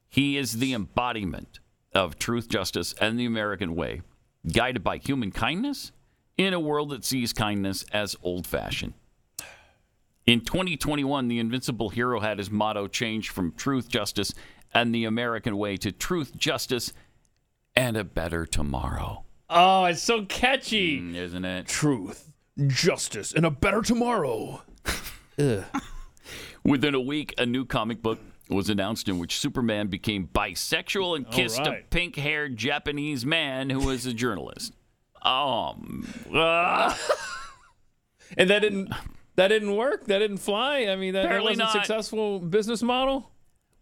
He 0.08 0.36
is 0.36 0.54
the 0.54 0.74
embodiment 0.74 1.60
of 1.94 2.18
truth, 2.18 2.48
justice, 2.48 2.94
and 3.00 3.18
the 3.18 3.24
American 3.26 3.74
way, 3.74 4.02
guided 4.50 4.82
by 4.82 4.98
human 4.98 5.30
kindness 5.30 5.92
in 6.38 6.54
a 6.54 6.60
world 6.60 6.90
that 6.90 7.04
sees 7.04 7.32
kindness 7.32 7.84
as 7.92 8.16
old 8.22 8.46
fashioned. 8.46 8.94
In 10.26 10.40
2021, 10.40 11.28
the 11.28 11.38
Invincible 11.38 11.88
Hero 11.88 12.20
had 12.20 12.38
his 12.38 12.50
motto 12.50 12.86
changed 12.86 13.30
from 13.32 13.52
truth, 13.52 13.88
justice, 13.88 14.32
and 14.72 14.94
the 14.94 15.04
American 15.04 15.56
way 15.56 15.76
to 15.78 15.90
truth, 15.92 16.36
justice, 16.36 16.92
and 17.74 17.96
a 17.96 18.04
better 18.04 18.46
tomorrow. 18.46 19.24
Oh, 19.50 19.84
it's 19.86 20.02
so 20.02 20.24
catchy. 20.24 21.00
Mm, 21.00 21.14
Isn't 21.16 21.44
it? 21.44 21.66
Truth, 21.66 22.30
justice, 22.68 23.32
and 23.34 23.44
a 23.44 23.50
better 23.50 23.82
tomorrow. 23.82 24.62
Within 26.64 26.94
a 26.94 27.00
week, 27.00 27.34
a 27.38 27.44
new 27.44 27.64
comic 27.64 28.00
book 28.02 28.18
was 28.54 28.68
announced 28.68 29.08
in 29.08 29.18
which 29.18 29.38
Superman 29.38 29.88
became 29.88 30.28
bisexual 30.32 31.16
and 31.16 31.30
kissed 31.30 31.60
a 31.60 31.82
pink 31.90 32.16
haired 32.16 32.56
Japanese 32.56 33.24
man 33.26 33.70
who 33.70 33.80
was 33.80 34.06
a 34.06 34.12
journalist. 34.12 34.74
Um, 35.24 36.08
ah. 36.34 36.98
And 38.36 38.50
that 38.50 38.58
didn't 38.60 38.92
that 39.36 39.48
didn't 39.48 39.76
work. 39.76 40.06
That 40.06 40.18
didn't 40.18 40.38
fly. 40.38 40.86
I 40.86 40.96
mean, 40.96 41.14
that, 41.14 41.28
that 41.28 41.42
wasn't 41.42 41.60
a 41.60 41.64
not. 41.64 41.72
successful 41.72 42.40
business 42.40 42.82
model. 42.82 43.30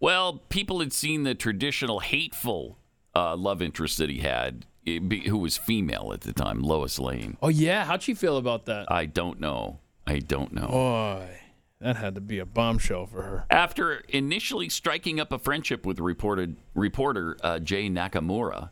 well, 0.01 0.43
people 0.51 0.81
had 0.81 0.93
seen 0.93 1.23
the 1.23 1.35
traditional 1.35 2.01
hateful 2.01 2.79
uh, 3.14 3.37
love 3.37 3.62
interest 3.62 3.99
that 3.99 4.11
he 4.11 4.18
had, 4.18 4.66
eh, 4.87 4.99
be- 4.99 5.29
who 5.29 5.39
was 5.39 5.57
female 5.57 6.11
at 6.12 6.21
the 6.23 6.33
time, 6.33 6.62
Lois 6.62 6.99
Lane. 6.99 7.37
Oh 7.43 7.49
yeah, 7.49 7.85
how'd 7.85 8.03
she 8.03 8.12
feel 8.14 8.37
about 8.37 8.66
that? 8.66 8.91
I 8.93 9.07
don't 9.07 9.41
know. 9.41 9.79
I 10.07 10.18
don't 10.18 10.53
know. 10.53 10.66
Boy, 10.68 11.41
that 11.81 11.97
had 11.97 12.14
to 12.14 12.20
be 12.20 12.39
a 12.39 12.47
bombshell 12.47 13.07
for 13.07 13.22
her. 13.22 13.47
After 13.51 14.03
initially 14.09 14.68
striking 14.68 15.18
up 15.18 15.33
a 15.33 15.39
friendship 15.39 15.87
with 15.87 15.99
reported 15.99 16.57
reporter 16.74 17.37
uh, 17.43 17.59
Jay 17.59 17.89
Nakamura, 17.89 18.70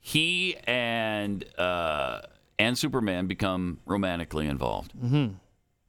he 0.00 0.56
and 0.64 1.44
uh, 1.58 2.22
and 2.58 2.78
Superman 2.78 3.26
become 3.26 3.80
romantically 3.84 4.46
involved. 4.46 4.92
Mm-hmm. 4.96 5.34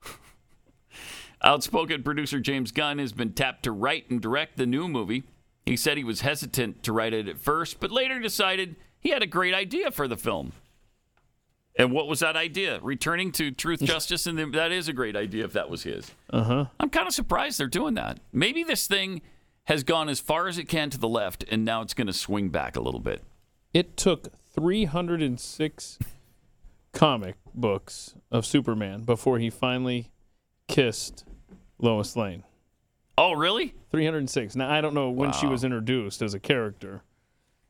Outspoken 1.41 2.03
producer 2.03 2.39
James 2.39 2.71
Gunn 2.71 2.99
has 2.99 3.13
been 3.13 3.33
tapped 3.33 3.63
to 3.63 3.71
write 3.71 4.09
and 4.09 4.21
direct 4.21 4.57
the 4.57 4.65
new 4.65 4.87
movie. 4.87 5.23
He 5.65 5.77
said 5.77 5.97
he 5.97 6.03
was 6.03 6.21
hesitant 6.21 6.83
to 6.83 6.93
write 6.93 7.13
it 7.13 7.27
at 7.27 7.39
first, 7.39 7.79
but 7.79 7.91
later 7.91 8.19
decided 8.19 8.75
he 8.99 9.09
had 9.09 9.21
a 9.21 9.27
great 9.27 9.53
idea 9.53 9.91
for 9.91 10.07
the 10.07 10.17
film. 10.17 10.53
And 11.79 11.91
what 11.91 12.07
was 12.07 12.19
that 12.21 12.35
idea? 12.35 12.79
Returning 12.81 13.31
to 13.33 13.51
truth, 13.51 13.81
justice, 13.81 14.25
and 14.25 14.37
the, 14.37 14.45
that 14.47 14.71
is 14.71 14.87
a 14.87 14.93
great 14.93 15.15
idea 15.15 15.45
if 15.45 15.53
that 15.53 15.69
was 15.69 15.83
his. 15.83 16.11
Uh 16.31 16.43
huh. 16.43 16.65
I'm 16.79 16.89
kind 16.89 17.07
of 17.07 17.13
surprised 17.13 17.59
they're 17.59 17.67
doing 17.67 17.93
that. 17.93 18.19
Maybe 18.33 18.63
this 18.63 18.87
thing 18.87 19.21
has 19.65 19.83
gone 19.83 20.09
as 20.09 20.19
far 20.19 20.47
as 20.47 20.57
it 20.57 20.65
can 20.65 20.89
to 20.89 20.97
the 20.97 21.07
left, 21.07 21.43
and 21.51 21.63
now 21.63 21.81
it's 21.81 21.93
going 21.93 22.07
to 22.07 22.13
swing 22.13 22.49
back 22.49 22.75
a 22.75 22.79
little 22.81 22.99
bit. 22.99 23.21
It 23.73 23.95
took 23.95 24.29
306 24.55 25.99
comic 26.93 27.35
books 27.53 28.15
of 28.31 28.45
Superman 28.45 29.03
before 29.03 29.39
he 29.39 29.49
finally 29.49 30.09
kissed 30.67 31.25
Lois 31.77 32.15
Lane. 32.15 32.43
Oh, 33.17 33.33
really? 33.33 33.73
306. 33.91 34.55
Now 34.55 34.69
I 34.71 34.81
don't 34.81 34.93
know 34.93 35.09
when 35.09 35.31
she 35.33 35.45
was 35.47 35.63
introduced 35.63 36.21
as 36.21 36.33
a 36.33 36.39
character, 36.39 37.03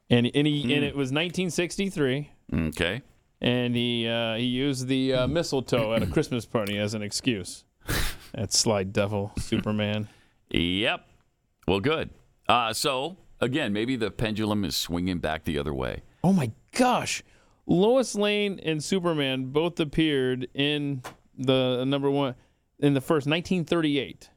and 0.10 0.30
and 0.34 0.48
he 0.48 0.62
and 0.74 0.84
Hmm. 0.84 0.88
it 0.90 0.96
was 0.96 1.12
1963. 1.12 2.32
Okay. 2.54 3.02
And 3.40 3.76
he 3.76 4.08
uh, 4.08 4.36
he 4.36 4.46
used 4.46 4.88
the 4.88 5.14
uh, 5.14 5.28
mistletoe 5.28 5.94
at 5.94 6.04
a 6.04 6.08
Christmas 6.12 6.46
party 6.46 6.78
as 6.78 6.94
an 6.94 7.02
excuse. 7.02 7.64
That 8.34 8.52
sly 8.52 8.84
devil, 8.84 9.32
Superman. 9.40 10.10
Yep. 10.50 11.06
Well, 11.68 11.80
good. 11.80 12.10
Uh, 12.48 12.74
so, 12.74 13.18
again, 13.42 13.74
maybe 13.74 13.96
the 13.96 14.12
pendulum 14.12 14.64
is 14.64 14.76
swinging 14.76 15.20
back 15.20 15.44
the 15.44 15.58
other 15.60 15.74
way. 15.74 16.02
Oh 16.24 16.34
my 16.34 16.52
gosh. 16.74 17.24
Lois 17.66 18.16
Lane 18.16 18.60
and 18.64 18.84
Superman 18.84 19.48
both 19.52 19.80
appeared 19.80 20.48
in 20.54 21.04
the 21.38 21.84
number 21.86 22.10
one 22.10 22.36
in 22.80 22.94
the 22.94 23.02
first 23.02 23.28
1938. 23.28 24.30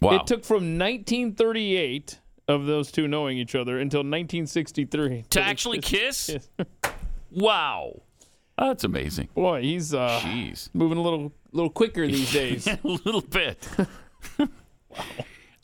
Wow. 0.00 0.16
It 0.16 0.26
took 0.26 0.44
from 0.44 0.78
1938 0.78 2.20
of 2.48 2.66
those 2.66 2.90
two 2.90 3.06
knowing 3.08 3.38
each 3.38 3.54
other 3.54 3.78
until 3.78 4.00
1963 4.00 5.24
To 5.30 5.40
actually 5.42 5.80
kiss? 5.80 6.36
Wow. 7.32 8.02
That's 8.60 8.84
amazing. 8.84 9.28
Boy, 9.34 9.62
he's 9.62 9.92
uh, 9.94 10.20
Jeez. 10.22 10.68
moving 10.74 10.98
a 10.98 11.02
little 11.02 11.32
little 11.50 11.70
quicker 11.70 12.06
these 12.06 12.30
days. 12.40 12.66
a 12.68 12.78
little 12.84 13.22
bit. 13.22 13.66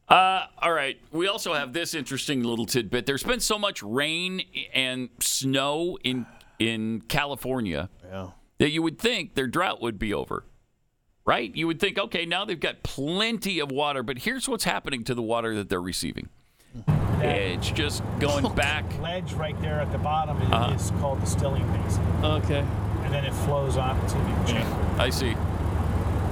Uh, 0.09 0.47
all 0.63 0.73
right. 0.73 1.01
We 1.11 1.27
also 1.27 1.53
have 1.53 1.73
this 1.73 1.93
interesting 1.93 2.45
little 2.45 2.65
tidbit. 2.65 3.07
There's 3.07 3.25
been 3.25 3.41
so 3.41 3.59
much 3.59 3.83
rain 3.83 4.43
and 4.73 5.09
snow 5.19 5.99
in 6.05 6.27
in 6.61 7.01
California 7.09 7.91
Yeah. 8.05 8.29
that 8.59 8.71
you 8.71 8.83
would 8.83 9.01
think 9.01 9.35
their 9.35 9.49
drought 9.49 9.83
would 9.83 9.99
be 9.99 10.15
over. 10.15 10.45
Right? 11.25 11.53
You 11.57 11.67
would 11.67 11.81
think, 11.81 11.99
okay, 11.99 12.25
now 12.25 12.45
they've 12.45 12.59
got 12.61 12.85
plenty 12.85 13.59
of 13.59 13.73
water, 13.73 14.05
but 14.05 14.19
here's 14.19 14.49
what's 14.49 14.63
happening 14.63 15.03
to 15.05 15.15
the 15.15 15.23
water 15.23 15.57
that 15.57 15.69
they're 15.69 15.81
receiving. 15.83 16.29
It's 17.21 17.71
just 17.71 18.03
going 18.21 18.53
back. 18.55 18.85
ledge 19.01 19.33
right 19.35 19.59
there 19.61 19.81
at 19.81 19.91
the 19.93 19.99
bottom 19.99 20.41
is 20.43 20.51
Uh-huh. 20.53 21.01
called 21.01 21.21
the 21.23 21.27
Stilling 21.27 21.67
Basin. 21.73 22.05
Okay. 22.25 22.65
And 23.05 23.15
then 23.15 23.25
it 23.25 23.33
flows 23.33 23.77
on 23.77 23.99
to 24.09 24.15
the 24.15 24.43
ocean. 24.43 24.67
I 24.99 25.11
see. 25.11 25.35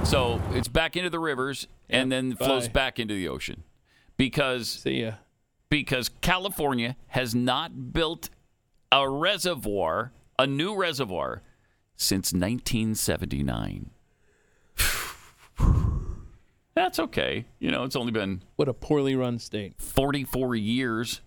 So 0.04 0.40
it's 0.52 0.68
back 0.68 0.96
into 0.96 1.08
the 1.10 1.18
rivers 1.18 1.66
and 1.88 2.10
then 2.12 2.36
flows 2.36 2.68
Bye. 2.68 2.72
back 2.72 2.98
into 3.00 3.14
the 3.14 3.28
ocean 3.28 3.62
because 4.18 4.68
See 4.68 5.02
ya. 5.02 5.12
because 5.70 6.10
California 6.20 6.96
has 7.08 7.34
not 7.34 7.92
built 7.92 8.28
a 8.92 9.08
reservoir, 9.08 10.12
a 10.38 10.46
new 10.46 10.76
reservoir, 10.76 11.42
since 11.96 12.32
1979. 12.34 13.90
That's 16.74 16.98
okay. 16.98 17.46
You 17.60 17.70
know, 17.70 17.84
it's 17.84 17.96
only 17.96 18.12
been 18.12 18.42
What 18.56 18.68
a 18.68 18.74
poorly 18.74 19.14
run 19.14 19.38
state. 19.38 19.74
44 19.78 20.56
years. 20.56 21.20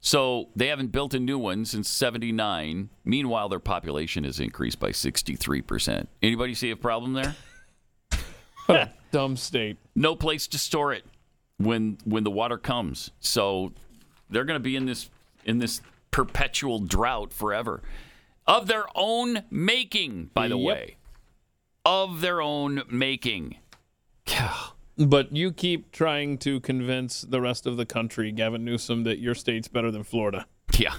So 0.00 0.48
they 0.54 0.68
haven't 0.68 0.92
built 0.92 1.12
a 1.14 1.18
new 1.20 1.38
one 1.38 1.64
since 1.64 1.88
79. 1.88 2.88
Meanwhile, 3.04 3.48
their 3.48 3.58
population 3.60 4.24
has 4.24 4.38
increased 4.40 4.78
by 4.78 4.90
63%. 4.90 6.06
Anybody 6.22 6.54
see 6.54 6.70
a 6.70 6.76
problem 6.76 7.12
there? 7.14 7.34
A 8.68 8.90
dumb 9.12 9.36
state. 9.36 9.78
no 9.94 10.14
place 10.14 10.46
to 10.48 10.58
store 10.58 10.92
it 10.92 11.04
when 11.56 11.96
when 12.04 12.22
the 12.22 12.30
water 12.30 12.58
comes. 12.58 13.10
So 13.18 13.72
they're 14.28 14.44
going 14.44 14.60
to 14.60 14.62
be 14.62 14.76
in 14.76 14.84
this 14.84 15.08
in 15.46 15.58
this 15.58 15.80
perpetual 16.10 16.78
drought 16.80 17.32
forever. 17.32 17.82
Of 18.46 18.66
their 18.66 18.84
own 18.94 19.42
making, 19.50 20.30
by 20.34 20.48
the 20.48 20.58
Yep. 20.58 20.66
way. 20.76 20.96
Of 21.86 22.20
their 22.20 22.42
own 22.42 22.82
making. 22.90 23.56
But 24.96 25.34
you 25.34 25.52
keep 25.52 25.92
trying 25.92 26.38
to 26.38 26.60
convince 26.60 27.22
the 27.22 27.40
rest 27.40 27.66
of 27.66 27.76
the 27.76 27.86
country, 27.86 28.32
Gavin 28.32 28.64
Newsom, 28.64 29.04
that 29.04 29.20
your 29.20 29.34
state's 29.34 29.68
better 29.68 29.90
than 29.90 30.02
Florida. 30.02 30.46
Yeah. 30.76 30.94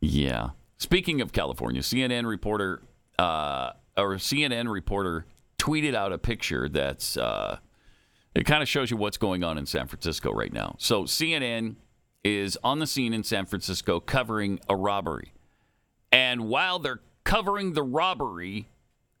Yeah. 0.00 0.50
Speaking 0.76 1.20
of 1.20 1.32
California, 1.32 1.82
CNN 1.82 2.26
reporter 2.26 2.82
uh, 3.18 3.72
or 3.96 4.14
CNN 4.14 4.70
reporter 4.72 5.26
tweeted 5.58 5.94
out 5.94 6.12
a 6.12 6.18
picture 6.18 6.68
that's 6.68 7.16
uh, 7.16 7.58
it 8.34 8.44
kind 8.44 8.62
of 8.62 8.68
shows 8.68 8.90
you 8.90 8.96
what's 8.96 9.18
going 9.18 9.44
on 9.44 9.58
in 9.58 9.66
San 9.66 9.86
Francisco 9.86 10.32
right 10.32 10.52
now. 10.52 10.74
So 10.78 11.04
CNN 11.04 11.76
is 12.24 12.58
on 12.64 12.78
the 12.78 12.86
scene 12.86 13.12
in 13.12 13.24
San 13.24 13.46
Francisco 13.46 14.00
covering 14.00 14.60
a 14.68 14.76
robbery, 14.76 15.32
and 16.10 16.48
while 16.48 16.78
they're 16.78 17.00
covering 17.24 17.74
the 17.74 17.82
robbery, 17.82 18.68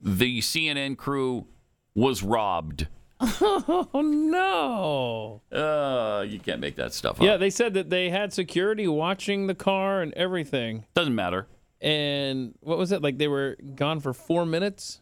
the 0.00 0.40
CNN 0.40 0.96
crew 0.96 1.46
was 1.94 2.22
robbed. 2.22 2.86
Oh 3.22 4.00
no! 4.02 5.42
Uh, 5.56 6.22
you 6.22 6.38
can't 6.38 6.60
make 6.60 6.76
that 6.76 6.94
stuff 6.94 7.18
up. 7.18 7.22
Yeah, 7.22 7.36
they 7.36 7.50
said 7.50 7.74
that 7.74 7.90
they 7.90 8.08
had 8.08 8.32
security 8.32 8.88
watching 8.88 9.46
the 9.46 9.54
car 9.54 10.00
and 10.00 10.14
everything. 10.14 10.86
Doesn't 10.94 11.14
matter. 11.14 11.46
And 11.82 12.54
what 12.60 12.78
was 12.78 12.92
it? 12.92 13.02
Like 13.02 13.18
they 13.18 13.28
were 13.28 13.56
gone 13.74 14.00
for 14.00 14.14
four 14.14 14.46
minutes, 14.46 15.00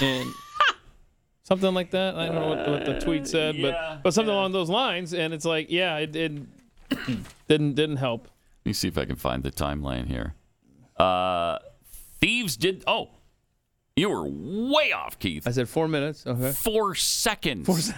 and 0.00 0.30
something 1.42 1.74
like 1.74 1.90
that. 1.90 2.14
I 2.14 2.26
don't 2.26 2.34
know 2.36 2.48
what, 2.48 2.68
what 2.68 2.84
the 2.86 3.00
tweet 3.00 3.26
said, 3.26 3.56
but 3.60 4.02
but 4.02 4.14
something 4.14 4.32
along 4.32 4.52
those 4.52 4.70
lines. 4.70 5.12
And 5.12 5.34
it's 5.34 5.44
like, 5.44 5.70
yeah, 5.70 5.98
it, 5.98 6.16
it 6.16 6.32
didn't 7.48 7.74
didn't 7.74 7.96
help. 7.96 8.24
Let 8.64 8.70
me 8.70 8.72
see 8.72 8.88
if 8.88 8.96
I 8.96 9.04
can 9.04 9.16
find 9.16 9.42
the 9.42 9.50
timeline 9.50 10.06
here. 10.06 10.34
Uh, 10.96 11.58
thieves 12.20 12.56
did. 12.56 12.82
Oh, 12.86 13.10
you 13.98 14.08
were 14.10 14.24
way 14.28 14.92
off, 14.92 15.18
Keith. 15.18 15.46
I 15.46 15.50
said 15.50 15.68
four 15.68 15.88
minutes. 15.88 16.26
Okay. 16.26 16.52
Four 16.52 16.94
seconds. 16.94 17.66
Four, 17.66 17.78
se- 17.78 17.94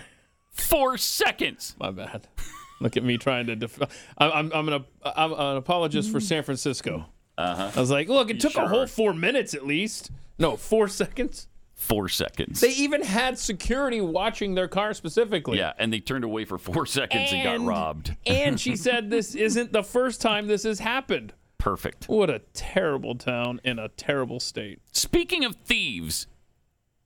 Four 0.52 0.98
seconds. 0.98 1.74
My 1.78 1.90
bad. 1.90 2.26
Look 2.80 2.96
at 2.96 3.04
me 3.04 3.18
trying 3.18 3.46
to. 3.46 3.56
Def- 3.56 3.78
I'm, 4.18 4.30
I'm 4.32 4.52
I'm 4.52 4.68
an 4.68 4.84
I'm 5.04 5.32
an 5.32 5.56
apologist 5.58 6.10
for 6.10 6.18
San 6.20 6.42
Francisco. 6.42 7.06
Uh-huh. 7.38 7.70
I 7.74 7.80
was 7.80 7.90
like, 7.90 8.08
look, 8.08 8.28
it 8.30 8.34
You 8.34 8.40
took 8.40 8.52
sure 8.52 8.64
a 8.64 8.68
whole 8.68 8.82
are. 8.82 8.86
four 8.86 9.12
minutes 9.14 9.54
at 9.54 9.66
least. 9.66 10.10
No, 10.38 10.56
four 10.56 10.88
seconds. 10.88 11.46
Four 11.74 12.08
seconds. 12.10 12.60
They 12.60 12.72
even 12.72 13.02
had 13.02 13.38
security 13.38 14.02
watching 14.02 14.54
their 14.54 14.68
car 14.68 14.92
specifically. 14.92 15.56
yeah, 15.56 15.72
and 15.78 15.90
they 15.90 16.00
turned 16.00 16.24
away 16.24 16.44
for 16.44 16.58
four 16.58 16.84
seconds 16.84 17.32
and, 17.32 17.42
got 17.42 17.66
robbed. 17.66 18.14
And 18.26 18.60
she 18.60 18.76
said 18.86 19.08
this 19.08 19.34
isn't 19.34 19.72
the 19.72 19.82
first 19.82 20.20
time 20.20 20.46
this 20.46 20.64
has 20.64 20.78
happened. 20.78 21.32
Perfect. 21.60 22.08
What 22.08 22.30
a 22.30 22.40
terrible 22.54 23.14
town 23.14 23.60
in 23.62 23.78
a 23.78 23.88
terrible 23.88 24.40
state. 24.40 24.80
Speaking 24.92 25.44
of 25.44 25.56
thieves, 25.56 26.26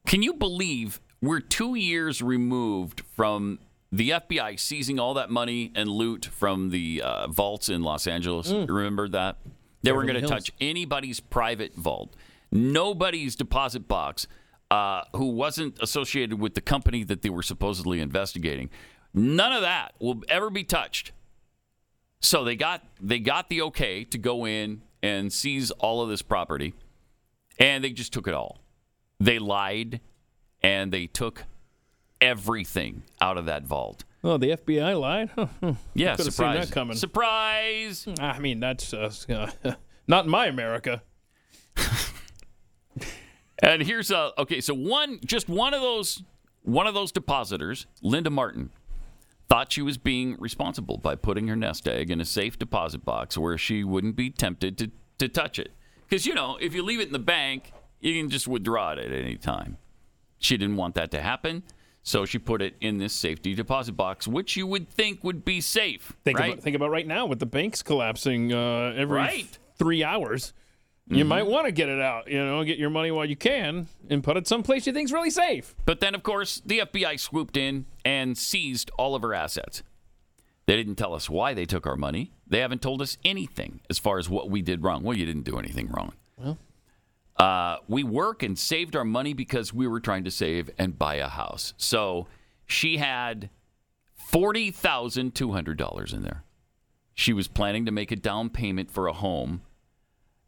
can 0.07 0.23
you 0.23 0.35
believe 0.35 1.01
we're 1.21 1.41
two 1.41 1.75
years 1.75 2.23
removed 2.23 3.03
from 3.15 3.59
the 3.91 4.11
FBI 4.11 4.59
seizing 4.59 4.99
all 4.99 5.15
that 5.15 5.31
money 5.31 5.73
and 5.75 5.89
loot 5.89 6.27
from 6.27 6.71
the 6.71 7.03
uh, 7.03 7.27
vaults 7.29 7.69
in 7.69 7.83
Los 7.83 8.07
Angeles? 8.07 8.51
Remember 8.51 9.09
that? 9.09 9.39
They 9.83 9.93
were 9.93 10.03
Beverly 10.03 10.21
going 10.21 10.25
to 10.25 10.29
touch 10.29 10.53
anybody's 10.61 11.21
private 11.21 11.75
vault, 11.75 12.15
nobody's 12.51 13.37
deposit 13.37 13.87
box 13.89 14.27
uh, 14.71 15.03
who 15.15 15.27
wasn't 15.27 15.79
associated 15.81 16.41
with 16.41 16.55
the 16.55 16.61
company 16.61 17.05
that 17.05 17.23
they 17.23 17.31
were 17.31 17.43
supposedly 17.43 18.01
investigating. 18.01 18.71
None 19.13 19.53
of 19.53 19.63
that 19.63 19.95
will 20.01 20.23
ever 20.29 20.49
be 20.51 20.65
touched. 20.65 21.13
So 22.25 22.43
they 22.43 22.57
got 22.57 22.83
they 23.01 23.19
got 23.19 23.51
the 23.51 23.61
okay 23.63 24.05
to 24.05 24.17
go 24.17 24.47
in 24.47 24.81
and 25.03 25.31
seize 25.31 25.71
all 25.71 26.01
of 26.01 26.09
this 26.09 26.23
property, 26.23 26.73
and 27.59 27.85
they 27.85 27.91
just 27.91 28.15
took 28.15 28.27
it 28.27 28.33
all. 28.33 28.61
They 29.21 29.39
lied, 29.39 30.01
and 30.63 30.91
they 30.91 31.07
took 31.07 31.45
everything 32.23 33.03
out 33.21 33.37
of 33.37 33.45
that 33.45 33.65
vault. 33.65 34.05
Oh, 34.23 34.39
the 34.39 34.57
FBI 34.57 34.99
lied. 34.99 35.31
Huh. 35.35 35.47
Hmm. 35.61 35.73
Yeah, 35.93 36.17
could 36.17 36.25
have 36.25 36.33
seen 36.35 36.47
surprise. 36.47 36.69
that 36.69 36.75
coming. 36.75 36.97
Surprise! 36.97 38.05
Hmm, 38.05 38.15
I 38.19 38.39
mean, 38.39 38.59
that's 38.59 38.95
uh, 38.95 39.13
uh 39.29 39.73
not 40.09 40.25
in 40.25 40.31
my 40.31 40.47
America. 40.47 41.03
And 43.63 43.83
here's 43.83 44.11
a 44.11 44.33
okay. 44.37 44.61
So 44.61 44.75
one, 44.75 45.21
just 45.25 45.49
one 45.49 45.75
of 45.75 45.81
those, 45.81 46.23
one 46.63 46.87
of 46.87 46.95
those 46.95 47.13
depositors, 47.13 47.87
Linda 48.03 48.29
Martin, 48.29 48.71
thought 49.49 49.73
she 49.73 49.83
was 49.83 49.99
being 49.99 50.37
responsible 50.39 50.97
by 50.99 51.15
putting 51.15 51.49
her 51.49 51.57
nest 51.57 51.87
egg 51.87 52.11
in 52.11 52.21
a 52.21 52.25
safe 52.25 52.59
deposit 52.59 53.05
box 53.05 53.37
where 53.39 53.59
she 53.59 53.85
wouldn't 53.85 54.17
be 54.17 54.31
tempted 54.31 54.79
to 54.79 54.91
to 55.19 55.29
touch 55.29 55.59
it. 55.59 55.71
Because 56.09 56.27
you 56.27 56.35
know, 56.35 56.57
if 56.61 56.75
you 56.75 56.83
leave 56.83 57.01
it 57.01 57.07
in 57.07 57.13
the 57.13 57.19
bank, 57.19 57.73
you 58.01 58.21
can 58.21 58.31
just 58.31 58.49
withdraw 58.49 58.93
it 58.93 58.99
at 58.99 59.13
any 59.13 59.37
time. 59.37 59.77
She 60.39 60.57
didn't 60.57 60.77
want 60.77 60.95
that 60.97 61.11
to 61.13 61.23
happen, 61.23 61.63
so 62.03 62.25
she 62.27 62.39
put 62.39 62.61
it 62.61 62.75
in 62.81 62.99
this 62.99 63.13
safety 63.15 63.55
deposit 63.55 63.93
box, 63.93 64.27
which 64.29 64.57
you 64.57 64.67
would 64.67 64.89
think 64.91 65.23
would 65.25 65.45
be 65.45 65.61
safe, 65.61 66.13
Think 66.25 66.39
right? 66.39 66.53
about 66.53 66.63
think 66.63 66.77
about 66.77 66.91
right 66.91 67.07
now 67.07 67.27
with 67.27 67.39
the 67.39 67.47
banks 67.47 67.83
collapsing 67.83 68.53
uh, 68.53 68.93
every 68.97 69.17
Right. 69.17 69.59
three 69.79 70.03
hours. 70.05 70.53
You 71.07 71.25
Mhm. 71.25 71.29
might 71.29 71.47
want 71.47 71.67
to 71.67 71.73
get 71.73 71.89
it 71.91 72.01
out, 72.01 72.29
you 72.31 72.39
know, 72.43 72.65
get 72.65 72.79
your 72.79 72.89
money 72.89 73.11
while 73.11 73.27
you 73.27 73.37
can, 73.37 73.89
and 74.09 74.25
put 74.25 74.39
it 74.39 74.47
someplace 74.47 74.87
you 74.87 74.93
think's 74.93 75.13
really 75.13 75.29
safe. 75.31 75.75
But 75.85 76.01
then, 76.01 76.15
of 76.15 76.23
course, 76.23 76.63
the 76.65 76.81
FBI 76.81 77.17
swooped 77.17 77.57
in 77.59 77.85
and 78.07 78.39
seized 78.39 78.91
all 78.99 79.15
of 79.15 79.21
her 79.23 79.35
assets. 79.35 79.83
They 80.67 80.77
didn't 80.77 80.95
tell 80.97 81.13
us 81.13 81.29
why 81.29 81.53
they 81.53 81.67
took 81.67 81.87
our 81.87 81.97
money. 81.97 82.33
They 82.47 82.61
haven't 82.61 82.81
told 82.81 83.03
us 83.03 83.19
anything 83.23 83.81
as 83.91 83.99
far 83.99 84.19
as 84.19 84.31
what 84.31 84.49
we 84.49 84.63
did 84.63 84.83
wrong. 84.83 85.03
Well, 85.03 85.15
you 85.17 85.27
didn't 85.27 85.43
do 85.45 85.59
anything 85.59 85.89
wrong. 85.89 86.15
Well. 86.39 86.57
Uh, 87.37 87.79
we 87.87 88.03
work 88.03 88.43
and 88.43 88.59
saved 88.59 88.97
our 88.97 89.05
money 89.05 89.35
because 89.35 89.75
we 89.75 89.87
were 89.87 90.01
trying 90.01 90.25
to 90.25 90.31
save 90.31 90.71
and 90.79 90.99
buy 90.99 91.17
a 91.17 91.29
house. 91.29 91.75
So 91.77 92.29
she 92.67 92.97
had 92.97 93.51
$40,200 94.33 96.13
in 96.15 96.23
there. 96.23 96.45
She 97.15 97.33
was 97.33 97.47
planning 97.47 97.85
to 97.85 97.93
make 97.93 98.11
a 98.11 98.17
down 98.17 98.49
payment 98.51 98.91
for 98.91 99.07
a 99.07 99.13
home. 99.13 99.63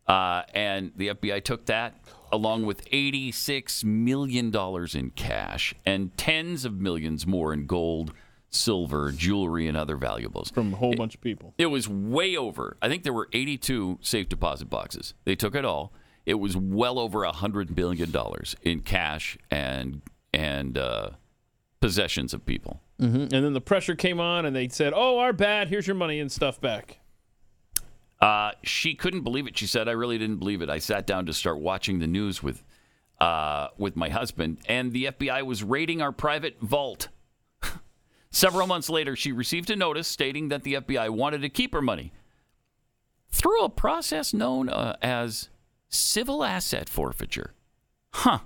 Uh, 0.07 0.43
and 0.55 0.93
the 0.97 1.09
FBI 1.09 1.43
took 1.43 1.67
that 1.67 1.95
along 2.33 2.67
with 2.67 2.85
$86 2.91 3.85
million 3.85 4.55
in 4.95 5.11
cash 5.11 5.75
and 5.85 6.17
tens 6.17 6.65
of 6.65 6.81
millions 6.81 7.27
more 7.27 7.53
in 7.53 7.67
gold, 7.67 8.13
silver, 8.51 9.13
jewelry, 9.13 9.67
and 9.67 9.77
other 9.77 9.97
valuables. 9.97 10.51
From 10.51 10.73
a 10.73 10.77
whole 10.77 10.95
bunch 10.95 11.15
of 11.15 11.21
people. 11.21 11.55
It 11.59 11.67
was 11.67 11.89
way 11.89 12.37
over. 12.37 12.77
I 12.83 12.89
think 12.89 13.05
there 13.05 13.13
were 13.13 13.29
82 13.33 13.99
safe 14.03 14.29
deposit 14.29 14.69
boxes. 14.71 15.15
They 15.25 15.35
took 15.35 15.55
it 15.55 15.65
all. 15.65 15.93
It 16.25 16.35
was 16.35 16.57
well 16.57 16.99
over 16.99 17.21
$100 17.21 17.77
million 17.77 18.13
in 18.63 18.81
cash 18.81 19.39
and, 19.51 20.03
and 20.35 20.77
uh, 20.77 21.11
possessions 21.81 22.35
of 22.35 22.45
people. 22.45 22.81
Mm-hmm. 23.01 23.35
And 23.35 23.45
then 23.45 23.53
the 23.53 23.61
pressure 23.61 23.95
came 23.95 24.21
on, 24.21 24.47
and 24.47 24.57
they 24.57 24.69
said, 24.69 24.93
"Oh, 24.97 25.19
our 25.19 25.33
bad. 25.35 25.69
Here's 25.69 25.87
your 25.87 25.97
money 25.97 26.19
and 26.19 26.33
stuff 26.33 26.61
back." 26.61 26.99
Uh, 28.21 28.53
she 28.63 28.95
couldn't 28.95 29.23
believe 29.23 29.47
it. 29.47 29.59
She 29.59 29.67
said, 29.67 29.89
"I 29.89 29.93
really 29.93 30.19
didn't 30.19 30.39
believe 30.39 30.63
it. 30.63 30.71
I 30.71 30.79
sat 30.79 31.07
down 31.07 31.27
to 31.27 31.33
start 31.33 31.59
watching 31.59 31.99
the 31.99 32.07
news 32.07 32.43
with, 32.43 32.63
uh, 33.21 33.69
with 33.77 33.95
my 33.95 34.09
husband, 34.09 34.59
and 34.67 34.93
the 34.93 35.07
FBI 35.07 35.43
was 35.43 35.63
raiding 35.63 36.01
our 36.01 36.13
private 36.13 36.59
vault." 36.61 37.09
Several 38.31 38.67
months 38.67 38.89
later, 38.89 39.17
she 39.17 39.33
received 39.33 39.71
a 39.71 39.77
notice 39.77 40.09
stating 40.09 40.49
that 40.49 40.63
the 40.63 40.75
FBI 40.75 41.11
wanted 41.11 41.43
to 41.43 41.49
keep 41.49 41.75
her 41.75 41.83
money 41.83 42.13
through 43.31 43.65
a 43.65 43.69
process 43.69 44.33
known 44.33 44.69
uh, 44.69 44.97
as 45.03 45.51
civil 45.89 46.43
asset 46.43 46.89
forfeiture. 46.89 47.53
Huh. 48.13 48.39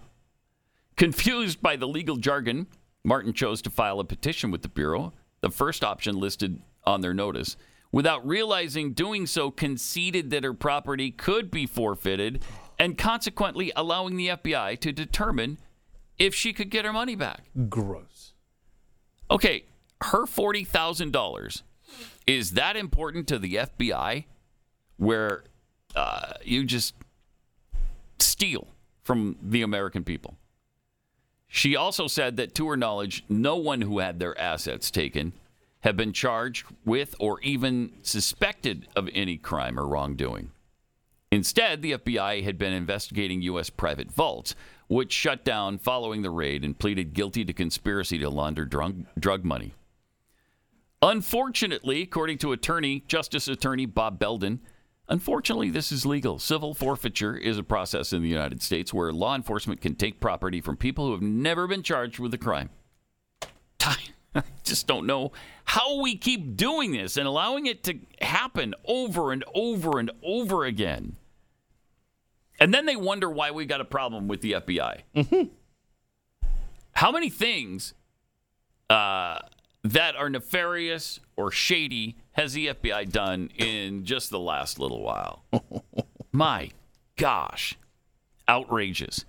Confused 0.97 1.63
by 1.63 1.77
the 1.77 1.89
legal 1.89 2.17
jargon, 2.17 2.67
Martin 3.05 3.33
chose 3.33 3.63
to 3.63 3.71
file 3.71 4.01
a 4.01 4.05
petition 4.05 4.51
with 4.51 4.63
the 4.63 4.69
Bureau, 4.69 5.13
the 5.41 5.51
first 5.51 5.83
option 5.83 6.19
listed 6.19 6.61
on 6.85 7.01
their 7.01 7.15
notice. 7.15 7.57
Without 7.93 8.27
realizing 8.27 8.93
doing 8.93 9.27
so, 9.27 9.51
conceded 9.51 10.31
that 10.31 10.45
her 10.45 10.55
property 10.55 11.11
could 11.11 11.51
be 11.51 11.67
forfeited 11.67 12.43
and 12.79 12.97
consequently 12.97 13.73
allowing 13.75 14.17
the 14.17 14.29
FBI 14.29 14.79
to 14.81 14.93
determine 14.93 15.59
if 16.19 16.35
she 16.35 16.53
could 16.53 16.71
get 16.71 16.85
her 16.85 16.93
money 16.93 17.17
back. 17.17 17.43
Gross. 17.69 18.33
Okay, 19.31 19.65
her 20.03 20.25
$40,000 20.25 21.63
is 22.27 22.53
that 22.53 22.77
important 22.77 23.27
to 23.29 23.39
the 23.39 23.55
FBI 23.55 24.25
where 24.97 25.45
uh, 25.97 26.35
you 26.45 26.65
just 26.65 26.95
steal 28.19 28.69
from 29.03 29.37
the 29.43 29.63
American 29.63 30.05
people? 30.05 30.37
She 31.49 31.75
also 31.75 32.07
said 32.07 32.37
that, 32.37 32.55
to 32.55 32.69
her 32.69 32.77
knowledge, 32.77 33.25
no 33.29 33.57
one 33.57 33.81
who 33.81 33.99
had 33.99 34.21
their 34.21 34.39
assets 34.41 34.91
taken 34.91 35.33
have 35.81 35.97
been 35.97 36.13
charged 36.13 36.67
with 36.85 37.15
or 37.19 37.41
even 37.41 37.93
suspected 38.03 38.87
of 38.95 39.09
any 39.15 39.37
crime 39.37 39.79
or 39.79 39.87
wrongdoing. 39.87 40.51
Instead, 41.33 41.81
the 41.81 41.93
FBI 41.93 42.43
had 42.43 42.59
been 42.59 42.73
investigating 42.73 43.41
U.S. 43.43 43.71
private 43.71 44.11
vaults, 44.11 44.55
which 44.89 45.13
shut 45.13 45.45
down 45.45 45.79
following 45.79 46.23
the 46.23 46.31
raid 46.31 46.65
and 46.65 46.79
pleaded 46.79 47.15
guilty 47.15 47.45
to 47.45 47.53
conspiracy 47.53 48.19
to 48.19 48.29
launder 48.29 48.65
drug, 48.65 49.05
drug 49.19 49.45
money. 49.45 49.73
Unfortunately, 51.03 52.03
according 52.03 52.39
to 52.39 52.53
attorney 52.53 53.05
Justice 53.07 53.49
Attorney 53.49 53.87
Bob 53.87 54.19
Belden, 54.19 54.61
unfortunately 55.09 55.71
this 55.71 55.93
is 55.93 56.05
legal. 56.05 56.39
Civil 56.39 56.75
forfeiture 56.75 57.37
is 57.37 57.57
a 57.57 57.63
process 57.63 58.13
in 58.13 58.23
the 58.23 58.29
United 58.29 58.61
States 58.61 58.93
where 58.93 59.13
law 59.13 59.35
enforcement 59.35 59.81
can 59.81 59.95
take 59.95 60.21
property 60.21 60.61
from 60.61 60.77
people 60.77 61.07
who 61.07 61.13
have 61.13 61.23
never 61.23 61.67
been 61.67 61.83
charged 61.83 62.19
with 62.19 62.35
a 62.35 62.39
crime. 62.39 62.69
I 64.35 64.43
just 64.65 64.87
don't 64.87 65.07
know 65.07 65.33
how 65.65 66.01
we 66.01 66.17
keep 66.17 66.57
doing 66.57 66.93
this 66.93 67.17
and 67.17 67.27
allowing 67.27 67.67
it 67.67 67.83
to 67.85 67.99
happen 68.21 68.75
over 68.85 69.33
and 69.33 69.45
over 69.55 69.99
and 69.99 70.11
over 70.23 70.65
again. 70.65 71.17
And 72.59 72.75
then 72.75 72.87
they 72.87 72.97
wonder 72.97 73.31
why 73.31 73.51
we 73.51 73.65
got 73.65 73.81
a 73.81 73.87
problem 73.87 74.29
with 74.29 74.43
the 74.43 74.53
FBI. 74.53 75.01
Mm-hmm. 75.17 76.49
How 76.93 77.11
many 77.11 77.31
things 77.31 77.95
uh, 78.91 79.39
that 79.83 80.17
are 80.17 80.29
nefarious 80.29 81.21
or 81.37 81.51
shady 81.51 82.17
has 82.33 82.53
the 82.53 82.69
FBI 82.69 83.11
done 83.11 83.51
in 83.57 84.05
just 84.05 84.29
the 84.31 84.39
last 84.39 84.79
little 84.79 85.01
while? 85.01 85.45
My 86.33 86.71
gosh, 87.17 87.79
outrageous. 88.49 89.25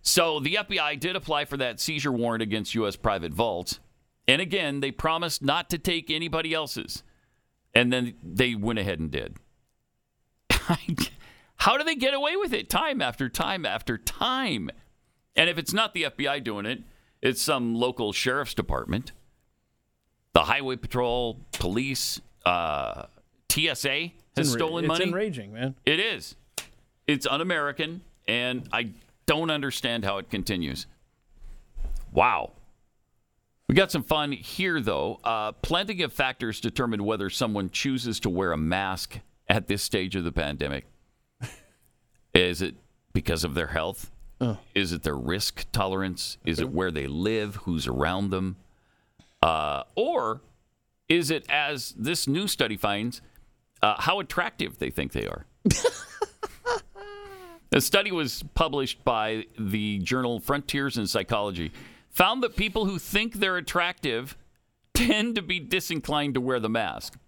So 0.00 0.40
the 0.40 0.54
FBI 0.54 0.98
did 0.98 1.16
apply 1.16 1.44
for 1.44 1.56
that 1.58 1.80
seizure 1.80 2.12
warrant 2.12 2.42
against 2.42 2.74
U.S. 2.76 2.96
private 2.96 3.32
vaults. 3.32 3.80
And 4.28 4.40
again, 4.42 4.80
they 4.80 4.90
promised 4.90 5.42
not 5.42 5.70
to 5.70 5.78
take 5.78 6.10
anybody 6.10 6.52
else's. 6.52 7.02
And 7.74 7.92
then 7.92 8.14
they 8.22 8.54
went 8.54 8.78
ahead 8.78 8.98
and 8.98 9.10
did. 9.10 9.36
How 11.58 11.76
do 11.76 11.84
they 11.84 11.94
get 11.94 12.14
away 12.14 12.36
with 12.36 12.52
it 12.52 12.68
time 12.68 13.00
after 13.00 13.28
time 13.28 13.64
after 13.66 13.96
time? 13.98 14.70
And 15.34 15.48
if 15.50 15.58
it's 15.58 15.72
not 15.72 15.94
the 15.94 16.04
FBI 16.04 16.42
doing 16.42 16.66
it, 16.66 16.82
it's 17.22 17.40
some 17.40 17.74
local 17.74 18.12
sheriff's 18.12 18.54
department, 18.54 19.12
the 20.32 20.44
highway 20.44 20.76
patrol, 20.76 21.40
police, 21.52 22.20
uh, 22.44 23.06
TSA 23.50 23.64
has 23.66 24.10
It's 24.36 24.50
enra- 24.50 24.52
stolen 24.52 24.84
it's 24.84 24.88
money. 24.88 25.04
enraging, 25.06 25.52
man. 25.52 25.74
It 25.84 25.98
is. 26.00 26.36
It's 27.06 27.26
un 27.26 27.40
American, 27.40 28.02
and 28.28 28.68
I 28.72 28.90
don't 29.26 29.50
understand 29.50 30.04
how 30.04 30.18
it 30.18 30.30
continues. 30.30 30.86
Wow. 32.12 32.52
We 33.68 33.74
got 33.74 33.90
some 33.90 34.04
fun 34.04 34.32
here, 34.32 34.80
though. 34.80 35.18
Uh, 35.24 35.52
plenty 35.52 36.02
of 36.02 36.12
factors 36.12 36.60
determine 36.60 37.04
whether 37.04 37.28
someone 37.28 37.70
chooses 37.70 38.20
to 38.20 38.30
wear 38.30 38.52
a 38.52 38.56
mask 38.56 39.18
at 39.48 39.66
this 39.66 39.82
stage 39.82 40.14
of 40.14 40.24
the 40.24 40.32
pandemic. 40.32 40.86
Is 42.32 42.62
it 42.62 42.76
because 43.12 43.44
of 43.44 43.54
their 43.54 43.68
health? 43.68 44.10
Is 44.74 44.92
it 44.92 45.02
their 45.02 45.16
risk 45.16 45.66
tolerance? 45.72 46.36
Is 46.44 46.60
it 46.60 46.70
where 46.70 46.90
they 46.90 47.06
live? 47.06 47.56
Who's 47.56 47.86
around 47.86 48.30
them? 48.30 48.56
Uh, 49.42 49.84
or 49.94 50.42
is 51.08 51.30
it, 51.30 51.46
as 51.48 51.94
this 51.96 52.28
new 52.28 52.46
study 52.46 52.76
finds, 52.76 53.22
uh, 53.82 54.00
how 54.00 54.20
attractive 54.20 54.78
they 54.78 54.90
think 54.90 55.12
they 55.12 55.26
are? 55.26 55.46
A 57.72 57.80
study 57.80 58.12
was 58.12 58.44
published 58.54 59.04
by 59.04 59.46
the 59.58 59.98
journal 59.98 60.38
Frontiers 60.40 60.98
in 60.98 61.06
Psychology 61.06 61.72
found 62.16 62.42
that 62.42 62.56
people 62.56 62.86
who 62.86 62.98
think 62.98 63.34
they're 63.34 63.58
attractive 63.58 64.38
tend 64.94 65.34
to 65.34 65.42
be 65.42 65.60
disinclined 65.60 66.32
to 66.32 66.40
wear 66.40 66.58
the 66.58 66.68
mask. 66.70 67.18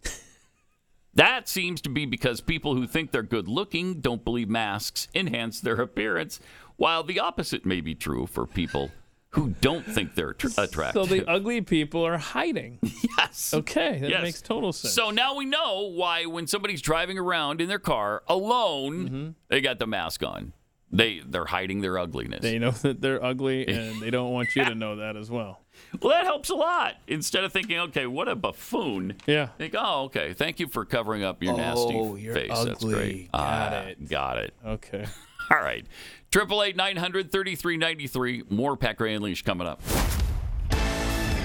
That 1.14 1.47
seems 1.47 1.82
to 1.82 1.91
be 1.91 2.07
because 2.07 2.41
people 2.41 2.74
who 2.74 2.86
think 2.86 3.11
they're 3.11 3.22
good 3.22 3.49
looking 3.49 4.01
don't 4.01 4.24
believe 4.24 4.49
masks 4.49 5.07
enhance 5.14 5.61
their 5.61 5.74
appearance, 5.74 6.41
while 6.76 7.03
the 7.03 7.20
opposite 7.20 7.66
may 7.66 7.82
be 7.82 7.95
true 7.95 8.26
for 8.26 8.47
people 8.47 8.91
who 9.32 9.51
don't 9.61 9.84
think 9.84 10.14
they're 10.14 10.32
tr- 10.32 10.49
attractive. 10.57 11.07
So 11.07 11.14
the 11.14 11.28
ugly 11.28 11.61
people 11.61 12.03
are 12.07 12.16
hiding. 12.16 12.78
yes. 13.18 13.53
Okay, 13.53 13.99
that 14.01 14.09
Yes. 14.09 14.22
makes 14.22 14.41
total 14.41 14.72
sense. 14.72 14.95
So 14.95 15.11
now 15.11 15.34
we 15.36 15.45
know 15.45 15.91
why 15.93 16.24
when 16.24 16.47
somebody's 16.47 16.80
driving 16.80 17.18
around 17.18 17.61
in 17.61 17.68
their 17.68 17.78
car 17.78 18.22
alone, 18.26 18.95
Mm-hmm. 19.05 19.28
they 19.49 19.61
got 19.61 19.78
the 19.78 19.86
mask 19.86 20.22
on. 20.24 20.55
They 20.91 21.20
they're 21.26 21.45
hiding 21.45 21.80
their 21.82 21.99
ugliness. 21.99 22.41
They 22.41 22.59
know 22.59 22.70
that 22.70 23.01
they're 23.01 23.22
ugly, 23.22 23.66
and 23.68 24.01
they 24.01 24.11
don't 24.11 24.32
want 24.32 24.57
you 24.57 24.64
to 24.64 24.74
know 24.74 24.97
that 24.97 25.16
as 25.16 25.30
well. 25.30 25.61
Well, 26.01 26.11
that 26.11 26.24
helps 26.24 26.49
a 26.51 26.55
lot. 26.55 26.95
Instead 27.07 27.45
of 27.45 27.53
thinking, 27.53 27.78
okay, 27.78 28.07
what 28.07 28.26
a 28.28 28.34
buffoon. 28.34 29.14
Yeah. 29.26 29.47
Think, 29.59 29.74
oh, 29.78 30.05
okay. 30.05 30.32
Thank 30.32 30.59
you 30.61 30.66
for 30.66 30.84
covering 30.84 31.22
up 31.22 31.43
your 31.43 31.57
nasty 31.57 31.95
Oh, 31.95 32.16
you're 32.16 32.34
face. 32.34 32.64
That's 32.64 32.82
great. 32.82 33.30
Got 33.32 33.41
Ah, 33.72 33.76
it. 33.82 34.09
Got 34.09 34.39
it. 34.39 34.55
Okay. 34.66 35.05
All 35.51 35.59
right. 35.59 35.84
Triple 36.30 36.62
eight 36.62 36.74
nine 36.76 36.97
hundred 36.97 37.30
thirty 37.30 37.55
three 37.55 37.76
ninety 37.76 38.07
three. 38.07 38.43
More 38.51 38.76
Pat 38.76 38.97
Gray 38.97 39.14
Unleashed 39.14 39.45
coming 39.45 39.66
up. 39.66 39.80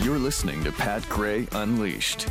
You're 0.01 0.19
listening 0.19 0.63
to 0.65 0.71
Pat 0.73 1.07
Gray 1.09 1.47
Unleashed. 1.53 2.27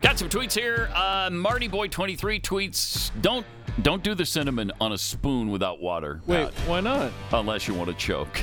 Got 0.00 0.18
some 0.18 0.28
tweets 0.28 0.52
here. 0.52 0.90
Uh, 0.94 1.28
Marty 1.32 1.68
Boy 1.68 1.88
twenty 1.88 2.14
three 2.16 2.40
tweets. 2.40 3.10
Don't 3.20 3.46
don't 3.82 4.02
do 4.02 4.14
the 4.14 4.26
cinnamon 4.26 4.72
on 4.80 4.92
a 4.92 4.98
spoon 4.98 5.50
without 5.50 5.80
water. 5.80 6.20
Wait, 6.26 6.52
Pat, 6.52 6.68
why 6.68 6.80
not? 6.80 7.12
unless 7.32 7.68
you 7.68 7.74
want 7.74 7.88
to 7.88 7.96
choke. 7.96 8.40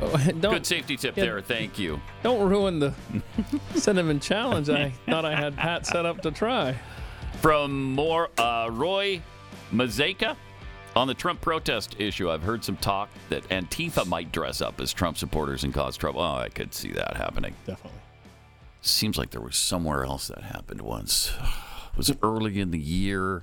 Good 0.40 0.66
safety 0.66 0.96
tip 0.96 1.16
yeah. 1.16 1.24
there. 1.24 1.40
Thank 1.40 1.78
you. 1.78 2.00
Don't 2.22 2.48
ruin 2.48 2.78
the 2.78 2.94
cinnamon 3.74 4.20
challenge. 4.20 4.68
I 4.68 4.90
thought 5.08 5.24
I 5.24 5.36
had 5.36 5.56
Pat 5.56 5.86
set 5.86 6.06
up 6.06 6.22
to 6.22 6.30
try. 6.30 6.76
From 7.40 7.92
more 7.92 8.30
uh, 8.38 8.68
Roy 8.72 9.20
Mazeka 9.72 10.36
on 10.94 11.06
the 11.06 11.14
Trump 11.14 11.40
protest 11.40 11.96
issue. 11.98 12.30
I've 12.30 12.42
heard 12.42 12.64
some 12.64 12.76
talk 12.76 13.10
that 13.28 13.48
Antifa 13.48 14.06
might 14.06 14.32
dress 14.32 14.60
up 14.60 14.80
as 14.80 14.92
Trump 14.92 15.16
supporters 15.16 15.64
and 15.64 15.72
cause 15.72 15.96
trouble. 15.96 16.20
Oh, 16.20 16.36
I 16.36 16.48
could 16.48 16.74
see 16.74 16.92
that 16.92 17.16
happening. 17.16 17.54
Definitely. 17.66 17.98
Seems 18.80 19.16
like 19.16 19.30
there 19.30 19.40
was 19.40 19.56
somewhere 19.56 20.04
else 20.04 20.28
that 20.28 20.42
happened 20.42 20.82
once. 20.82 21.32
Was 21.96 22.08
it 22.08 22.18
early 22.22 22.58
in 22.58 22.70
the 22.70 22.78
year? 22.78 23.42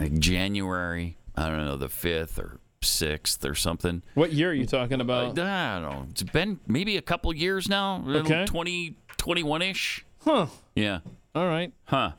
Like 0.00 0.18
January? 0.18 1.16
I 1.36 1.48
don't 1.48 1.64
know, 1.64 1.76
the 1.76 1.88
5th 1.88 2.38
or 2.38 2.58
6th 2.82 3.48
or 3.48 3.54
something. 3.54 4.02
What 4.14 4.32
year 4.32 4.50
are 4.50 4.54
you 4.54 4.66
talking 4.66 5.00
about? 5.00 5.38
I 5.38 5.80
don't 5.80 5.90
know. 5.90 6.06
It's 6.10 6.22
been 6.22 6.58
maybe 6.66 6.96
a 6.96 7.02
couple 7.02 7.32
years 7.34 7.68
now. 7.68 8.02
Okay. 8.06 8.46
2021 8.46 9.62
ish. 9.62 10.04
Huh. 10.24 10.46
Yeah. 10.74 11.00
All 11.34 11.46
right. 11.46 11.72
Huh. 11.84 12.12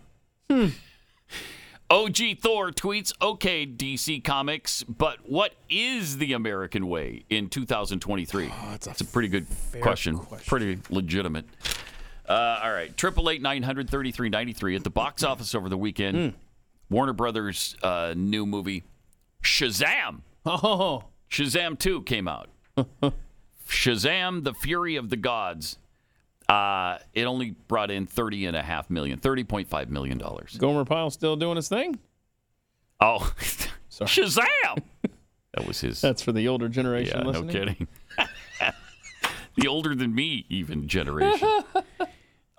Hmm. 0.50 0.68
OG 1.90 2.18
Thor 2.40 2.72
tweets, 2.72 3.12
okay, 3.22 3.66
DC 3.68 4.24
Comics, 4.24 4.82
but 4.84 5.30
what 5.30 5.54
is 5.70 6.20
the 6.20 6.32
American 6.32 6.88
way 6.88 7.26
in 7.30 7.50
2023? 7.50 8.50
That's 8.80 9.02
a 9.02 9.06
pretty 9.06 9.28
good 9.28 9.46
question. 9.82 10.18
Pretty 10.48 10.80
legitimate. 10.90 11.46
Uh, 12.30 12.62
all 12.64 12.72
right. 12.72 12.96
Triple 12.96 13.30
eight 13.30 13.42
nine 13.42 13.62
hundred 13.62 13.90
thirty 13.90 14.12
three 14.12 14.30
ninety 14.30 14.54
three 14.54 14.78
at 14.78 14.86
the 14.86 14.90
box 14.90 15.22
office 15.22 15.54
over 15.54 15.68
the 15.68 15.78
weekend. 15.78 16.34
Warner 16.92 17.14
Brothers' 17.14 17.76
uh, 17.82 18.14
new 18.16 18.46
movie, 18.46 18.84
Shazam. 19.42 20.22
Oh. 20.46 21.06
Shazam 21.30 21.80
2 21.80 22.02
came 22.04 22.28
out. 22.28 22.50
Shazam, 23.68 24.44
The 24.44 24.54
Fury 24.54 24.98
of 24.98 25.10
the 25.10 25.16
Gods. 25.16 25.78
Uh, 26.50 26.98
it 27.14 27.24
only 27.24 27.52
brought 27.70 27.90
in 27.90 28.06
thirty 28.06 28.46
and 28.46 28.58
a 28.58 28.62
half 28.62 28.90
million, 28.90 29.18
thirty 29.18 29.46
point 29.46 29.70
five 29.70 29.90
million 29.90 30.18
dollars. 30.18 30.58
Gomer 30.58 30.84
Pyle 30.84 31.10
still 31.10 31.38
doing 31.38 31.56
his 31.56 31.70
thing? 31.70 31.98
Oh, 33.00 33.32
Shazam! 33.90 34.84
That 35.54 35.68
was 35.68 35.82
his. 35.82 36.00
That's 36.00 36.22
for 36.22 36.32
the 36.32 36.48
older 36.48 36.70
generation 36.70 37.26
yeah, 37.26 37.32
no 37.32 37.44
kidding. 37.44 37.86
the 39.58 39.68
older 39.68 39.94
than 39.94 40.16
me 40.16 40.46
even 40.48 40.88
generation. 40.88 41.46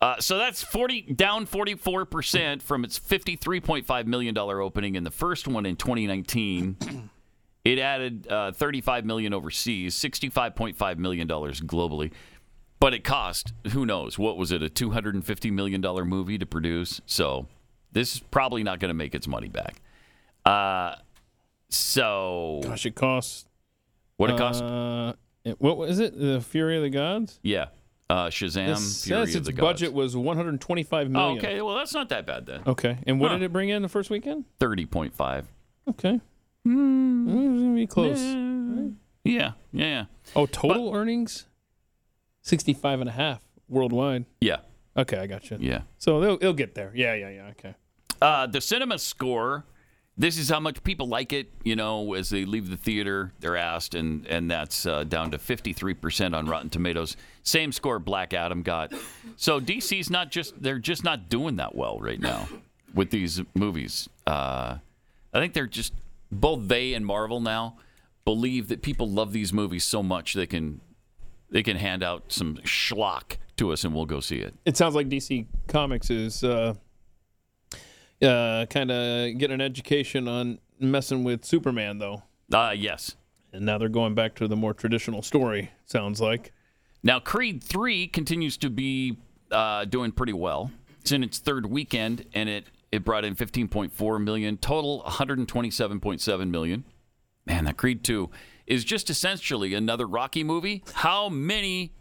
Uh, 0.02 0.20
so 0.20 0.36
that's 0.36 0.62
40 0.64 1.02
down 1.14 1.46
44% 1.46 2.60
from 2.60 2.84
its 2.84 2.98
53.5 2.98 4.06
million 4.06 4.34
dollar 4.34 4.60
opening 4.60 4.96
in 4.96 5.04
the 5.04 5.10
first 5.12 5.46
one 5.48 5.64
in 5.64 5.76
2019. 5.76 6.76
It 7.64 7.78
added 7.78 8.26
uh, 8.26 8.50
35 8.50 9.04
million 9.04 9.32
overseas, 9.32 9.94
65.5 9.94 10.98
million 10.98 11.28
dollars 11.28 11.60
globally. 11.60 12.10
But 12.80 12.92
it 12.92 13.04
cost, 13.04 13.52
who 13.70 13.86
knows, 13.86 14.18
what 14.18 14.36
was 14.36 14.50
it, 14.50 14.64
a 14.64 14.68
250 14.68 15.52
million 15.52 15.80
dollar 15.80 16.04
movie 16.04 16.38
to 16.38 16.44
produce? 16.46 17.00
So 17.06 17.46
this 17.92 18.14
is 18.16 18.18
probably 18.18 18.64
not 18.64 18.80
going 18.80 18.88
to 18.88 18.94
make 18.94 19.14
its 19.14 19.28
money 19.28 19.46
back. 19.46 19.76
Uh, 20.44 20.96
so 21.68 22.62
Gosh, 22.64 22.84
it 22.84 22.96
costs. 22.96 23.46
what 24.16 24.30
it 24.30 24.36
cost? 24.38 24.64
Uh, 24.64 25.12
it- 25.44 25.60
what 25.60 25.76
was 25.76 26.00
it? 26.00 26.18
The 26.18 26.40
Fury 26.40 26.76
of 26.76 26.82
the 26.82 26.90
Gods? 26.90 27.38
Yeah. 27.44 27.66
Uh, 28.12 28.28
Shazam, 28.28 28.66
This 28.74 29.04
Fury 29.06 29.24
says 29.26 29.36
of 29.36 29.40
its 29.40 29.46
the 29.46 29.52
Gods. 29.54 29.80
budget 29.80 29.92
was 29.94 30.14
125 30.14 31.06
Oh, 31.06 31.08
million. 31.08 31.38
okay, 31.38 31.62
well 31.62 31.76
that's 31.76 31.94
not 31.94 32.10
that 32.10 32.26
bad 32.26 32.44
then. 32.44 32.60
Okay. 32.66 32.98
And 33.06 33.18
what 33.18 33.30
Huh. 33.30 33.38
did 33.38 33.44
it 33.46 33.52
bring 33.54 33.70
in 33.70 33.80
the 33.80 33.88
first 33.88 34.10
weekend? 34.10 34.44
Thirty 34.58 34.84
point 34.84 35.14
five. 35.14 35.46
Okay. 35.88 36.20
Mm, 36.68 37.24
it's 37.26 37.62
gonna 37.62 37.74
be 37.74 37.86
close. 37.86 38.20
Yeah, 39.24 39.52
yeah, 39.72 39.84
yeah. 39.86 40.04
Oh, 40.36 40.44
total 40.46 40.92
earnings? 40.94 41.46
65 42.42 43.00
and 43.00 43.08
a 43.08 43.12
half 43.12 43.40
worldwide. 43.68 44.26
Yeah. 44.40 44.58
Okay, 44.96 45.16
I 45.16 45.26
got 45.26 45.50
you. 45.50 45.56
Yeah. 45.60 45.82
So 45.96 46.20
they'll, 46.20 46.36
they'll 46.36 46.52
get 46.52 46.74
there. 46.74 46.92
Yeah, 46.94 47.14
yeah, 47.14 47.30
yeah. 47.30 47.48
Okay. 47.52 47.74
Uh, 48.20 48.46
the 48.46 48.60
cinema 48.60 48.98
score. 48.98 49.64
This 50.16 50.36
is 50.36 50.48
how 50.48 50.60
much 50.60 50.82
people 50.84 51.08
like 51.08 51.32
it. 51.32 51.50
You 51.64 51.74
know, 51.74 52.14
as 52.14 52.30
they 52.30 52.44
leave 52.44 52.68
the 52.68 52.76
theater, 52.76 53.32
they're 53.40 53.56
asked, 53.56 53.94
and 53.94 54.26
and 54.26 54.50
that's 54.50 54.84
uh, 54.84 55.04
down 55.04 55.30
to 55.30 55.38
fifty 55.38 55.72
three 55.72 55.94
percent 55.94 56.34
on 56.34 56.46
Rotten 56.46 56.68
Tomatoes. 56.70 57.16
Same 57.42 57.72
score 57.72 57.98
Black 57.98 58.34
Adam 58.34 58.62
got. 58.62 58.92
So 59.36 59.60
DC's 59.60 60.10
not 60.10 60.30
just 60.30 60.62
they're 60.62 60.78
just 60.78 61.02
not 61.02 61.28
doing 61.28 61.56
that 61.56 61.74
well 61.74 61.98
right 61.98 62.20
now 62.20 62.48
with 62.94 63.10
these 63.10 63.40
movies. 63.54 64.08
Uh, 64.26 64.78
I 65.32 65.40
think 65.40 65.54
they're 65.54 65.66
just 65.66 65.94
both 66.30 66.68
they 66.68 66.94
and 66.94 67.04
Marvel 67.04 67.40
now 67.40 67.76
believe 68.24 68.68
that 68.68 68.82
people 68.82 69.08
love 69.08 69.32
these 69.32 69.52
movies 69.52 69.84
so 69.84 70.02
much 70.02 70.34
they 70.34 70.46
can 70.46 70.80
they 71.50 71.62
can 71.62 71.76
hand 71.76 72.02
out 72.02 72.32
some 72.32 72.56
schlock 72.64 73.36
to 73.56 73.72
us 73.72 73.84
and 73.84 73.94
we'll 73.94 74.06
go 74.06 74.20
see 74.20 74.38
it. 74.38 74.54
It 74.64 74.76
sounds 74.76 74.94
like 74.94 75.08
DC 75.08 75.46
Comics 75.68 76.10
is 76.10 76.42
uh, 76.44 76.74
uh, 78.22 78.66
kind 78.66 78.90
of 78.90 79.38
getting 79.38 79.54
an 79.54 79.60
education 79.60 80.28
on 80.28 80.58
messing 80.78 81.24
with 81.24 81.44
Superman, 81.44 81.98
though. 81.98 82.22
Uh, 82.52 82.74
yes. 82.76 83.16
And 83.52 83.66
now 83.66 83.78
they're 83.78 83.88
going 83.88 84.14
back 84.14 84.34
to 84.36 84.48
the 84.48 84.56
more 84.56 84.74
traditional 84.74 85.22
story, 85.22 85.70
sounds 85.84 86.20
like. 86.20 86.52
Now, 87.02 87.18
Creed 87.18 87.62
3 87.62 88.06
continues 88.08 88.56
to 88.58 88.70
be 88.70 89.18
uh, 89.50 89.84
doing 89.84 90.12
pretty 90.12 90.32
well. 90.32 90.70
It's 91.00 91.12
in 91.12 91.22
its 91.24 91.38
third 91.38 91.66
weekend, 91.66 92.26
and 92.32 92.48
it, 92.48 92.66
it 92.92 93.04
brought 93.04 93.24
in 93.24 93.34
15.4 93.34 94.22
million 94.22 94.56
total, 94.56 95.02
127.7 95.06 96.50
million. 96.50 96.84
Man, 97.44 97.64
that 97.64 97.76
Creed 97.76 98.04
2 98.04 98.30
is 98.66 98.84
just 98.84 99.10
essentially 99.10 99.74
another 99.74 100.06
Rocky 100.06 100.44
movie. 100.44 100.84
How 100.94 101.28
many 101.28 101.92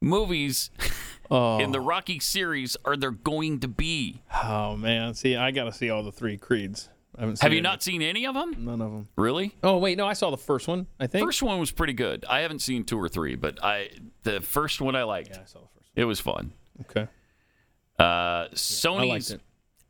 movies 0.00 0.70
in 1.30 1.72
the 1.72 1.80
Rocky 1.80 2.18
series 2.20 2.76
are 2.84 2.96
there 2.96 3.10
going 3.10 3.60
to 3.60 3.68
be? 3.68 4.22
Oh, 4.44 4.76
man. 4.76 5.14
See, 5.14 5.36
I 5.36 5.50
got 5.50 5.64
to 5.64 5.72
see 5.72 5.90
all 5.90 6.02
the 6.02 6.12
three 6.12 6.36
Creeds. 6.36 6.88
I 7.16 7.22
haven't 7.22 7.40
Have 7.40 7.52
you 7.52 7.58
any. 7.58 7.62
not 7.62 7.82
seen 7.82 8.00
any 8.00 8.26
of 8.26 8.34
them? 8.34 8.54
None 8.64 8.80
of 8.80 8.92
them. 8.92 9.08
Really? 9.16 9.54
Oh, 9.62 9.78
wait. 9.78 9.98
No, 9.98 10.06
I 10.06 10.12
saw 10.12 10.30
the 10.30 10.36
first 10.36 10.68
one, 10.68 10.86
I 11.00 11.06
think. 11.08 11.24
First 11.26 11.42
one 11.42 11.58
was 11.58 11.72
pretty 11.72 11.92
good. 11.94 12.24
I 12.28 12.40
haven't 12.40 12.60
seen 12.60 12.84
two 12.84 12.98
or 12.98 13.08
three, 13.08 13.34
but 13.34 13.62
I 13.62 13.90
the 14.22 14.40
first 14.40 14.80
one 14.80 14.94
I 14.94 15.02
liked. 15.02 15.30
Yeah, 15.30 15.40
I 15.42 15.46
saw 15.46 15.58
the 15.60 15.66
first 15.74 15.90
It 15.96 16.04
was 16.04 16.20
fun. 16.20 16.52
Okay. 16.82 17.08
Uh, 17.98 18.04
liked 18.50 18.54
Sony's. 18.54 19.36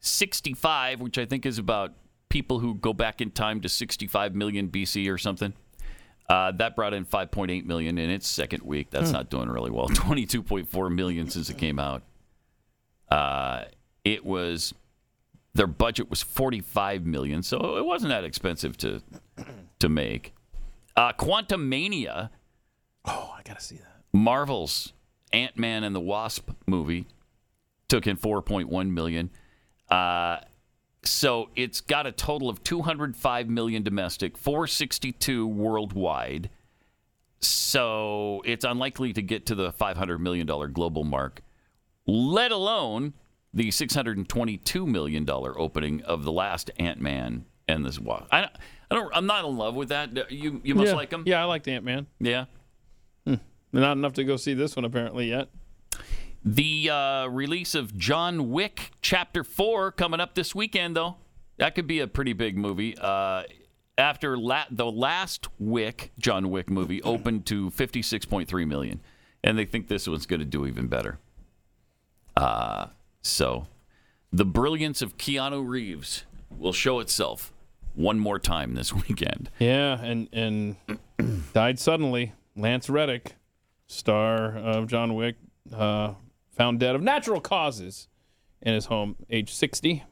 65, 0.00 1.00
which 1.00 1.18
I 1.18 1.26
think 1.26 1.44
is 1.44 1.58
about 1.58 1.92
people 2.28 2.60
who 2.60 2.74
go 2.74 2.92
back 2.92 3.20
in 3.20 3.30
time 3.30 3.60
to 3.60 3.68
65 3.68 4.34
million 4.34 4.68
BC 4.68 5.10
or 5.12 5.18
something. 5.18 5.52
Uh, 6.28 6.52
that 6.52 6.76
brought 6.76 6.92
in 6.92 7.06
5.8 7.06 7.64
million 7.64 7.96
in 7.96 8.10
its 8.10 8.26
second 8.28 8.62
week. 8.62 8.90
That's 8.90 9.08
Hmm. 9.08 9.14
not 9.14 9.30
doing 9.30 9.48
really 9.48 9.70
well. 9.70 9.88
22.4 9.88 10.94
million 10.94 11.30
since 11.30 11.48
it 11.48 11.56
came 11.56 11.78
out. 11.78 12.02
Uh, 13.10 13.64
it 14.04 14.24
was 14.24 14.74
their 15.54 15.66
budget 15.66 16.10
was 16.10 16.22
45 16.22 17.06
million, 17.06 17.42
so 17.42 17.76
it 17.78 17.84
wasn't 17.84 18.10
that 18.10 18.24
expensive 18.24 18.76
to 18.78 19.00
to 19.78 19.88
make. 19.88 20.34
Uh, 20.96 21.12
Quantumania. 21.12 22.30
Oh, 23.06 23.34
I 23.36 23.42
gotta 23.42 23.60
see 23.60 23.76
that. 23.76 24.02
Marvel's 24.12 24.92
Ant 25.32 25.56
Man 25.56 25.84
and 25.84 25.94
the 25.96 26.00
Wasp 26.00 26.50
movie 26.66 27.06
took 27.88 28.06
in 28.06 28.16
4.1 28.16 28.90
million. 28.90 29.30
Uh, 29.90 30.38
so 31.04 31.50
it's 31.56 31.80
got 31.80 32.06
a 32.06 32.12
total 32.12 32.48
of 32.48 32.62
205 32.64 33.48
million 33.48 33.82
domestic, 33.82 34.36
462 34.36 35.46
worldwide. 35.46 36.50
So 37.40 38.42
it's 38.44 38.64
unlikely 38.64 39.12
to 39.12 39.22
get 39.22 39.46
to 39.46 39.54
the 39.54 39.72
500 39.72 40.18
million 40.18 40.46
dollar 40.46 40.68
global 40.68 41.04
mark, 41.04 41.42
let 42.06 42.50
alone 42.50 43.14
the 43.54 43.70
622 43.70 44.86
million 44.86 45.24
dollar 45.24 45.58
opening 45.58 46.02
of 46.02 46.24
the 46.24 46.32
last 46.32 46.70
Ant 46.78 47.00
Man 47.00 47.44
and 47.68 47.84
this 47.84 47.98
Wasp. 47.98 48.26
I, 48.32 48.40
don't- 48.42 48.52
I 48.90 48.94
don't. 48.94 49.10
I'm 49.14 49.26
not 49.26 49.44
in 49.44 49.56
love 49.56 49.74
with 49.74 49.90
that. 49.90 50.30
You 50.32 50.60
you 50.64 50.74
must 50.74 50.88
yeah. 50.88 50.94
like 50.94 51.10
them. 51.10 51.24
Yeah, 51.26 51.42
I 51.42 51.44
liked 51.44 51.68
Ant 51.68 51.84
Man. 51.84 52.06
Yeah. 52.18 52.46
Hmm. 53.26 53.34
Not 53.72 53.96
enough 53.98 54.14
to 54.14 54.24
go 54.24 54.36
see 54.36 54.54
this 54.54 54.76
one, 54.76 54.84
apparently, 54.86 55.28
yet. 55.28 55.48
The 56.44 56.90
uh, 56.90 57.26
release 57.26 57.74
of 57.74 57.96
John 57.96 58.50
Wick 58.50 58.92
Chapter 59.02 59.44
4 59.44 59.92
coming 59.92 60.20
up 60.20 60.34
this 60.34 60.54
weekend, 60.54 60.96
though. 60.96 61.16
That 61.58 61.74
could 61.74 61.86
be 61.86 62.00
a 62.00 62.06
pretty 62.06 62.32
big 62.32 62.56
movie. 62.56 62.96
Uh, 62.96 63.42
after 63.96 64.38
la- 64.38 64.66
the 64.70 64.90
last 64.90 65.48
Wick, 65.58 66.12
John 66.18 66.50
Wick 66.50 66.70
movie, 66.70 67.02
opened 67.04 67.46
to 67.46 67.70
56.3 67.70 68.66
million. 68.68 69.00
And 69.42 69.58
they 69.58 69.64
think 69.64 69.88
this 69.88 70.08
one's 70.08 70.26
going 70.26 70.40
to 70.40 70.46
do 70.46 70.66
even 70.66 70.86
better. 70.88 71.18
Uh, 72.36 72.86
so, 73.22 73.66
the 74.32 74.44
brilliance 74.44 75.02
of 75.02 75.16
Keanu 75.16 75.66
Reeves 75.66 76.24
will 76.56 76.72
show 76.72 77.00
itself 77.00 77.52
one 77.94 78.18
more 78.18 78.38
time 78.38 78.74
this 78.74 78.92
weekend. 78.92 79.50
Yeah, 79.58 80.00
and 80.00 80.28
and 80.32 80.76
died 81.52 81.78
suddenly. 81.78 82.32
Lance 82.56 82.88
Reddick, 82.88 83.34
star 83.86 84.56
of 84.56 84.88
John 84.88 85.14
Wick, 85.14 85.36
uh, 85.74 86.14
found 86.58 86.80
dead 86.80 86.94
of 86.94 87.00
natural 87.02 87.40
causes 87.40 88.08
in 88.60 88.74
his 88.74 88.86
home, 88.86 89.16
age 89.30 89.52
60. 89.54 90.04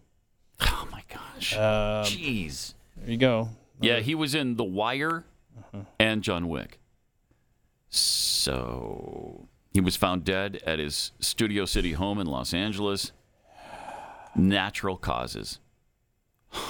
Oh 0.62 0.88
my 0.90 1.03
gosh. 1.12 1.53
Um, 1.55 1.59
Jeez. 2.05 2.72
There 2.97 3.11
you 3.11 3.18
go. 3.18 3.51
Yeah, 3.82 3.99
he 4.01 4.14
was 4.14 4.34
in 4.34 4.57
The 4.57 4.64
Wire 4.64 5.24
and 5.99 6.22
John 6.22 6.49
Wick. 6.49 6.78
So 7.90 9.49
he 9.72 9.80
was 9.80 9.97
found 9.97 10.24
dead 10.24 10.62
at 10.64 10.78
his 10.78 11.12
Studio 11.20 11.64
City 11.66 11.92
home 11.92 12.18
in 12.18 12.26
Los 12.26 12.55
Angeles. 12.55 13.12
Natural 14.34 14.97
causes. 14.97 15.59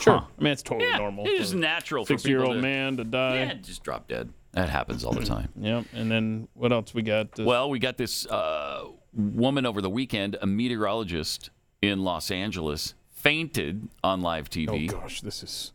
Sure. 0.00 0.26
I 0.38 0.42
mean, 0.42 0.52
it's 0.52 0.62
totally 0.62 0.90
normal. 0.92 1.26
It 1.26 1.32
is 1.34 1.50
for 1.52 1.56
a 1.58 1.60
natural 1.60 2.04
for 2.04 2.14
people 2.16 2.24
60-year-old 2.24 2.54
to- 2.56 2.62
man 2.62 2.96
to 2.96 3.04
die. 3.04 3.36
Yeah, 3.36 3.54
just 3.54 3.84
drop 3.84 4.08
dead. 4.08 4.32
That 4.52 4.68
happens 4.70 5.04
all 5.04 5.12
the 5.12 5.24
time. 5.24 5.48
Yep. 5.60 5.84
And 5.92 6.10
then 6.10 6.48
what 6.54 6.72
else 6.72 6.94
we 6.94 7.02
got? 7.02 7.32
This- 7.32 7.46
Well, 7.46 7.68
we 7.70 7.78
got 7.78 7.96
this 7.96 8.26
uh, 8.26 8.84
woman 9.16 9.66
over 9.66 9.80
the 9.80 9.90
weekend, 9.90 10.36
a 10.40 10.46
meteorologist 10.46 11.50
in 11.82 12.04
Los 12.04 12.30
Angeles, 12.30 12.94
fainted 13.10 13.88
on 14.04 14.20
live 14.20 14.48
TV. 14.50 14.90
Oh 14.92 15.00
gosh, 15.00 15.20
this 15.22 15.42
is. 15.42 15.72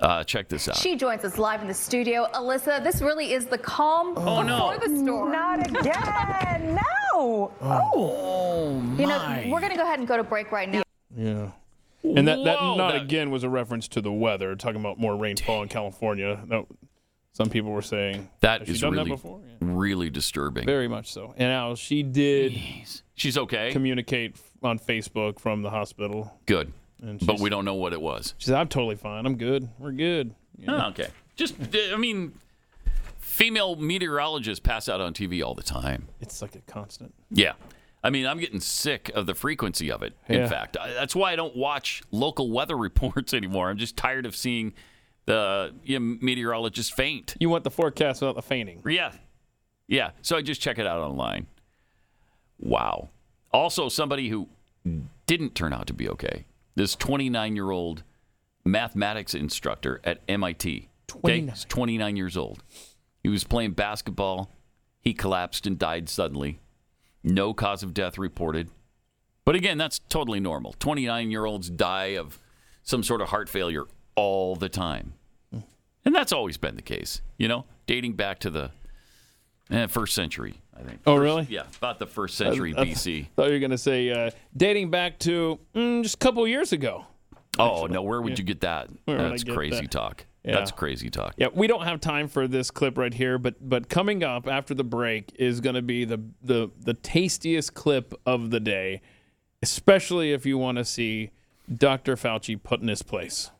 Uh, 0.00 0.22
check 0.22 0.48
this 0.48 0.68
out. 0.68 0.76
She 0.76 0.94
joins 0.94 1.24
us 1.24 1.38
live 1.38 1.60
in 1.60 1.66
the 1.66 1.74
studio. 1.74 2.26
Alyssa, 2.32 2.82
this 2.84 3.00
really 3.02 3.32
is 3.32 3.46
the 3.46 3.58
calm 3.58 4.14
Oh, 4.16 4.42
no. 4.42 4.70
before 4.70 4.88
the 4.88 4.96
storm. 5.02 5.32
Not 5.32 5.66
again. 5.66 6.76
no. 7.14 7.52
Oh, 7.60 8.74
my! 8.80 9.00
You 9.00 9.06
know, 9.08 9.42
we're 9.52 9.58
going 9.60 9.72
to 9.72 9.76
go 9.76 9.82
ahead 9.82 9.98
and 9.98 10.06
go 10.06 10.16
to 10.16 10.22
break 10.22 10.52
right 10.52 10.68
now. 10.68 10.82
Yeah. 11.16 11.50
And 12.04 12.28
that, 12.28 12.44
that 12.44 12.60
Whoa, 12.60 12.76
not 12.76 12.92
that- 12.92 13.02
again 13.02 13.32
was 13.32 13.42
a 13.42 13.48
reference 13.48 13.88
to 13.88 14.00
the 14.00 14.12
weather, 14.12 14.54
talking 14.54 14.80
about 14.80 15.00
more 15.00 15.16
rainfall 15.16 15.62
in 15.62 15.68
California. 15.68 16.40
That, 16.46 16.64
some 17.38 17.48
people 17.50 17.70
were 17.70 17.82
saying 17.82 18.28
That 18.40 18.62
Has 18.62 18.66
she 18.68 18.74
is 18.74 18.80
done 18.80 18.94
really, 18.94 19.10
that 19.10 19.16
before? 19.16 19.40
Yeah. 19.46 19.54
really 19.60 20.10
disturbing. 20.10 20.66
Very 20.66 20.88
much 20.88 21.12
so. 21.12 21.34
And 21.36 21.48
now 21.48 21.76
she 21.76 22.02
did 22.02 22.58
She's 23.14 23.38
okay. 23.38 23.70
communicate 23.70 24.34
on 24.60 24.80
Facebook 24.80 25.38
from 25.38 25.62
the 25.62 25.70
hospital. 25.70 26.36
Good. 26.46 26.72
But 27.00 27.38
we 27.38 27.48
don't 27.48 27.64
know 27.64 27.76
what 27.76 27.92
it 27.92 28.00
was. 28.00 28.34
She 28.38 28.46
said, 28.46 28.56
"I'm 28.56 28.66
totally 28.66 28.96
fine. 28.96 29.24
I'm 29.24 29.36
good. 29.36 29.68
We're 29.78 29.92
good." 29.92 30.34
Yeah. 30.58 30.86
Oh, 30.86 30.88
okay. 30.88 31.06
Just, 31.36 31.54
uh, 31.60 31.94
I 31.94 31.96
mean, 31.96 32.32
female 33.20 33.76
meteorologists 33.76 34.58
pass 34.58 34.88
out 34.88 35.00
on 35.00 35.14
TV 35.14 35.40
all 35.44 35.54
the 35.54 35.62
time. 35.62 36.08
It's 36.20 36.42
like 36.42 36.56
a 36.56 36.60
constant. 36.62 37.14
Yeah. 37.30 37.52
I 38.02 38.10
mean, 38.10 38.26
I'm 38.26 38.38
getting 38.40 38.58
sick 38.58 39.12
of 39.14 39.26
the 39.26 39.34
frequency 39.36 39.92
of 39.92 40.02
it. 40.02 40.14
Yeah. 40.28 40.38
In 40.42 40.48
fact, 40.48 40.76
I, 40.76 40.92
that's 40.92 41.14
why 41.14 41.32
I 41.32 41.36
don't 41.36 41.54
watch 41.54 42.02
local 42.10 42.50
weather 42.50 42.76
reports 42.88 43.32
anymore. 43.32 43.70
I'm 43.70 43.78
just 43.78 43.96
tired 43.96 44.26
of 44.26 44.34
seeing 44.34 44.74
the 45.28 45.74
you 45.84 46.00
know, 46.00 46.16
meteorologists 46.22 46.90
faint. 46.90 47.36
You 47.38 47.50
want 47.50 47.62
the 47.62 47.70
forecast 47.70 48.22
without 48.22 48.34
the 48.34 48.42
fainting. 48.42 48.82
Yeah. 48.86 49.12
Yeah. 49.86 50.12
So 50.22 50.38
I 50.38 50.42
just 50.42 50.62
check 50.62 50.78
it 50.78 50.86
out 50.86 51.00
online. 51.00 51.46
Wow. 52.58 53.10
Also, 53.52 53.90
somebody 53.90 54.30
who 54.30 54.48
didn't 55.26 55.54
turn 55.54 55.74
out 55.74 55.86
to 55.88 55.92
be 55.92 56.08
okay. 56.08 56.46
This 56.76 56.96
29 56.96 57.54
year 57.54 57.70
old 57.70 58.04
mathematics 58.64 59.34
instructor 59.34 60.00
at 60.02 60.22
MIT. 60.28 60.88
Okay? 61.10 61.20
29. 61.20 61.48
He's 61.48 61.64
29 61.66 62.16
years 62.16 62.36
old. 62.36 62.62
He 63.22 63.28
was 63.28 63.44
playing 63.44 63.72
basketball. 63.72 64.50
He 65.02 65.12
collapsed 65.12 65.66
and 65.66 65.78
died 65.78 66.08
suddenly. 66.08 66.58
No 67.22 67.52
cause 67.52 67.82
of 67.82 67.92
death 67.92 68.16
reported. 68.16 68.70
But 69.44 69.56
again, 69.56 69.76
that's 69.76 69.98
totally 70.08 70.40
normal. 70.40 70.74
29 70.78 71.30
year 71.30 71.44
olds 71.44 71.68
die 71.68 72.16
of 72.16 72.38
some 72.82 73.02
sort 73.02 73.20
of 73.20 73.28
heart 73.28 73.50
failure 73.50 73.84
all 74.14 74.56
the 74.56 74.68
time. 74.68 75.14
And 76.08 76.14
that's 76.14 76.32
always 76.32 76.56
been 76.56 76.74
the 76.74 76.80
case, 76.80 77.20
you 77.36 77.48
know, 77.48 77.66
dating 77.86 78.14
back 78.14 78.38
to 78.38 78.48
the 78.48 78.70
Eh, 79.70 79.86
first 79.88 80.14
century, 80.14 80.54
I 80.74 80.82
think. 80.82 81.00
Oh, 81.06 81.16
First- 81.16 81.22
really? 81.22 81.46
Yeah, 81.50 81.64
about 81.76 81.98
the 81.98 82.06
first 82.06 82.38
century 82.38 82.74
I- 82.74 82.80
I 82.80 82.84
BC. 82.86 83.28
thought 83.36 83.48
you 83.48 83.52
were 83.52 83.58
going 83.58 83.72
to 83.72 83.76
say 83.76 84.08
uh, 84.10 84.30
dating 84.56 84.88
back 84.90 85.18
to 85.18 85.58
mm, 85.74 86.02
just 86.02 86.14
a 86.14 86.16
couple 86.16 86.48
years 86.48 86.72
ago. 86.72 87.04
Oh 87.58 87.84
no, 87.84 88.00
where 88.00 88.22
would 88.22 88.30
Yeah. 88.30 88.36
you 88.38 88.44
get 88.44 88.62
that? 88.62 88.88
Where 89.04 89.18
That's 89.18 89.44
crazy 89.44 89.82
that? 89.82 89.90
talk. 89.90 90.24
Yeah. 90.42 90.52
That's 90.54 90.70
crazy 90.70 91.10
talk. 91.10 91.34
Yeah, 91.36 91.48
we 91.52 91.66
don't 91.66 91.82
have 91.84 92.00
time 92.00 92.26
for 92.28 92.48
this 92.48 92.70
clip 92.70 92.96
right 92.96 93.12
here, 93.12 93.36
but 93.36 93.56
but 93.68 93.90
coming 93.90 94.24
up 94.24 94.48
after 94.48 94.72
the 94.72 94.84
break 94.84 95.32
is 95.38 95.60
going 95.60 95.74
to 95.74 95.82
be 95.82 96.06
the 96.06 96.22
the 96.42 96.70
the 96.80 96.94
tastiest 96.94 97.74
clip 97.74 98.14
of 98.24 98.48
the 98.50 98.60
day, 98.60 99.02
especially 99.62 100.32
if 100.32 100.46
you 100.46 100.56
want 100.56 100.78
to 100.78 100.84
see 100.86 101.32
Dr. 101.76 102.16
Fauci 102.16 102.56
put 102.62 102.80
in 102.80 102.88
his 102.88 103.02
place. 103.02 103.50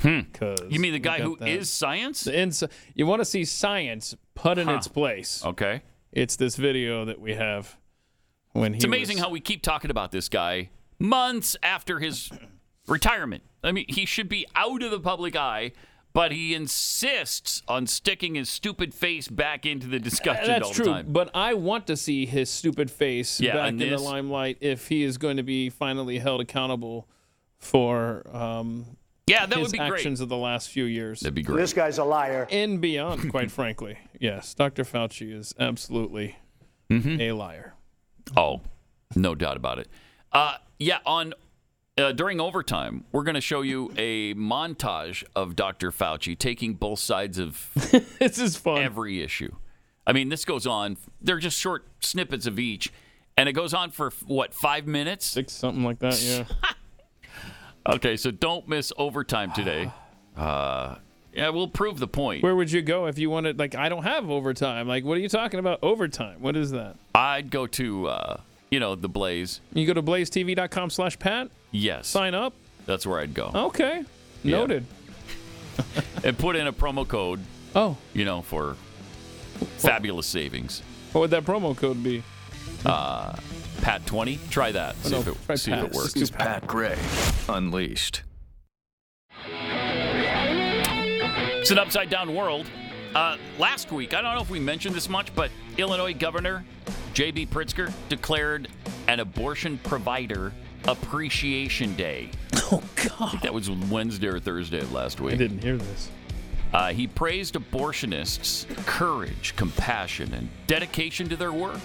Hmm. 0.00 0.20
You 0.68 0.78
mean 0.78 0.92
the 0.92 0.98
guy 1.00 1.20
who 1.20 1.36
that. 1.38 1.48
is 1.48 1.68
science? 1.70 2.26
Ins- 2.26 2.62
you 2.94 3.04
want 3.06 3.20
to 3.20 3.24
see 3.24 3.44
science 3.44 4.14
put 4.34 4.56
in 4.58 4.68
Huh. 4.68 4.74
its 4.74 4.86
place. 4.88 5.44
Okay. 5.44 5.82
It's 6.12 6.36
this 6.36 6.54
video 6.56 7.04
that 7.04 7.20
we 7.20 7.34
have 7.34 7.76
when 8.52 8.72
he 8.74 8.76
It's 8.76 8.84
amazing 8.84 9.16
was- 9.16 9.24
how 9.24 9.30
we 9.30 9.40
keep 9.40 9.62
talking 9.62 9.90
about 9.90 10.12
this 10.12 10.28
guy 10.28 10.70
months 11.00 11.56
after 11.62 11.98
his 11.98 12.30
retirement. 12.86 13.42
I 13.64 13.72
mean, 13.72 13.86
he 13.88 14.06
should 14.06 14.28
be 14.28 14.46
out 14.54 14.82
of 14.84 14.90
the 14.92 15.00
public 15.00 15.34
eye, 15.34 15.72
but 16.12 16.30
he 16.30 16.54
insists 16.54 17.62
on 17.66 17.86
sticking 17.88 18.36
his 18.36 18.48
stupid 18.48 18.94
face 18.94 19.26
back 19.26 19.66
into 19.66 19.88
the 19.88 19.98
discussion 19.98 20.46
That's 20.46 20.66
all 20.68 20.72
true, 20.74 20.84
the 20.84 20.90
time. 20.92 21.06
but 21.12 21.30
I 21.34 21.54
want 21.54 21.88
to 21.88 21.96
see 21.96 22.24
his 22.24 22.48
stupid 22.50 22.88
face 22.90 23.40
Yeah, 23.40 23.54
back 23.54 23.70
in 23.70 23.78
the 23.78 23.98
limelight 23.98 24.58
if 24.60 24.88
he 24.88 25.02
is 25.02 25.18
going 25.18 25.36
to 25.38 25.42
be 25.42 25.70
finally 25.70 26.18
held 26.20 26.40
accountable 26.40 27.08
for 27.58 28.24
um, 28.34 28.96
yeah, 29.28 29.46
that 29.46 29.58
his 29.58 29.64
would 29.66 29.72
be 29.72 29.78
great. 29.78 29.92
actions 29.92 30.20
of 30.20 30.28
the 30.28 30.36
last 30.36 30.68
few 30.70 30.84
years. 30.84 31.20
That'd 31.20 31.34
be 31.34 31.42
great. 31.42 31.60
This 31.60 31.72
guy's 31.72 31.98
a 31.98 32.04
liar. 32.04 32.46
And 32.50 32.80
beyond, 32.80 33.30
quite 33.30 33.50
frankly. 33.60 33.98
Yes, 34.18 34.54
Dr. 34.54 34.84
Fauci 34.84 35.32
is 35.32 35.54
absolutely 35.58 36.36
Mm-hmm. 36.90 37.20
a 37.20 37.32
liar. 37.32 37.74
Oh, 38.36 38.62
no 39.14 39.34
doubt 39.34 39.56
about 39.58 39.78
it. 39.78 39.88
Uh, 40.32 40.56
yeah, 40.78 40.98
on 41.04 41.34
uh, 41.98 42.12
during 42.12 42.40
overtime, 42.40 43.04
we're 43.12 43.24
going 43.24 43.34
to 43.34 43.40
show 43.42 43.60
you 43.60 43.92
a 43.98 44.32
montage 44.34 45.22
of 45.36 45.54
Dr. 45.56 45.90
Fauci 45.90 46.38
taking 46.38 46.74
both 46.74 46.98
sides 46.98 47.38
of 47.38 47.70
this 48.20 48.38
is 48.38 48.56
fun. 48.56 48.82
every 48.82 49.20
issue. 49.22 49.54
I 50.06 50.12
mean, 50.14 50.30
this 50.30 50.46
goes 50.46 50.66
on. 50.66 50.96
They're 51.20 51.38
just 51.38 51.58
short 51.58 51.86
snippets 52.00 52.46
of 52.46 52.58
each, 52.58 52.90
and 53.36 53.48
it 53.50 53.52
goes 53.52 53.74
on 53.74 53.90
for 53.90 54.10
what 54.26 54.54
five 54.54 54.86
minutes? 54.86 55.26
Six, 55.26 55.52
something 55.52 55.84
like 55.84 55.98
that. 55.98 56.18
Yeah. 56.22 56.44
Okay, 57.88 58.16
so 58.16 58.30
don't 58.30 58.68
miss 58.68 58.92
overtime 58.96 59.52
today. 59.52 59.90
Uh, 60.36 60.94
yeah, 61.32 61.48
we'll 61.48 61.66
prove 61.66 61.98
the 61.98 62.06
point. 62.06 62.44
Where 62.44 62.54
would 62.54 62.70
you 62.70 62.80
go 62.80 63.06
if 63.06 63.18
you 63.18 63.28
wanted? 63.28 63.58
Like, 63.58 63.74
I 63.74 63.88
don't 63.88 64.04
have 64.04 64.30
overtime. 64.30 64.86
Like, 64.86 65.04
what 65.04 65.16
are 65.18 65.20
you 65.20 65.28
talking 65.28 65.58
about? 65.58 65.80
Overtime? 65.82 66.36
What 66.40 66.54
is 66.54 66.70
that? 66.70 66.94
I'd 67.12 67.50
go 67.50 67.66
to, 67.66 68.06
uh, 68.06 68.36
you 68.70 68.78
know, 68.78 68.94
the 68.94 69.08
Blaze. 69.08 69.60
You 69.72 69.84
go 69.84 69.94
to 69.94 70.02
blazetv.com/slash 70.02 71.18
pat. 71.18 71.48
Yes, 71.72 72.06
Sign 72.06 72.34
up. 72.34 72.54
that's 72.86 73.04
where 73.04 73.18
I'd 73.18 73.34
go. 73.34 73.50
Okay. 73.52 74.04
Yeah. 74.44 74.58
Noted. 74.58 74.86
and 76.24 76.38
put 76.38 76.54
in 76.54 76.68
a 76.68 76.72
promo 76.72 77.06
code. 77.06 77.40
Oh. 77.74 77.96
You 78.14 78.24
know, 78.24 78.42
for 78.42 78.76
fabulous 79.78 80.28
savings. 80.28 80.84
What 81.10 81.22
would 81.22 81.30
that 81.30 81.44
promo 81.44 81.76
code 81.76 82.00
be? 82.04 82.22
Uh, 82.86 83.34
Pat 83.80 84.04
twenty. 84.06 84.38
Try 84.50 84.72
that. 84.72 84.96
Oh, 85.04 85.08
See, 85.08 85.14
no, 85.14 85.20
if, 85.20 85.46
try 85.46 85.54
it, 85.54 85.58
see 85.58 85.72
if 85.72 85.84
it 85.84 85.92
works. 85.92 86.12
This 86.12 86.24
is 86.24 86.30
Pat 86.30 86.66
Gray 86.66 86.98
Unleashed. 87.48 88.22
It's 91.60 91.70
an 91.70 91.78
upside 91.78 92.10
down 92.10 92.34
world. 92.34 92.66
Uh, 93.14 93.36
last 93.58 93.90
week, 93.90 94.14
I 94.14 94.22
don't 94.22 94.34
know 94.34 94.40
if 94.42 94.50
we 94.50 94.60
mentioned 94.60 94.94
this 94.94 95.08
much, 95.08 95.34
but 95.34 95.50
Illinois 95.76 96.14
Governor 96.14 96.64
J.B. 97.14 97.46
Pritzker 97.46 97.92
declared 98.08 98.68
an 99.08 99.20
abortion 99.20 99.78
provider 99.78 100.52
appreciation 100.86 101.94
day. 101.96 102.30
Oh 102.70 102.82
God! 103.18 103.40
that 103.42 103.54
was 103.54 103.70
Wednesday 103.70 104.26
or 104.26 104.38
Thursday 104.38 104.80
of 104.80 104.92
last 104.92 105.22
week. 105.22 105.32
I 105.32 105.36
didn't 105.38 105.62
hear 105.62 105.78
this. 105.78 106.10
Uh, 106.74 106.92
he 106.92 107.06
praised 107.06 107.54
abortionists' 107.54 108.66
courage, 108.84 109.54
compassion, 109.56 110.34
and 110.34 110.50
dedication 110.66 111.30
to 111.30 111.36
their 111.36 111.50
work. 111.52 111.80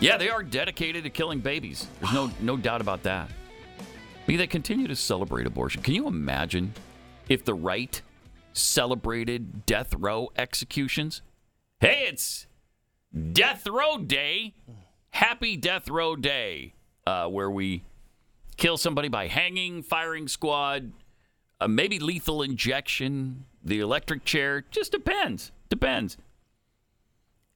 Yeah, 0.00 0.16
they 0.16 0.28
are 0.28 0.42
dedicated 0.42 1.04
to 1.04 1.10
killing 1.10 1.40
babies. 1.40 1.86
There's 2.00 2.12
no 2.12 2.30
no 2.40 2.56
doubt 2.56 2.80
about 2.80 3.02
that. 3.04 3.30
Mean, 4.26 4.38
they 4.38 4.46
continue 4.46 4.88
to 4.88 4.96
celebrate 4.96 5.46
abortion. 5.46 5.82
Can 5.82 5.94
you 5.94 6.08
imagine 6.08 6.74
if 7.28 7.44
the 7.44 7.54
right 7.54 8.00
celebrated 8.52 9.64
death 9.66 9.94
row 9.94 10.30
executions? 10.36 11.22
Hey, 11.78 12.08
it's 12.08 12.46
Death 13.32 13.66
Row 13.66 13.98
Day. 13.98 14.54
Happy 15.10 15.56
Death 15.56 15.88
Row 15.88 16.16
Day, 16.16 16.74
uh, 17.06 17.28
where 17.28 17.50
we 17.50 17.84
kill 18.56 18.76
somebody 18.76 19.08
by 19.08 19.28
hanging, 19.28 19.82
firing 19.82 20.26
squad, 20.28 20.92
uh, 21.60 21.68
maybe 21.68 21.98
lethal 21.98 22.42
injection, 22.42 23.44
the 23.62 23.80
electric 23.80 24.24
chair. 24.24 24.64
Just 24.70 24.92
depends. 24.92 25.52
Depends. 25.70 26.16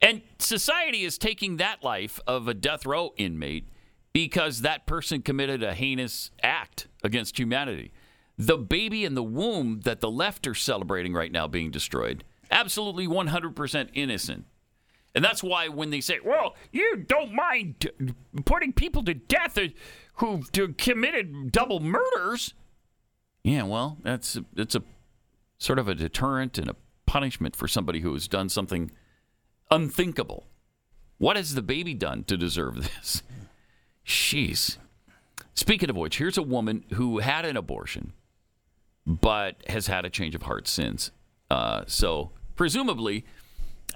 And 0.02 0.22
society 0.38 1.04
is 1.04 1.18
taking 1.18 1.56
that 1.58 1.84
life 1.84 2.20
of 2.26 2.48
a 2.48 2.54
death 2.54 2.86
row 2.86 3.12
inmate 3.16 3.68
because 4.12 4.62
that 4.62 4.86
person 4.86 5.22
committed 5.22 5.62
a 5.62 5.74
heinous 5.74 6.30
act 6.42 6.88
against 7.04 7.38
humanity. 7.38 7.92
The 8.38 8.56
baby 8.56 9.04
in 9.04 9.14
the 9.14 9.22
womb 9.22 9.80
that 9.84 10.00
the 10.00 10.10
left 10.10 10.46
are 10.46 10.54
celebrating 10.54 11.12
right 11.12 11.30
now 11.30 11.46
being 11.46 11.70
destroyed, 11.70 12.24
absolutely 12.50 13.06
100% 13.06 13.90
innocent. 13.92 14.46
And 15.14 15.24
that's 15.24 15.42
why 15.42 15.68
when 15.68 15.90
they 15.90 16.00
say, 16.00 16.20
well, 16.24 16.56
you 16.72 16.96
don't 16.96 17.34
mind 17.34 17.90
putting 18.44 18.72
people 18.72 19.02
to 19.04 19.14
death 19.14 19.58
who've 20.14 20.50
committed 20.78 21.52
double 21.52 21.80
murders. 21.80 22.54
Yeah, 23.42 23.64
well, 23.64 23.98
that's 24.02 24.38
it's 24.56 24.74
a 24.74 24.82
sort 25.58 25.78
of 25.78 25.88
a 25.88 25.94
deterrent 25.94 26.58
and 26.58 26.70
a 26.70 26.76
punishment 27.06 27.56
for 27.56 27.68
somebody 27.68 28.00
who 28.00 28.12
has 28.12 28.28
done 28.28 28.48
something 28.48 28.90
unthinkable. 29.70 30.46
What 31.18 31.36
has 31.36 31.54
the 31.54 31.62
baby 31.62 31.94
done 31.94 32.24
to 32.24 32.36
deserve 32.36 32.76
this? 32.76 33.22
Jeez. 34.06 34.78
Speaking 35.54 35.90
of 35.90 35.96
which, 35.96 36.18
here's 36.18 36.38
a 36.38 36.42
woman 36.42 36.84
who 36.94 37.18
had 37.18 37.44
an 37.44 37.56
abortion, 37.56 38.12
but 39.06 39.56
has 39.68 39.86
had 39.86 40.04
a 40.04 40.10
change 40.10 40.34
of 40.34 40.42
heart 40.42 40.66
since. 40.66 41.10
Uh, 41.50 41.82
so, 41.86 42.30
presumably, 42.56 43.24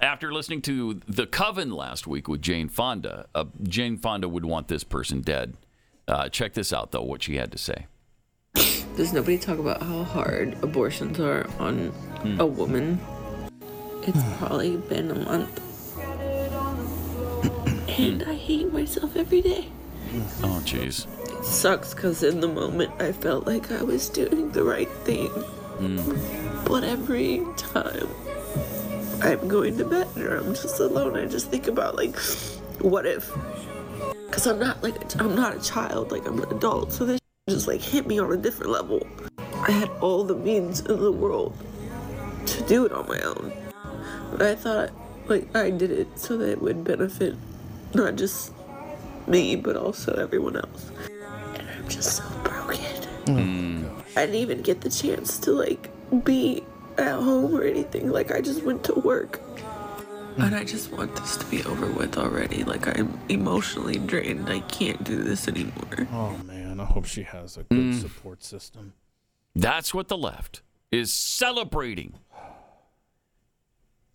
after 0.01 0.31
listening 0.31 0.61
to 0.63 1.01
The 1.07 1.25
Coven 1.25 1.71
last 1.71 2.05
week 2.05 2.27
with 2.27 2.41
Jane 2.41 2.69
Fonda, 2.69 3.27
uh, 3.33 3.45
Jane 3.63 3.97
Fonda 3.97 4.29
would 4.29 4.45
want 4.45 4.67
this 4.67 4.83
person 4.83 5.21
dead. 5.21 5.55
Uh, 6.07 6.29
check 6.29 6.53
this 6.53 6.71
out, 6.71 6.91
though, 6.91 7.01
what 7.01 7.23
she 7.23 7.37
had 7.37 7.51
to 7.51 7.57
say. 7.57 7.87
Does 8.95 9.11
nobody 9.11 9.37
talk 9.37 9.57
about 9.57 9.81
how 9.81 10.03
hard 10.03 10.55
abortions 10.61 11.19
are 11.19 11.49
on 11.59 11.91
a 12.39 12.45
woman? 12.45 12.99
It's 14.03 14.23
probably 14.37 14.77
been 14.77 15.11
a 15.11 15.15
month. 15.15 15.61
And 17.87 18.23
I 18.23 18.35
hate 18.35 18.71
myself 18.71 19.15
every 19.15 19.41
day. 19.41 19.67
Oh, 20.43 20.61
jeez. 20.65 21.07
It 21.39 21.45
sucks 21.45 21.93
because 21.93 22.23
in 22.23 22.39
the 22.39 22.47
moment 22.47 22.91
I 23.01 23.11
felt 23.11 23.45
like 23.47 23.71
I 23.71 23.83
was 23.83 24.09
doing 24.09 24.51
the 24.51 24.63
right 24.63 24.89
thing. 25.03 25.29
Mm. 25.79 26.65
But 26.65 26.83
every 26.83 27.43
time 27.57 28.07
I'm 29.21 29.47
going 29.47 29.77
to 29.77 29.85
bed 29.85 30.07
or 30.17 30.37
I'm 30.37 30.53
just 30.53 30.79
alone, 30.79 31.17
I 31.17 31.25
just 31.25 31.49
think 31.49 31.67
about 31.67 31.95
like, 31.95 32.17
what 32.79 33.05
if? 33.05 33.31
Because 34.25 34.47
I'm 34.47 34.59
not 34.59 34.81
like, 34.83 34.95
I'm 35.21 35.35
not 35.35 35.55
a 35.55 35.61
child, 35.61 36.11
like 36.11 36.25
I'm 36.27 36.41
an 36.41 36.51
adult. 36.51 36.91
So 36.91 37.05
this 37.05 37.19
just 37.47 37.67
like 37.67 37.81
hit 37.81 38.07
me 38.07 38.17
on 38.17 38.31
a 38.31 38.37
different 38.37 38.71
level. 38.71 39.05
I 39.67 39.71
had 39.71 39.89
all 40.01 40.23
the 40.23 40.35
means 40.35 40.79
in 40.79 40.99
the 40.99 41.11
world 41.11 41.55
to 42.45 42.63
do 42.63 42.85
it 42.85 42.91
on 42.91 43.07
my 43.07 43.19
own. 43.19 43.53
But 44.31 44.41
I 44.41 44.55
thought 44.55 44.89
like 45.27 45.55
I 45.55 45.69
did 45.69 45.91
it 45.91 46.07
so 46.17 46.37
that 46.37 46.49
it 46.49 46.61
would 46.61 46.83
benefit 46.83 47.35
not 47.93 48.15
just 48.15 48.51
me, 49.27 49.55
but 49.55 49.75
also 49.75 50.13
everyone 50.13 50.55
else. 50.57 50.91
And 51.55 51.67
I'm 51.69 51.87
just 51.87 52.17
so 52.17 52.23
broken. 52.43 53.91
I 54.17 54.25
didn't 54.25 54.35
even 54.35 54.61
get 54.61 54.81
the 54.81 54.89
chance 54.89 55.37
to 55.39 55.51
like 55.51 55.89
be 56.23 56.63
at 56.97 57.13
home 57.13 57.55
or 57.55 57.63
anything. 57.63 58.11
Like 58.11 58.31
I 58.31 58.41
just 58.41 58.63
went 58.63 58.83
to 58.85 58.93
work. 58.95 59.41
And 60.37 60.53
I 60.53 60.65
just 60.65 60.91
want 60.91 61.15
this 61.15 61.37
to 61.37 61.45
be 61.45 61.63
over 61.63 61.85
with 61.87 62.17
already. 62.17 62.63
Like 62.65 62.87
I'm 62.99 63.17
emotionally 63.29 63.97
drained. 63.97 64.49
I 64.49 64.59
can't 64.61 65.01
do 65.03 65.23
this 65.23 65.47
anymore. 65.47 66.07
Oh 66.11 66.37
man, 66.45 66.79
I 66.79 66.85
hope 66.85 67.05
she 67.05 67.23
has 67.23 67.55
a 67.57 67.63
good 67.63 67.93
Mm. 67.93 68.01
support 68.01 68.43
system. 68.43 68.93
That's 69.55 69.93
what 69.93 70.09
the 70.09 70.17
left 70.17 70.61
is 70.91 71.11
celebrating. 71.13 72.15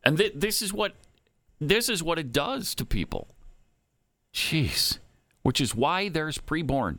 And 0.05 0.19
th- 0.19 0.33
this 0.35 0.63
is 0.63 0.73
what 0.73 0.95
this 1.61 1.89
is 1.89 2.03
what 2.03 2.19
it 2.19 2.33
does 2.33 2.75
to 2.77 2.85
people. 2.85 3.29
Jeez. 4.33 4.99
Which 5.43 5.61
is 5.61 5.75
why 5.75 6.09
there's 6.09 6.39
preborn. 6.39 6.99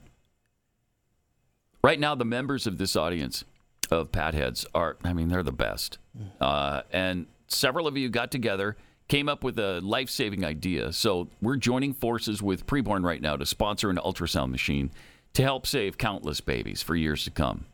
Right 1.84 2.00
now, 2.00 2.14
the 2.14 2.26
members 2.26 2.68
of 2.68 2.78
this 2.78 2.96
audience 2.96 3.44
of 3.90 4.12
Pat 4.12 4.34
Heads 4.34 4.66
are, 4.76 4.98
I 5.04 5.14
mean, 5.14 5.30
they're 5.30 5.44
the 5.44 5.52
best. 5.52 5.98
Uh, 6.40 6.82
and 6.92 7.26
several 7.48 7.88
of 7.88 7.98
you 7.98 8.10
got 8.10 8.32
together, 8.32 8.78
came 9.08 9.28
up 9.28 9.44
with 9.44 9.58
a 9.60 9.82
life 9.82 10.10
saving 10.10 10.46
idea. 10.46 10.94
So 10.94 11.28
we're 11.42 11.58
joining 11.58 11.94
forces 11.94 12.42
with 12.42 12.68
Preborn 12.68 13.04
right 13.04 13.22
now 13.22 13.36
to 13.36 13.46
sponsor 13.46 13.90
an 13.90 13.98
ultrasound 13.98 14.52
machine 14.52 14.92
to 15.34 15.44
help 15.44 15.66
save 15.66 15.98
countless 15.98 16.40
babies 16.40 16.82
for 16.82 16.96
years 16.96 17.24
to 17.24 17.32
come. 17.32 17.66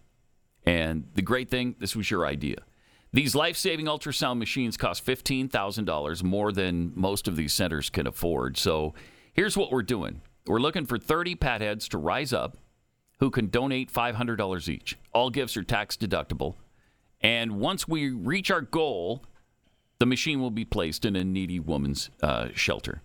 And 0.66 1.06
the 1.16 1.22
great 1.22 1.50
thing, 1.50 1.76
this 1.80 1.96
was 1.96 2.10
your 2.10 2.26
idea. 2.26 2.58
These 3.18 3.34
life 3.34 3.58
saving 3.58 3.88
ultrasound 3.88 4.38
machines 4.38 4.78
cost 4.78 5.04
$15,000 5.04 6.22
more 6.22 6.52
than 6.52 6.92
most 6.94 7.28
of 7.28 7.36
these 7.36 7.52
centers 7.52 7.90
can 7.90 8.06
afford. 8.06 8.58
So 8.58 8.94
here's 9.34 9.58
what 9.58 9.72
we're 9.72 9.82
doing 9.82 10.22
we're 10.46 10.60
looking 10.60 10.86
for 10.86 11.00
30 11.00 11.34
pat 11.34 11.62
heads 11.62 11.88
to 11.88 11.98
rise 11.98 12.32
up 12.32 12.58
who 13.20 13.32
can 13.32 13.48
donate 13.48 13.92
$500 13.92 14.70
each. 14.70 15.00
All 15.14 15.32
gifts 15.32 15.58
are 15.58 15.64
tax 15.64 15.98
deductible. 15.98 16.58
And 17.20 17.54
once 17.60 17.88
we 17.88 18.12
reach 18.12 18.52
our 18.52 18.62
goal, 18.62 19.24
the 19.98 20.06
machine 20.06 20.40
will 20.40 20.52
be 20.52 20.64
placed 20.64 21.04
in 21.04 21.16
a 21.16 21.24
needy 21.24 21.60
woman's 21.60 22.12
uh, 22.22 22.50
shelter. 22.54 23.02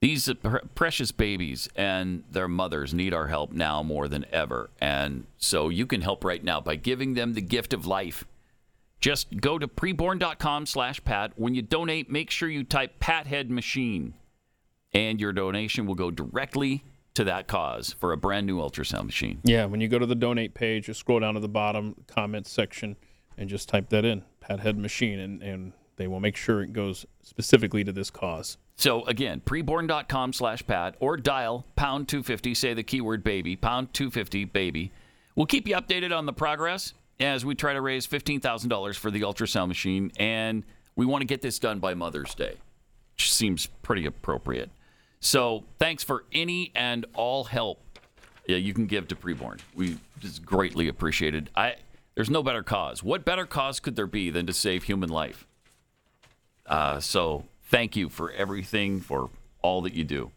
These 0.00 0.32
pr- 0.34 0.58
precious 0.76 1.10
babies 1.10 1.68
and 1.74 2.22
their 2.30 2.46
mothers 2.46 2.94
need 2.94 3.12
our 3.12 3.26
help 3.26 3.50
now 3.50 3.82
more 3.82 4.06
than 4.06 4.24
ever. 4.30 4.70
And 4.80 5.26
so 5.36 5.68
you 5.68 5.84
can 5.84 6.02
help 6.02 6.22
right 6.22 6.44
now 6.44 6.60
by 6.60 6.76
giving 6.76 7.14
them 7.14 7.32
the 7.32 7.42
gift 7.42 7.72
of 7.72 7.84
life. 7.84 8.24
Just 9.00 9.40
go 9.40 9.58
to 9.58 9.68
preborn.com 9.68 10.66
slash 10.66 11.02
pat. 11.04 11.32
When 11.36 11.54
you 11.54 11.62
donate, 11.62 12.10
make 12.10 12.30
sure 12.30 12.48
you 12.48 12.64
type 12.64 12.98
Pathead 13.00 13.48
Machine. 13.48 14.14
And 14.92 15.20
your 15.20 15.32
donation 15.32 15.86
will 15.86 15.94
go 15.94 16.10
directly 16.10 16.82
to 17.14 17.24
that 17.24 17.46
cause 17.46 17.94
for 17.98 18.12
a 18.12 18.16
brand 18.16 18.46
new 18.46 18.58
ultrasound 18.58 19.04
machine. 19.04 19.40
Yeah, 19.44 19.66
when 19.66 19.80
you 19.80 19.88
go 19.88 19.98
to 19.98 20.06
the 20.06 20.14
donate 20.14 20.54
page, 20.54 20.86
just 20.86 21.00
scroll 21.00 21.20
down 21.20 21.34
to 21.34 21.40
the 21.40 21.48
bottom 21.48 21.94
comments 22.06 22.50
section 22.50 22.96
and 23.36 23.48
just 23.48 23.68
type 23.68 23.88
that 23.90 24.04
in, 24.04 24.24
Pathead 24.40 24.76
Machine, 24.76 25.18
and, 25.18 25.42
and 25.42 25.72
they 25.96 26.06
will 26.06 26.20
make 26.20 26.36
sure 26.36 26.62
it 26.62 26.72
goes 26.72 27.06
specifically 27.22 27.84
to 27.84 27.92
this 27.92 28.10
cause. 28.10 28.56
So 28.76 29.04
again, 29.06 29.42
preborn.com 29.44 30.32
slash 30.32 30.64
pat 30.66 30.94
or 31.00 31.16
dial 31.16 31.66
pound 31.74 32.08
250, 32.08 32.54
say 32.54 32.72
the 32.72 32.84
keyword 32.84 33.24
baby, 33.24 33.56
pound 33.56 33.92
250 33.92 34.44
baby. 34.46 34.92
We'll 35.34 35.46
keep 35.46 35.68
you 35.68 35.74
updated 35.74 36.16
on 36.16 36.26
the 36.26 36.32
progress 36.32 36.94
as 37.20 37.44
we 37.44 37.54
try 37.54 37.72
to 37.72 37.80
raise 37.80 38.06
$15,000 38.06 38.94
for 38.96 39.10
the 39.10 39.22
ultrasound 39.22 39.68
machine. 39.68 40.12
And 40.18 40.64
we 40.96 41.06
want 41.06 41.22
to 41.22 41.26
get 41.26 41.42
this 41.42 41.58
done 41.58 41.78
by 41.78 41.94
Mother's 41.94 42.34
Day, 42.34 42.56
which 43.14 43.32
seems 43.32 43.66
pretty 43.82 44.06
appropriate. 44.06 44.70
So 45.20 45.64
thanks 45.78 46.04
for 46.04 46.24
any 46.32 46.70
and 46.74 47.06
all 47.14 47.44
help 47.44 47.80
yeah, 48.48 48.56
you 48.56 48.72
can 48.72 48.86
give 48.86 49.06
to 49.08 49.14
Preborn. 49.14 49.60
We 49.74 49.98
just 50.20 50.44
greatly 50.44 50.88
appreciated. 50.88 51.50
I 51.54 51.76
there's 52.14 52.30
no 52.30 52.42
better 52.42 52.62
cause. 52.62 53.02
What 53.02 53.24
better 53.24 53.46
cause 53.46 53.78
could 53.78 53.94
there 53.94 54.06
be 54.06 54.30
than 54.30 54.46
to 54.46 54.52
save 54.52 54.84
human 54.84 55.10
life? 55.10 55.46
Uh, 56.66 56.98
so 56.98 57.44
thank 57.64 57.94
you 57.94 58.08
for 58.08 58.32
everything, 58.32 59.00
for 59.00 59.30
all 59.62 59.82
that 59.82 59.92
you 59.92 60.02
do. 60.02 60.32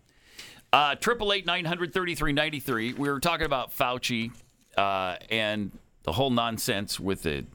Uh, 0.73 0.95
Triple 0.95 1.31
eight 1.33 1.45
nine 1.45 1.65
hundred 1.65 1.93
thirty 1.93 2.13
three 2.13 2.33
ninety 2.33 2.59
three. 2.59 2.93
We 2.93 3.09
were 3.09 3.21
talking 3.21 3.45
about 3.45 3.75
Fauci 3.75 4.31
uh, 4.77 5.15
and 5.29 5.71
the 6.03 6.13
whole 6.13 6.29
nonsense 6.29 6.99
with 6.99 7.23
the 7.23 7.45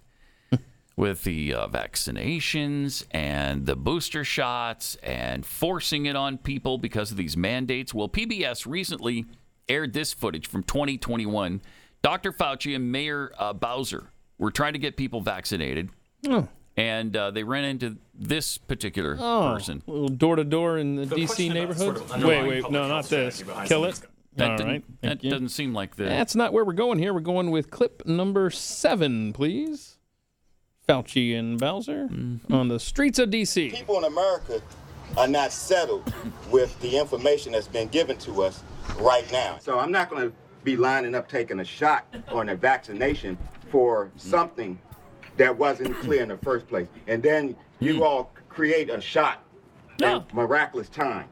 with 0.96 1.24
the 1.24 1.52
uh, 1.54 1.68
vaccinations 1.68 3.04
and 3.10 3.66
the 3.66 3.76
booster 3.76 4.24
shots 4.24 4.96
and 5.02 5.44
forcing 5.44 6.06
it 6.06 6.16
on 6.16 6.38
people 6.38 6.78
because 6.78 7.10
of 7.10 7.16
these 7.16 7.36
mandates. 7.36 7.92
Well, 7.92 8.08
PBS 8.08 8.66
recently 8.66 9.26
aired 9.68 9.92
this 9.92 10.12
footage 10.12 10.46
from 10.46 10.62
2021. 10.62 11.60
Dr. 12.02 12.32
Fauci 12.32 12.74
and 12.76 12.92
Mayor 12.92 13.32
uh, 13.38 13.52
Bowser 13.52 14.10
were 14.38 14.50
trying 14.50 14.74
to 14.74 14.78
get 14.78 14.96
people 14.96 15.20
vaccinated, 15.20 15.90
Oh. 16.28 16.46
and 16.76 17.16
uh, 17.16 17.30
they 17.32 17.42
ran 17.42 17.64
into 17.64 17.96
this 18.14 18.58
particular 18.58 19.16
Oh, 19.18 19.54
person. 19.56 19.82
little 19.86 20.08
door 20.08 20.36
to 20.36 20.44
door 20.44 20.78
in 20.78 20.94
the, 20.96 21.06
DC 21.06 21.52
neighborhood. 21.52 21.98
wait, 22.22 22.46
wait, 22.46 22.70
no, 22.70 22.86
not 22.86 23.06
this. 23.06 23.42
Kill 23.64 23.86
it. 23.86 24.00
That, 24.36 24.50
All 24.52 24.56
didn't- 24.58 24.72
right. 24.72 24.84
that 25.02 25.24
you. 25.24 25.30
doesn't 25.30 25.48
seem 25.48 25.72
like 25.74 25.96
the. 25.96 26.04
That's 26.04 26.34
not 26.34 26.52
where 26.52 26.64
we're 26.64 26.72
going 26.74 26.98
here. 26.98 27.12
We're 27.14 27.20
going 27.20 27.50
with 27.50 27.70
clip 27.70 28.04
number 28.06 28.50
seven, 28.50 29.32
please. 29.32 29.98
Fauci 30.88 31.36
and 31.36 31.58
Bowser 31.58 32.08
Mm-hmm. 32.10 32.52
on 32.54 32.68
the 32.68 32.78
streets 32.78 33.18
of 33.18 33.30
DC. 33.30 33.72
people 33.74 33.98
in 33.98 34.04
America 34.04 34.60
are 35.16 35.26
not 35.26 35.50
settled 35.52 36.12
with 36.50 36.78
the 36.80 36.96
information 36.96 37.52
that's 37.52 37.66
been 37.66 37.88
given 37.88 38.16
to 38.18 38.42
us 38.42 38.62
right 38.98 39.30
now. 39.32 39.56
So 39.60 39.78
I'm 39.78 39.90
not 39.90 40.10
going 40.10 40.28
to 40.30 40.36
be 40.62 40.76
lining 40.76 41.14
up 41.14 41.28
taking 41.28 41.60
a 41.60 41.64
shot 41.64 42.04
or 42.30 42.42
a 42.44 42.54
vaccination 42.56 43.36
for 43.70 44.10
something 44.16 44.78
that 45.38 45.56
wasn't 45.56 45.94
clear 46.00 46.22
in 46.22 46.28
the 46.28 46.36
first 46.38 46.68
place. 46.68 46.86
And 47.08 47.22
then 47.22 47.56
you 47.80 48.04
all 48.04 48.30
create 48.48 48.90
a 48.90 49.00
shot 49.00 49.42
in 50.02 50.22
miraculous 50.32 50.88
time. 50.88 51.26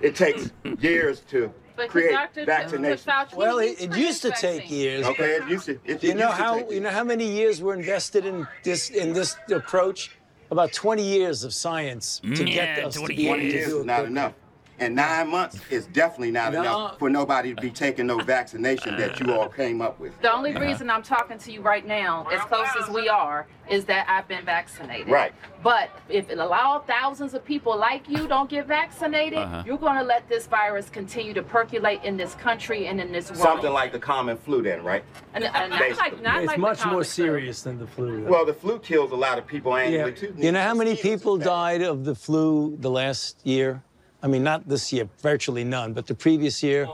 It 0.00 0.14
takes 0.14 0.50
years 0.80 1.20
to 1.30 1.52
But 1.76 1.88
create 1.88 2.12
Dr. 2.12 2.44
vaccination. 2.44 3.10
Fauci, 3.10 3.34
Well, 3.34 3.58
it, 3.58 3.80
it 3.80 3.96
used 3.96 4.22
to 4.22 4.30
his 4.30 4.40
take 4.40 4.70
years. 4.70 5.06
Okay, 5.06 5.36
it 5.36 5.48
used 5.48 5.66
to- 5.66 5.78
it- 5.84 6.00
Do 6.00 6.06
you 6.06 6.12
it 6.12 6.16
know 6.16 6.28
how 6.28 6.58
take 6.58 6.70
you 6.72 6.80
know 6.80 6.90
how 6.90 7.04
many 7.04 7.26
years 7.26 7.62
were 7.62 7.74
invested 7.74 8.26
in 8.26 8.46
this 8.62 8.90
in 8.90 9.12
this 9.12 9.36
approach? 9.50 10.10
About 10.50 10.70
20 10.74 11.02
years 11.02 11.44
of 11.44 11.54
science 11.54 12.20
to 12.20 12.44
get 12.44 12.78
mm. 12.78 12.84
us 12.84 12.94
to 12.96 13.06
be 13.06 13.26
able 13.26 13.36
20 13.36 13.52
to 13.52 13.52
do 13.52 13.58
is 13.58 13.72
it. 13.72 13.86
not 13.86 14.04
enough. 14.04 14.34
And 14.82 14.96
nine 14.96 15.28
months 15.28 15.60
is 15.70 15.86
definitely 15.86 16.32
not 16.32 16.52
No. 16.52 16.60
enough 16.60 16.98
for 16.98 17.08
nobody 17.08 17.54
to 17.54 17.62
be 17.62 17.70
taking 17.70 18.08
no 18.08 18.18
vaccination 18.18 18.96
that 18.96 19.20
you 19.20 19.32
all 19.32 19.48
came 19.48 19.80
up 19.80 20.00
with. 20.00 20.20
The 20.20 20.34
only 20.34 20.56
reason 20.56 20.90
I'm 20.90 21.04
talking 21.04 21.38
to 21.38 21.52
you 21.52 21.60
right 21.60 21.86
now, 21.86 22.26
as 22.32 22.40
close 22.40 22.66
as 22.80 22.88
we 22.90 23.08
are, 23.08 23.46
is 23.70 23.84
that 23.84 24.06
I've 24.08 24.26
been 24.26 24.44
vaccinated. 24.44 25.06
Right. 25.08 25.32
But 25.62 25.88
if 26.08 26.28
it 26.30 26.38
allow 26.38 26.80
thousands 26.80 27.32
of 27.34 27.44
people 27.44 27.78
like 27.78 28.08
you 28.08 28.26
don't 28.26 28.50
get 28.50 28.66
vaccinated, 28.66 29.38
Uh-huh. 29.38 29.62
you're 29.64 29.78
going 29.78 29.98
to 29.98 30.02
let 30.02 30.28
this 30.28 30.48
virus 30.48 30.90
continue 30.90 31.32
to 31.32 31.42
percolate 31.44 32.02
in 32.02 32.16
this 32.16 32.34
country 32.34 32.88
and 32.88 33.00
in 33.00 33.12
this 33.12 33.30
world. 33.30 33.40
Something 33.40 33.72
like 33.72 33.92
the 33.92 34.00
common 34.00 34.36
flu, 34.36 34.62
then, 34.62 34.82
right? 34.82 35.04
And, 35.34 35.44
and 35.44 35.70
not 35.70 35.96
like, 35.96 36.20
not 36.20 36.38
it's 36.38 36.48
like 36.48 36.58
much 36.58 36.84
more 36.84 36.90
common 36.90 37.04
serious 37.04 37.62
than 37.62 37.78
the 37.78 37.86
flu. 37.86 38.24
Well, 38.24 38.44
the 38.44 38.52
flu 38.54 38.80
kills 38.80 39.12
a 39.12 39.16
lot 39.16 39.38
of 39.38 39.46
people 39.46 39.70
yeah. 39.78 39.84
annually 39.84 40.12
too. 40.12 40.34
You 40.36 40.50
know 40.50 40.60
how 40.60 40.74
many 40.74 40.96
people 40.96 41.38
died 41.38 41.82
of 41.82 42.04
the 42.04 42.16
flu 42.16 42.76
the 42.80 42.90
last 42.90 43.46
year? 43.46 43.80
I 44.22 44.28
mean, 44.28 44.42
not 44.44 44.68
this 44.68 44.92
year, 44.92 45.08
virtually 45.20 45.64
none, 45.64 45.92
but 45.92 46.06
the 46.06 46.14
previous 46.14 46.62
year, 46.62 46.88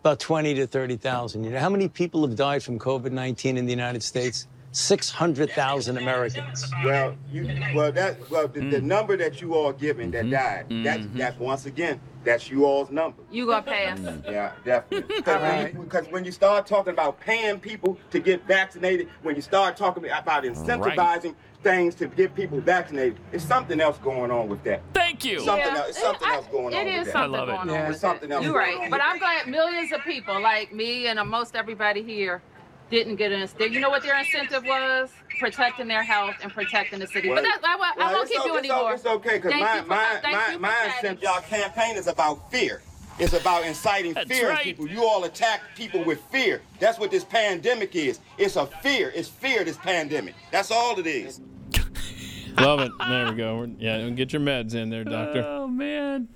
about 0.00 0.20
20 0.20 0.54
to 0.54 0.66
30,000. 0.66 1.42
You 1.44 1.50
know 1.50 1.58
how 1.58 1.70
many 1.70 1.88
people 1.88 2.26
have 2.26 2.36
died 2.36 2.62
from 2.62 2.78
COVID-19 2.78 3.56
in 3.56 3.64
the 3.64 3.70
United 3.72 4.02
States? 4.02 4.46
600,000 4.72 5.96
Americans. 5.96 6.70
Well, 6.84 7.16
you 7.30 7.48
well 7.74 7.92
that 7.92 8.28
well 8.28 8.48
the, 8.48 8.60
Mm. 8.60 8.70
the 8.72 8.80
number 8.82 9.16
that 9.16 9.40
you 9.40 9.54
all 9.54 9.72
giving 9.72 10.10
Mm-hmm. 10.10 10.30
that 10.30 10.68
died. 10.68 10.84
That's 10.84 11.06
that's 11.14 11.38
once 11.38 11.64
again 11.66 12.00
that's 12.24 12.50
you 12.50 12.64
all's 12.64 12.90
number. 12.90 13.22
You 13.30 13.46
gonna 13.46 13.62
pass? 13.62 13.98
Yeah, 14.24 14.50
mm. 14.50 14.64
definitely. 14.64 15.14
Because 15.24 15.42
when, 15.42 16.04
you- 16.06 16.12
when 16.12 16.24
you 16.24 16.32
start 16.32 16.66
talking 16.66 16.92
about 16.92 17.20
paying 17.20 17.58
people 17.60 17.98
to 18.10 18.18
get 18.18 18.46
vaccinated, 18.46 19.08
when 19.22 19.36
you 19.36 19.42
start 19.42 19.76
talking 19.76 20.04
about 20.04 20.44
incentivizing 20.44 21.34
things 21.62 21.94
to 21.96 22.06
get 22.08 22.34
people 22.34 22.60
vaccinated, 22.60 23.16
it's 23.32 23.44
something 23.44 23.80
else 23.80 23.98
going 23.98 24.30
on 24.30 24.48
with 24.48 24.62
that. 24.64 24.82
Thank 24.92 25.24
you. 25.24 25.40
Something 25.40 25.66
Yeah, 25.66 25.78
else. 25.78 25.88
It's 25.90 26.00
something 26.00 26.28
else 26.28 26.46
going 26.48 26.74
on. 26.74 26.80
It 26.80 26.84
with 26.84 26.94
is 26.94 27.06
that. 27.06 27.12
something 27.12 27.46
going 27.46 27.50
on. 27.58 27.66
There's 27.68 27.88
with 27.88 27.96
something 27.98 28.30
it. 28.30 28.34
else. 28.34 28.44
You're 28.44 28.54
right, 28.56 28.90
but 28.90 29.00
I'm 29.02 29.18
glad 29.18 29.46
millions 29.48 29.92
of 29.92 30.02
people 30.02 30.40
like 30.40 30.72
me 30.72 31.06
and 31.06 31.18
most 31.28 31.56
everybody 31.56 32.02
here 32.02 32.42
didn't 32.94 33.16
get 33.16 33.32
an 33.32 33.40
incentive. 33.42 33.72
You 33.72 33.80
know 33.80 33.90
what 33.90 34.02
their 34.02 34.18
incentive 34.18 34.64
was? 34.64 35.10
Protecting 35.38 35.88
their 35.88 36.02
health 36.04 36.36
and 36.42 36.52
protecting 36.52 37.00
the 37.00 37.06
city. 37.06 37.28
Well, 37.28 37.36
but 37.36 37.42
that, 37.42 37.60
I, 37.64 37.76
won't- 37.76 37.98
I 37.98 38.12
won't 38.14 38.28
keep 38.28 38.40
o- 38.40 38.46
you 38.46 38.56
it's 38.56 38.70
o- 38.70 38.72
anymore. 38.74 38.94
It's 38.94 39.06
okay, 39.06 39.36
because 39.36 39.52
Thank 39.52 39.88
my, 39.88 40.20
my, 40.22 40.30
my, 40.32 40.56
my 40.58 40.84
incentive, 40.86 41.22
y'all 41.22 41.40
campaign 41.42 41.96
is 41.96 42.06
about 42.06 42.50
fear. 42.50 42.82
It's 43.18 43.32
about 43.32 43.64
inciting 43.64 44.12
That's 44.14 44.28
fear 44.28 44.48
right. 44.48 44.58
in 44.58 44.64
people. 44.64 44.88
You 44.88 45.04
all 45.04 45.22
attack 45.24 45.60
people 45.76 46.02
with 46.02 46.20
fear. 46.32 46.62
That's 46.80 46.98
what 46.98 47.10
this 47.12 47.22
pandemic 47.24 47.94
is. 47.94 48.18
It's 48.38 48.56
a 48.56 48.66
fear. 48.66 49.12
It's 49.14 49.28
fear, 49.28 49.62
this 49.64 49.76
pandemic. 49.76 50.34
That's 50.50 50.70
all 50.72 50.98
it 50.98 51.06
is. 51.06 51.40
Love 52.58 52.80
it. 52.80 52.92
There 53.08 53.26
we 53.30 53.36
go. 53.36 53.58
We're- 53.58 53.74
Yeah, 53.78 54.08
get 54.10 54.32
your 54.32 54.42
meds 54.42 54.74
in 54.74 54.90
there, 54.90 55.04
doctor. 55.04 55.44
Oh 55.46 55.66
man. 55.68 56.28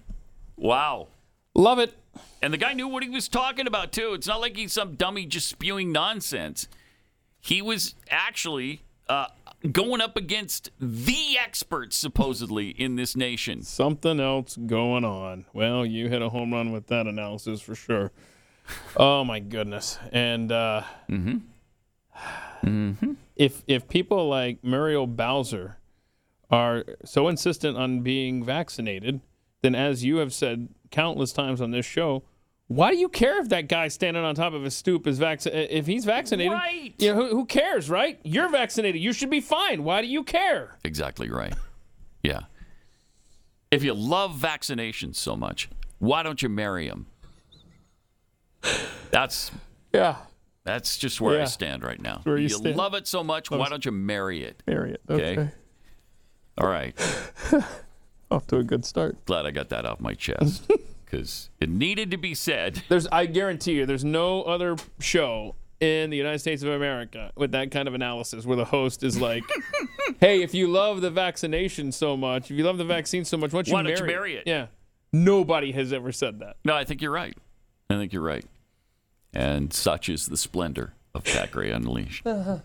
Wow. 0.56 1.09
Love 1.55 1.78
it. 1.78 1.94
And 2.40 2.52
the 2.52 2.59
guy 2.59 2.73
knew 2.73 2.89
what 2.89 3.02
he 3.02 3.09
was 3.09 3.28
talking 3.28 3.66
about 3.66 3.93
too. 3.93 4.15
It's 4.15 4.27
not 4.27 4.40
like 4.40 4.56
he's 4.56 4.73
some 4.73 4.94
dummy 4.94 5.27
just 5.27 5.48
spewing 5.48 5.93
nonsense. 5.93 6.69
He 7.40 7.62
was 7.62 7.94
actually 8.10 8.82
uh, 9.09 9.27
going 9.73 10.01
up 10.01 10.16
against 10.16 10.70
the 10.81 11.36
experts 11.39 11.97
supposedly 11.97 12.69
in 12.70 12.97
this 12.97 13.16
nation. 13.16 13.62
Something 13.62 14.20
else 14.20 14.56
going 14.56 15.05
on. 15.05 15.47
Well, 15.52 15.85
you 15.85 16.09
hit 16.09 16.23
a 16.23 16.28
home 16.28 16.52
run 16.52 16.73
with 16.73 16.86
that 16.89 17.06
analysis 17.06 17.60
for 17.60 17.74
sure. 17.74 18.12
Oh 18.97 19.24
my 19.24 19.40
goodness. 19.40 19.98
And 20.12 20.52
uh, 20.52 20.82
mm-hmm 21.09 21.39
if 23.39 23.62
if 23.66 23.89
people 23.89 24.28
like 24.28 24.62
Muriel 24.62 25.06
Bowser 25.06 25.78
are 26.51 26.85
so 27.05 27.28
insistent 27.28 27.77
on 27.78 28.01
being 28.01 28.44
vaccinated, 28.44 29.20
then 29.62 29.74
as 29.74 30.05
you 30.05 30.16
have 30.16 30.35
said 30.35 30.69
countless 30.90 31.32
times 31.32 31.60
on 31.60 31.70
this 31.70 31.86
show, 31.86 32.23
why 32.66 32.90
do 32.90 32.98
you 32.98 33.09
care 33.09 33.40
if 33.40 33.48
that 33.48 33.69
guy 33.69 33.89
standing 33.89 34.23
on 34.24 34.35
top 34.35 34.52
of 34.52 34.65
a 34.65 34.70
stoop 34.70 35.06
is 35.06 35.19
vaccinated? 35.19 35.70
If 35.70 35.86
he's 35.86 36.05
vaccinated, 36.05 36.52
Right. 36.52 36.94
you 36.98 37.15
know, 37.15 37.23
who, 37.23 37.28
who 37.36 37.44
cares, 37.47 37.89
right? 37.89 38.20
You're 38.24 38.48
vaccinated. 38.51 39.01
You 39.01 39.12
should 39.12 39.31
be 39.31 39.40
fine. 39.40 39.85
Why 39.85 40.02
do 40.02 40.06
you 40.09 40.23
care? 40.23 40.77
Exactly 40.85 41.31
right. 41.31 41.55
Yeah. 42.23 42.40
If 43.70 43.82
you 43.85 43.94
love 43.94 44.32
vaccinations 44.39 45.16
so 45.16 45.36
much, 45.36 45.69
why 45.98 46.23
don't 46.23 46.43
you 46.43 46.48
marry 46.48 46.89
them? 46.89 47.06
That's 49.10 49.51
yeah. 49.93 50.16
That's 50.65 50.98
just 50.98 51.20
where 51.20 51.40
I 51.40 51.44
stand 51.47 51.82
right 51.82 52.01
now. 52.01 52.20
Where 52.24 52.36
you 52.36 52.51
stand. 52.51 52.77
love 52.77 52.93
it 52.93 53.06
so 53.06 53.24
much, 53.24 53.51
why 53.51 53.69
don't 53.70 53.85
you 53.86 53.93
marry 53.93 54.44
it? 54.44 54.62
Marry 54.66 54.93
it. 54.93 55.01
Okay. 55.09 55.48
All 56.59 56.69
right. 56.69 56.94
Off 58.31 58.47
to 58.49 58.59
a 58.59 58.63
good 58.63 58.85
start. 58.85 59.25
Glad 59.27 59.47
I 59.47 59.51
got 59.51 59.69
that 59.71 59.87
off 59.87 60.01
my 60.01 60.13
chest 60.15 60.71
because 61.05 61.49
it 61.61 61.69
needed 61.71 62.11
to 62.11 62.17
be 62.19 62.35
said. 62.35 62.83
There's, 62.89 63.07
I 63.09 63.27
guarantee 63.27 63.73
you, 63.73 63.87
there's 63.87 64.05
no 64.05 64.43
other 64.43 64.77
show 65.01 65.55
in 65.81 66.11
the 66.11 66.17
United 66.17 66.41
States 66.41 66.63
of 66.63 66.69
America 66.71 67.33
with 67.37 67.53
that 67.53 67.71
kind 67.71 67.87
of 67.89 67.95
analysis 67.95 68.45
where 68.45 68.57
the 68.57 68.65
host 68.67 69.03
is 69.05 69.19
like, 69.21 69.45
"Hey, 70.21 70.43
if 70.43 70.53
you 70.53 70.67
love 70.67 71.01
the 71.01 71.11
vaccination 71.11 71.93
so 71.93 72.17
much, 72.17 72.51
if 72.51 72.57
you 72.59 72.65
love 72.65 72.79
the 72.79 72.85
vaccine 72.85 73.25
so 73.25 73.37
much, 73.37 73.53
why 73.53 73.59
don't 73.63 73.69
you, 73.69 73.75
Why 73.75 73.83
marry, 73.83 73.95
don't 73.97 74.09
you 74.09 74.15
marry 74.15 74.35
it? 74.37 74.43
Yeah. 74.47 74.67
Nobody 75.13 75.71
has 75.73 75.93
ever 75.93 76.11
said 76.13 76.41
that. 76.41 76.57
No, 76.65 76.75
I 76.75 76.85
think 76.85 77.01
you're 77.01 77.13
right. 77.13 77.37
I 77.89 77.95
think 77.95 78.13
you're 78.13 78.21
right. 78.23 78.45
And 79.33 79.73
such 79.73 80.09
is 80.11 80.27
the 80.27 80.37
splendor 80.37 80.93
of 81.15 81.25
Pat 81.25 81.51
Gray 81.51 81.71
Unleashed. 81.71 82.25
Good 82.35 82.63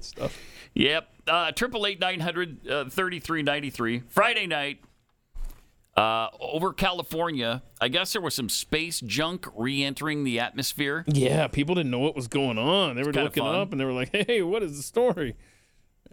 stuff. 0.00 0.38
Yep. 0.74 1.08
Uh, 1.26 1.52
Triple 1.52 1.86
eight 1.86 2.00
nine 2.00 2.20
hundred 2.20 2.60
thirty 2.90 3.20
three 3.20 3.42
ninety 3.42 3.70
three. 3.70 4.00
Friday 4.08 4.46
night. 4.46 4.80
Uh, 5.96 6.28
over 6.38 6.72
California, 6.72 7.62
I 7.80 7.88
guess 7.88 8.12
there 8.12 8.22
was 8.22 8.34
some 8.34 8.48
space 8.48 9.00
junk 9.00 9.46
re-entering 9.54 10.24
the 10.24 10.38
atmosphere. 10.40 11.04
Yeah, 11.08 11.46
people 11.48 11.74
didn't 11.74 11.90
know 11.90 11.98
what 11.98 12.14
was 12.16 12.26
going 12.28 12.58
on. 12.58 12.94
They 12.96 13.02
were 13.02 13.12
looking 13.12 13.44
up 13.44 13.72
and 13.72 13.80
they 13.80 13.84
were 13.84 13.92
like, 13.92 14.10
"Hey, 14.14 14.40
what 14.40 14.62
is 14.62 14.76
the 14.76 14.82
story?" 14.82 15.36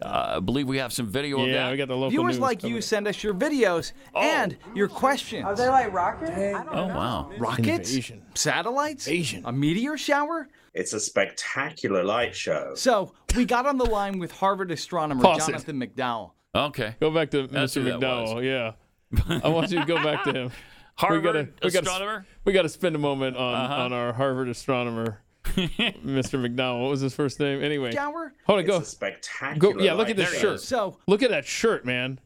Uh, 0.02 0.34
I 0.36 0.40
believe 0.40 0.68
we 0.68 0.78
have 0.78 0.92
some 0.92 1.06
video 1.06 1.40
of 1.40 1.48
Yeah, 1.48 1.64
that. 1.64 1.70
we 1.70 1.76
got 1.76 1.88
the 1.88 1.94
local 1.96 2.10
Viewers 2.10 2.34
news 2.34 2.38
like 2.40 2.60
covered. 2.60 2.74
you 2.74 2.80
send 2.82 3.08
us 3.08 3.22
your 3.22 3.34
videos 3.34 3.92
and 4.14 4.56
your 4.74 4.88
questions. 4.88 5.44
Are 5.44 5.56
they 5.56 5.68
like 5.68 5.92
rockets? 5.92 6.32
I 6.32 6.52
don't 6.64 6.68
Oh 6.68 6.88
know. 6.88 6.94
wow! 6.94 7.30
Rockets? 7.38 7.90
Invasion. 7.90 8.22
Satellites? 8.34 9.08
A 9.08 9.52
meteor 9.52 9.96
shower? 9.96 10.48
It's 10.74 10.92
a 10.92 11.00
spectacular 11.00 12.04
light 12.04 12.34
show. 12.34 12.72
So 12.74 13.12
we 13.36 13.44
got 13.44 13.66
on 13.66 13.78
the 13.78 13.84
line 13.86 14.18
with 14.18 14.32
Harvard 14.32 14.70
astronomer 14.70 15.22
Pause 15.22 15.48
it. 15.48 15.52
Jonathan 15.52 15.80
McDowell. 15.80 16.32
Okay. 16.54 16.94
Go 17.00 17.10
back 17.10 17.30
to 17.32 17.46
That's 17.46 17.72
Mr. 17.74 17.82
who 17.82 17.84
that 17.84 18.00
McDowell. 18.00 18.44
Yeah. 18.44 19.40
I 19.44 19.48
want 19.48 19.70
you 19.70 19.80
to 19.80 19.86
go 19.86 20.02
back 20.02 20.24
to 20.24 20.32
him. 20.34 20.50
Harvard 20.96 21.22
we 21.22 21.26
gotta, 21.26 21.48
we 21.62 21.70
gotta, 21.70 21.86
astronomer? 21.86 22.26
We 22.44 22.52
got 22.52 22.62
to 22.62 22.68
spend 22.68 22.96
a 22.96 22.98
moment 22.98 23.36
on, 23.36 23.54
Uh-huh. 23.54 23.74
on 23.84 23.92
our 23.92 24.12
Harvard 24.12 24.48
astronomer, 24.48 25.20
Mr. 25.44 26.38
McDowell. 26.44 26.82
What 26.82 26.90
was 26.90 27.00
his 27.00 27.14
first 27.14 27.38
name? 27.40 27.62
Anyway. 27.62 27.92
Shower? 27.92 28.32
Hold 28.46 28.58
on, 28.60 28.64
go. 28.66 28.76
It's 28.78 28.88
a 28.88 28.90
spectacular 28.90 29.74
Go, 29.74 29.80
yeah, 29.80 29.92
look 29.92 30.08
light 30.08 30.10
at 30.10 30.16
this 30.16 30.38
shirt. 30.40 30.60
So 30.60 30.98
Look 31.06 31.22
at 31.22 31.30
that 31.30 31.44
shirt, 31.46 31.84
man. 31.84 32.18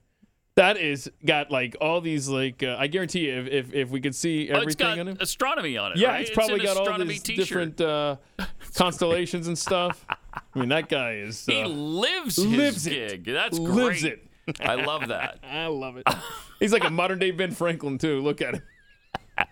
That 0.57 0.77
is 0.77 1.11
got 1.25 1.51
like 1.51 1.77
all 1.81 2.01
these 2.03 2.29
like 2.29 2.63
uh, 2.63 2.77
I 2.79 2.87
guarantee 2.87 3.21
you 3.29 3.41
if, 3.41 3.47
if 3.49 3.75
if 3.75 3.91
we 3.91 4.01
could 4.03 4.15
see 4.15 4.51
Oh, 4.51 4.57
everything 4.57 4.67
it's 4.69 4.75
got 4.77 4.99
on 4.99 5.09
him. 5.09 5.17
astronomy 5.19 5.79
on 5.79 5.93
it. 5.93 5.99
Yeah, 5.99 6.09
right? 6.09 6.21
it's 6.21 6.31
probably 6.31 6.61
got 6.61 6.77
all 6.77 6.99
these 6.99 7.23
t-shirt. 7.23 7.37
different 7.77 7.81
uh, 7.81 8.17
constellations 8.75 9.47
and 9.49 9.57
stuff. 9.59 10.05
I 10.35 10.59
mean, 10.59 10.69
that 10.69 10.89
guy 10.91 11.15
is 11.15 11.47
He 11.47 11.63
uh, 11.63 11.69
lives 11.69 12.39
lives 12.39 12.85
his 12.85 12.87
it. 12.87 13.25
gig. 13.25 13.33
That's 13.33 13.59
great. 13.59 13.71
lives 13.75 14.05
it. 14.05 14.27
I 14.61 14.75
love 14.75 15.09
that. 15.09 15.39
I 15.51 15.69
love 15.69 15.97
it. 15.97 16.07
He's 16.61 16.73
like 16.73 16.85
a 16.85 16.91
modern 16.91 17.19
day 17.19 17.31
Ben 17.31 17.53
Franklin 17.53 17.97
too. 17.97 18.21
Look 18.21 18.43
at 18.43 18.57
him. 18.57 18.63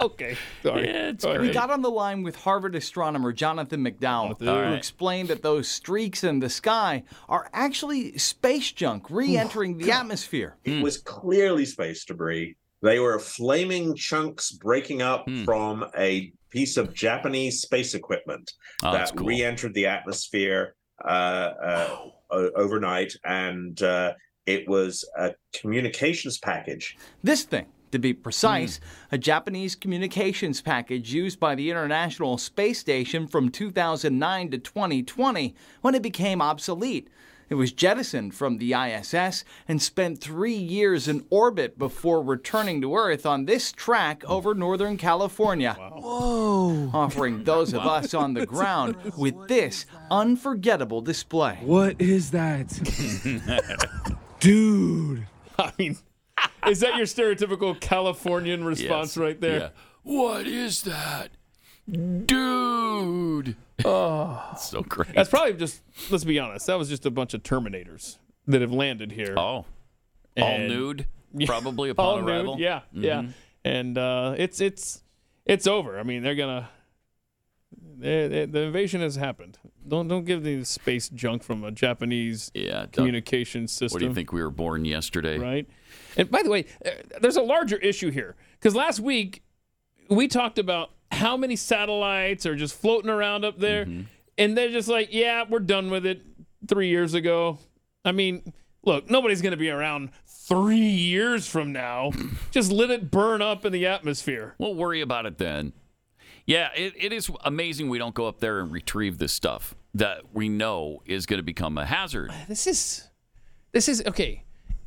okay, 0.00 0.36
sorry. 0.62 0.86
Yeah, 0.86 1.08
it's 1.10 1.24
Go 1.24 1.30
ahead. 1.30 1.40
We 1.42 1.50
got 1.52 1.70
on 1.70 1.82
the 1.82 1.90
line 1.90 2.22
with 2.22 2.36
Harvard 2.36 2.74
astronomer 2.74 3.32
Jonathan 3.32 3.84
McDowell, 3.84 4.38
who 4.38 4.48
All 4.48 4.60
right. 4.62 4.72
explained 4.74 5.28
that 5.28 5.42
those 5.42 5.68
streaks 5.68 6.24
in 6.24 6.40
the 6.40 6.48
sky 6.50 7.02
are 7.28 7.48
actually 7.52 8.16
space 8.18 8.72
junk 8.72 9.10
re 9.10 9.36
entering 9.36 9.78
the 9.78 9.90
atmosphere. 9.92 10.56
It 10.64 10.82
was 10.82 10.98
clearly 10.98 11.64
space 11.64 12.04
debris. 12.04 12.56
They 12.80 13.00
were 13.00 13.18
flaming 13.18 13.96
chunks 13.96 14.52
breaking 14.52 15.02
up 15.02 15.24
Hmm. 15.28 15.44
from 15.44 15.84
a 15.98 16.32
piece 16.50 16.76
of 16.76 16.94
Japanese 16.94 17.60
space 17.60 17.94
equipment 17.94 18.52
Oh, 18.82 18.92
that 18.92 19.14
cool. 19.16 19.26
re-entered 19.26 19.74
the 19.74 19.86
atmosphere 19.86 20.74
uh, 21.04 21.08
uh, 21.08 21.96
o- 22.30 22.50
overnight, 22.56 23.12
and 23.24 23.82
uh, 23.82 24.12
it 24.46 24.66
was 24.68 25.04
a 25.16 25.34
communications 25.52 26.38
package. 26.38 26.96
This 27.22 27.42
thing, 27.44 27.66
to 27.92 27.98
be 27.98 28.12
precise, 28.12 28.80
a 29.10 29.18
Japanese 29.18 29.74
communications 29.74 30.60
package 30.60 31.12
used 31.12 31.40
by 31.40 31.54
the 31.54 31.70
International 31.70 32.38
Space 32.38 32.78
Station 32.78 33.26
from 33.26 33.50
2009 33.50 34.50
to 34.50 34.58
2020 34.58 35.54
when 35.80 35.94
it 35.94 36.02
became 36.02 36.42
obsolete. 36.42 37.08
It 37.50 37.54
was 37.54 37.72
jettisoned 37.72 38.34
from 38.34 38.58
the 38.58 38.74
ISS 38.74 39.44
and 39.66 39.80
spent 39.80 40.20
three 40.20 40.54
years 40.54 41.08
in 41.08 41.24
orbit 41.30 41.78
before 41.78 42.22
returning 42.22 42.82
to 42.82 42.94
Earth 42.94 43.24
on 43.24 43.46
this 43.46 43.72
track 43.72 44.22
over 44.26 44.54
Northern 44.54 44.98
California. 44.98 45.74
Whoa! 45.74 46.90
Offering 46.92 47.44
those 47.44 47.72
of 47.72 47.86
us 47.86 48.12
on 48.12 48.34
the 48.34 48.44
ground 48.54 48.96
with 49.16 49.48
this 49.48 49.86
unforgettable 50.10 51.00
display. 51.00 51.58
What 51.62 51.98
is 51.98 52.32
that? 52.32 52.68
Dude. 54.40 55.26
I 55.58 55.72
mean, 55.78 55.96
is 56.68 56.80
that 56.80 56.96
your 56.96 57.06
stereotypical 57.06 57.78
Californian 57.80 58.64
response 58.64 59.16
Yes. 59.16 59.16
right 59.16 59.40
there? 59.40 59.58
Yeah. 59.58 59.68
What 60.02 60.46
is 60.46 60.82
that, 60.82 61.30
dude? 61.90 63.56
Oh, 63.84 64.42
so 64.58 64.82
great. 64.82 65.14
That's 65.14 65.30
probably 65.30 65.52
just. 65.52 65.82
Let's 66.10 66.24
be 66.24 66.36
honest. 66.40 66.66
That 66.66 66.78
was 66.78 66.88
just 66.88 67.06
a 67.06 67.12
bunch 67.12 67.32
of 67.32 67.44
Terminators 67.44 68.16
that 68.48 68.60
have 68.60 68.72
landed 68.72 69.12
here. 69.12 69.34
Oh, 69.38 69.40
all 69.40 69.66
And- 70.36 70.66
nude, 70.68 71.06
Yeah. 71.32 71.46
probably 71.46 71.90
All 71.90 72.18
upon 72.18 72.26
nude. 72.26 72.58
Yeah, 72.58 72.80
yeah. 72.92 73.22
Mhm. 73.22 73.32
And 73.64 73.96
uh, 73.98 74.34
it's 74.36 74.60
it's 74.60 75.04
it's 75.46 75.68
over. 75.68 75.96
I 75.96 76.02
mean, 76.02 76.24
they're 76.24 76.34
gonna. 76.34 76.68
they- 77.98 78.26
they- 78.26 78.46
the 78.46 78.62
invasion 78.62 79.00
has 79.00 79.14
happened. 79.14 79.58
Don't 79.86 80.08
don't 80.08 80.24
give 80.24 80.42
me 80.42 80.56
the 80.56 80.64
space 80.64 81.08
junk 81.08 81.44
from 81.44 81.62
a 81.62 81.70
Japanese 81.70 82.50
Yeah. 82.54 82.86
communication 82.90 83.68
system. 83.68 83.94
What 83.94 84.00
do 84.00 84.06
you 84.06 84.14
think? 84.14 84.32
We 84.32 84.42
were 84.42 84.50
born 84.50 84.84
yesterday. 84.86 85.38
right? 85.38 85.68
And 86.18 86.30
by 86.30 86.42
the 86.42 86.50
way, 86.50 86.66
uh, 86.84 86.90
there's 87.22 87.36
a 87.36 87.42
larger 87.42 87.76
issue 87.78 88.10
here 88.10 88.36
because 88.60 88.74
last 88.74 89.00
week 89.00 89.42
we 90.10 90.28
talked 90.28 90.58
about 90.58 90.90
how 91.12 91.36
many 91.38 91.56
satellites 91.56 92.44
are 92.44 92.56
just 92.56 92.74
floating 92.74 93.08
around 93.10 93.44
up 93.44 93.58
there, 93.58 93.86
Mm-hmm. 93.86 94.02
and 94.36 94.58
they're 94.58 94.70
just 94.70 94.88
like, 94.88 95.08
"Yeah, 95.12 95.44
we're 95.48 95.60
done 95.60 95.90
with 95.90 96.04
it." 96.04 96.22
Three 96.66 96.88
years 96.88 97.14
ago, 97.14 97.58
I 98.04 98.10
mean, 98.12 98.52
look, 98.84 99.08
nobody's 99.08 99.40
going 99.42 99.52
to 99.52 99.56
be 99.56 99.70
around 99.70 100.10
three 100.26 100.76
years 100.76 101.46
from 101.46 101.72
now. 101.72 102.10
just 102.50 102.72
let 102.72 102.90
it 102.90 103.10
burn 103.12 103.40
up 103.40 103.64
in 103.64 103.72
the 103.72 103.86
atmosphere. 103.86 104.54
We'll 104.58 104.74
worry 104.74 105.00
about 105.00 105.24
it 105.24 105.38
then. 105.38 105.72
Yeah, 106.46 106.70
it, 106.74 106.94
it 106.96 107.12
is 107.12 107.30
amazing 107.44 107.88
we 107.90 107.98
don't 107.98 108.14
go 108.14 108.26
up 108.26 108.40
there 108.40 108.58
and 108.58 108.72
retrieve 108.72 109.18
this 109.18 109.32
stuff 109.32 109.74
that 109.94 110.22
we 110.34 110.48
know 110.48 111.02
is 111.06 111.26
going 111.26 111.38
to 111.38 111.44
become 111.44 111.76
a 111.78 111.86
hazard. 111.86 112.32
This 112.48 112.66
is, 112.66 113.06
this 113.72 113.88
is 113.88 114.02
okay. 114.06 114.42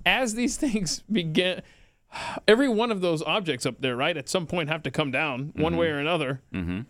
As 0.06 0.34
these 0.36 0.58
things 0.64 1.04
begin, 1.12 1.62
every 2.48 2.68
one 2.70 2.92
of 2.92 3.02
those 3.02 3.22
objects 3.24 3.66
up 3.66 3.82
there, 3.82 3.96
right, 3.96 4.16
at 4.18 4.30
some 4.30 4.48
point 4.48 4.70
have 4.70 4.84
to 4.84 4.92
come 4.92 5.12
down 5.12 5.52
one 5.56 5.78
way 5.78 5.88
or 5.88 5.98
another. 6.00 6.42
Mm-hmm. 6.54 6.82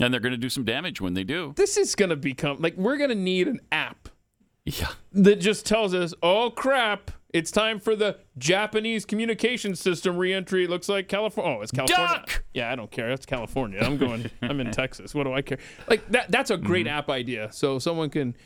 And 0.00 0.12
they're 0.12 0.20
going 0.20 0.32
to 0.32 0.38
do 0.38 0.48
some 0.48 0.64
damage 0.64 1.00
when 1.00 1.14
they 1.14 1.22
do. 1.24 1.52
this 1.56 1.76
is 1.76 1.94
going 1.94 2.10
to 2.10 2.16
become 2.16 2.56
like 2.60 2.76
we're 2.76 2.96
going 2.96 3.10
to 3.10 3.14
need 3.16 3.46
an 3.46 3.60
app 3.70 4.08
Yeah. 4.64 4.88
that 5.12 5.36
just 5.36 5.64
tells 5.66 5.94
us, 5.94 6.12
"Oh 6.20 6.50
crap, 6.50 7.12
it's 7.32 7.52
time 7.52 7.78
for 7.78 7.94
the 7.94 8.18
Japanese 8.36 9.04
communication 9.04 9.76
system 9.76 10.16
reentry." 10.16 10.64
It 10.64 10.70
looks 10.70 10.88
like 10.88 11.06
California. 11.08 11.56
Oh, 11.58 11.62
it's 11.62 11.70
California. 11.70 12.08
Duck! 12.16 12.44
Yeah, 12.52 12.72
I 12.72 12.74
don't 12.74 12.90
care. 12.90 13.08
That's 13.08 13.24
California. 13.24 13.78
I'm 13.80 13.96
going. 13.96 14.28
I'm 14.42 14.58
in 14.58 14.70
Texas. 14.72 15.14
What 15.14 15.24
do 15.24 15.32
I 15.32 15.42
care? 15.42 15.58
Like 15.88 16.08
that. 16.10 16.28
That's 16.32 16.50
a 16.50 16.56
great 16.56 16.88
app 16.88 17.08
idea. 17.08 17.52
So 17.52 17.78
someone 17.78 18.10
can 18.10 18.36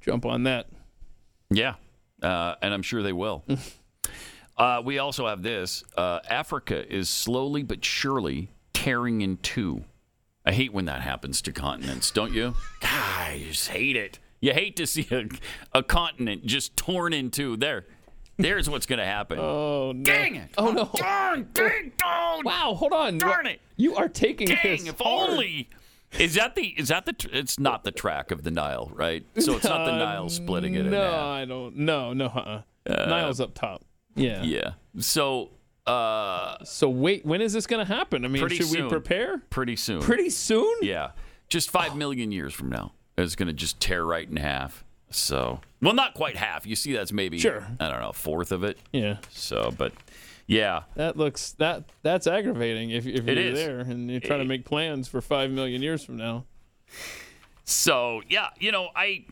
jump 0.00 0.24
on 0.24 0.44
that. 0.44 0.68
Yeah, 1.50 1.74
uh, 2.22 2.56
and 2.62 2.72
I'm 2.72 2.82
sure 2.82 3.02
they 3.02 3.12
will. 3.12 3.44
uh, 4.56 4.82
we 4.84 4.98
also 4.98 5.26
have 5.26 5.42
this 5.42 5.84
uh, 5.96 6.20
Africa 6.28 6.90
is 6.92 7.08
slowly 7.08 7.62
but 7.62 7.84
surely 7.84 8.50
tearing 8.72 9.20
in 9.20 9.36
two. 9.38 9.84
I 10.44 10.52
hate 10.52 10.72
when 10.72 10.86
that 10.86 11.02
happens 11.02 11.40
to 11.42 11.52
continents, 11.52 12.10
don't 12.10 12.32
you? 12.32 12.54
God, 12.80 12.90
I 12.90 13.44
just 13.46 13.68
hate 13.68 13.96
it. 13.96 14.18
You 14.40 14.52
hate 14.52 14.74
to 14.76 14.86
see 14.86 15.06
a, 15.12 15.28
a 15.78 15.82
continent 15.84 16.44
just 16.44 16.76
torn 16.76 17.12
in 17.12 17.30
two. 17.30 17.56
There, 17.56 17.86
there's 18.38 18.68
what's 18.68 18.86
going 18.86 18.98
to 18.98 19.04
happen. 19.04 19.38
Oh 19.82 19.92
no! 19.92 20.02
Dang 20.04 20.36
it! 20.36 20.50
Oh 20.56 20.70
no! 20.70 20.88
Darn! 20.94 21.48
Dang! 21.52 21.92
Darn! 21.96 22.44
Wow! 22.44 22.74
Hold 22.76 22.92
on! 22.92 23.18
Darn 23.18 23.46
it! 23.46 23.60
You 23.76 23.96
are 23.96 24.08
taking 24.08 24.46
Dang! 24.46 24.58
this. 24.62 24.88
If 24.88 24.98
hard. 25.00 25.30
only. 25.30 25.68
Is 26.18 26.34
that 26.34 26.54
the? 26.54 26.66
Is 26.68 26.88
that 26.88 27.06
the? 27.06 27.12
tr- 27.12 27.28
It's 27.32 27.58
not 27.58 27.84
the 27.84 27.90
track 27.90 28.30
of 28.30 28.42
the 28.42 28.50
Nile, 28.50 28.90
right? 28.94 29.24
So 29.38 29.54
it's 29.56 29.64
not 29.64 29.86
the 29.86 29.92
Uh, 29.92 29.98
Nile 29.98 30.28
splitting 30.28 30.74
it 30.74 30.86
in 30.86 30.90
No. 30.90 31.10
I 31.24 31.44
don't. 31.44 31.76
No, 31.76 32.12
no. 32.12 32.26
Uh-uh. 32.26 32.62
Nile's 33.06 33.40
up 33.40 33.54
top. 33.54 33.84
Yeah. 34.14 34.42
Yeah. 34.42 34.72
So, 34.98 35.50
uh, 35.86 36.56
So 36.64 36.88
wait, 36.90 37.24
when 37.24 37.40
is 37.40 37.52
this 37.52 37.66
going 37.66 37.84
to 37.86 37.92
happen? 37.92 38.24
I 38.24 38.28
mean, 38.28 38.46
should 38.48 38.66
soon. 38.66 38.84
we 38.84 38.88
prepare? 38.90 39.38
Pretty 39.50 39.76
soon. 39.76 40.02
Pretty 40.02 40.30
soon? 40.30 40.74
Yeah. 40.82 41.12
Just 41.48 41.70
five 41.70 41.96
million 41.96 42.30
years 42.32 42.52
from 42.54 42.68
now, 42.70 42.92
it's 43.16 43.34
going 43.36 43.46
to 43.48 43.52
just 43.54 43.80
tear 43.80 44.04
right 44.04 44.28
in 44.28 44.36
half. 44.36 44.84
So, 45.10 45.60
well, 45.82 45.92
not 45.94 46.14
quite 46.14 46.36
half. 46.36 46.66
You 46.66 46.74
see, 46.76 46.92
that's 46.94 47.12
maybe 47.12 47.38
Sure. 47.38 47.66
I 47.78 47.88
don't 47.90 48.00
know, 48.00 48.08
a 48.10 48.14
fourth 48.14 48.52
of 48.52 48.64
it. 48.64 48.78
Yeah. 48.92 49.18
So, 49.30 49.72
but 49.76 49.92
yeah, 50.46 50.82
That 50.96 51.16
looks 51.16 51.52
that 51.52 51.84
that's 52.02 52.26
aggravating 52.26 52.90
if, 52.90 53.06
if 53.06 53.24
you're 53.24 53.38
is. 53.38 53.58
there 53.58 53.80
and 53.80 54.10
you're 54.10 54.20
trying 54.20 54.40
to 54.40 54.44
make 54.44 54.64
plans 54.64 55.08
for 55.08 55.20
five 55.20 55.50
million 55.50 55.82
years 55.82 56.04
from 56.04 56.16
now. 56.16 56.44
So 57.64 58.22
yeah, 58.28 58.48
you 58.58 58.72
know, 58.72 58.88
I, 58.94 59.24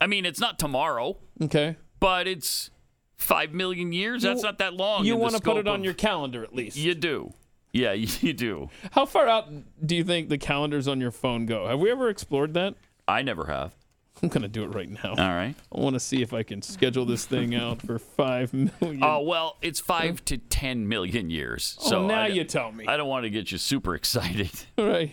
I 0.00 0.06
mean, 0.06 0.24
it's 0.26 0.40
not 0.40 0.58
tomorrow, 0.58 1.18
Okay. 1.42 1.76
but 2.00 2.26
it's 2.26 2.70
five 3.16 3.52
million 3.52 3.92
years. 3.92 4.22
That's 4.22 4.42
not 4.42 4.58
that 4.58 4.74
long. 4.74 5.04
You 5.04 5.16
want 5.16 5.34
to 5.34 5.40
put 5.40 5.56
it 5.58 5.68
on 5.68 5.80
of- 5.80 5.84
your 5.84 5.94
calendar 5.94 6.42
at 6.42 6.54
least. 6.54 6.76
You 6.76 6.94
do. 6.94 7.32
Yeah, 7.72 7.92
you 7.92 8.32
do. 8.32 8.70
How 8.92 9.04
far 9.06 9.28
out 9.28 9.48
do 9.86 9.96
you 9.96 10.04
think 10.04 10.28
the 10.28 10.38
calendars 10.38 10.88
on 10.88 11.00
your 11.00 11.10
phone 11.10 11.46
go? 11.46 11.66
Have 11.66 11.80
we 11.80 11.90
ever 11.90 12.08
explored 12.08 12.54
that? 12.54 12.74
I 13.06 13.22
never 13.22 13.46
have. 13.46 13.74
I'm 14.22 14.28
gonna 14.28 14.48
do 14.48 14.62
it 14.64 14.68
right 14.74 14.88
now. 14.88 15.10
All 15.10 15.34
right. 15.34 15.54
I 15.74 15.80
want 15.80 15.94
to 15.94 16.00
see 16.00 16.22
if 16.22 16.32
I 16.32 16.42
can 16.42 16.62
schedule 16.62 17.04
this 17.04 17.26
thing 17.26 17.54
out 17.54 17.82
for 17.82 17.98
five 17.98 18.52
million. 18.54 19.02
Oh 19.02 19.20
well, 19.22 19.56
it's 19.60 19.80
five 19.80 20.24
to 20.26 20.38
ten 20.38 20.88
million 20.88 21.30
years. 21.30 21.76
Oh, 21.82 21.88
So 21.90 22.06
now 22.06 22.22
I 22.22 22.26
you 22.28 22.44
tell 22.44 22.72
me. 22.72 22.86
I 22.86 22.96
don't 22.96 23.08
want 23.08 23.24
to 23.24 23.30
get 23.30 23.50
you 23.52 23.58
super 23.58 23.94
excited, 23.94 24.50
right. 24.78 25.10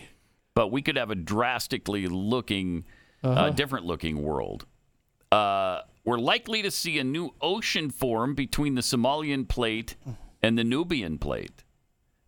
but 0.54 0.68
we 0.70 0.82
could 0.82 0.96
have 0.96 1.10
a 1.10 1.14
drastically 1.16 2.06
looking, 2.06 2.84
uh 3.24 3.28
Uh-huh. 3.28 3.50
different 3.50 3.86
looking 3.86 4.22
world. 4.22 4.66
Uh, 5.30 5.80
we're 6.04 6.18
likely 6.18 6.62
to 6.62 6.70
see 6.70 6.98
a 6.98 7.04
new 7.04 7.34
ocean 7.40 7.90
form 7.90 8.34
between 8.34 8.74
the 8.74 8.82
Somalian 8.82 9.48
plate 9.48 9.94
and 10.42 10.58
the 10.58 10.64
Nubian 10.64 11.18
plate. 11.18 11.64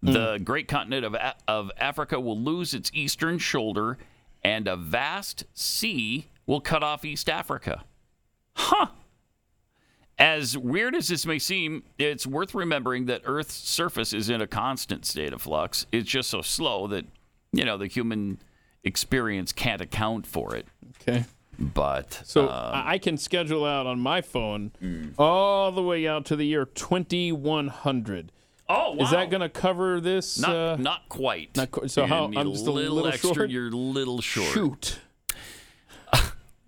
The 0.00 0.38
great 0.42 0.68
continent 0.68 1.04
of, 1.06 1.16
of 1.48 1.70
Africa 1.78 2.20
will 2.20 2.38
lose 2.38 2.74
its 2.74 2.90
eastern 2.94 3.38
shoulder, 3.38 3.96
and 4.42 4.68
a 4.68 4.76
vast 4.76 5.44
sea 5.54 6.28
will 6.46 6.60
cut 6.60 6.82
off 6.82 7.04
East 7.04 7.28
Africa. 7.28 7.84
Huh. 8.54 8.86
As 10.16 10.56
weird 10.56 10.94
as 10.94 11.08
this 11.08 11.26
may 11.26 11.40
seem, 11.40 11.82
it's 11.98 12.24
worth 12.26 12.54
remembering 12.54 13.06
that 13.06 13.22
Earth's 13.24 13.54
surface 13.54 14.12
is 14.12 14.30
in 14.30 14.40
a 14.40 14.46
constant 14.46 15.04
state 15.04 15.32
of 15.32 15.42
flux. 15.42 15.86
It's 15.90 16.08
just 16.08 16.30
so 16.30 16.40
slow 16.40 16.86
that, 16.88 17.04
you 17.52 17.64
know, 17.64 17.76
the 17.76 17.88
human 17.88 18.38
experience 18.84 19.52
can't 19.52 19.80
account 19.80 20.24
for 20.26 20.54
it. 20.54 20.66
Okay. 21.00 21.24
But 21.58 22.20
So 22.24 22.46
uh, 22.48 22.82
I 22.84 22.98
can 22.98 23.16
schedule 23.16 23.64
out 23.64 23.86
on 23.86 23.98
my 23.98 24.20
phone 24.20 25.14
all 25.18 25.72
the 25.72 25.82
way 25.82 26.06
out 26.06 26.24
to 26.26 26.36
the 26.36 26.46
year 26.46 26.64
2100. 26.64 28.30
Oh, 28.68 28.96
Is 28.98 29.10
that 29.10 29.30
going 29.30 29.40
to 29.42 29.48
cover 29.48 30.00
this? 30.00 30.38
not 30.38 30.56
uh, 30.56 30.76
not 30.76 31.08
quite. 31.08 31.54
not 31.56 31.70
qu- 31.70 31.86
so 31.88 32.02
You're 32.02 32.08
how- 32.08 32.24
I'm 32.34 32.50
just 32.52 32.66
a 32.66 32.70
little, 32.72 32.94
little 32.94 33.08
extra. 33.12 33.34
short? 33.34 33.50
You're 33.50 33.66
a 33.68 33.70
little 33.70 34.20
short. 34.20 34.48
Shoot. 34.54 34.98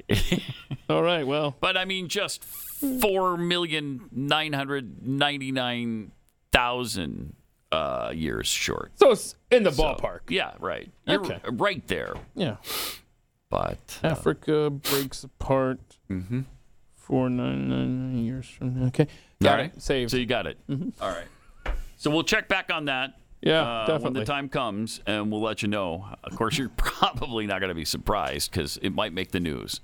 all 0.89 1.03
right. 1.03 1.27
Well, 1.27 1.57
But 1.61 1.77
I 1.77 1.85
mean, 1.85 2.09
just 2.09 2.45
four 2.45 3.37
million 3.37 4.09
nine 4.13 4.53
hundred 4.53 5.07
ninety 5.07 5.53
nine 5.53 6.13
thousand 6.53 7.35
uh, 7.73 8.13
years 8.15 8.47
short. 8.47 8.93
so 8.95 9.11
it's 9.11 9.35
in 9.51 9.63
the 9.65 9.73
So, 9.73 9.83
ballpark. 9.83 10.21
Yeah, 10.29 10.53
right. 10.61 10.91
You're 11.07 11.21
Okay. 11.25 11.41
right 11.51 11.87
there. 11.89 12.15
Yeah. 12.35 12.57
But 13.51 14.01
uh, 14.03 14.09
Africa 14.09 14.71
breaks 14.71 15.25
apart. 15.25 15.79
Mm-hmm. 16.11 16.43
Four 16.95 17.29
nine 17.31 17.69
nine 17.69 18.13
nine 18.13 18.25
years 18.25 18.47
from 18.49 18.81
now. 18.81 18.87
Okay. 18.89 19.07
Got 19.43 19.51
all 19.51 19.57
right, 19.59 19.73
it. 19.75 19.83
Saved. 19.83 20.11
So 20.11 20.17
you 20.17 20.27
got 20.27 20.47
it. 20.47 20.59
All 21.01 21.09
right. 21.11 21.27
So 21.97 22.11
we'll 22.11 22.25
check 22.25 22.49
back 22.49 22.71
on 22.73 22.87
that. 22.87 23.15
Yeah, 23.43 23.61
uh, 23.63 23.99
when 24.01 24.13
the 24.15 24.25
time 24.25 24.49
comes, 24.49 25.01
and 25.07 25.31
we'll 25.31 25.43
let 25.43 25.63
you 25.63 25.69
know. 25.69 26.07
Of 26.25 26.35
course, 26.37 26.59
you're 26.59 26.69
probably 26.77 27.47
not 27.47 27.61
going 27.61 27.69
to 27.69 27.75
be 27.77 27.85
surprised 27.85 28.51
because 28.51 28.77
it 28.79 28.91
might 28.91 29.13
make 29.13 29.31
the 29.31 29.39
news. 29.41 29.81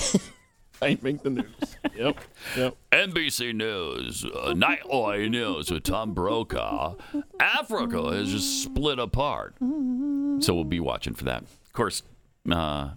I 0.82 0.98
make 1.00 1.22
the 1.22 1.30
news. 1.30 1.76
Yep. 1.96 2.20
Yep. 2.56 2.76
NBC 2.92 3.54
News, 3.54 4.24
uh, 4.24 4.52
Nightly 4.52 5.28
News 5.28 5.70
with 5.70 5.84
Tom 5.84 6.12
Brokaw. 6.12 6.96
Africa 7.40 8.08
is 8.08 8.30
just 8.30 8.62
split 8.62 8.98
apart. 8.98 9.54
So 9.58 10.54
we'll 10.54 10.64
be 10.64 10.80
watching 10.80 11.14
for 11.14 11.24
that. 11.24 11.42
Of 11.42 11.72
course, 11.72 12.02
uh, 12.50 12.90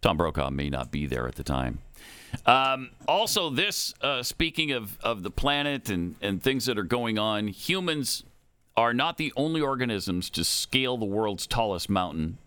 Tom 0.00 0.16
Brokaw 0.16 0.50
may 0.50 0.70
not 0.70 0.90
be 0.90 1.06
there 1.06 1.28
at 1.28 1.34
the 1.34 1.44
time. 1.44 1.80
Um, 2.46 2.90
also, 3.06 3.50
this, 3.50 3.92
uh, 4.00 4.22
speaking 4.22 4.72
of, 4.72 4.98
of 5.02 5.22
the 5.22 5.30
planet 5.30 5.90
and, 5.90 6.16
and 6.22 6.42
things 6.42 6.64
that 6.64 6.78
are 6.78 6.82
going 6.82 7.18
on, 7.18 7.48
humans 7.48 8.24
are 8.76 8.94
not 8.94 9.18
the 9.18 9.32
only 9.36 9.60
organisms 9.60 10.30
to 10.30 10.44
scale 10.44 10.96
the 10.96 11.04
world's 11.04 11.46
tallest 11.46 11.90
mountain. 11.90 12.38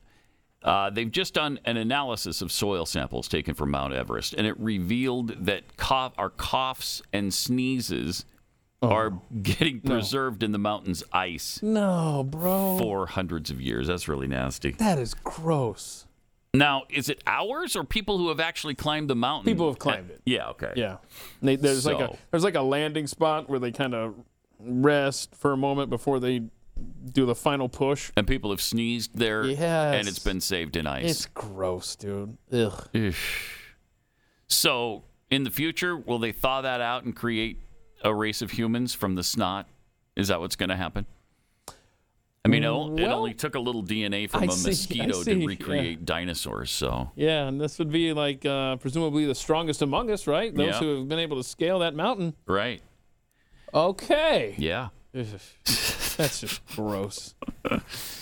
Uh, 0.66 0.90
they've 0.90 1.12
just 1.12 1.36
done 1.36 1.60
an 1.64 1.78
analysis 1.78 2.42
of 2.42 2.52
soil 2.52 2.88
samples 2.88 3.28
taken 3.28 3.54
from 3.54 3.70
Mount 3.70 3.94
Everest, 3.94 4.34
and 4.34 4.48
it 4.48 4.60
revealed 4.60 5.46
that 5.46 5.78
cough, 5.78 6.14
our 6.18 6.32
coughs 6.32 7.04
and 7.14 7.32
sneezes 7.32 8.26
are 8.82 9.20
getting 9.42 9.80
preserved 9.80 10.42
in 10.44 10.52
the 10.52 10.58
mountain's 10.58 11.04
ice 11.14 11.60
No, 11.64 12.24
bro. 12.28 12.78
for 12.80 13.06
hundreds 13.08 13.50
of 13.52 13.62
years. 13.62 13.88
That's 13.88 14.08
really 14.08 14.28
nasty. 14.28 14.72
That 14.72 14.98
is 15.00 15.14
gross. 15.14 16.06
Now, 16.54 16.84
is 16.90 17.10
it 17.10 17.22
ours 17.28 17.76
or 17.76 17.84
people 17.84 18.18
who 18.18 18.30
have 18.30 18.40
actually 18.40 18.76
climbed 18.76 19.10
the 19.10 19.16
mountain? 19.16 19.52
People 19.52 19.68
have 19.70 19.78
climbed 19.80 20.10
it. 20.12 20.22
Yeah. 20.26 20.50
Okay. 20.50 20.72
Yeah. 20.76 20.98
They, 21.42 21.58
there's 21.58 21.86
like 21.86 22.00
a 22.00 22.16
there's 22.32 22.44
like 22.44 22.56
a 22.56 22.62
landing 22.62 23.08
spot 23.08 23.50
where 23.50 23.60
they 23.60 23.72
kind 23.72 23.94
of 23.94 24.16
rest 24.60 25.36
for 25.36 25.52
a 25.52 25.58
moment 25.58 25.90
before 25.90 26.20
they 26.20 26.44
do 27.12 27.26
the 27.26 27.36
final 27.36 27.70
push. 27.70 28.12
And 28.18 28.28
people 28.28 28.50
have 28.52 28.62
sneezed 28.62 29.18
there, 29.18 29.44
and 29.44 30.08
it's 30.08 30.20
been 30.20 30.42
saved 30.42 30.76
in 30.76 30.88
ice. 30.88 31.10
It's 31.10 31.26
gross, 31.28 31.96
dude. 31.96 32.38
Ugh. 32.52 33.14
So, 34.48 35.04
in 35.30 35.44
the 35.44 35.52
future, 35.52 35.98
will 35.98 36.20
they 36.20 36.32
thaw 36.32 36.62
that 36.62 36.82
out 36.82 37.04
and 37.04 37.16
create 37.16 37.60
a 38.04 38.14
race 38.14 38.42
of 38.42 38.52
humans 38.52 38.94
from 38.94 39.16
the 39.16 39.24
snot? 39.24 39.68
Is 40.16 40.28
that 40.30 40.40
what's 40.40 40.56
going 40.56 40.70
to 40.70 40.76
happen? 40.76 41.06
I 42.44 42.48
mean, 42.48 42.64
it, 42.64 42.68
it 42.68 43.08
only 43.08 43.34
took 43.34 43.56
a 43.56 43.60
little 43.60 43.84
DNA 43.84 44.30
from 44.30 44.44
I 44.44 44.46
a 44.46 44.52
see, 44.52 44.70
mosquito 44.70 45.24
to 45.24 45.36
yeah. 45.36 45.48
recreate 45.48 46.06
dinosaurs. 46.06 46.70
So, 46.70 47.10
Yeah, 47.16 47.48
and 47.48 47.60
this 47.60 47.80
would 47.80 47.92
be 47.92 48.14
like 48.14 48.46
uh, 48.46 48.76
presumably 48.76 49.26
the 49.26 49.34
strongest 49.34 49.82
among 49.82 50.12
us, 50.12 50.28
right? 50.28 50.54
Those 50.54 50.68
Yeah. 50.68 50.80
who 50.80 51.00
have 51.00 51.10
been 51.10 51.18
able 51.18 51.38
to 51.38 51.44
scale 51.44 51.80
that 51.80 51.96
mountain. 51.96 52.36
right. 52.46 52.82
Okay. 53.74 54.54
Yeah. 54.60 54.90
That's 56.18 56.42
just 56.42 56.66
gross. 56.76 57.34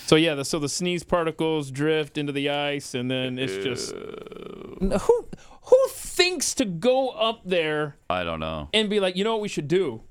So 0.06 0.16
yeah, 0.16 0.34
the, 0.34 0.44
so 0.44 0.58
the 0.58 0.68
sneeze 0.68 1.04
particles 1.04 1.70
drift 1.70 2.18
into 2.18 2.32
the 2.32 2.50
ice, 2.50 2.94
and 2.94 3.10
then 3.10 3.38
it's 3.38 3.56
just 3.64 3.92
who 3.92 5.28
who 5.62 5.88
thinks 5.90 6.54
to 6.54 6.64
go 6.64 7.10
up 7.10 7.42
there 7.44 7.96
I 8.10 8.24
don't 8.24 8.40
know. 8.40 8.68
and 8.72 8.90
be 8.90 9.00
like, 9.00 9.16
you 9.16 9.24
know 9.24 9.32
what 9.32 9.40
we 9.42 9.48
should 9.48 9.68
do? 9.68 10.02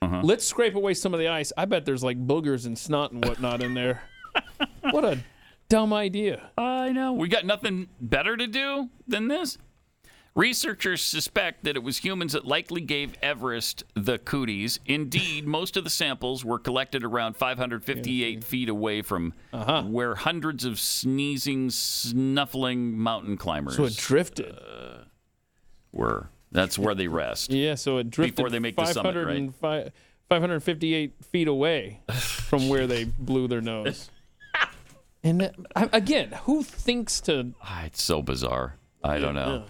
Uh-huh. 0.00 0.20
Let's 0.22 0.44
scrape 0.44 0.74
away 0.74 0.94
some 0.94 1.14
of 1.14 1.20
the 1.20 1.28
ice. 1.28 1.52
I 1.56 1.64
bet 1.64 1.84
there's 1.84 2.04
like 2.04 2.24
boogers 2.24 2.66
and 2.66 2.78
snot 2.78 3.12
and 3.12 3.24
whatnot 3.24 3.62
in 3.62 3.74
there. 3.74 4.02
what 4.90 5.04
a 5.04 5.18
dumb 5.68 5.92
idea. 5.92 6.50
I 6.58 6.92
know. 6.92 7.12
We 7.14 7.28
got 7.28 7.46
nothing 7.46 7.88
better 8.00 8.36
to 8.36 8.46
do 8.46 8.90
than 9.08 9.28
this. 9.28 9.56
Researchers 10.36 11.00
suspect 11.00 11.62
that 11.62 11.76
it 11.76 11.82
was 11.84 11.98
humans 11.98 12.32
that 12.32 12.44
likely 12.44 12.80
gave 12.80 13.14
Everest 13.22 13.84
the 13.94 14.18
cooties. 14.18 14.80
Indeed, 14.84 15.46
most 15.46 15.76
of 15.76 15.84
the 15.84 15.90
samples 15.90 16.44
were 16.44 16.58
collected 16.58 17.04
around 17.04 17.36
558 17.36 18.42
feet 18.42 18.68
away 18.68 19.00
from 19.02 19.32
Uh-huh. 19.52 19.82
where 19.84 20.16
hundreds 20.16 20.64
of 20.64 20.80
sneezing, 20.80 21.70
snuffling 21.70 22.98
mountain 22.98 23.36
climbers 23.36 23.76
So 23.76 23.84
it 23.84 23.96
drifted. 23.96 24.56
were. 25.92 26.30
That's 26.50 26.76
where 26.80 26.96
they 26.96 27.06
rest. 27.06 27.50
Yeah, 27.52 27.76
so 27.76 27.98
it 27.98 28.10
drifted 28.10 28.34
Before 28.36 28.50
they 28.50 28.58
make 28.58 28.74
the 28.74 28.86
summit, 28.86 29.14
right? 29.14 29.54
fi- 29.54 29.92
558 30.28 31.12
feet 31.30 31.46
away 31.46 32.00
from 32.10 32.68
where 32.68 32.88
they 32.88 33.04
blew 33.20 33.46
their 33.46 33.60
nose. 33.60 34.10
And 35.22 35.40
that- 35.42 35.54
again, 35.76 36.32
who 36.42 36.64
thinks 36.64 37.20
to? 37.22 37.54
Ah, 37.62 37.84
it's 37.84 38.02
so 38.02 38.20
bizarre. 38.20 38.78
I 39.04 39.18
don't 39.18 39.34
know. 39.34 39.64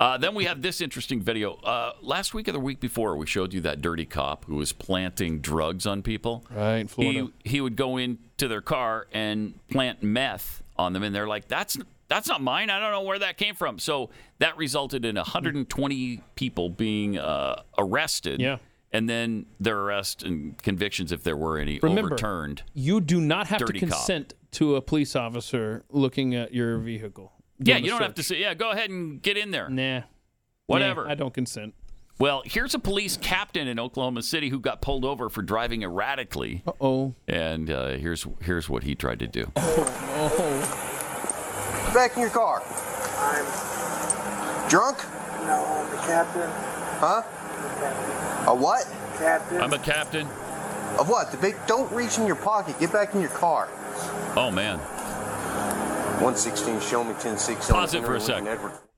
Uh, 0.00 0.16
then 0.16 0.34
we 0.34 0.46
have 0.46 0.62
this 0.62 0.80
interesting 0.80 1.20
video. 1.20 1.56
Uh, 1.56 1.92
last 2.00 2.32
week 2.32 2.48
or 2.48 2.52
the 2.52 2.58
week 2.58 2.80
before, 2.80 3.16
we 3.16 3.26
showed 3.26 3.52
you 3.52 3.60
that 3.60 3.82
dirty 3.82 4.06
cop 4.06 4.46
who 4.46 4.56
was 4.56 4.72
planting 4.72 5.40
drugs 5.40 5.86
on 5.86 6.02
people. 6.02 6.42
Right, 6.50 6.88
Florida. 6.88 7.28
He, 7.44 7.50
he 7.50 7.60
would 7.60 7.76
go 7.76 7.98
into 7.98 8.48
their 8.48 8.62
car 8.62 9.06
and 9.12 9.54
plant 9.68 10.02
meth 10.02 10.62
on 10.78 10.94
them, 10.94 11.02
and 11.02 11.14
they're 11.14 11.28
like, 11.28 11.48
"That's 11.48 11.76
that's 12.08 12.28
not 12.28 12.40
mine. 12.40 12.70
I 12.70 12.80
don't 12.80 12.92
know 12.92 13.02
where 13.02 13.18
that 13.18 13.36
came 13.36 13.54
from." 13.54 13.78
So 13.78 14.08
that 14.38 14.56
resulted 14.56 15.04
in 15.04 15.16
120 15.16 16.22
people 16.34 16.70
being 16.70 17.18
uh, 17.18 17.62
arrested. 17.76 18.40
Yeah. 18.40 18.56
And 18.92 19.08
then 19.08 19.46
their 19.60 19.78
arrest 19.78 20.24
and 20.24 20.58
convictions, 20.60 21.12
if 21.12 21.22
there 21.22 21.36
were 21.36 21.58
any, 21.58 21.78
Remember, 21.80 22.08
overturned. 22.08 22.62
You 22.74 23.00
do 23.00 23.20
not 23.20 23.46
have 23.46 23.60
to 23.60 23.66
Dirty 23.66 23.80
cop. 23.80 23.90
consent 23.90 24.34
to 24.52 24.74
a 24.74 24.82
police 24.82 25.14
officer 25.14 25.84
looking 25.90 26.34
at 26.34 26.52
your 26.52 26.78
vehicle. 26.78 27.32
Yeah, 27.62 27.76
you 27.76 27.90
don't 27.90 28.02
have 28.02 28.14
to 28.14 28.22
search. 28.22 28.38
say, 28.38 28.42
"Yeah, 28.42 28.54
go 28.54 28.70
ahead 28.70 28.90
and 28.90 29.20
get 29.22 29.36
in 29.36 29.50
there." 29.50 29.68
Nah. 29.68 30.02
Whatever. 30.66 31.04
Nah, 31.04 31.10
I 31.10 31.14
don't 31.14 31.34
consent. 31.34 31.74
Well, 32.18 32.42
here's 32.44 32.74
a 32.74 32.78
police 32.78 33.16
captain 33.16 33.66
in 33.66 33.78
Oklahoma 33.78 34.22
City 34.22 34.50
who 34.50 34.60
got 34.60 34.82
pulled 34.82 35.04
over 35.06 35.30
for 35.30 35.40
driving 35.42 35.82
erratically. 35.82 36.62
Uh 36.66 36.72
oh. 36.80 37.14
And 37.26 37.70
uh, 37.70 37.88
here's 37.96 38.26
here's 38.42 38.68
what 38.68 38.82
he 38.84 38.94
tried 38.94 39.18
to 39.20 39.26
do. 39.26 39.50
Oh. 39.56 41.90
Back 41.94 42.14
in 42.16 42.20
your 42.20 42.30
car. 42.30 42.62
I'm 43.18 44.68
drunk. 44.68 44.98
No, 45.46 45.64
I'm 45.64 45.90
the 45.90 45.96
captain. 46.02 46.50
Huh? 47.00 47.22
A 48.50 48.54
what? 48.54 48.84
Captain. 49.18 49.60
I'm 49.60 49.72
a 49.72 49.78
captain. 49.78 50.26
Of 50.98 51.08
what? 51.08 51.30
The 51.30 51.38
big. 51.38 51.56
Don't 51.66 51.90
reach 51.92 52.18
in 52.18 52.26
your 52.26 52.36
pocket. 52.36 52.78
Get 52.78 52.92
back 52.92 53.14
in 53.14 53.20
your 53.20 53.30
car. 53.30 53.68
Oh 54.36 54.50
man. 54.52 54.78
116. 56.20 56.80
Show 56.80 57.02
me 57.02 57.10
1016. 57.10 57.74
Pause 57.74 57.94
it 57.94 58.04
for 58.04 58.14
a 58.14 58.20
sec. 58.20 58.44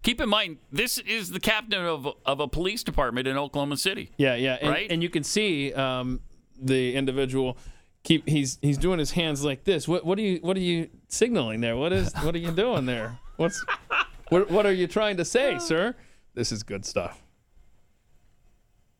Keep 0.02 0.20
in 0.20 0.28
mind, 0.28 0.58
this 0.72 0.98
is 0.98 1.30
the 1.30 1.38
captain 1.38 1.84
of, 1.84 2.08
of 2.26 2.40
a 2.40 2.48
police 2.48 2.82
department 2.82 3.28
in 3.28 3.38
Oklahoma 3.38 3.76
City. 3.76 4.10
Yeah, 4.16 4.34
yeah, 4.34 4.58
and, 4.60 4.70
Right? 4.70 4.90
and 4.90 5.00
you 5.02 5.08
can 5.08 5.22
see 5.22 5.72
um, 5.74 6.20
the 6.60 6.96
individual 6.96 7.56
keep 8.02 8.28
he's 8.28 8.58
he's 8.62 8.78
doing 8.78 8.98
his 8.98 9.12
hands 9.12 9.44
like 9.44 9.62
this. 9.64 9.86
What 9.86 10.04
what 10.04 10.18
are 10.18 10.22
you 10.22 10.38
what 10.42 10.56
are 10.56 10.60
you 10.60 10.88
signaling 11.08 11.60
there? 11.60 11.76
What 11.76 11.92
is 11.92 12.12
what 12.22 12.34
are 12.34 12.38
you 12.38 12.50
doing 12.50 12.86
there? 12.86 13.18
What's 13.36 13.64
what 14.28 14.50
what 14.50 14.66
are 14.66 14.72
you 14.72 14.88
trying 14.88 15.16
to 15.18 15.24
say, 15.24 15.58
sir? 15.60 15.94
This 16.34 16.50
is 16.50 16.64
good 16.64 16.84
stuff. 16.84 17.22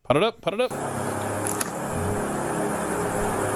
Put 0.05 0.17
it 0.17 0.23
up, 0.23 0.41
put 0.41 0.55
it 0.55 0.61
up. 0.61 0.71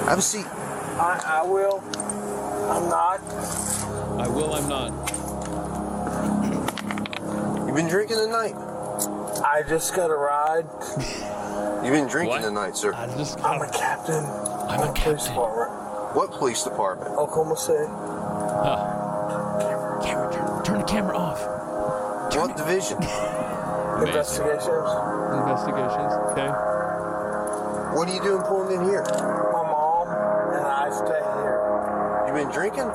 Have 0.07 0.19
a 0.19 0.21
seat. 0.21 0.45
I, 0.45 1.21
I 1.25 1.43
will. 1.43 1.79
I'm 2.69 2.89
not. 2.89 3.86
I 4.19 4.27
will. 4.27 4.53
I'm 4.53 4.67
not. 4.67 4.91
You've 7.67 7.75
been 7.75 7.87
drinking 7.87 8.17
tonight? 8.17 8.55
I 9.45 9.63
just 9.67 9.95
got 9.95 10.09
a 10.09 10.15
ride. 10.15 10.65
You've 11.83 11.93
been 11.93 12.07
drinking 12.07 12.41
tonight, 12.41 12.75
sir? 12.75 12.93
I 12.95 13.05
just 13.15 13.39
I'm 13.43 13.61
a 13.61 13.69
captain. 13.71 14.23
I'm 14.69 14.79
a 14.89 14.93
Police 14.93 15.27
captain. 15.27 15.33
department. 15.35 16.15
What 16.15 16.31
police 16.31 16.63
department? 16.63 17.11
Oklahoma 17.11 17.57
City. 17.57 17.85
Camera, 20.03 20.31
turn, 20.33 20.63
turn 20.63 20.79
the 20.79 20.85
camera 20.85 21.15
off. 21.15 21.39
What 22.35 22.57
division? 22.57 22.97
Investigations. 24.01 24.89
Investigations. 25.37 26.13
Okay. 26.33 26.49
What 27.95 28.07
are 28.09 28.13
you 28.13 28.21
doing 28.23 28.41
pulling 28.43 28.79
in 28.79 28.83
here? 28.87 29.01
My 29.03 29.63
mom 29.63 30.07
and 30.55 30.65
I 30.65 30.89
stay 30.89 31.21
here. 31.37 31.61
You've 32.27 32.35
been 32.35 32.51
drinking? 32.53 32.89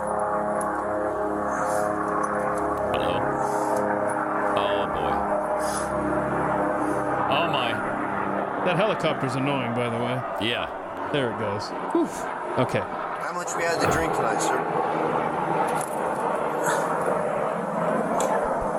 That 8.64 8.76
helicopter's 8.76 9.34
annoying, 9.34 9.74
by 9.74 9.88
the 9.90 9.96
way. 9.96 10.22
Yeah. 10.46 11.10
There 11.12 11.32
it 11.32 11.38
goes. 11.40 11.70
Oof. 11.96 12.24
Okay. 12.58 12.78
How 12.78 13.32
much 13.34 13.48
we 13.56 13.64
had 13.64 13.80
to 13.80 13.90
drink 13.90 14.12
tonight, 14.14 14.38
sir? 14.38 14.56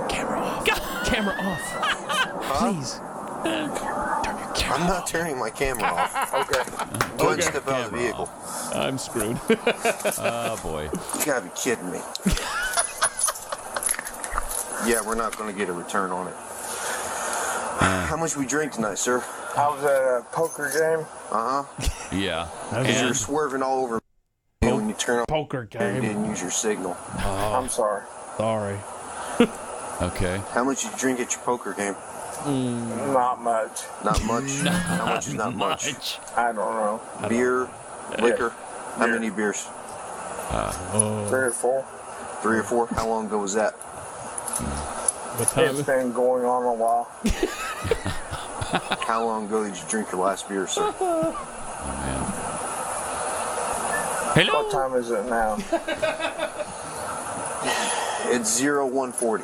Camera 0.09 0.39
off. 0.39 1.05
Camera 1.05 1.35
off. 1.39 1.61
Please. 2.59 2.99
Turn 3.43 4.37
your 4.39 4.53
camera 4.55 4.79
I'm 4.79 4.87
not 4.87 5.05
turning 5.05 5.37
my 5.37 5.49
camera 5.49 5.83
off. 5.83 6.33
okay. 6.49 6.63
Go 7.17 7.27
ahead 7.27 7.33
and 7.39 7.43
step 7.43 7.67
out 7.67 7.85
of 7.85 7.91
the 7.91 7.97
vehicle. 7.97 8.29
I'm 8.73 8.97
screwed. 8.97 9.37
Oh 10.25 10.59
boy. 10.63 10.83
You 11.19 11.25
gotta 11.25 11.41
be 11.41 11.51
kidding 11.55 11.91
me. 11.91 11.99
yeah, 14.87 15.01
we're 15.05 15.15
not 15.15 15.37
gonna 15.37 15.51
get 15.53 15.67
a 15.67 15.73
return 15.73 16.11
on 16.11 16.27
it. 16.27 16.35
How 17.79 18.15
much 18.17 18.37
we 18.37 18.45
drink 18.45 18.71
tonight, 18.71 18.97
sir? 18.97 19.23
I 19.55 19.67
was 19.69 19.83
at 19.83 20.01
a 20.01 20.17
uh, 20.17 20.21
poker 20.31 20.71
game. 20.71 21.05
Uh 21.31 21.63
huh. 21.63 21.89
Yeah. 22.15 22.47
Because 22.69 23.01
you're 23.01 23.13
swerving 23.13 23.61
all 23.61 23.83
over 23.83 23.99
me 24.61 24.71
when 24.73 24.87
you 24.87 24.95
turn 24.95 25.19
on. 25.19 25.25
Poker 25.27 25.67
You 25.71 25.79
game. 25.79 26.01
didn't 26.01 26.25
use 26.25 26.41
your 26.41 26.51
signal. 26.51 26.97
I'm 27.17 27.69
sorry. 27.69 28.03
Sorry. 28.37 28.77
okay. 30.01 30.41
How 30.51 30.63
much 30.63 30.83
you 30.83 30.89
drink 30.97 31.19
at 31.19 31.31
your 31.33 31.41
poker 31.41 31.73
game? 31.73 31.93
Mm. 32.43 33.13
Not 33.13 33.41
much. 33.41 33.81
Not 34.03 34.23
much. 34.25 34.51
How 34.65 35.05
much 35.05 35.27
is 35.27 35.33
not 35.35 35.55
much? 35.55 35.93
much. 35.93 36.19
I 36.35 36.47
don't 36.51 36.55
know. 36.55 37.01
Beer, 37.29 37.69
liquor. 38.19 38.49
How 38.97 39.07
many 39.07 39.29
beers? 39.29 39.67
Three 41.29 41.45
or 41.45 41.51
four. 41.51 41.85
Three 42.41 42.57
or 42.57 42.63
four. 42.63 42.87
How 42.87 43.07
long 43.07 43.27
ago 43.27 43.37
was 43.39 43.53
that? 43.53 43.73
What 43.73 45.47
time? 45.49 45.75
It's 45.75 45.81
been 45.83 46.11
going 46.11 46.43
on 46.43 46.63
a 46.63 46.73
while. 46.73 47.11
How 49.07 49.25
long 49.25 49.45
ago 49.45 49.63
did 49.63 49.75
you 49.75 49.83
drink 49.89 50.11
your 50.11 50.21
last 50.21 50.47
beer, 50.49 50.67
sir? 50.67 50.93
Oh, 51.85 54.31
Hello. 54.35 54.63
What 54.63 54.71
time 54.71 54.93
is 54.95 55.11
it 55.11 55.25
now? 55.27 55.57
It's 58.35 58.55
zero 58.57 58.87
one 58.87 59.11
forty. 59.11 59.43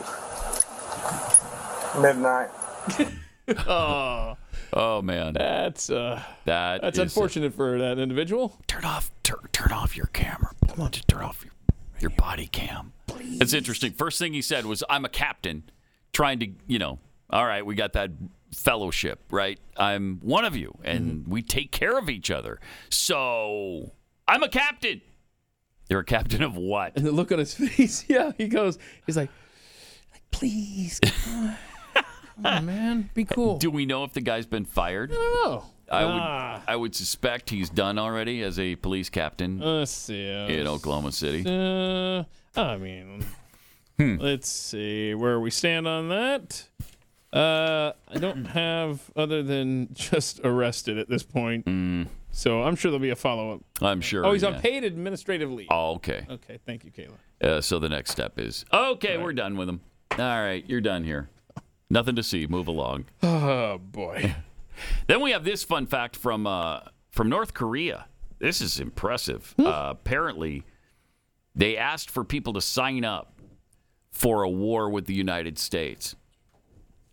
Midnight. 2.02 2.50
Oh, 3.68 4.38
Oh 4.74 5.02
man. 5.02 5.34
that's 5.34 5.90
uh, 5.90 6.22
That 6.46 6.82
that's 6.82 6.98
is- 6.98 7.02
unfortunate 7.04 7.54
for 7.56 7.78
that 7.80 7.98
individual. 8.00 8.58
Turn 8.68 8.86
off. 8.86 9.12
Turn, 9.24 9.40
turn 9.52 9.72
off 9.72 9.98
your 9.98 10.06
camera. 10.08 10.52
Come 10.68 10.82
on, 10.82 10.92
just 10.92 11.08
turn 11.08 11.22
off 11.24 11.44
your 11.44 11.54
your 12.00 12.12
body 12.12 12.48
cam. 12.48 12.94
It's 13.20 13.54
interesting. 13.54 13.92
First 13.94 14.20
thing 14.20 14.34
he 14.34 14.42
said 14.44 14.66
was, 14.66 14.84
"I'm 14.90 15.04
a 15.04 15.10
captain, 15.10 15.64
trying 16.14 16.40
to, 16.40 16.48
you 16.68 16.80
know, 16.80 17.00
all 17.30 17.46
right, 17.46 17.66
we 17.66 17.76
got 17.76 17.94
that 17.94 18.12
fellowship, 18.54 19.20
right? 19.32 19.60
I'm 19.78 20.20
one 20.22 20.46
of 20.46 20.56
you, 20.56 20.78
and 20.84 21.28
we 21.28 21.42
take 21.42 21.72
care 21.72 21.98
of 21.98 22.10
each 22.10 22.30
other. 22.32 22.60
So 22.90 23.92
I'm 24.28 24.44
a 24.44 24.50
captain. 24.50 25.02
You're 25.90 26.02
a 26.02 26.06
captain 26.06 26.44
of 26.44 26.56
what? 26.56 26.96
And 26.96 27.06
the 27.06 27.12
look 27.12 27.32
on 27.32 27.40
his 27.40 27.54
face, 27.56 28.06
yeah, 28.08 28.32
he 28.38 28.48
goes, 28.48 28.78
he's 29.06 29.18
like, 29.18 29.30
like 30.12 30.22
please, 30.32 31.00
come 31.02 31.48
on, 31.48 31.56
come 32.36 32.46
on, 32.46 32.66
man, 32.66 33.10
be 33.14 33.26
cool. 33.26 33.58
Do 33.58 33.72
we 33.72 33.86
know 33.86 34.04
if 34.04 34.14
the 34.14 34.22
guy's 34.22 34.46
been 34.46 34.66
fired? 34.66 35.12
I 35.12 35.16
don't 35.16 35.44
know. 35.52 35.64
I 35.92 36.06
would 36.06 36.12
Ah. 36.22 36.62
I 36.68 36.76
would 36.76 36.94
suspect 36.94 37.50
he's 37.50 37.72
done 37.72 37.98
already 37.98 38.44
as 38.44 38.60
a 38.60 38.76
police 38.76 39.10
captain 39.10 39.58
Let's 39.60 39.90
see. 39.90 40.30
uh, 40.32 40.48
in 40.48 40.68
Oklahoma 40.68 41.12
City. 41.12 41.44
Uh, 41.48 42.26
I 42.56 42.78
mean, 42.78 43.26
Hmm. 43.98 44.18
let's 44.20 44.48
see 44.48 45.16
where 45.16 45.40
we 45.40 45.50
stand 45.50 45.88
on 45.88 46.10
that. 46.10 46.68
Uh, 47.32 47.94
I 48.08 48.18
don't 48.18 48.46
have 48.46 49.12
other 49.16 49.44
than 49.44 49.90
just 49.94 50.40
arrested 50.44 50.98
at 50.98 51.10
this 51.10 51.24
point. 51.24 51.68
So 52.32 52.64
I'm 52.64 52.76
sure 52.76 52.92
there'll 52.92 53.02
be 53.02 53.10
a 53.10 53.16
follow 53.16 53.54
up. 53.54 53.62
I'm 53.82 54.02
sure. 54.02 54.26
Oh, 54.26 54.34
he's 54.34 54.44
yeah. 54.44 54.50
on 54.50 54.62
paid 54.62 54.84
administrative 54.84 55.52
leave. 55.52 55.68
Oh, 55.72 55.96
okay. 55.96 56.26
Okay, 56.30 56.60
thank 56.66 56.84
you, 56.84 56.92
Kayla. 56.92 57.14
Uh, 57.42 57.62
so 57.62 57.80
the 57.80 57.90
next 57.90 58.12
step 58.12 58.38
is 58.38 58.66
okay. 58.72 59.18
We're 59.18 59.34
done 59.34 59.58
with 59.58 59.70
him. 59.70 59.82
All 60.12 60.18
right, 60.18 60.64
you're 60.68 60.82
done 60.82 61.04
here. 61.04 61.30
Nothing 61.90 62.16
to 62.16 62.24
see. 62.24 62.48
Move 62.48 62.68
along. 62.68 63.06
Oh 63.24 63.78
boy. 63.78 64.36
Then 65.08 65.20
we 65.20 65.32
have 65.32 65.44
this 65.44 65.66
fun 65.66 65.88
fact 65.88 66.16
from 66.16 66.48
uh, 66.48 66.80
from 67.12 67.28
North 67.28 67.54
Korea. 67.54 68.06
This 68.40 68.62
is 68.62 68.80
impressive. 68.80 69.54
Uh, 69.60 69.88
apparently, 69.92 70.64
they 71.54 71.76
asked 71.76 72.10
for 72.10 72.24
people 72.24 72.54
to 72.54 72.62
sign 72.62 73.04
up 73.04 73.34
for 74.12 74.44
a 74.44 74.50
war 74.50 74.90
with 74.90 75.06
the 75.06 75.14
United 75.14 75.60
States, 75.60 76.16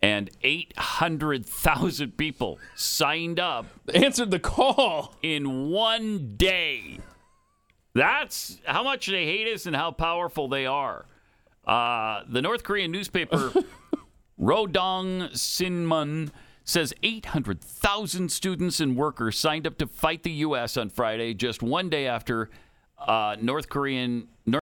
and 0.01 0.29
eight 0.41 0.73
hundred 0.77 1.45
thousand 1.45 2.17
people 2.17 2.59
signed 2.75 3.39
up. 3.39 3.65
Answered 3.93 4.31
the 4.31 4.39
call 4.39 5.15
in 5.21 5.69
one 5.69 6.35
day. 6.35 6.99
That's 7.93 8.59
how 8.65 8.83
much 8.83 9.07
they 9.07 9.25
hate 9.25 9.47
us 9.51 9.65
and 9.65 9.75
how 9.75 9.91
powerful 9.91 10.47
they 10.47 10.65
are. 10.65 11.05
Uh, 11.65 12.21
the 12.29 12.41
North 12.41 12.63
Korean 12.63 12.91
newspaper 12.91 13.51
Rodong 14.39 15.31
Sinmun 15.31 16.29
says 16.63 16.93
800,000 17.01 18.31
students 18.31 18.79
and 18.79 18.95
workers 18.95 19.37
signed 19.37 19.65
up 19.65 19.77
to 19.79 19.87
fight 19.87 20.23
the 20.23 20.31
U.S. 20.31 20.77
on 20.77 20.89
Friday, 20.89 21.33
just 21.33 21.63
one 21.63 21.89
day 21.89 22.07
after 22.07 22.49
uh, 22.99 23.35
North 23.41 23.69
Korean 23.69 24.27
North 24.45 24.61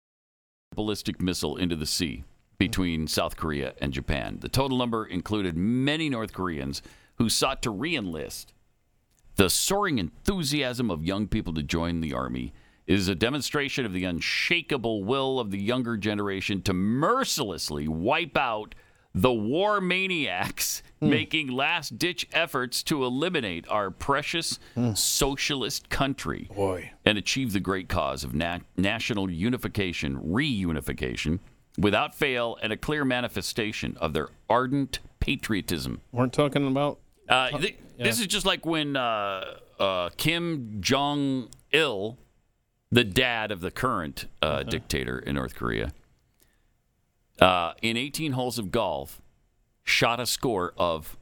ballistic 0.74 1.20
missile 1.20 1.56
into 1.56 1.76
the 1.76 1.86
sea 1.86 2.24
between 2.60 3.06
South 3.06 3.38
Korea 3.38 3.72
and 3.80 3.90
Japan. 3.90 4.36
The 4.42 4.48
total 4.50 4.76
number 4.76 5.06
included 5.06 5.56
many 5.56 6.10
North 6.10 6.34
Koreans 6.34 6.82
who 7.14 7.30
sought 7.30 7.62
to 7.62 7.72
reenlist. 7.72 8.48
The 9.36 9.48
soaring 9.48 9.98
enthusiasm 9.98 10.90
of 10.90 11.02
young 11.02 11.26
people 11.26 11.54
to 11.54 11.62
join 11.62 12.02
the 12.02 12.12
army 12.12 12.52
is 12.86 13.08
a 13.08 13.14
demonstration 13.14 13.86
of 13.86 13.94
the 13.94 14.04
unshakable 14.04 15.04
will 15.04 15.40
of 15.40 15.50
the 15.50 15.58
younger 15.58 15.96
generation 15.96 16.60
to 16.62 16.74
mercilessly 16.74 17.88
wipe 17.88 18.36
out 18.36 18.74
the 19.14 19.32
war 19.32 19.80
maniacs 19.80 20.82
hmm. 21.00 21.08
making 21.08 21.48
last 21.48 21.98
ditch 21.98 22.28
efforts 22.30 22.82
to 22.82 23.06
eliminate 23.06 23.66
our 23.68 23.90
precious 23.90 24.58
hmm. 24.74 24.92
socialist 24.92 25.88
country 25.88 26.46
Boy. 26.54 26.92
and 27.06 27.16
achieve 27.16 27.54
the 27.54 27.60
great 27.60 27.88
cause 27.88 28.22
of 28.22 28.34
na- 28.34 28.58
national 28.76 29.30
unification, 29.30 30.18
reunification, 30.18 31.38
without 31.78 32.14
fail 32.14 32.56
and 32.62 32.72
a 32.72 32.76
clear 32.76 33.04
manifestation 33.04 33.96
of 34.00 34.12
their 34.12 34.28
ardent 34.48 34.98
patriotism. 35.20 36.00
Weren't 36.12 36.32
talking 36.32 36.66
about. 36.66 36.98
Uh, 37.28 37.50
th- 37.58 37.76
This 37.98 38.20
is 38.20 38.26
just 38.26 38.46
like 38.46 38.64
when 38.66 38.96
uh, 38.96 39.58
uh, 39.78 40.08
Kim 40.16 40.78
Jong 40.80 41.48
Il, 41.72 42.18
the 42.90 43.04
dad 43.04 43.50
of 43.52 43.60
the 43.60 43.70
current 43.70 44.26
uh, 44.42 44.62
dictator 44.64 45.18
in 45.18 45.34
North 45.36 45.54
Korea, 45.54 45.92
uh, 47.40 47.72
in 47.82 47.96
18 47.96 48.32
holes 48.32 48.58
of 48.58 48.70
golf, 48.70 49.20
shot 49.84 50.20
a 50.20 50.26
score 50.26 50.74
of 50.76 51.16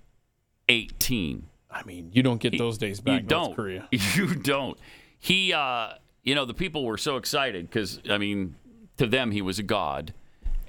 18. 0.68 1.46
I 1.70 1.82
mean, 1.84 2.10
you 2.12 2.22
don't 2.22 2.40
get 2.40 2.56
those 2.56 2.78
days 2.78 3.00
back. 3.00 3.22
you 3.22 3.26
don't. 3.28 3.44
North 3.48 3.56
Korea. 3.56 3.88
You 3.92 4.34
don't. 4.34 4.78
He, 5.18 5.52
uh, 5.52 5.90
you 6.22 6.34
know, 6.34 6.44
the 6.44 6.54
people 6.54 6.84
were 6.84 6.96
so 6.98 7.16
excited 7.16 7.68
because, 7.68 8.00
I 8.08 8.18
mean, 8.18 8.54
to 8.96 9.06
them, 9.06 9.30
he 9.32 9.42
was 9.42 9.58
a 9.58 9.62
god. 9.62 10.14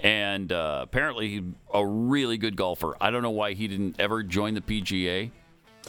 And 0.02 0.52
uh, 0.52 0.80
apparently, 0.84 1.30
he's 1.30 1.42
a 1.74 1.86
really 1.86 2.38
good 2.38 2.56
golfer. 2.56 2.96
I 3.02 3.12
don't 3.12 3.22
know 3.22 3.32
why 3.32 3.54
he 3.54 3.68
didn't 3.68 4.00
ever 4.00 4.24
join 4.24 4.54
the 4.54 4.62
PGA. 4.62 5.32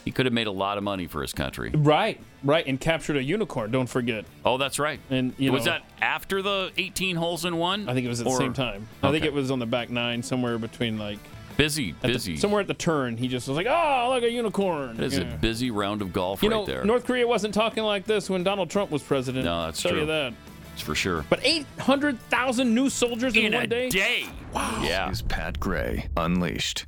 He 0.04 0.10
could 0.12 0.24
have 0.26 0.32
made 0.32 0.46
a 0.46 0.52
lot 0.52 0.78
of 0.78 0.84
money 0.84 1.06
for 1.06 1.20
his 1.20 1.32
country. 1.32 1.70
Right, 1.74 2.18
right, 2.42 2.66
and 2.66 2.80
captured 2.80 3.16
a 3.18 3.22
unicorn. 3.22 3.70
Don't 3.70 3.88
forget. 3.88 4.24
Oh, 4.44 4.56
that's 4.56 4.78
right. 4.78 4.98
And 5.10 5.34
you 5.36 5.52
was 5.52 5.66
know, 5.66 5.72
that 5.72 5.82
after 6.00 6.40
the 6.42 6.70
18 6.78 7.16
holes 7.16 7.44
in 7.44 7.56
one? 7.58 7.88
I 7.88 7.92
think 7.94 8.06
it 8.06 8.08
was 8.08 8.20
at 8.20 8.24
the 8.26 8.36
same 8.36 8.54
time. 8.54 8.88
I 9.02 9.10
think 9.10 9.24
it 9.24 9.32
was 9.32 9.50
on 9.50 9.58
the 9.58 9.66
back 9.66 9.90
nine, 9.90 10.22
somewhere 10.22 10.58
between 10.58 10.98
like 10.98 11.18
busy, 11.56 11.90
at 11.90 12.00
the- 12.02 12.08
busy. 12.08 12.36
somewhere 12.36 12.62
at 12.62 12.66
the 12.66 12.72
turn. 12.74 13.16
He 13.18 13.28
just 13.28 13.46
was 13.46 13.56
like, 13.58 13.66
"Oh, 13.68 14.10
look 14.14 14.22
a 14.24 14.30
unicorn." 14.30 14.96
That 14.96 15.02
is 15.04 15.18
Yeah. 15.18 15.34
a 15.34 15.36
busy 15.36 15.70
round 15.70 16.00
of 16.02 16.12
golf 16.14 16.42
You 16.42 16.48
right 16.50 16.56
know, 16.56 16.64
there. 16.66 16.84
North 16.84 17.04
Korea 17.04 17.26
wasn't 17.28 17.52
talking 17.52 17.84
like 17.84 18.06
this 18.06 18.30
when 18.30 18.42
Donald 18.42 18.70
Trump 18.70 18.90
was 18.90 19.02
president. 19.02 19.44
No, 19.44 19.66
that's 19.66 19.82
Tell 19.82 19.90
true. 19.92 20.00
you 20.00 20.06
that. 20.06 20.32
That's 20.70 20.82
for 20.82 20.94
sure. 20.94 21.24
But 21.28 21.40
800,000 21.42 22.74
new 22.74 22.88
soldiers 22.90 23.36
in, 23.36 23.46
In 23.46 23.52
one 23.54 23.64
a 23.64 23.66
day? 23.66 23.88
day. 23.90 24.26
Yeah. 24.54 25.10
Is 25.10 25.22
Pat 25.22 25.58
Gray 25.60 26.08
Unleashed. 26.16 26.86